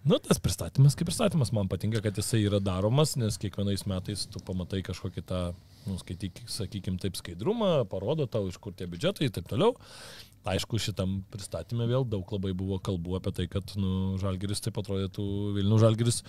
Nu, 0.00 0.16
tas 0.16 0.38
pristatymas 0.40 0.94
kaip 0.96 1.10
pristatymas, 1.10 1.50
man 1.52 1.68
patinka, 1.68 2.00
kad 2.00 2.16
jisai 2.16 2.38
yra 2.46 2.56
daromas, 2.64 3.18
nes 3.20 3.36
kiekvienais 3.40 3.82
metais 3.90 4.22
tu 4.32 4.40
pamatai 4.46 4.80
kažkokį 4.86 5.24
tą, 5.28 5.40
nu, 5.84 5.98
skaityk, 6.00 6.40
sakykim, 6.48 6.96
taip 7.02 7.18
skaidrumą, 7.20 7.82
parodo 7.90 8.24
tau, 8.24 8.46
iš 8.48 8.56
kur 8.64 8.72
tie 8.72 8.88
biudžetai 8.88 9.28
ir 9.28 9.34
taip 9.36 9.50
toliau. 9.50 9.74
Aišku, 10.48 10.80
šitam 10.80 11.18
pristatymė 11.28 11.84
vėl 11.90 12.06
daug 12.08 12.32
labai 12.32 12.54
buvo 12.56 12.78
kalbų 12.80 13.18
apie 13.18 13.34
tai, 13.36 13.46
kad 13.52 13.74
nu, 13.76 14.16
Žalgeris 14.22 14.64
taip 14.64 14.80
atrodytų, 14.80 15.26
Vilnių 15.58 15.82
Žalgeris 15.82 16.22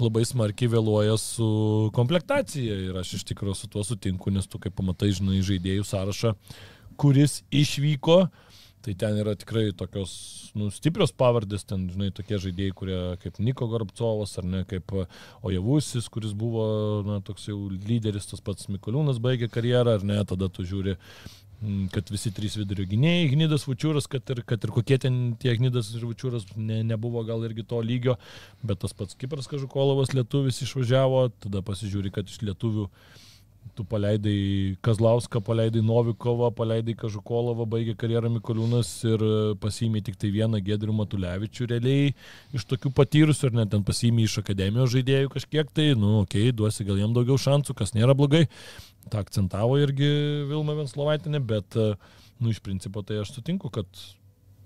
labai 0.00 0.24
smarkiai 0.24 0.72
vėluoja 0.72 1.18
su 1.20 1.50
komplektacija 1.92 2.80
ir 2.86 2.96
aš 2.96 3.18
iš 3.20 3.28
tikrųjų 3.28 3.58
su 3.60 3.68
tuo 3.68 3.84
sutinku, 3.84 4.32
nes 4.32 4.48
tu 4.48 4.56
kaip 4.56 4.72
pamatai, 4.78 5.12
žinai, 5.20 5.42
žaidėjų 5.44 5.84
sąrašą, 5.84 6.32
kuris 6.96 7.42
išvyko, 7.52 8.22
tai 8.84 8.94
ten 8.98 9.18
yra 9.22 9.34
tikrai 9.38 9.70
tokios 9.76 10.12
nu, 10.58 10.68
stiprios 10.74 11.12
pavardės, 11.16 11.66
ten, 11.68 11.88
žinai, 11.92 12.10
tokie 12.14 12.38
žaidėjai, 12.42 12.76
kurie 12.76 13.00
kaip 13.22 13.40
Niko 13.42 13.68
Gorbcovas 13.70 14.36
ar 14.40 14.46
ne, 14.48 14.62
kaip 14.68 14.94
Ojavusis, 15.46 16.08
kuris 16.12 16.32
buvo, 16.38 16.68
na, 17.06 17.18
toks 17.24 17.50
jau 17.50 17.58
lyderis, 17.72 18.30
tas 18.30 18.44
pats 18.44 18.70
Mikoliūnas 18.72 19.20
baigė 19.22 19.50
karjerą, 19.52 19.98
ar 19.98 20.08
ne, 20.08 20.22
tada 20.28 20.50
tu 20.52 20.66
žiūri 20.68 20.96
kad 21.90 22.10
visi 22.12 22.30
trys 22.30 22.54
vidurio 22.54 22.84
gynėjai, 22.86 23.30
Gnydas 23.32 23.64
Vučiūras, 23.66 24.06
kad 24.10 24.30
ir, 24.30 24.44
kad 24.46 24.62
ir 24.62 24.72
kokie 24.74 24.98
ten 25.02 25.16
tie 25.42 25.56
Gnydas 25.58 25.90
ir 25.98 26.04
Vučiūras 26.06 26.46
ne, 26.54 26.84
nebuvo 26.86 27.24
gal 27.26 27.42
irgi 27.48 27.64
to 27.66 27.80
lygio, 27.82 28.14
bet 28.62 28.78
tas 28.84 28.94
pats 28.94 29.18
Kipras 29.18 29.50
Kažukolovas 29.50 30.14
lietuvis 30.14 30.62
išvažiavo, 30.62 31.24
tada 31.42 31.64
pasižiūri, 31.66 32.14
kad 32.14 32.30
iš 32.30 32.44
lietuvių 32.46 32.86
tu 33.76 33.84
paleidai 33.88 34.76
Kazlauską, 34.84 35.40
paleidai 35.44 35.82
Novikovą, 35.84 36.50
paleidai 36.56 36.94
Kažukolovą, 36.98 37.66
baigė 37.70 37.94
karjerą 37.98 38.30
Mikoliūnas 38.36 38.90
ir 39.08 39.24
e, 39.24 39.32
pasiėmė 39.62 40.02
tik 40.06 40.18
tai 40.20 40.30
vieną 40.34 40.60
Gedrių 40.64 40.94
Matulevičių 41.00 41.68
realiai 41.72 42.12
iš 42.56 42.66
tokių 42.70 42.92
patyrusių, 42.96 43.50
ar 43.50 43.58
net 43.60 43.72
ten 43.74 43.86
pasiėmė 43.86 44.26
iš 44.26 44.38
akademijos 44.42 44.92
žaidėjų 44.96 45.32
kažkiek 45.34 45.72
tai, 45.74 45.90
nu, 45.98 46.20
okei, 46.22 46.48
okay, 46.48 46.56
duosi 46.60 46.86
gal 46.88 47.00
jam 47.00 47.16
daugiau 47.16 47.40
šansų, 47.40 47.76
kas 47.78 47.96
nėra 47.96 48.16
blogai. 48.18 48.46
Ta 49.08 49.22
akcentavo 49.24 49.78
irgi 49.80 50.08
Vilma 50.50 50.76
Venslovaitinė, 50.78 51.42
bet, 51.54 51.76
e, 51.76 51.94
nu, 52.38 52.52
iš 52.54 52.62
principo 52.64 53.04
tai 53.06 53.22
aš 53.22 53.36
sutinku, 53.38 53.72
kad 53.72 53.88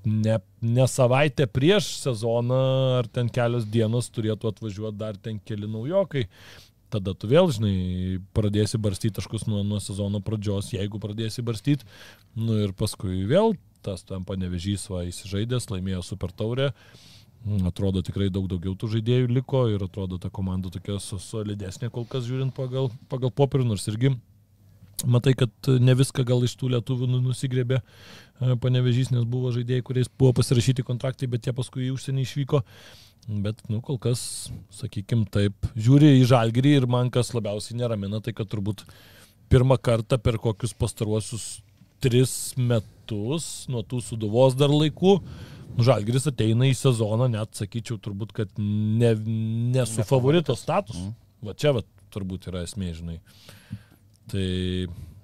ne, 0.04 0.38
ne 0.60 0.86
savaitę 0.88 1.46
prieš 1.46 1.94
sezoną 2.02 2.60
ar 2.98 3.08
ten 3.12 3.30
kelios 3.32 3.66
dienos 3.68 4.10
turėtų 4.12 4.50
atvažiuoti 4.50 4.98
dar 4.98 5.18
ten 5.18 5.38
keli 5.46 5.70
naujokai. 5.70 6.26
Tada 6.92 7.14
tu 7.16 7.28
vėl, 7.30 7.48
žinai, 7.54 8.20
pradėsi 8.36 8.80
barstyti 8.82 9.16
taškus 9.16 9.46
nuo, 9.48 9.62
nuo 9.64 9.78
sezono 9.80 10.20
pradžios, 10.24 10.74
jeigu 10.74 11.00
pradėsi 11.00 11.44
barstyti. 11.44 11.88
Nu 12.36 12.58
ir 12.66 12.74
paskui 12.76 13.22
vėl 13.28 13.56
tas 13.82 14.04
tam 14.06 14.26
panevežys 14.28 14.84
va 14.92 15.06
įsižaidęs, 15.08 15.70
laimėjo 15.72 16.04
super 16.06 16.30
taurę. 16.36 16.70
Mm, 17.42 17.66
Atrodo 17.72 18.02
tikrai 18.06 18.28
daug 18.30 18.46
daugiau 18.50 18.76
tų 18.78 18.92
žaidėjų 18.96 19.30
liko 19.34 19.64
ir 19.72 19.82
atrodo 19.82 20.20
ta 20.22 20.30
komanda 20.30 20.70
tokia 20.70 21.00
solidesnė 21.02 21.90
kol 21.90 22.06
kas 22.06 22.28
žiūrint 22.28 22.54
pagal, 22.54 22.92
pagal 23.10 23.32
popierių, 23.34 23.66
nors 23.72 23.88
irgi 23.90 24.12
matai, 25.02 25.34
kad 25.34 25.50
ne 25.82 25.94
viską 25.98 26.22
gal 26.28 26.44
iš 26.46 26.54
tų 26.60 26.70
lietuvių 26.76 27.08
nu- 27.10 27.22
nusigrėbė 27.24 27.80
e, 27.80 28.54
panevežys, 28.62 29.10
nes 29.10 29.24
buvo 29.26 29.50
žaidėjai, 29.54 29.82
kuriais 29.88 30.10
buvo 30.18 30.36
pasirašyti 30.38 30.86
kontraktai, 30.86 31.26
bet 31.26 31.48
jie 31.48 31.56
paskui 31.56 31.88
į 31.88 31.96
užsienį 31.96 32.26
išvyko. 32.28 32.62
Bet, 33.28 33.60
nu, 33.70 33.78
kol 33.84 34.00
kas, 34.02 34.50
sakykim, 34.74 35.22
taip, 35.30 35.54
žiūri 35.78 36.16
į 36.18 36.24
žalgerį 36.32 36.72
ir 36.80 36.88
man 36.90 37.10
kas 37.14 37.30
labiausiai 37.36 37.78
neramina, 37.78 38.18
tai 38.24 38.34
kad 38.34 38.50
turbūt 38.50 38.82
pirmą 39.52 39.78
kartą 39.78 40.18
per 40.18 40.40
kokius 40.42 40.74
pastaruosius 40.74 41.46
tris 42.02 42.32
metus, 42.58 43.68
nuo 43.70 43.84
tų 43.86 44.00
suduvos 44.02 44.56
dar 44.58 44.74
laikų, 44.74 45.14
nu, 45.76 45.86
žalgeris 45.86 46.26
ateina 46.32 46.66
į 46.66 46.74
sezoną, 46.80 47.30
net 47.30 47.54
sakyčiau, 47.60 48.00
turbūt, 48.02 48.34
kad 48.40 48.58
ne, 48.58 49.14
ne 49.76 49.86
su 49.86 50.02
favorito 50.08 50.58
statusu. 50.58 51.12
Va 51.42 51.54
čia, 51.58 51.76
va, 51.78 51.86
turbūt 52.14 52.50
yra 52.50 52.66
esmė, 52.66 52.90
žinai. 52.98 53.20
Tai 54.30 54.50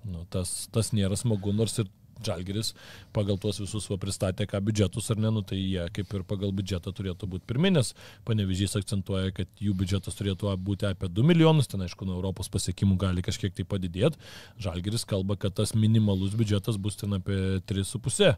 Nu, 0.08 0.24
tas, 0.32 0.68
tas 0.72 0.92
nėra 0.96 1.16
smagu, 1.18 1.52
nors 1.52 1.74
ir 1.82 1.88
Žalgeris 2.24 2.72
pagal 3.14 3.38
tuos 3.40 3.60
visus 3.62 3.86
va 3.90 3.98
pristatė, 4.00 4.46
ką 4.50 4.60
biudžetus 4.64 5.10
ar 5.14 5.20
ne, 5.22 5.30
nu, 5.34 5.42
tai 5.46 5.58
jie 5.60 5.84
kaip 5.94 6.14
ir 6.16 6.24
pagal 6.28 6.54
biudžetą 6.56 6.92
turėtų 6.96 7.28
būti 7.34 7.46
pirminės. 7.50 7.94
Panevežys 8.28 8.78
akcentuoja, 8.80 9.34
kad 9.36 9.62
jų 9.62 9.76
biudžetas 9.78 10.18
turėtų 10.18 10.54
būti 10.64 10.88
apie 10.90 11.10
2 11.12 11.26
milijonus, 11.30 11.70
ten 11.70 11.84
aišku, 11.86 12.08
nuo 12.08 12.18
Europos 12.18 12.50
pasiekimų 12.52 12.98
gali 13.00 13.24
kažkiek 13.26 13.54
tai 13.54 13.66
padidėti. 13.68 14.18
Žalgeris 14.62 15.06
kalba, 15.08 15.38
kad 15.40 15.56
tas 15.58 15.74
minimalus 15.78 16.36
biudžetas 16.38 16.80
bus 16.80 16.98
ten 16.98 17.18
apie 17.20 17.62
3,5 17.70 18.34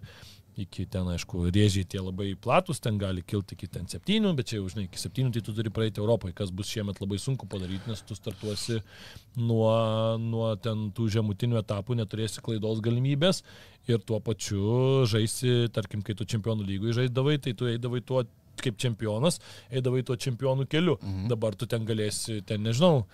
iki 0.58 0.86
ten, 0.90 1.08
aišku, 1.12 1.44
rėžiai 1.54 1.86
tie 1.88 2.00
labai 2.02 2.32
platus, 2.40 2.80
ten 2.82 2.98
gali 3.00 3.22
kilti 3.26 3.56
iki 3.56 3.68
ten 3.70 3.86
septynių, 3.90 4.32
bet 4.38 4.50
čia 4.50 4.58
jau, 4.58 4.68
žinai, 4.72 4.86
iki 4.88 5.00
septynių 5.00 5.34
tai 5.34 5.42
tu 5.46 5.54
turi 5.56 5.72
praeiti 5.74 6.02
Europoje, 6.02 6.34
kas 6.36 6.52
bus 6.54 6.70
šiemet 6.72 7.00
labai 7.02 7.20
sunku 7.22 7.48
padaryti, 7.50 7.90
nes 7.90 8.02
tu 8.06 8.16
startuosi 8.18 8.80
nuo, 9.38 9.70
nuo 10.22 10.52
ten 10.62 10.88
tų 10.96 11.08
žemutinių 11.16 11.60
etapų, 11.62 11.98
neturėsi 12.00 12.42
klaidos 12.44 12.82
galimybės 12.84 13.44
ir 13.90 14.02
tuo 14.06 14.20
pačiu 14.24 15.06
žaisi, 15.10 15.70
tarkim, 15.74 16.04
kai 16.06 16.16
tu 16.18 16.26
čempionų 16.28 16.66
lygui 16.66 16.96
žaisdavai, 16.96 17.38
tai 17.42 17.54
tu 17.56 17.70
eidavai 17.70 18.02
tuo 18.06 18.24
kaip 18.60 18.76
čempionas, 18.80 19.38
eidavai 19.72 20.02
tuo 20.06 20.16
čempionų 20.20 20.66
keliu. 20.70 20.98
Mhm. 21.00 21.30
Dabar 21.32 21.56
tu 21.56 21.68
ten 21.70 21.86
galėsi, 21.88 22.40
ten 22.46 22.66
nežinau, 22.66 23.06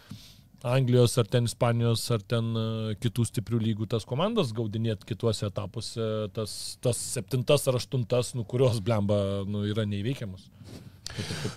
Anglijos 0.65 1.19
ar 1.21 1.29
ten 1.31 1.45
Ispanijos 1.45 2.05
ar 2.15 2.23
ten 2.25 2.53
uh, 2.57 2.93
kitų 3.03 3.27
stiprių 3.29 3.61
lygų 3.63 3.89
tas 3.93 4.07
komandas 4.09 4.55
gaudinėti 4.57 5.09
kituose 5.13 5.47
etapuose, 5.51 6.07
tas, 6.37 6.77
tas 6.83 7.01
septintas 7.17 7.69
ar 7.69 7.79
aštuntas, 7.81 8.33
nu, 8.39 8.47
kurios 8.49 8.81
blemba 8.85 9.45
nu, 9.47 9.67
yra 9.69 9.85
neįveikiamus. 9.89 10.49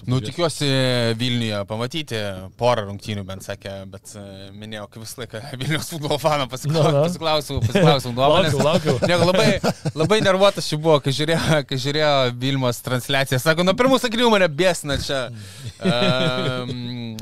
Nu, 0.05 0.19
tikiuosi 0.23 0.67
Vilniuje 1.19 1.59
pamatyti 1.67 2.19
porą 2.57 2.85
rungtynių, 2.87 3.23
bent 3.27 3.43
sakė, 3.43 3.73
bet 3.91 4.13
e, 4.17 4.23
minėjau, 4.55 4.85
kaip 4.93 5.03
visą 5.03 5.21
laiką 5.23 5.41
Vilnius 5.61 5.89
futbolo 5.91 6.17
faną 6.21 6.47
pasiklausiau, 6.51 7.59
pasiklausiau, 7.65 8.13
nuomonės. 8.15 8.55
Laukiu, 8.55 8.95
laukiu. 8.95 9.07
Ne, 9.09 9.17
labai, 9.19 9.47
labai 9.97 10.19
nervuotas 10.23 10.69
čia 10.69 10.79
buvo, 10.79 10.99
kai 11.03 11.11
žiūrėjo, 11.15 11.59
kai 11.67 11.79
žiūrėjo 11.81 12.11
Vilmos 12.39 12.79
transliaciją. 12.85 13.41
Sako, 13.43 13.65
nuo 13.67 13.75
pirmų 13.77 13.99
sakinių 14.03 14.29
mane 14.35 14.49
bėsina 14.51 14.99
čia. 15.03 15.25
Um, 15.79 16.69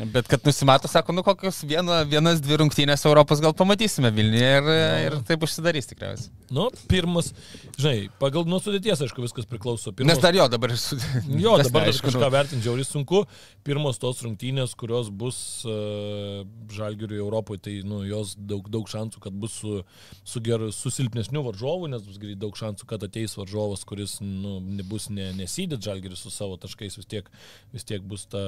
bet 0.05 0.27
kad 0.27 0.45
nusimato, 0.45 0.87
sako, 0.87 1.13
nu 1.13 1.23
kokios 1.23 1.63
viena, 1.67 2.01
vienas, 2.07 2.41
dvi 2.43 2.59
rungtynės 2.61 3.05
Europos 3.07 3.41
gal 3.43 3.53
pamatysime 3.57 4.11
Vilniuje 4.13 4.51
ir, 4.59 4.69
ir 5.07 5.15
taip 5.27 5.45
užsidarys 5.47 5.89
tikriausiai. 5.89 6.31
Nu, 6.53 6.67
pirmas, 6.87 7.31
žinai, 7.75 8.07
pagal 8.21 8.45
nuo 8.47 8.59
sudėties, 8.63 9.01
aišku, 9.03 9.23
viskas 9.25 9.47
priklauso. 9.49 9.91
Pirmas, 9.91 10.13
Nes 10.13 10.23
dar 10.23 10.37
jo 10.37 10.45
dabar 10.51 10.71
ir 10.71 10.79
su... 10.81 10.97
Jo, 11.27 11.57
dabar 11.65 11.87
neaišku, 11.87 12.07
kažką 12.07 12.23
nu. 12.23 12.31
vertinti 12.35 12.67
žiauriai 12.67 12.87
sunku. 12.87 13.23
Pirmos 13.67 13.99
tos 14.01 14.21
rungtynės, 14.23 14.75
kurios 14.79 15.09
bus 15.11 15.39
uh, 15.67 16.45
Žalgiriui 16.73 17.19
Europoje, 17.19 17.63
tai 17.67 17.75
nu, 17.87 18.03
jos 18.07 18.35
daug, 18.37 18.69
daug 18.71 18.87
šansų, 18.91 19.23
kad 19.23 19.35
bus 19.35 19.57
su, 19.61 19.81
su, 20.23 20.43
ger, 20.45 20.69
su 20.75 20.93
silpnesniu 20.93 21.43
varžovu, 21.49 21.89
nes 21.91 22.05
bus 22.07 22.21
daug 22.39 22.55
šansų, 22.59 22.87
kad 22.87 23.03
ateis 23.07 23.35
varžovas, 23.39 23.83
kuris 23.87 24.19
nu, 24.23 24.59
nebus 24.61 25.09
ne, 25.11 25.31
nesydėt 25.37 25.83
Žalgiris 25.83 26.23
su 26.23 26.31
savo 26.33 26.55
taškais, 26.61 26.99
vis 27.01 27.09
tiek, 27.09 27.27
vis 27.75 27.87
tiek 27.87 28.05
bus 28.07 28.27
ta 28.31 28.45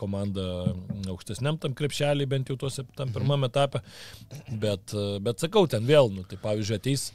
komanda 0.00 0.46
aukštesniam 1.12 1.58
tam 1.62 1.76
krepšelį, 1.76 2.26
bent 2.30 2.50
jau 2.50 2.56
tuose 2.60 2.84
tam 2.98 3.12
pirmame 3.14 3.50
etape. 3.50 3.82
Bet, 4.62 4.94
bet 5.22 5.42
sakau, 5.42 5.66
ten 5.70 5.86
vėl, 5.88 6.10
nu, 6.14 6.26
tai 6.28 6.38
pavyzdžiui, 6.42 6.80
ateis 6.82 7.08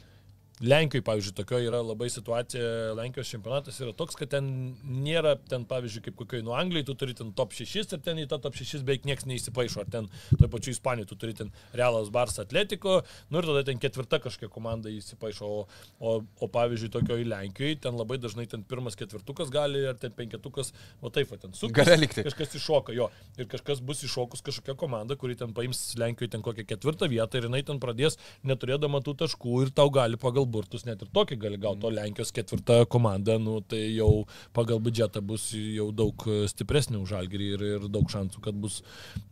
Lenkijoje, 0.62 1.02
pavyzdžiui, 1.02 1.34
tokio 1.34 1.58
yra 1.58 1.80
labai 1.82 2.06
situacija, 2.12 2.92
Lenkijos 2.94 3.30
čempionatas 3.32 3.80
yra 3.82 3.90
toks, 3.98 4.14
kad 4.18 4.30
ten 4.30 4.46
nėra, 4.86 5.34
ten, 5.50 5.64
pavyzdžiui, 5.66 6.04
kaip 6.06 6.16
kokioje 6.20 6.44
nuo 6.46 6.54
Anglijai, 6.54 6.86
tu 6.86 6.94
turi 6.98 7.16
ten 7.18 7.32
top 7.34 7.56
6 7.58 7.96
ir 7.96 8.02
ten 8.04 8.20
į 8.22 8.28
tą 8.30 8.38
top 8.44 8.54
6 8.54 8.84
beveik 8.86 9.08
niekas 9.08 9.26
neįsipaišo, 9.26 9.82
ar 9.82 9.90
ten 9.90 10.06
toj 10.38 10.50
pačioj 10.52 10.76
Ispanijoje 10.76 11.10
tu 11.10 11.18
turi 11.18 11.34
ten 11.34 11.50
Realas 11.74 12.12
Bars 12.14 12.38
Atletiko, 12.38 13.00
nu 13.34 13.42
ir 13.42 13.48
tada 13.50 13.64
ten 13.66 13.80
ketvirta 13.82 14.20
kažkokia 14.22 14.52
komanda 14.54 14.92
įsipaišo, 14.92 15.48
o, 15.50 15.64
o, 15.98 16.14
o 16.22 16.50
pavyzdžiui, 16.54 16.92
tokioje 16.94 17.26
Lenkijoje 17.26 17.80
ten 17.88 17.98
labai 17.98 18.20
dažnai 18.22 18.46
ten 18.46 18.62
pirmas 18.62 18.94
ketvirtukas 19.00 19.50
gali, 19.50 19.82
ar 19.90 19.98
ten 19.98 20.14
penketukas, 20.14 20.70
o 21.02 21.10
taip, 21.10 21.34
va, 21.34 21.40
ten 21.42 21.58
su 21.58 21.72
Gali 21.74 21.98
likti. 22.04 22.22
kažkas 22.22 22.54
iššoka 22.60 22.94
jo. 22.94 23.10
Ir 23.34 23.50
kažkas 23.50 23.82
bus 23.82 24.04
iššokus 24.06 24.46
kažkokia 24.46 24.78
komanda, 24.78 25.18
kuri 25.18 25.34
ten 25.42 25.50
paims 25.56 25.82
Lenkijoje 25.98 26.36
ten 26.36 26.46
kokią 26.46 26.68
ketvirtą 26.70 27.10
vietą 27.10 27.42
ir 27.42 27.50
jinai 27.50 27.64
ten 27.66 27.82
pradės 27.82 28.20
neturėdama 28.46 29.02
tų 29.02 29.18
taškų 29.24 29.58
ir 29.66 29.74
tau 29.74 29.90
gali 29.90 30.20
pagal 30.20 30.46
burtus 30.52 30.86
net 30.88 31.02
ir 31.02 31.10
tokį 31.14 31.38
gali 31.42 31.60
gauti. 31.60 31.86
O 31.88 31.92
Lenkijos 31.92 32.32
ketvirta 32.34 32.82
komanda, 32.90 33.38
nu, 33.42 33.58
tai 33.64 33.82
jau 33.96 34.26
pagal 34.56 34.80
biudžetą 34.84 35.22
bus 35.24 35.50
jau 35.56 35.88
daug 35.96 36.26
stipresnė 36.52 37.00
už 37.02 37.14
Žalgirį 37.14 37.48
ir, 37.56 37.64
ir 37.76 37.88
daug 37.92 38.08
šansų, 38.12 38.42
kad 38.44 38.58
bus, 38.62 38.80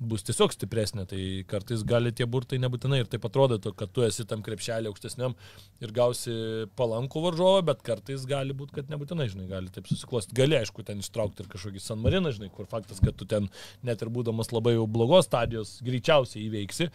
bus 0.00 0.26
tiesiog 0.28 0.54
stipresnė. 0.56 1.06
Tai 1.10 1.22
kartais 1.50 1.84
gali 1.86 2.12
tie 2.16 2.26
burtai 2.30 2.60
nebūtinai 2.62 3.02
ir 3.04 3.10
taip 3.10 3.26
atrodytų, 3.28 3.74
kad 3.78 3.92
tu 3.94 4.04
esi 4.06 4.26
tam 4.28 4.44
krepšelį 4.46 4.90
aukštesniam 4.90 5.36
ir 5.80 5.94
gausi 5.96 6.34
palankų 6.78 7.24
varžovą, 7.28 7.64
bet 7.70 7.84
kartais 7.86 8.26
gali 8.28 8.56
būti, 8.56 8.76
kad 8.78 8.92
nebūtinai, 8.92 9.28
žinai, 9.32 9.48
gali 9.50 9.72
taip 9.72 9.88
susiklosti. 9.90 10.36
Gali, 10.36 10.58
aišku, 10.60 10.84
ten 10.86 11.02
ištraukti 11.04 11.44
ir 11.44 11.50
kažkokį 11.52 11.82
San 11.84 12.02
Mariną, 12.04 12.32
žinai, 12.36 12.50
kur 12.54 12.68
faktas, 12.70 13.02
kad 13.04 13.16
tu 13.18 13.28
ten 13.28 13.48
net 13.86 14.02
ir 14.02 14.12
būdamas 14.12 14.52
labai 14.54 14.76
jau 14.76 14.86
blogos 14.90 15.28
stadijos 15.28 15.78
greičiausiai 15.86 16.46
įveiksi, 16.48 16.90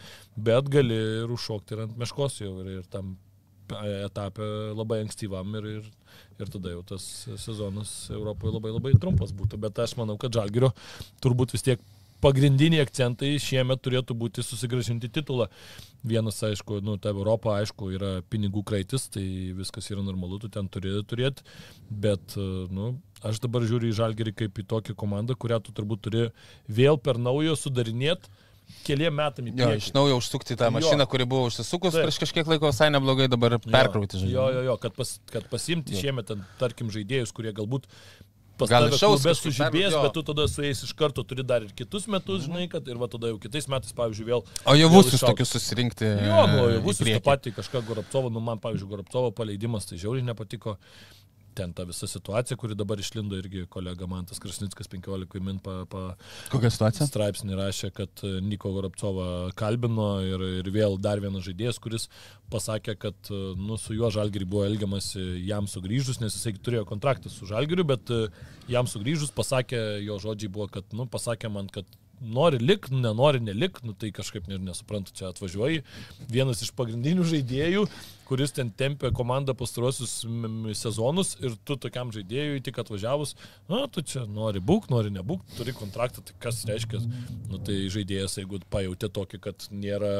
bet 0.48 0.70
gali 0.72 0.98
ir 1.22 1.32
užšokti 1.32 1.76
ir 1.76 1.86
ant 1.86 1.96
meškos 2.00 2.40
jau 2.42 2.52
ir, 2.62 2.78
ir 2.80 2.90
tam 2.92 3.16
etapė 4.06 4.46
labai 4.76 5.02
ankstyvam 5.04 5.58
ir, 5.58 5.68
ir, 5.78 5.90
ir 6.40 6.52
tada 6.52 6.72
jau 6.74 6.84
tas 6.94 7.04
sezonas 7.42 7.92
Europoje 8.14 8.54
labai 8.54 8.74
labai 8.76 8.94
trumpas 9.00 9.34
būtų. 9.36 9.60
Bet 9.66 9.78
aš 9.82 9.96
manau, 10.00 10.18
kad 10.20 10.34
Žalgirio 10.36 10.72
turbūt 11.24 11.56
vis 11.56 11.66
tiek 11.66 11.82
pagrindiniai 12.24 12.84
akcentai 12.84 13.34
šiemet 13.42 13.82
turėtų 13.84 14.16
būti 14.18 14.44
susigražinti 14.44 15.10
titulą. 15.12 15.48
Vienas, 16.06 16.38
aišku, 16.46 16.78
nu, 16.86 16.96
ta 17.02 17.10
Europa, 17.12 17.56
aišku, 17.60 17.90
yra 17.96 18.12
pinigų 18.30 18.62
kraitis, 18.66 19.08
tai 19.12 19.24
viskas 19.56 19.90
yra 19.90 20.04
normalu, 20.06 20.38
tu 20.42 20.50
ten 20.52 20.68
turi 20.72 20.94
turėti, 21.08 21.44
bet, 21.90 22.36
nu, 22.72 22.94
aš 23.26 23.42
dabar 23.42 23.66
žiūriu 23.66 23.90
į 23.90 23.98
Žalgerį 24.00 24.36
kaip 24.42 24.62
į 24.62 24.66
tokią 24.70 24.96
komandą, 24.98 25.34
kurią 25.34 25.60
tu 25.66 25.74
turbūt 25.76 26.04
turi 26.06 26.28
vėl 26.68 27.00
per 27.02 27.18
naujo 27.18 27.56
sudarinėti 27.58 28.32
keliem 28.86 29.14
metam 29.14 29.46
į 29.46 29.52
Jo, 29.54 29.66
priekį. 29.66 29.82
iš 29.82 29.88
naujo 29.96 30.18
užsukti 30.20 30.56
tą 30.58 30.68
Jo. 30.70 30.74
mašiną, 30.78 31.06
kuri 31.10 31.24
buvo 31.26 31.48
užsisukus 31.50 31.92
Taip. 31.94 32.06
prieš 32.06 32.18
kažkiek 32.22 32.46
laiko 32.46 32.70
visai 32.70 32.90
neblogai, 32.94 33.28
dabar 33.28 33.58
perkrauti 33.58 34.16
Jo, 34.16 34.22
žaidimą. 34.22 34.52
jo, 34.54 34.62
jo, 34.70 34.76
kad, 34.82 34.94
pas, 34.94 35.18
kad 35.32 35.48
pasimti 35.50 35.94
Jo. 35.94 36.00
šiemet, 36.00 36.26
ten, 36.26 36.44
tarkim, 36.58 36.90
žaidėjus, 36.90 37.32
kurie 37.34 37.52
galbūt 37.52 37.86
pas 38.56 38.70
Gal 38.72 38.86
tave 38.86 38.96
iššaus 38.96 39.20
klube 39.20 39.34
sužibės, 39.36 39.92
jo. 39.92 40.02
bet 40.02 40.12
tu 40.16 40.22
tada 40.24 40.46
su 40.48 40.62
jais 40.64 40.78
iš 40.82 40.92
karto 40.96 41.20
turi 41.28 41.44
dar 41.44 41.60
ir 41.66 41.74
kitus 41.76 42.06
metus, 42.08 42.46
žinai, 42.46 42.70
kad 42.72 42.86
ir 42.88 42.96
va 42.96 43.04
tada 43.06 43.28
jau 43.28 43.36
kitais 43.38 43.66
metais, 43.68 43.92
pavyzdžiui, 43.92 44.24
vėl... 44.30 44.44
O 44.64 44.72
jau 44.74 44.88
visus 44.94 45.20
tokius 45.20 45.52
susirinkti. 45.52 46.06
Jo, 46.24 46.46
nu, 46.48 46.62
jau 46.72 46.80
bus 46.86 46.96
tą 47.02 47.20
patį 47.20 47.52
kažką 47.58 47.82
Goropcovo, 47.84 48.30
nu 48.32 48.40
man, 48.40 48.56
pavyzdžiui, 48.58 48.88
Goropcovo 48.88 49.30
paleidimas 49.36 49.84
tai 49.84 49.98
žiauriai 50.00 50.24
nepatiko. 50.24 50.78
Ten 51.56 51.72
ta 51.76 51.86
visa 51.88 52.08
situacija, 52.10 52.56
kuri 52.60 52.76
dabar 52.78 53.00
išlindo 53.00 53.38
irgi 53.40 53.64
kolega 53.72 54.06
Mantas 54.10 54.40
Krasnickas 54.42 54.90
15 54.92 55.40
min 55.40 55.58
pa, 55.64 55.78
pa 55.90 56.02
Kokia 56.52 56.70
situacija? 56.72 57.08
straipsnį 57.08 57.56
rašė, 57.58 57.90
kad 57.96 58.24
e, 58.26 58.36
Niko 58.44 58.72
Goropcovą 58.76 59.28
kalbino 59.56 60.08
ir, 60.24 60.46
ir 60.60 60.70
vėl 60.74 60.98
dar 61.00 61.22
vienas 61.24 61.46
žaidėjas, 61.48 61.80
kuris 61.82 62.08
pasakė, 62.52 62.96
kad 63.00 63.32
e, 63.32 63.42
nu, 63.56 63.80
su 63.80 63.96
juo 63.96 64.12
Žalgiriui 64.12 64.50
buvo 64.52 64.66
elgiamasi 64.68 65.22
jam 65.46 65.68
sugrįžus, 65.70 66.20
nes 66.22 66.36
jisai 66.36 66.56
turėjo 66.60 66.86
kontraktą 66.88 67.32
su 67.32 67.48
Žalgiriu, 67.48 67.86
bet 67.88 68.12
e, 68.12 68.26
jam 68.72 68.88
sugrįžus 68.90 69.32
pasakė, 69.36 70.02
jo 70.06 70.20
žodžiai 70.22 70.52
buvo, 70.52 70.68
kad, 70.72 70.92
nu, 70.96 71.08
pasakė 71.10 71.52
man, 71.52 71.72
kad 71.72 71.88
nori 72.20 72.58
lik, 72.58 72.90
nenori 72.90 73.40
nelik, 73.40 73.80
nu 73.84 73.92
tai 73.92 74.10
kažkaip 74.14 74.48
ne, 74.48 74.58
nesuprantu, 74.68 75.14
čia 75.16 75.30
atvažiuoji. 75.30 75.82
Vienas 76.32 76.62
iš 76.64 76.72
pagrindinių 76.76 77.26
žaidėjų, 77.28 77.86
kuris 78.26 78.52
ten 78.56 78.72
tempė 78.74 79.12
komandą 79.14 79.54
pastarosius 79.58 80.18
sezonus 80.78 81.34
ir 81.44 81.54
tu 81.68 81.76
tokiam 81.80 82.10
žaidėjui 82.14 82.62
tik 82.66 82.80
atvažiavus, 82.82 83.34
na, 83.70 83.84
tu 83.92 84.02
čia 84.02 84.24
nori 84.26 84.60
būk, 84.62 84.88
nori 84.90 85.12
nebūk, 85.14 85.44
turi 85.56 85.74
kontraktą, 85.76 86.24
tai 86.26 86.34
kas 86.42 86.64
reiškia, 86.68 87.00
nu 87.52 87.60
tai 87.66 87.78
žaidėjas, 87.92 88.38
jeigu 88.40 88.60
pajutė 88.72 89.10
tokį, 89.14 89.40
kad 89.46 89.68
nėra 89.70 90.12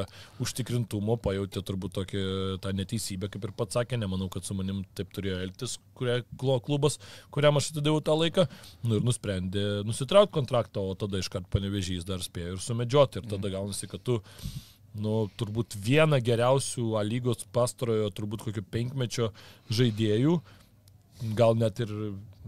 užtikrintumo, 0.42 1.18
pajutė 1.22 1.62
turbūt 1.66 1.96
tokį 1.98 2.22
tą 2.62 2.72
neteisybę, 2.78 3.30
kaip 3.32 3.48
ir 3.48 3.54
pats 3.58 3.78
sakė, 3.78 3.98
nemanau, 4.00 4.30
kad 4.32 4.46
su 4.46 4.54
manim 4.56 4.84
taip 4.98 5.10
turėjo 5.16 5.40
elgtis, 5.46 5.78
kuria 5.98 6.20
klo- 6.38 6.60
klubas, 6.64 7.00
kuriam 7.34 7.58
aš 7.58 7.72
atidėjau 7.72 8.04
tą 8.06 8.16
laiką, 8.22 8.46
nu 8.86 9.00
ir 9.00 9.06
nusprendė 9.06 9.66
nusitraukti 9.88 10.36
kontraktą, 10.38 10.86
o 10.86 10.94
tada 10.98 11.20
iškart 11.22 11.50
panevežys 11.52 12.06
dar 12.08 12.22
spėjo 12.24 12.56
ir 12.56 12.62
sumedžioti 12.62 13.22
ir 13.22 13.30
tada 13.34 13.52
gaunasi, 13.52 13.90
kad 13.90 14.04
tu 14.06 14.20
nu, 15.02 15.26
turbūt 15.38 15.76
vieną 15.82 16.20
geriausių 16.24 16.94
A 17.00 17.02
lygos 17.06 17.46
pastarojo, 17.54 18.10
turbūt 18.14 18.46
kokio 18.46 18.64
penkmečio 18.72 19.32
žaidėjų 19.70 20.40
gal 21.36 21.56
net 21.56 21.80
ir 21.80 21.92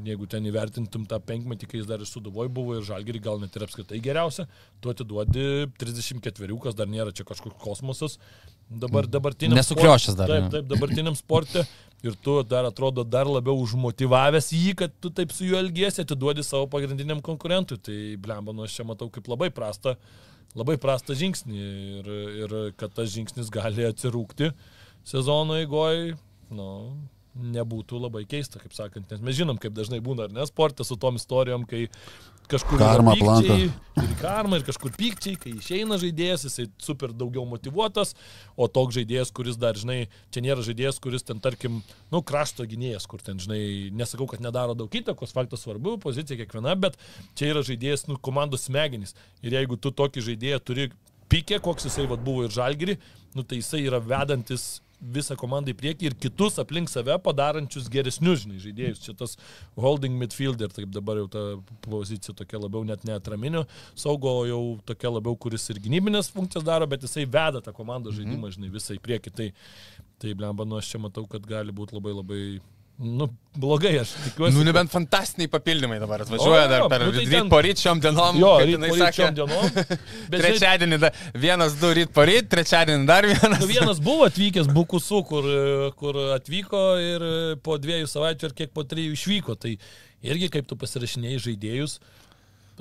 jeigu 0.05 0.28
ten 0.30 0.44
įvertintum 0.46 1.07
tą 1.09 1.18
penkmetį, 1.24 1.66
kai 1.70 1.80
jis 1.80 1.88
dar 1.88 2.03
ir 2.03 2.09
suduvoj 2.09 2.51
buvo 2.55 2.76
ir 2.76 2.84
žalgerį, 2.86 3.22
gal 3.24 3.40
net 3.42 3.57
ir 3.57 3.64
apskritai 3.64 3.99
geriausia, 4.05 4.46
tu 4.82 4.92
atiduodi 4.92 5.66
34, 5.80 6.59
kas 6.62 6.76
dar 6.78 6.90
nėra 6.90 7.14
čia 7.16 7.26
kažkoks 7.26 7.59
kosmosas. 7.62 8.18
Dabar 8.68 9.09
dabartiniam 9.09 9.57
Nesukriošęs 9.57 10.18
dar, 10.18 10.30
Taip, 10.30 10.51
taip, 10.53 10.66
dabartiniam 10.68 11.16
sporte. 11.18 11.64
Ir 12.05 12.14
tu 12.22 12.36
dar 12.46 12.68
atrodo 12.68 13.03
dar 13.03 13.26
labiau 13.26 13.59
užmotivavęs 13.59 14.53
jį, 14.55 14.74
kad 14.78 14.92
tu 15.03 15.11
taip 15.11 15.32
su 15.34 15.49
juo 15.49 15.59
elgiesi, 15.59 16.05
atiduodi 16.05 16.44
savo 16.46 16.68
pagrindiniam 16.70 17.22
konkurentui. 17.24 17.80
Tai 17.82 17.96
blemba, 18.22 18.55
nu 18.55 18.68
aš 18.68 18.76
čia 18.76 18.86
matau 18.86 19.09
kaip 19.11 19.26
labai 19.26 19.49
prastą, 19.51 19.96
labai 20.57 20.78
prastą 20.80 21.16
žingsnį. 21.18 21.68
Ir, 21.99 22.11
ir 22.44 22.57
kad 22.80 22.94
tas 22.96 23.11
žingsnis 23.12 23.53
gali 23.53 23.86
atsirūkti 23.89 24.52
sezono 25.09 25.59
eigoje, 25.59 26.16
nu, 26.55 26.68
nebūtų 27.39 28.01
labai 28.02 28.24
keista, 28.28 28.60
kaip 28.62 28.74
sakant, 28.77 29.10
nes 29.12 29.22
mes 29.24 29.36
žinom, 29.39 29.59
kaip 29.60 29.74
dažnai 29.77 30.01
būna, 30.05 30.27
ar 30.27 30.35
ne, 30.35 30.47
sportė 30.48 30.86
su 30.86 30.98
tom 31.01 31.18
istorijom, 31.20 31.66
kai 31.68 31.86
kažkur 32.50 32.80
Karma 32.80 33.14
pykčiai, 33.16 33.68
ir 34.02 34.14
karma, 34.20 34.58
ir 34.58 34.64
kažkur 34.66 34.92
pykčiai, 34.96 35.36
kai 35.40 35.52
išeina 35.56 35.98
žaidėjas, 36.00 36.46
jisai 36.46 36.66
super 36.82 37.12
daugiau 37.16 37.44
motivuotas, 37.48 38.14
o 38.56 38.68
toks 38.70 38.96
žaidėjas, 38.96 39.32
kuris 39.34 39.58
dar, 39.60 39.78
žinai, 39.78 39.98
čia 40.34 40.42
nėra 40.44 40.64
žaidėjas, 40.66 41.00
kuris 41.04 41.26
ten, 41.28 41.42
tarkim, 41.44 41.80
nu, 42.12 42.22
krašto 42.26 42.66
gynėjas, 42.68 43.08
kur 43.10 43.22
ten, 43.24 43.40
žinai, 43.42 43.60
nesakau, 43.94 44.28
kad 44.30 44.42
nedaro 44.44 44.76
daug 44.78 44.98
įtakos, 45.00 45.34
faktas 45.36 45.66
svarbu, 45.66 45.98
pozicija 46.02 46.40
kiekviena, 46.40 46.76
bet 46.80 46.98
čia 47.38 47.52
yra 47.52 47.64
žaidėjas, 47.66 48.08
nu, 48.10 48.18
komandos 48.20 48.68
smegenys. 48.68 49.16
Ir 49.44 49.58
jeigu 49.58 49.78
tu 49.80 49.92
tokį 49.94 50.24
žaidėją 50.32 50.60
turi 50.64 50.90
pikė, 51.32 51.60
koks 51.64 51.88
jisai 51.88 52.08
vat, 52.10 52.22
buvo 52.24 52.46
ir 52.46 52.54
žalgiri, 52.54 52.98
nu, 53.36 53.44
tai 53.44 53.60
jisai 53.62 53.84
yra 53.86 54.00
vedantis 54.02 54.78
visą 55.00 55.36
komandą 55.38 55.72
į 55.72 55.76
priekį 55.78 56.08
ir 56.08 56.16
kitus 56.18 56.58
aplink 56.62 56.90
save 56.90 57.14
padarančius 57.22 57.88
geresnius, 57.92 58.42
žinai, 58.44 58.58
žaidėjus. 58.62 59.02
Čia 59.04 59.14
tas 59.18 59.36
holding 59.78 60.16
midfielder, 60.18 60.72
taip 60.74 60.90
dabar 60.94 61.20
jau 61.22 61.28
ta 61.32 61.44
pozicija 61.86 62.34
tokia 62.38 62.60
labiau 62.62 62.84
net 62.86 63.04
neatraminio 63.08 63.64
saugo, 63.98 64.34
jau 64.48 64.62
tokia 64.88 65.12
labiau, 65.14 65.36
kuris 65.38 65.68
ir 65.72 65.82
gynybinės 65.84 66.32
funkcijas 66.34 66.66
daro, 66.66 66.88
bet 66.90 67.06
jisai 67.06 67.26
veda 67.28 67.62
tą 67.64 67.74
komandos 67.76 68.18
žaidimą, 68.18 68.50
žinai, 68.54 68.72
visą 68.74 68.96
į 68.96 69.02
priekį. 69.04 69.34
Tai, 69.38 69.52
tai 70.18 70.34
blemba, 70.34 70.66
nu 70.66 70.78
aš 70.80 70.94
čia 70.94 71.02
matau, 71.02 71.26
kad 71.30 71.46
gali 71.46 71.74
būti 71.74 71.94
labai 71.98 72.16
labai, 72.16 72.42
nu, 72.98 73.28
blogai, 73.58 73.92
aš 74.00 74.10
tikiuosi. 74.24 74.56
Nu, 74.56 74.64
nebent 74.66 74.90
fantastiniai 74.90 75.50
papildymai 75.52 76.00
dabar 76.02 76.24
atvažiuoja 76.24 76.64
O, 76.64 76.70
dar 76.70 76.80
jo, 76.82 76.88
per 76.90 77.04
nu, 77.06 77.12
tai 77.14 77.22
ryt 77.24 77.30
ten- 77.30 77.48
po 77.52 77.60
ryt 77.62 77.78
šiom 77.82 78.00
dienom. 78.02 78.38
Jo, 78.42 78.52
ryt 78.58 78.72
jinai 78.74 78.88
po 78.90 78.96
ryt 78.96 79.04
sakė. 79.04 79.18
šiom 79.22 79.36
dienom. 79.38 79.98
Bet 80.32 80.42
Trečiadienį 80.42 80.98
da, 81.04 81.10
vienas, 81.34 81.76
du 81.78 81.92
ryt 81.94 82.10
po 82.14 82.24
ryt, 82.26 82.48
trečiadienį 82.50 83.06
dar 83.06 83.26
vienas. 83.30 83.60
Nu, 83.62 83.70
vienas 83.74 84.02
buvo 84.02 84.26
atvykęs 84.26 84.70
Bukusu, 84.74 85.22
kur, 85.30 85.46
kur 86.00 86.18
atvyko 86.36 86.82
ir 87.02 87.26
po 87.62 87.78
dviejų 87.78 88.10
savaičių 88.10 88.50
ir 88.50 88.56
kiek 88.62 88.74
po 88.74 88.82
trijų 88.82 89.14
išvyko. 89.14 89.54
Tai 89.62 89.76
irgi 90.26 90.50
kaip 90.58 90.66
tu 90.66 90.74
pasirašinėjai 90.78 91.38
žaidėjus, 91.46 92.00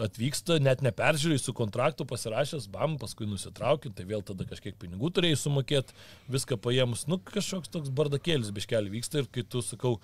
atvyksta, 0.04 0.60
net 0.64 0.84
neperžiūrėjai 0.86 1.42
su 1.42 1.56
kontraktu 1.58 2.06
pasirašęs, 2.10 2.70
bam, 2.74 2.98
paskui 3.02 3.28
nusitraukint, 3.30 3.96
tai 3.98 4.08
vėl 4.10 4.24
tada 4.26 4.48
kažkiek 4.50 4.78
pinigų 4.80 5.12
turėjai 5.16 5.42
sumokėti, 5.44 5.98
viską 6.34 6.60
paėmus, 6.62 7.08
nu 7.12 7.20
kažkoks 7.32 7.74
toks 7.74 7.94
bardakėlis 7.94 8.54
biškeli 8.56 8.94
vyksta 8.94 9.24
ir 9.24 9.30
kai 9.34 9.46
tu, 9.48 9.64
sakau, 9.66 9.98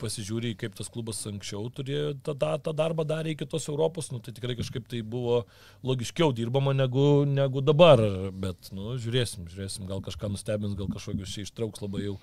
pasižiūri, 0.00 0.54
kaip 0.58 0.74
tas 0.78 0.90
klubas 0.92 1.20
anksčiau 1.28 1.68
turėjo 1.74 2.14
tą, 2.24 2.34
tą, 2.40 2.50
tą 2.64 2.74
darbą 2.76 3.04
darė 3.08 3.34
iki 3.34 3.48
tos 3.50 3.68
Europos, 3.70 4.10
nu, 4.14 4.20
tai 4.24 4.34
tikrai 4.36 4.56
kažkaip 4.58 4.88
tai 4.90 5.02
buvo 5.06 5.42
logiškiau 5.86 6.32
dirbama 6.36 6.74
negu, 6.76 7.26
negu 7.28 7.62
dabar. 7.64 8.02
Bet, 8.32 8.72
nu, 8.76 8.94
žiūrėsim, 9.00 9.48
žiūrėsim, 9.50 9.86
gal 9.90 10.02
kažką 10.04 10.32
nustebins, 10.32 10.76
gal 10.78 10.90
kažkokius 10.92 11.34
čia 11.34 11.46
ištrauks 11.46 11.84
labai 11.84 12.06
jau 12.08 12.16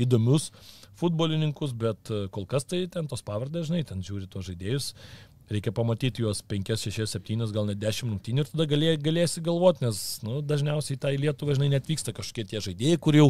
įdomius 0.00 0.50
futbolininkus, 1.00 1.74
bet 1.74 2.10
e, 2.12 2.24
kol 2.34 2.46
kas 2.50 2.68
tai 2.70 2.84
ten 2.90 3.08
tos 3.10 3.24
pavardės, 3.26 3.66
žinai, 3.70 3.82
ten 3.88 4.04
žiūri 4.04 4.30
tos 4.30 4.46
žaidėjus. 4.46 4.92
Reikia 5.52 5.74
pamatyti 5.76 6.22
juos 6.24 6.40
5, 6.48 6.72
6, 6.80 7.04
7, 7.10 7.46
gal 7.52 7.66
net 7.68 7.80
10 7.82 8.08
rungtynių 8.08 8.44
ir 8.44 8.48
tada 8.48 8.66
galė, 8.70 8.94
galėsi 8.96 9.42
galvoti, 9.44 9.84
nes 9.84 10.00
nu, 10.24 10.38
dažniausiai 10.40 10.96
tai 11.00 11.14
Lietuvai 11.20 11.58
žinai 11.58 11.68
netvyksta 11.74 12.14
kažkokie 12.16 12.46
tie 12.48 12.62
žaidėjai, 12.64 13.00
kur 13.04 13.18
jau 13.18 13.26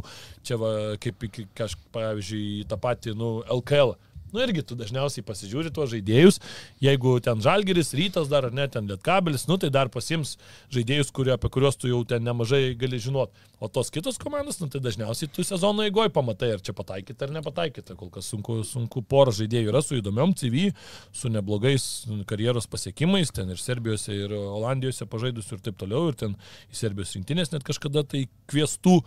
čia 0.46 0.58
va, 0.60 0.70
kaip 1.02 1.26
kažkaip, 1.58 1.88
pavyzdžiui, 1.96 2.66
tą 2.70 2.78
patį 2.78 3.16
nu, 3.18 3.30
LKL. 3.58 3.96
Nu 4.34 4.42
irgi 4.42 4.64
tu 4.66 4.74
dažniausiai 4.74 5.22
pasižiūri 5.22 5.70
tuos 5.70 5.92
žaidėjus, 5.92 6.40
jeigu 6.82 7.12
ten 7.22 7.38
Žalgeris, 7.44 7.92
Rytas 7.94 8.26
dar 8.32 8.48
ar 8.48 8.54
ne, 8.56 8.64
ten 8.66 8.88
Lietkabelis, 8.90 9.44
nu 9.46 9.54
tai 9.62 9.68
dar 9.70 9.86
pasims 9.94 10.32
žaidėjus, 10.74 11.12
kurie, 11.14 11.30
apie 11.36 11.50
kuriuos 11.54 11.78
tu 11.78 11.86
jau 11.86 12.00
ten 12.08 12.24
nemažai 12.26 12.72
gali 12.78 12.98
žinot. 12.98 13.30
O 13.62 13.68
tos 13.70 13.92
kitos 13.94 14.18
komandos, 14.18 14.58
nu 14.58 14.66
tai 14.72 14.80
dažniausiai 14.82 15.30
tu 15.30 15.44
sezono 15.46 15.84
eigoje 15.86 16.10
pamatai, 16.16 16.50
ar 16.56 16.64
čia 16.66 16.74
pataikyti 16.74 17.28
ar 17.28 17.30
nepataikyti. 17.36 17.94
Kol 18.00 18.10
kas 18.16 18.32
sunku, 18.32 18.58
sunku 18.66 19.04
porą 19.06 19.36
žaidėjų 19.38 19.70
yra 19.70 19.84
su 19.86 20.00
įdomiom 20.00 20.34
CV, 20.40 20.72
su 21.14 21.30
neblogais 21.30 21.86
karjeros 22.26 22.66
pasiekimais, 22.74 23.30
ten 23.38 23.54
ir 23.54 23.62
Serbijose, 23.62 24.18
ir 24.26 24.34
Olandijose 24.34 25.06
pažaidusių 25.14 25.60
ir 25.60 25.62
taip 25.68 25.78
toliau, 25.78 26.10
ir 26.10 26.18
ten 26.18 26.34
į 26.74 26.82
Serbijos 26.82 27.14
rinktinės 27.14 27.54
net 27.54 27.62
kažkada 27.70 28.02
tai 28.02 28.26
kviestų. 28.50 28.98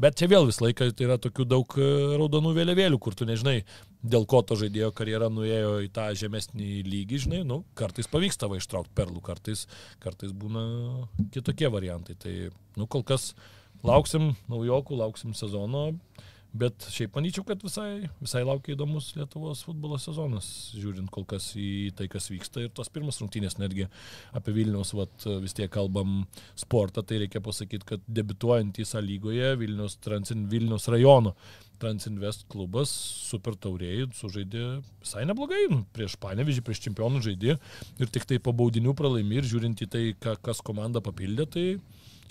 Bet 0.00 0.16
čia 0.16 0.30
vėl 0.30 0.46
visą 0.48 0.64
laiką 0.64 0.88
tai 0.96 1.04
yra 1.04 1.18
tokių 1.20 1.44
daug 1.48 1.74
e, 1.76 1.86
raudonų 2.16 2.54
vėliavėlių, 2.56 2.98
kur 3.02 3.16
tu 3.16 3.26
nežinai, 3.28 3.58
dėl 4.00 4.24
ko 4.30 4.40
to 4.46 4.56
žaidėjo 4.56 4.94
karjera 4.96 5.28
nuėjo 5.32 5.74
į 5.84 5.90
tą 5.92 6.06
žemesnį 6.16 6.80
lygį, 6.86 7.20
žinai, 7.26 7.40
nu, 7.44 7.60
kartais 7.76 8.08
pavyksta 8.08 8.48
va 8.48 8.56
ištraukti 8.60 8.94
perlų, 8.96 9.20
kartais, 9.26 9.66
kartais 10.00 10.32
būna 10.32 10.64
kitokie 11.34 11.68
variantai. 11.72 12.16
Tai, 12.20 12.34
nu, 12.80 12.88
kol 12.88 13.04
kas 13.04 13.34
lauksim 13.84 14.32
naujokų, 14.48 14.96
lauksim 15.02 15.36
sezono, 15.36 15.90
bet 16.52 16.86
šiaip 16.90 17.14
manyčiau, 17.16 17.44
kad 17.46 17.62
visai, 17.62 18.08
visai 18.20 18.42
laukia 18.46 18.74
įdomus 18.74 19.12
Lietuvos 19.18 19.62
futbolo 19.66 19.98
sezonas, 20.02 20.48
žiūrint 20.74 21.10
kol 21.14 21.26
kas 21.28 21.50
į 21.58 21.92
tai, 21.98 22.08
kas 22.10 22.30
vyksta. 22.32 22.64
Ir 22.64 22.74
tos 22.74 22.90
pirmas 22.92 23.20
rungtynės 23.22 23.58
netgi 23.60 23.86
apie 24.36 24.54
Vilniaus, 24.56 24.92
vat, 24.98 25.14
vis 25.44 25.56
tiek 25.56 25.70
kalbam 25.72 26.24
sportą, 26.58 27.04
tai 27.06 27.22
reikia 27.24 27.42
pasakyti, 27.44 27.86
kad 27.94 28.06
debituojantys 28.20 28.96
A 28.98 29.02
lygoje 29.04 29.54
Vilniaus, 29.60 29.98
Transin, 30.02 30.48
Vilniaus 30.50 30.90
rajono 30.90 31.36
Transinvest 31.80 32.44
klubas 32.52 32.90
super 33.30 33.54
tauriai 33.56 34.04
sužaidė 34.12 34.64
visai 35.00 35.22
neblogai, 35.28 35.62
nu, 35.72 35.80
prieš 35.96 36.18
Panevižį, 36.20 36.64
prieš 36.66 36.82
čempionų 36.84 37.22
žaidė 37.24 37.56
ir 38.02 38.12
tik 38.12 38.26
tai 38.28 38.36
po 38.42 38.52
baudinių 38.56 38.92
pralaimi 38.98 39.40
ir 39.40 39.48
žiūrint 39.48 39.80
į 39.86 39.88
tai, 39.94 40.04
kas 40.20 40.60
komanda 40.66 41.00
papildė, 41.04 41.46
tai 41.48 41.64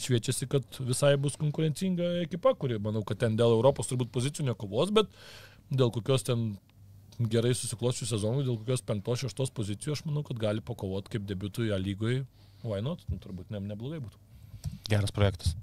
šviečiasi, 0.04 0.48
kad 0.52 0.80
visai 0.80 1.14
bus 1.22 1.38
konkurencinga 1.40 2.10
ekipa, 2.24 2.56
kuri, 2.60 2.80
manau, 2.82 3.04
kad 3.08 3.22
ten 3.22 3.38
dėl 3.40 3.56
Europos 3.58 3.92
turbūt 3.92 4.12
pozicijų 4.16 4.50
nekovos, 4.52 4.94
bet 4.96 5.12
dėl 5.70 5.94
kokios 5.94 6.26
ten 6.28 6.52
gerai 7.20 7.52
susikloščių 7.58 8.08
sezonų, 8.14 8.46
dėl 8.48 8.60
kokios 8.62 8.86
penktos, 8.88 9.24
šeštos 9.26 9.52
pozicijos, 9.56 10.00
aš 10.00 10.08
manau, 10.08 10.24
kad 10.28 10.40
gali 10.40 10.64
pakovoti 10.64 11.18
kaip 11.18 11.28
debitui 11.28 11.74
A 11.76 11.80
lygoje. 11.82 12.24
Why 12.64 12.84
not? 12.84 13.04
Nu, 13.12 13.20
turbūt 13.24 13.52
ne, 13.54 13.62
neblogai 13.72 14.02
būtų. 14.04 14.20
Geras 14.92 15.16
projektas. 15.16 15.56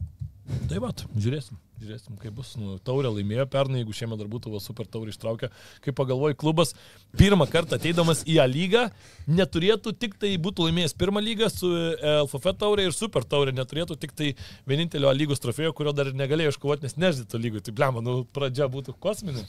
Tai 0.47 0.79
va, 0.79 0.93
žiūrėsim, 0.95 1.57
žiūrėsim, 1.81 2.17
kaip 2.23 2.35
bus. 2.37 2.53
Nu, 2.59 2.77
taurė 2.87 3.11
laimėjo 3.11 3.47
pernai, 3.51 3.81
jeigu 3.81 3.95
šiemet 3.99 4.21
dar 4.21 4.29
būtų 4.31 4.53
va, 4.53 4.61
super 4.63 4.87
taurė 4.91 5.11
ištraukę. 5.11 5.49
Kaip 5.83 5.97
pagalvoju, 5.99 6.37
klubas 6.39 6.75
pirmą 7.19 7.49
kartą 7.51 7.81
ateidamas 7.81 8.23
į 8.31 8.39
A 8.45 8.47
lygą 8.51 8.85
neturėtų 9.27 9.95
tik 9.99 10.15
tai 10.23 10.33
būtų 10.43 10.69
laimėjęs 10.69 10.95
pirmą 10.99 11.23
lygą 11.25 11.51
su 11.51 11.71
e, 11.75 11.97
LFF 12.23 12.55
taurė 12.61 12.87
ir 12.87 12.95
super 12.95 13.27
taurė, 13.27 13.55
neturėtų 13.57 13.99
tik 14.03 14.15
tai 14.15 14.33
vienintelio 14.71 15.11
A 15.11 15.17
lygos 15.17 15.43
trofėjo, 15.43 15.75
kurio 15.75 15.95
dar 15.97 16.13
negalėjo 16.15 16.55
iškovoti, 16.55 16.87
nes 16.87 16.95
nežinai 16.95 17.43
lygų. 17.49 17.65
Tai 17.67 17.75
blema, 17.81 18.05
nu 18.05 18.21
pradžia 18.37 18.71
būtų 18.71 18.95
kosminė. 19.03 19.43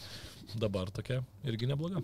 Dabar 0.58 0.90
tokia 0.96 1.22
irgi 1.46 1.70
nebloga. 1.70 2.02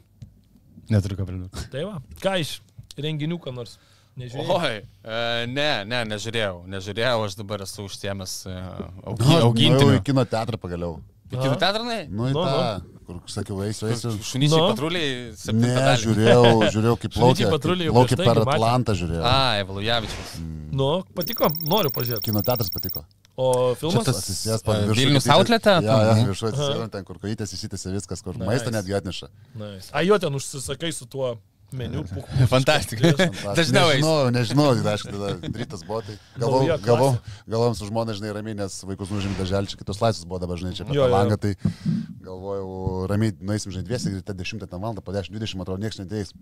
Neturiu 0.91 1.17
ką 1.17 1.27
pridurti. 1.29 1.65
Tai 1.73 1.87
va, 1.89 1.97
ką 2.21 2.37
iš 2.43 2.57
renginių, 2.99 3.39
ką 3.41 3.55
nors. 3.55 3.79
Nežiūrėjau. 4.19 4.57
Oi, 4.61 4.75
e, 5.03 5.45
ne, 5.49 5.69
ne, 5.89 5.99
nežiūrėjau. 6.11 6.57
Nežiūrėjau, 6.69 7.23
aš 7.25 7.35
dabar 7.39 7.63
esu 7.65 7.87
užsiemęs 7.87 8.33
e, 8.45 8.53
Nu, 8.53 8.89
augi, 9.09 9.23
aš 9.23 9.27
nuėjau 9.29 9.47
augintiniu. 9.49 9.93
į 9.97 10.03
kino 10.05 10.25
teatrą 10.29 10.59
pagaliau. 10.61 10.99
Į 11.33 11.39
kino 11.41 11.55
teatrą, 11.57 11.81
ne? 11.87 12.01
Nu, 12.13 12.27
į 12.29 12.35
Nu, 12.35 12.43
tą, 12.45 12.99
kur 13.07 13.17
sakiau, 13.33 13.57
eisiu, 13.65 13.87
eisiu. 13.89 14.11
Šunyčiai 14.21 14.59
Nu. 14.61 14.67
patruliai, 14.69 15.07
Ne, 15.31 15.33
septintą 15.41 15.81
dalį. 15.81 16.03
žiūrėjau, 16.03 16.43
žiūrėjau 16.75 16.97
kaip 17.01 17.15
plaukia. 17.17 17.49
Plaukia 17.89 18.19
tai 18.21 18.27
per. 18.29 18.41
Atlantą 18.53 18.93
žiūrėjau. 19.01 19.23
A, 19.25 19.33
Evalujavičius. 19.63 20.35
Nu, 20.77 20.91
patiko, 21.17 21.49
noriu 21.65 21.89
pažiūrėti. 21.89 22.27
Kino 22.29 22.45
teatras 22.45 22.69
patiko. 22.69 23.01
O 23.35 23.73
filmas? 23.73 24.05
tas- 24.05 24.19
Atsisės 24.21 24.61
E, 24.61 24.93
Vilnius 24.93 25.25
kokytės- 25.25 25.33
outlete, 25.33 25.71
Jo, 25.73 25.87
tam, 25.89 26.05
jo, 26.05 26.13
ne? 26.13 26.25
viršuje 26.29 26.51
atsisėdam 26.53 26.91
ten, 26.93 27.03
kur 27.03 27.17
kojytės 27.17 27.49
įsitėsi 27.57 27.89
viskas, 27.97 28.21
kur 28.21 28.35
Nice. 28.37 28.45
maistą 28.45 28.69
netgi 28.69 28.93
atneša. 28.93 29.27
Nice. 29.57 29.89
A, 29.91 30.03
jo 30.05 30.19
ten 30.21 30.29
užsisakai 30.37 30.93
su 30.93 31.07
tuo 31.09 31.39
meniu. 31.77 32.03
Fantastika. 32.51 33.11
Dažniau 33.57 33.91
eis. 33.93 34.01
Nežinau, 34.03 34.31
nežinau, 34.33 34.67
tai 34.79 34.93
aišku, 34.95 35.13
tada 35.13 35.53
rytas 35.61 35.85
buvo, 35.87 36.01
tai 36.05 36.17
klasė. 36.37 36.79
galvau, 36.87 37.11
galvom 37.55 37.77
su 37.77 37.89
žmona, 37.89 38.15
žinai, 38.17 38.33
ramiai, 38.37 38.57
nes 38.59 38.79
vaikus 38.87 39.13
nužymė 39.13 39.39
daželį, 39.41 39.71
čia 39.73 39.79
kitos 39.81 40.01
laisvės 40.03 40.27
buvo 40.29 40.41
dabar, 40.43 40.61
žinai, 40.61 40.75
čia 40.77 40.87
per 40.87 40.97
tą 40.97 41.09
langą, 41.11 41.39
tai 41.41 41.53
galvojau, 42.23 43.07
ramiai, 43.11 43.35
nueisim, 43.41 43.73
žinai, 43.75 43.87
dviesi, 43.87 44.13
ryte 44.17 44.37
10 44.43 44.67
valandą, 44.73 45.03
po 45.05 45.15
10-20, 45.15 45.65
atrodo, 45.65 45.81
niekas 45.83 46.01
neteis. 46.03 46.35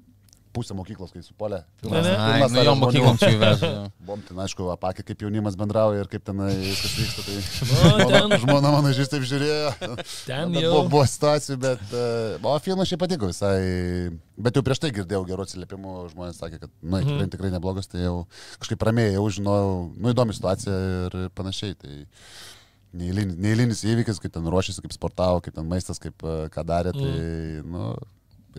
Pusę 0.56 0.76
mokyklos, 0.78 1.12
kai 1.16 1.22
supolė. 1.26 1.62
Ne, 1.86 2.02
ne. 2.06 2.12
Ai, 2.16 2.42
nu 2.52 2.64
jo 2.68 2.74
mokyklom 2.80 3.18
čia 3.22 3.30
įveža. 3.36 3.70
Bom, 4.08 4.22
ten 4.28 4.40
aišku, 4.44 4.68
apakė, 4.74 5.06
kaip 5.08 5.24
jaunimas 5.26 5.56
bendrauja 5.60 6.04
ir 6.04 6.10
kaip 6.12 6.24
ten 6.28 6.42
viskas 6.46 6.96
vyksta. 7.00 7.26
Tai 7.28 7.40
Nu, 7.42 8.08
žmona, 8.08 8.40
žmona 8.44 8.74
mano 8.78 8.92
žys 8.96 9.12
taip 9.12 9.24
žiūrėjo. 9.28 9.72
Ten 10.28 10.56
jau. 10.60 10.72
Buvo, 10.76 10.84
buvo 10.98 11.06
situacijų, 11.10 11.58
bet... 11.64 11.84
Uh, 11.96 12.38
o 12.52 12.56
filmas 12.64 12.92
šiaip 12.92 13.02
patiko 13.06 13.30
visai. 13.32 13.58
Bet 14.42 14.56
jau 14.58 14.64
prieš 14.66 14.82
tai 14.84 14.92
girdėjau 14.96 15.24
gerų 15.30 15.46
atsiliepimų, 15.48 15.96
žmonės 16.16 16.40
sakė, 16.42 16.62
kad, 16.64 16.72
na, 16.82 17.02
tikrai, 17.04 17.18
Mhm. 17.22 17.32
tikrai 17.36 17.52
neblogas, 17.54 17.88
tai 17.92 18.06
jau 18.08 18.16
kažkaip 18.62 18.84
ramiai 18.88 19.14
jau 19.16 19.28
žinojau, 19.38 19.74
nu, 19.96 20.14
įdomi 20.16 20.34
situacija 20.38 20.80
ir 21.08 21.18
panašiai. 21.38 21.76
Tai 21.82 22.00
neįlinis, 23.02 23.38
neįlinis 23.40 23.84
įvykis, 23.88 24.18
kaip 24.24 24.34
ten 24.36 24.48
ruošėsi, 24.52 24.82
kaip 24.84 24.96
sportavo, 24.96 25.40
kaip 25.46 25.56
ten 25.56 25.68
maistas, 25.70 26.02
kaip 26.02 26.26
e, 26.28 26.34
ką 26.52 26.64
darė. 26.68 26.92
Tai, 26.96 27.12
nu, 27.72 27.86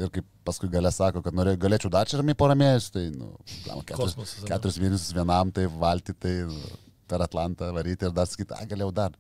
ir 0.01 0.12
kaip 0.12 0.28
paskui 0.47 0.70
galė 0.73 0.93
sako, 0.94 1.23
kad 1.24 1.36
norė, 1.36 1.56
galėčiau 1.60 1.90
dar 1.93 2.09
čia 2.09 2.20
ramiai 2.20 2.39
porą 2.39 2.56
mėnesių, 2.59 2.93
tai, 2.94 3.05
nu, 3.14 3.32
blemba, 3.64 3.85
keturis, 3.89 4.16
Kosmosas, 4.16 4.47
keturis 4.48 4.78
mėnesius 4.82 5.16
vienam, 5.16 5.52
tai 5.55 5.66
valti, 5.85 6.14
tai 6.16 6.35
nu, 6.48 6.73
per 7.10 7.24
Atlantą 7.27 7.69
varyti 7.77 8.09
ir 8.09 8.14
dar 8.16 8.28
sakyti, 8.31 8.56
a, 8.56 8.66
galėjau 8.69 8.93
dar. 8.97 9.19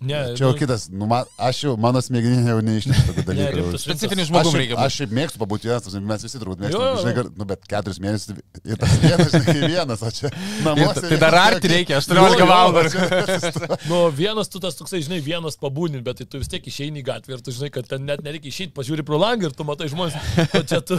Ne, 0.00 0.20
Čia 0.32 0.46
jau 0.46 0.50
nu, 0.54 0.58
kitas, 0.58 0.86
nu, 0.88 1.04
man, 1.10 1.26
aš 1.36 1.58
jau, 1.66 1.74
mano 1.80 2.00
smegeninė 2.00 2.54
jau 2.54 2.60
neišnešė 2.64 3.02
tokių 3.10 3.24
dalykų. 3.28 3.56
rimtas 3.58 3.82
Specifinis 3.84 4.30
žmogus 4.30 4.54
reikia. 4.56 4.78
aš 4.80 4.94
šiaip 5.00 5.10
mėgstu 5.18 5.40
pabūti 5.42 5.68
vienas, 5.68 5.96
mes 6.12 6.24
visi 6.24 6.40
turbūt 6.40 6.62
mėgstame, 6.64 6.94
žinai, 7.02 7.14
kad, 7.18 7.28
nu, 7.36 7.46
bet 7.50 7.66
keturis 7.68 7.98
mėnesius 8.00 8.38
ir 8.64 8.80
tas 8.80 8.94
vienas, 9.02 9.34
žinai, 9.34 9.68
vienas, 9.74 10.04
o 10.06 10.12
čia 10.16 10.30
namuose. 10.64 11.04
Tai 11.10 11.18
dar 11.20 11.36
arti 11.42 11.68
reikia, 11.74 11.98
Jo, 11.98 12.00
18 12.00 12.40
jo, 12.40 12.46
valandų. 12.48 13.80
Nu, 13.90 13.98
vienas 14.14 14.48
tu 14.52 14.60
tas 14.62 14.76
toksai, 14.78 15.02
žinai, 15.04 15.20
vienas 15.24 15.58
pabūni, 15.60 16.00
bet 16.04 16.20
tai 16.22 16.26
tu 16.32 16.40
vis 16.40 16.48
tiek 16.52 16.64
išeini 16.70 17.02
į 17.02 17.06
gatvę 17.10 17.36
ir 17.36 17.44
tu 17.44 17.52
žinai, 17.54 17.70
kad 17.74 17.88
ten 17.90 18.04
net 18.08 18.24
nereikia 18.24 18.48
išeiti, 18.52 18.72
pažiūri 18.76 19.04
pro 19.06 19.18
langą 19.20 19.50
ir 19.50 19.56
tu 19.56 19.66
matai 19.68 19.90
žmonės, 19.92 20.16
o 20.56 20.62
čia 20.64 20.80
tu 20.80 20.96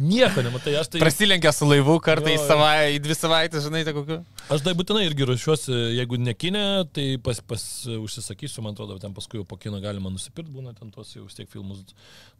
nieko 0.00 0.44
nematai. 0.46 0.76
Aš 0.80 0.92
tai, 0.94 1.02
Prasilenkia 1.04 1.52
su 1.52 1.68
laivu 1.68 1.98
kartą 2.04 2.30
į, 2.32 2.38
Jo, 2.38 2.42
jo. 2.42 2.48
savai, 2.48 2.74
į 2.96 3.02
dvi 3.04 3.16
savaitės, 3.18 3.66
žinai, 3.68 3.84
tai 3.86 3.94
kokiu. 3.96 4.20
aš 4.54 4.64
tai 4.66 4.74
būtinai 4.78 5.04
irgi 5.08 5.28
ruošiuosi, 5.32 5.74
jeigu 5.98 6.20
nekinė, 6.22 6.64
tai 6.96 7.06
pas, 7.24 7.40
pas 7.44 7.64
užsisakysiu, 8.38 8.62
man 8.62 8.74
atrodo, 8.74 8.98
ten 8.98 9.14
paskui 9.14 9.38
jau 9.40 9.44
po 9.46 9.56
kino 9.56 9.80
galima 9.80 10.10
nusipirkti, 10.10 10.52
būna 10.52 10.74
ten 10.76 10.90
tos 10.90 11.14
jau 11.14 11.26
tiek 11.26 11.48
filmus. 11.50 11.82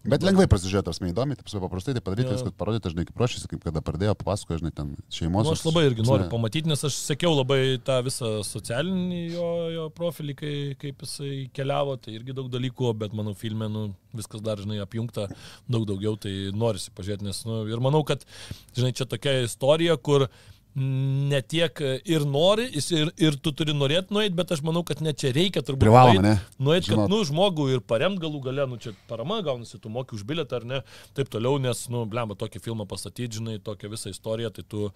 Bet 0.07 0.23
lengvai 0.23 0.47
prasižiūrėti, 0.49 0.87
tas 0.87 1.01
įdomi, 1.03 1.37
taip 1.37 1.49
paprastai 1.63 1.95
tai 1.95 2.03
padaryti, 2.03 2.31
Jo. 2.31 2.37
viską 2.39 2.53
parodyti, 2.57 2.93
žinai, 2.93 3.05
kaip 3.09 3.19
ruošiasi, 3.19 3.49
kaip 3.49 3.65
kada 3.65 3.83
pradėjo, 3.83 4.15
papasakojo, 4.19 4.61
žinai, 4.63 4.73
ten 4.75 4.95
šeimos. 5.11 5.47
Nu, 5.47 5.55
aš 5.55 5.65
labai 5.67 5.87
irgi 5.89 6.05
noriu 6.05 6.27
Prasme, 6.27 6.35
pamatyti, 6.37 6.69
nes 6.71 6.85
aš 6.85 6.99
sekiau 7.03 7.35
labai 7.35 7.79
tą 7.85 7.99
visą 8.07 8.33
socialinį 8.47 9.23
jo, 9.35 9.49
jo 9.75 9.87
profilį, 9.97 10.37
kai, 10.39 10.55
kaip 10.79 11.03
jisai 11.07 11.49
keliavo, 11.55 11.97
tai 12.03 12.15
irgi 12.19 12.37
daug 12.37 12.51
dalykų, 12.53 12.93
bet 12.99 13.17
manau, 13.17 13.35
filme 13.39 13.71
nu, 13.73 13.89
viskas 14.15 14.45
dar, 14.45 14.61
žinai, 14.63 14.79
apjungta 14.85 15.29
daug 15.69 15.89
daugiau, 15.89 16.15
tai 16.21 16.53
norisi 16.55 16.95
pažiūrėti, 16.95 17.27
nes, 17.27 17.43
nu, 17.49 17.65
ir 17.71 17.83
manau, 17.85 18.05
kad, 18.07 18.23
žinai, 18.79 18.95
čia 18.97 19.09
tokia 19.09 19.41
istorija, 19.49 19.99
kur 19.99 20.29
ne 20.79 21.41
tiek 21.43 21.81
ir 22.09 22.25
nori, 22.29 22.69
ir, 22.79 23.11
ir 23.21 23.37
tu 23.43 23.53
turi 23.57 23.75
norėti 23.77 24.15
nueiti, 24.15 24.35
bet 24.39 24.53
aš 24.55 24.63
manau, 24.67 24.85
kad 24.87 25.03
net 25.05 25.19
čia 25.21 25.33
reikia 25.35 25.63
turbūt 25.67 25.87
Privaloma, 25.87 26.23
ne? 26.25 26.35
Nueit, 26.63 26.87
kad, 26.89 27.05
nu, 27.11 27.21
žmogų 27.27 27.69
ir 27.75 27.83
paremt 27.85 28.21
galų 28.23 28.43
gale, 28.47 28.67
nu, 28.71 28.79
čia 28.83 28.95
parama 29.11 29.41
gaunasi, 29.45 29.81
tu 29.83 29.93
moki 29.93 30.17
už 30.17 30.25
bilietą 30.29 30.61
ar 30.61 30.67
ne, 30.69 30.81
taip 31.19 31.31
toliau, 31.33 31.61
nes, 31.63 31.85
nu, 31.93 32.05
blemba, 32.11 32.37
tokį 32.39 32.63
filmą 32.65 32.87
pastatyti, 32.91 33.41
žinai, 33.41 33.59
tokią 33.65 33.91
visą 33.93 34.13
istoriją, 34.15 34.53
tai 34.55 34.65
tu 34.69 34.89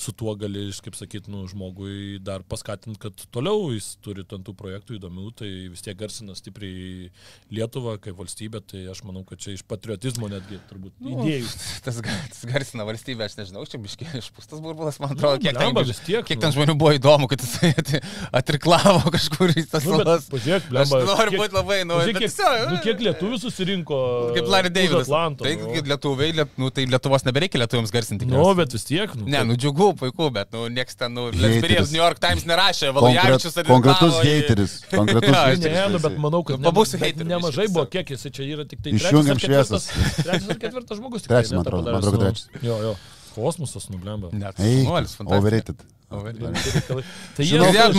su 0.00 0.14
tuo 0.16 0.34
gali, 0.38 0.68
kaip 0.84 0.98
sakyti, 0.98 1.32
nu, 1.32 1.44
žmogui 1.50 2.18
dar 2.24 2.44
paskatinti, 2.46 3.00
kad 3.02 3.26
toliau 3.34 3.70
jis 3.74 3.94
turi 4.04 4.26
ten 4.28 4.44
tų 4.46 4.56
projektų 4.58 4.98
įdomių, 4.98 5.30
tai 5.40 5.50
vis 5.72 5.84
tiek 5.84 5.96
garsina 5.98 6.36
stipriai 6.36 7.10
Lietuvą 7.52 7.96
kaip 8.02 8.16
valstybę, 8.18 8.60
tai 8.66 8.84
aš 8.92 9.02
manau, 9.06 9.24
kad 9.26 9.40
čia 9.42 9.54
iš 9.56 9.64
patriotizmo 9.68 10.28
netgi 10.32 10.60
turbūt 10.70 10.96
Nu, 11.02 11.20
idėjų. 11.22 11.48
Tas, 11.84 11.98
tas 12.00 12.44
garsina 12.48 12.86
valstybę, 12.88 13.26
aš 13.26 13.36
nežinau, 13.40 13.64
čia 13.68 13.80
biškiai 13.82 14.20
išpūstas 14.20 14.62
burbulas, 14.64 14.98
man 15.02 15.14
atrodo, 15.14 15.25
kiek, 15.36 15.52
ten, 15.52 15.58
blemba, 15.60 15.82
vis 15.88 16.00
tiek, 16.06 16.24
kiek 16.26 16.38
nu. 16.38 16.42
ten 16.44 16.52
žmonių 16.56 16.74
buvo 16.80 16.92
įdomu, 16.96 17.28
kad 17.30 17.40
jis 17.40 17.54
at- 17.70 17.92
atriklavo 18.40 19.10
kažkur 19.16 19.52
į 19.56 19.64
tas 19.70 19.84
Nu, 19.86 19.98
bet 19.98 20.06
salas. 20.06 20.26
pažiūrėk, 20.32 20.66
Aš 20.66 20.70
blemba, 20.72 21.00
noriu 21.10 21.32
kiek- 21.34 21.40
būti 21.42 21.56
labai, 21.58 21.78
nu, 21.88 21.98
bet 22.00 22.10
kiek, 22.12 22.22
tiesiog, 22.26 22.54
nu, 22.72 22.78
kiek 22.86 23.02
lietuvių 23.06 23.38
susirinko. 23.42 23.98
Kaip 24.36 24.50
Larry 24.54 24.70
Davidas. 24.74 25.06
Atlanto, 25.10 25.44
Tai 25.46 25.54
nu. 25.60 25.70
kaip 25.74 25.90
lietuviai, 25.92 26.32
liet, 26.40 26.50
nu, 26.60 26.70
tai 26.70 26.86
Lietuvos 26.90 27.26
nebereikia 27.26 27.60
lietuviams 27.62 27.92
garsinti. 27.94 28.28
Nu, 28.30 28.46
bet 28.58 28.72
vis 28.76 28.84
tiek. 28.88 29.14
Nu, 29.16 29.26
Ne, 29.26 29.42
nu 29.44 29.56
džiugu, 29.58 29.92
puiku, 29.98 30.30
bet, 30.32 30.52
nu, 30.54 30.66
nieks 30.72 30.94
ten, 30.96 31.12
nu, 31.12 31.28
Lesberijas 31.34 31.90
New 31.92 32.00
York 32.02 32.18
Times 32.22 32.44
nerašė, 32.48 32.92
Konkret, 32.92 33.02
Valajavičius 33.02 33.58
konkretus 33.66 34.14
hateris. 34.22 34.76
Konkretus 34.94 35.34
hateris. 35.34 35.64
Ne, 35.66 35.86
nu, 35.92 35.98
bet 36.02 36.16
manau, 36.22 36.42
kad 36.46 36.60
Nu, 36.60 36.70
pabūsiu 36.70 37.00
bet 37.00 37.12
hateriu 37.16 37.28
nemažai 37.34 37.66
buvo, 37.72 37.84
kiek 37.90 38.14
jis 38.14 38.26
čia 38.30 38.46
yra 38.54 38.64
tik 38.68 38.80
tai 38.84 38.94
Išjungiam 38.96 39.38
šviesas. 39.42 39.88
ketvirtas- 39.90 40.24
Trečias 40.26 40.48
ar 40.54 40.58
ketvirtas 40.62 40.98
žmogus. 41.00 41.22
tikrai, 41.26 41.42
Trečias, 41.42 41.52
ne, 41.52 41.56
man 41.58 41.66
atrodo, 41.66 41.92
man 41.92 42.00
atrodo, 42.02 42.22
trečias. 42.24 42.48
Jo, 42.62 42.76
jo. 42.86 42.94
Kosmosas 43.36 43.86
nublemba. 43.92 44.32
Net 44.32 44.58
Ei, 44.64 44.80
sunuolis, 44.82 45.14
fantastika. 45.18 45.38
overrated. 45.44 45.84
Tai 46.06 47.42
jie 47.42 47.48
Žinau, 47.50 47.66
Girdėjot, 47.66 47.96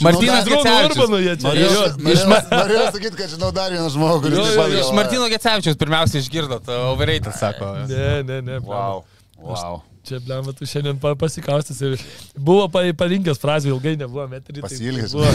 žinau 0.00 0.20
Gecevičius. 0.24 0.96
Urbano 0.96 1.18
jie 1.20 1.34
čia. 1.36 1.44
Norėjau, 1.44 1.82
norėjau, 2.00 2.38
norėjau 2.54 2.84
sakyti, 2.96 3.18
kad 3.20 3.34
žinau 3.34 3.50
dar 3.52 3.74
vieną 3.74 3.90
žmogų, 3.92 4.20
kuris 4.24 4.38
Jo, 4.38 4.46
jo, 4.48 4.64
jo. 4.72 4.78
Iš. 4.80 4.92
Martino 4.96 5.28
Gecevičiaus 5.28 5.80
pirmiausia 5.82 6.22
išgirdot, 6.24 6.70
overrated 6.94 7.36
sako. 7.36 7.74
Ne, 7.90 8.08
ne, 8.24 8.38
ne. 8.48 8.62
Wow. 8.64 9.04
Wow. 9.36 9.82
Čia, 10.04 10.18
blemba, 10.20 10.52
tu 10.52 10.66
šiandien 10.68 10.98
pa- 11.00 11.14
pasikaustis 11.16 11.78
ir 11.86 11.94
buvo 12.36 12.66
pa- 12.68 12.82
parinkęs 13.00 13.38
frazių, 13.40 13.70
ilgai 13.72 13.94
nebuvo 14.00 14.26
metri. 14.28 14.60
Pasilgęs. 14.64 15.14
Buvo, 15.16 15.30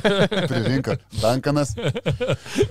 Pririnko. 0.50 0.96
Dankanas. 1.22 1.72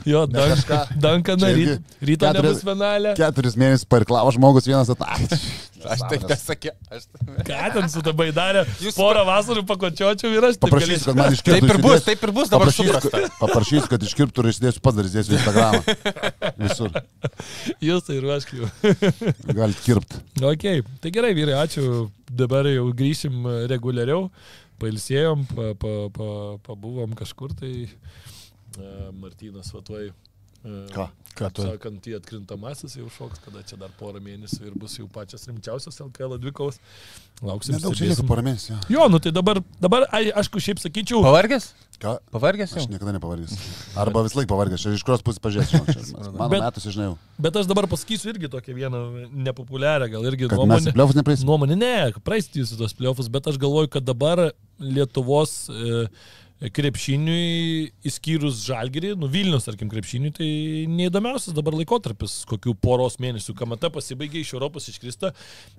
jo, 0.06 0.26
Ne 0.30 0.38
dan, 0.38 0.54
kažką. 0.54 0.80
Dankana, 1.02 1.50
Čia 1.50 1.56
ryt, 1.58 1.96
ryto 2.12 2.34
nebus 2.38 2.62
finalė. 2.66 3.16
Keturis 3.18 3.58
mėnesius 3.58 3.88
parklavo 3.90 4.30
žmogus 4.36 4.70
vienas 4.70 4.92
at... 4.94 5.02
Ai, 5.10 5.26
Aš 5.80 6.02
taip 6.12 6.26
nesakiau. 6.28 6.74
Aš... 6.92 7.06
Ką 7.48 7.60
ten 7.72 7.86
su 7.88 8.02
tabai 8.04 8.26
darė? 8.36 8.66
Jūs 8.84 8.98
Porą 9.00 9.22
vasarų 9.24 9.62
pakočiočiau 9.70 10.34
ir 10.36 10.44
aš 10.50 10.58
taip 10.60 10.66
Paprašysiu, 10.74 11.06
kad 11.08 11.16
man 11.22 11.38
iškirptų. 11.38 11.62
Taip 11.70 11.72
ir 11.72 11.80
bus, 11.86 12.04
taip 12.04 12.26
ir 12.28 12.34
bus, 12.36 12.50
dabar 12.52 12.68
Paprašysiu, 12.68 12.90
suprasta. 12.92 13.22
kad- 13.24 13.38
paprašysiu, 13.40 13.86
kad 13.94 14.04
iškirptų 14.10 14.44
ir 14.44 14.50
įsidėsiu 14.52 14.84
pats 14.84 14.98
dar 15.00 15.08
įsidėsiu 15.08 15.32
į 15.32 15.38
Instagramą. 15.40 15.80
Visur. 16.60 16.92
Jūs 17.88 18.04
tai 18.10 18.18
ruošk 18.26 18.52
jau. 18.60 18.68
Galit 19.56 19.80
kirpti. 19.88 20.20
Ok, 20.50 20.64
tai 21.04 21.12
gerai, 21.16 21.32
vyrai, 21.40 21.58
ačiū. 21.64 21.84
Dabar 22.30 22.68
jau 22.70 22.88
grįšim 22.96 23.48
reguliariau. 23.72 24.28
Pailsėjom, 24.80 25.44
pa, 25.52 25.74
pa, 25.76 25.94
pa, 26.16 26.28
pabuvom 26.64 27.12
kažkur, 27.20 27.52
tai 27.60 27.74
uh, 27.84 29.10
Martynas 29.12 29.74
Vatuoj. 29.76 30.12
Uh, 30.60 30.86
Ką? 30.92 31.10
Ką 31.40 31.50
tu? 31.56 31.64
Sakant, 31.64 32.08
į 32.08 32.18
atkrintamasis 32.18 32.98
jau 33.00 33.08
šoks, 33.16 33.40
kada 33.46 33.62
čia 33.68 33.78
dar 33.80 33.92
porą 34.00 34.20
mėnesių 34.24 34.66
ir 34.68 34.74
bus 34.80 34.98
jau 35.00 35.06
pačias 35.12 35.46
rimčiausias 35.48 36.00
LKL 36.04 36.36
dvikovas. 36.44 36.80
Lauksim. 37.44 37.78
Nedaug 37.78 37.96
čia 37.96 38.10
lieka 38.10 38.26
porą 38.28 38.44
mėnesių. 38.48 38.80
jo. 38.92 39.06
Nu 39.12 39.22
tai 39.24 39.32
dabar, 39.36 39.62
dabar 39.80 40.08
ai, 40.16 40.26
aišku, 40.32 40.60
šiaip 40.64 40.82
sakyčiau, 40.84 41.22
Pavargęs? 41.24 41.72
Ką? 42.00 42.14
Pavargęs 42.32 42.72
jau? 42.72 42.80
Aš 42.80 42.88
niekada 42.88 43.12
nepavargęs. 43.12 43.54
Arba 44.00 44.22
vis 44.24 44.36
laik 44.38 44.48
pavargęs. 44.48 44.80
Čia 44.86 44.94
iš 44.96 45.04
kurios 45.04 45.20
pusės 45.26 45.42
pažiūrėsiu. 45.44 46.16
Mano 46.32 46.48
Bet- 46.54 46.62
metus, 46.64 46.86
žinau. 46.88 47.18
bet 47.38 47.58
aš 47.60 47.68
dabar 47.68 47.88
pasakysiu 47.92 48.32
irgi 48.32 48.48
tokią 48.54 48.76
vieną 48.78 49.02
nepopuliarią, 49.50 50.08
gal 50.14 50.24
irgi 50.32 50.48
Kad 50.48 50.56
nuomonę. 50.62 50.94
pliovus 50.96 51.18
nepraeisim. 51.20 51.46
Nuomonė, 51.50 51.76
ne, 51.76 51.92
praeistų 52.24 52.64
jūsų 52.64 52.78
tos 52.80 52.94
pliofus, 52.96 53.28
bet 53.28 53.48
aš 53.52 53.60
galvoju, 53.60 53.92
kad 53.92 54.04
dabar 54.08 54.52
Lietuvos 54.80 55.68
e, 55.70 56.08
krepšiniui, 56.60 57.90
įskyrus 58.04 58.66
žalgerį, 58.66 59.14
nu 59.20 59.30
Vilnius, 59.32 59.64
tarkim, 59.64 59.88
krepšiniui, 59.92 60.32
tai 60.36 60.48
neįdomiausias 60.92 61.56
dabar 61.56 61.78
laikotarpis, 61.78 62.42
kokių 62.50 62.74
poros 62.84 63.16
mėnesių, 63.24 63.56
kamata 63.56 63.88
pasibaigė 63.94 64.42
iš 64.42 64.52
Europos 64.58 64.90
iškrista 64.92 65.32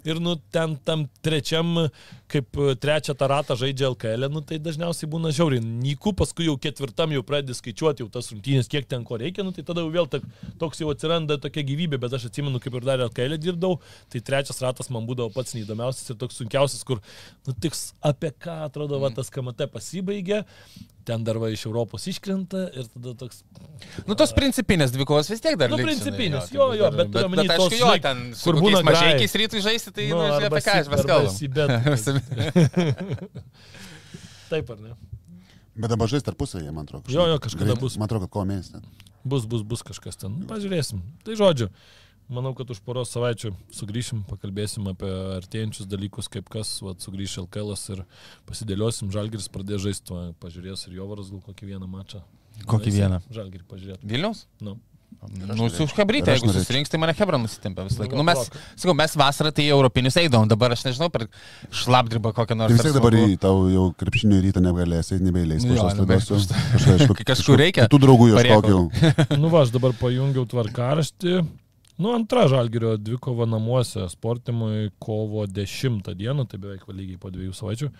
ir, 0.08 0.22
nu, 0.24 0.38
ten 0.54 0.78
tam 0.88 1.04
trečiam, 1.24 1.90
kaip 2.32 2.56
trečią 2.80 3.12
tą 3.18 3.28
ratą 3.28 3.58
žaidžia 3.60 3.90
LKL, 3.90 4.30
nu, 4.32 4.40
tai 4.46 4.56
dažniausiai 4.62 5.10
būna 5.12 5.34
žiauriai. 5.36 5.60
Nyku, 5.60 6.14
paskui 6.16 6.48
jau 6.48 6.56
ketvirtam 6.60 7.12
jau 7.12 7.26
pradedi 7.28 7.58
skaičiuoti 7.58 8.06
jau 8.06 8.08
tas 8.14 8.32
rungtynės, 8.32 8.70
kiek 8.72 8.88
ten 8.88 9.04
ko 9.04 9.20
reikia, 9.20 9.44
nu, 9.44 9.52
tai 9.52 9.66
tada 9.68 9.84
jau 9.84 9.92
vėl 9.92 10.08
tak, 10.08 10.24
toks 10.62 10.80
jau 10.80 10.88
atsiranda 10.94 11.36
tokia 11.42 11.66
gyvybė, 11.68 12.00
bet 12.00 12.16
aš 12.16 12.30
atsimenu, 12.30 12.62
kaip 12.62 12.80
ir 12.80 12.88
dar 12.88 13.04
LKL 13.10 13.36
dirbdavau, 13.36 13.82
tai 14.08 14.24
trečias 14.24 14.64
ratas 14.64 14.88
man 14.88 15.04
būdavo 15.08 15.28
pats 15.36 15.52
neįdomiausias 15.58 16.14
ir 16.14 16.20
toks 16.24 16.40
sunkiausias, 16.40 16.88
kur, 16.88 17.04
nu, 17.44 17.52
tik 17.52 17.76
apie 18.06 18.32
ką 18.40 18.62
atrodo, 18.70 18.96
va, 19.02 19.12
tas 19.12 19.28
kamate 19.32 19.68
pasibaigė, 19.68 20.44
ten 21.08 21.24
dar 21.26 21.40
va 21.42 21.48
iš 21.50 21.64
Europos 21.66 22.06
iškrenta 22.10 22.66
ir 22.76 22.88
tada 22.92 23.14
toks... 23.18 23.42
Nu, 24.06 24.14
tos 24.18 24.34
principinės 24.36 24.92
dvikovos 24.94 25.30
vis 25.32 25.42
tiek 25.42 25.56
dar 25.60 25.72
Nu, 25.72 25.78
principinės, 25.80 26.50
jo, 26.54 26.70
jo, 26.76 26.90
bet 26.94 27.10
bet, 27.10 27.30
tos, 27.50 27.56
aišku, 27.56 27.78
jo, 27.80 27.92
ten, 28.04 28.24
kur 28.44 28.60
būna 28.60 28.82
mažiekiais 28.86 29.36
rytų 29.42 29.62
žaisti, 29.64 29.94
tai, 29.96 30.10
nu, 30.12 30.20
žinai, 30.26 30.50
apie 30.50 30.62
ką 30.66 30.74
kalbam. 31.08 31.32
sibet. 31.34 31.70
Taip 34.50 34.70
ar 34.74 34.82
ne? 34.82 34.98
Bet 35.80 35.92
dabar 35.92 36.10
žais 36.10 36.24
tarpusavėje, 36.26 36.72
man 36.74 36.88
atrodo. 36.88 37.08
Jo, 37.12 37.28
jo, 37.30 37.38
kažkada 37.42 37.76
bus. 37.78 37.96
Man 38.00 38.10
atrodo, 38.10 38.26
kad 38.26 38.34
kovo 38.34 38.46
mėnesį. 38.50 38.82
Bus, 39.24 39.46
bus, 39.48 39.62
bus 39.66 39.84
kažkas 39.86 40.18
ten. 40.20 40.34
Nu, 40.42 40.48
Pažiūrėsim. 40.50 41.00
Tai 41.24 41.36
žodžiu, 41.38 41.70
manau, 42.30 42.52
kad 42.56 42.70
už 42.72 42.80
poros 42.86 43.10
savaičių 43.14 43.50
sugrįšim, 43.74 44.22
pakalbėsim 44.30 44.86
apie 44.92 45.10
artėjančius 45.40 45.88
dalykus, 45.90 46.30
kaip 46.32 46.48
kas, 46.52 46.76
va, 46.84 46.94
sugrįš 46.98 47.38
LKL 47.44 47.74
ir 47.96 48.04
pasidėliosim. 48.48 49.10
Žalgiris 49.14 49.50
pradės 49.52 49.82
žaisti, 49.86 50.20
pažiūrės 50.42 50.86
ir 50.88 51.00
Jovaras 51.00 51.32
gal 51.34 51.42
kokį 51.50 51.72
vieną 51.74 51.90
mačą. 51.90 52.22
Kokį 52.70 52.94
vieną? 52.96 53.20
Žalgirį 53.32 53.66
pažiūrėti. 53.70 54.06
Vilniaus? 54.06 54.46
Nu. 54.60 54.78
Nu, 55.20 55.66
su 55.68 55.84
Hebrytė, 55.90 56.32
jeigu 56.32 56.52
susirinks, 56.54 56.88
tai 56.88 56.96
mane 57.02 57.12
Hebra 57.18 57.36
nusitempia 57.36 57.82
visą 57.84 57.98
laiką. 58.00 58.14
Nu, 58.14 58.22
Nu, 58.22 58.24
mes, 58.24 58.46
sakau, 58.78 58.94
mes 58.96 59.16
vasarą 59.18 59.50
tai 59.52 59.66
europinius 59.68 60.16
eidavom, 60.16 60.46
dabar 60.48 60.72
aš 60.72 60.84
nežinau, 60.86 61.10
per 61.12 61.26
šlapdribą 61.76 62.30
kokią 62.32 62.56
nors. 62.56 62.70
Tai 62.72 62.78
vis 62.78 62.86
tiek 62.86 62.94
ar 62.94 63.02
dabar 63.02 63.16
į 63.18 63.34
tau 63.42 63.66
jau 63.68 63.88
krepšinio 64.00 64.38
rytą 64.46 64.62
nebegalėsi, 64.64 65.18
nebeįleis 65.20 65.66
po 65.66 65.74
Jo, 65.74 65.82
šios 65.82 65.98
nebe- 65.98 66.16
laidos. 66.16 66.46
jau. 66.48 66.62
Kažką- 66.86 67.16
Kai 67.18 67.26
kažkur 67.34 67.60
reikia, 67.60 67.88
Tų 67.92 68.00
draugų 68.06 68.30
ieškokiau. 68.32 68.86
Nu, 69.42 69.50
va, 69.52 69.66
aš 69.66 69.74
dabar 69.76 69.92
pajungiau 70.00 70.46
tvarkaraštį. 70.54 71.34
Nu, 72.00 72.14
antra 72.16 72.46
žalgerio 72.48 72.94
dvikova 72.96 73.44
namuose 73.44 74.06
sportimui 74.08 74.88
kovo 74.98 75.44
10 75.46 76.14
dieną, 76.16 76.46
tai 76.48 76.60
beveik 76.62 76.86
lygiai 76.88 77.20
po 77.20 77.28
dviejų 77.34 77.52
savaičių. 77.58 77.90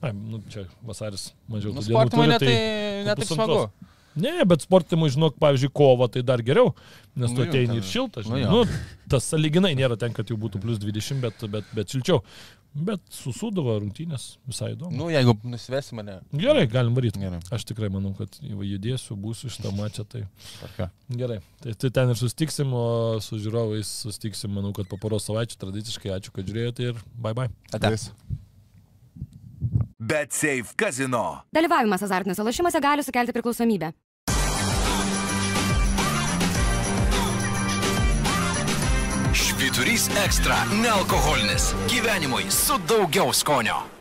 Ai, 0.00 0.14
nu, 0.16 0.40
čia 0.48 0.64
vasaris 0.86 1.30
mažiau. 1.50 1.74
Nu, 1.76 1.84
sportimui 1.84 2.24
turi, 2.24 2.32
netai, 2.32 2.54
po 2.54 3.08
netai 3.10 3.26
pusantros. 3.26 3.66
smagu. 3.68 3.90
Ne, 4.20 4.32
bet 4.48 4.64
sportimui, 4.64 5.10
žinok, 5.14 5.36
pavyzdžiui, 5.38 5.70
kovo 5.76 6.08
tai 6.10 6.24
dar 6.26 6.40
geriau, 6.42 6.72
nes 7.14 7.30
Nu 7.30 7.36
tu 7.36 7.44
jo, 7.44 7.50
ateini 7.50 7.76
ir 7.78 7.84
šiltas, 7.86 8.26
nu 8.26 8.40
žinai. 8.40 8.40
jo. 8.42 8.64
Nu, 8.64 8.80
tas 9.12 9.28
saliginai 9.30 9.70
nėra 9.78 9.98
ten, 10.00 10.16
kad 10.16 10.32
jau 10.32 10.38
būtų 10.40 10.62
plus 10.64 10.80
20, 10.82 11.20
bet, 11.22 11.44
bet, 11.52 11.68
bet 11.76 11.94
šilčiau. 11.94 12.24
Bet 12.70 13.02
susūdavo 13.10 13.72
rungtynės, 13.82 14.36
visai 14.46 14.74
įdomu. 14.76 14.94
Nu, 14.94 15.08
jeigu 15.10 15.34
nusivesi 15.42 15.96
mane. 15.98 16.20
Gerai, 16.30 16.68
galim 16.70 16.94
varyti. 16.94 17.18
Gerai. 17.18 17.40
Aš 17.50 17.64
tikrai 17.66 17.88
manau, 17.90 18.12
kad 18.14 18.36
judėsiu, 18.40 19.16
būsiu 19.18 19.50
šitą 19.50 19.72
mačią. 19.78 20.04
Tai... 20.10 20.22
Tvarka. 20.60 20.86
Gerai, 21.10 21.40
tai, 21.64 21.74
tai 21.74 21.90
ten 21.98 22.14
ir 22.14 22.20
sustiksim, 22.20 22.70
o 22.70 23.18
su 23.24 23.40
žiūrovais 23.42 23.90
sustiksim, 24.06 24.54
manau, 24.54 24.70
kad 24.76 24.86
po 24.90 25.00
poros 25.02 25.26
savaičių 25.26 25.58
tradiciškai 25.64 26.14
ačiū, 26.20 26.34
kad 26.36 26.46
žiūrėjote 26.46 26.92
ir 26.92 27.02
bye 27.18 27.34
bye. 27.34 27.50
Ate. 27.74 27.96
Bet 30.00 30.32
Safe 30.32 30.78
Casino. 30.78 31.24
Dalyvavimas 31.52 32.06
azartiniuose 32.06 32.46
lošimuose 32.46 32.80
gali 32.80 33.02
sukelti 33.04 33.34
priklausomybę. 33.34 33.90
Švyturys 39.80 40.10
ekstra- 40.24 40.56
nealkoholinis. 40.82 41.74
Gyvenimui 41.88 42.50
su 42.50 42.78
daugiau 42.88 43.32
skonio. 43.32 43.99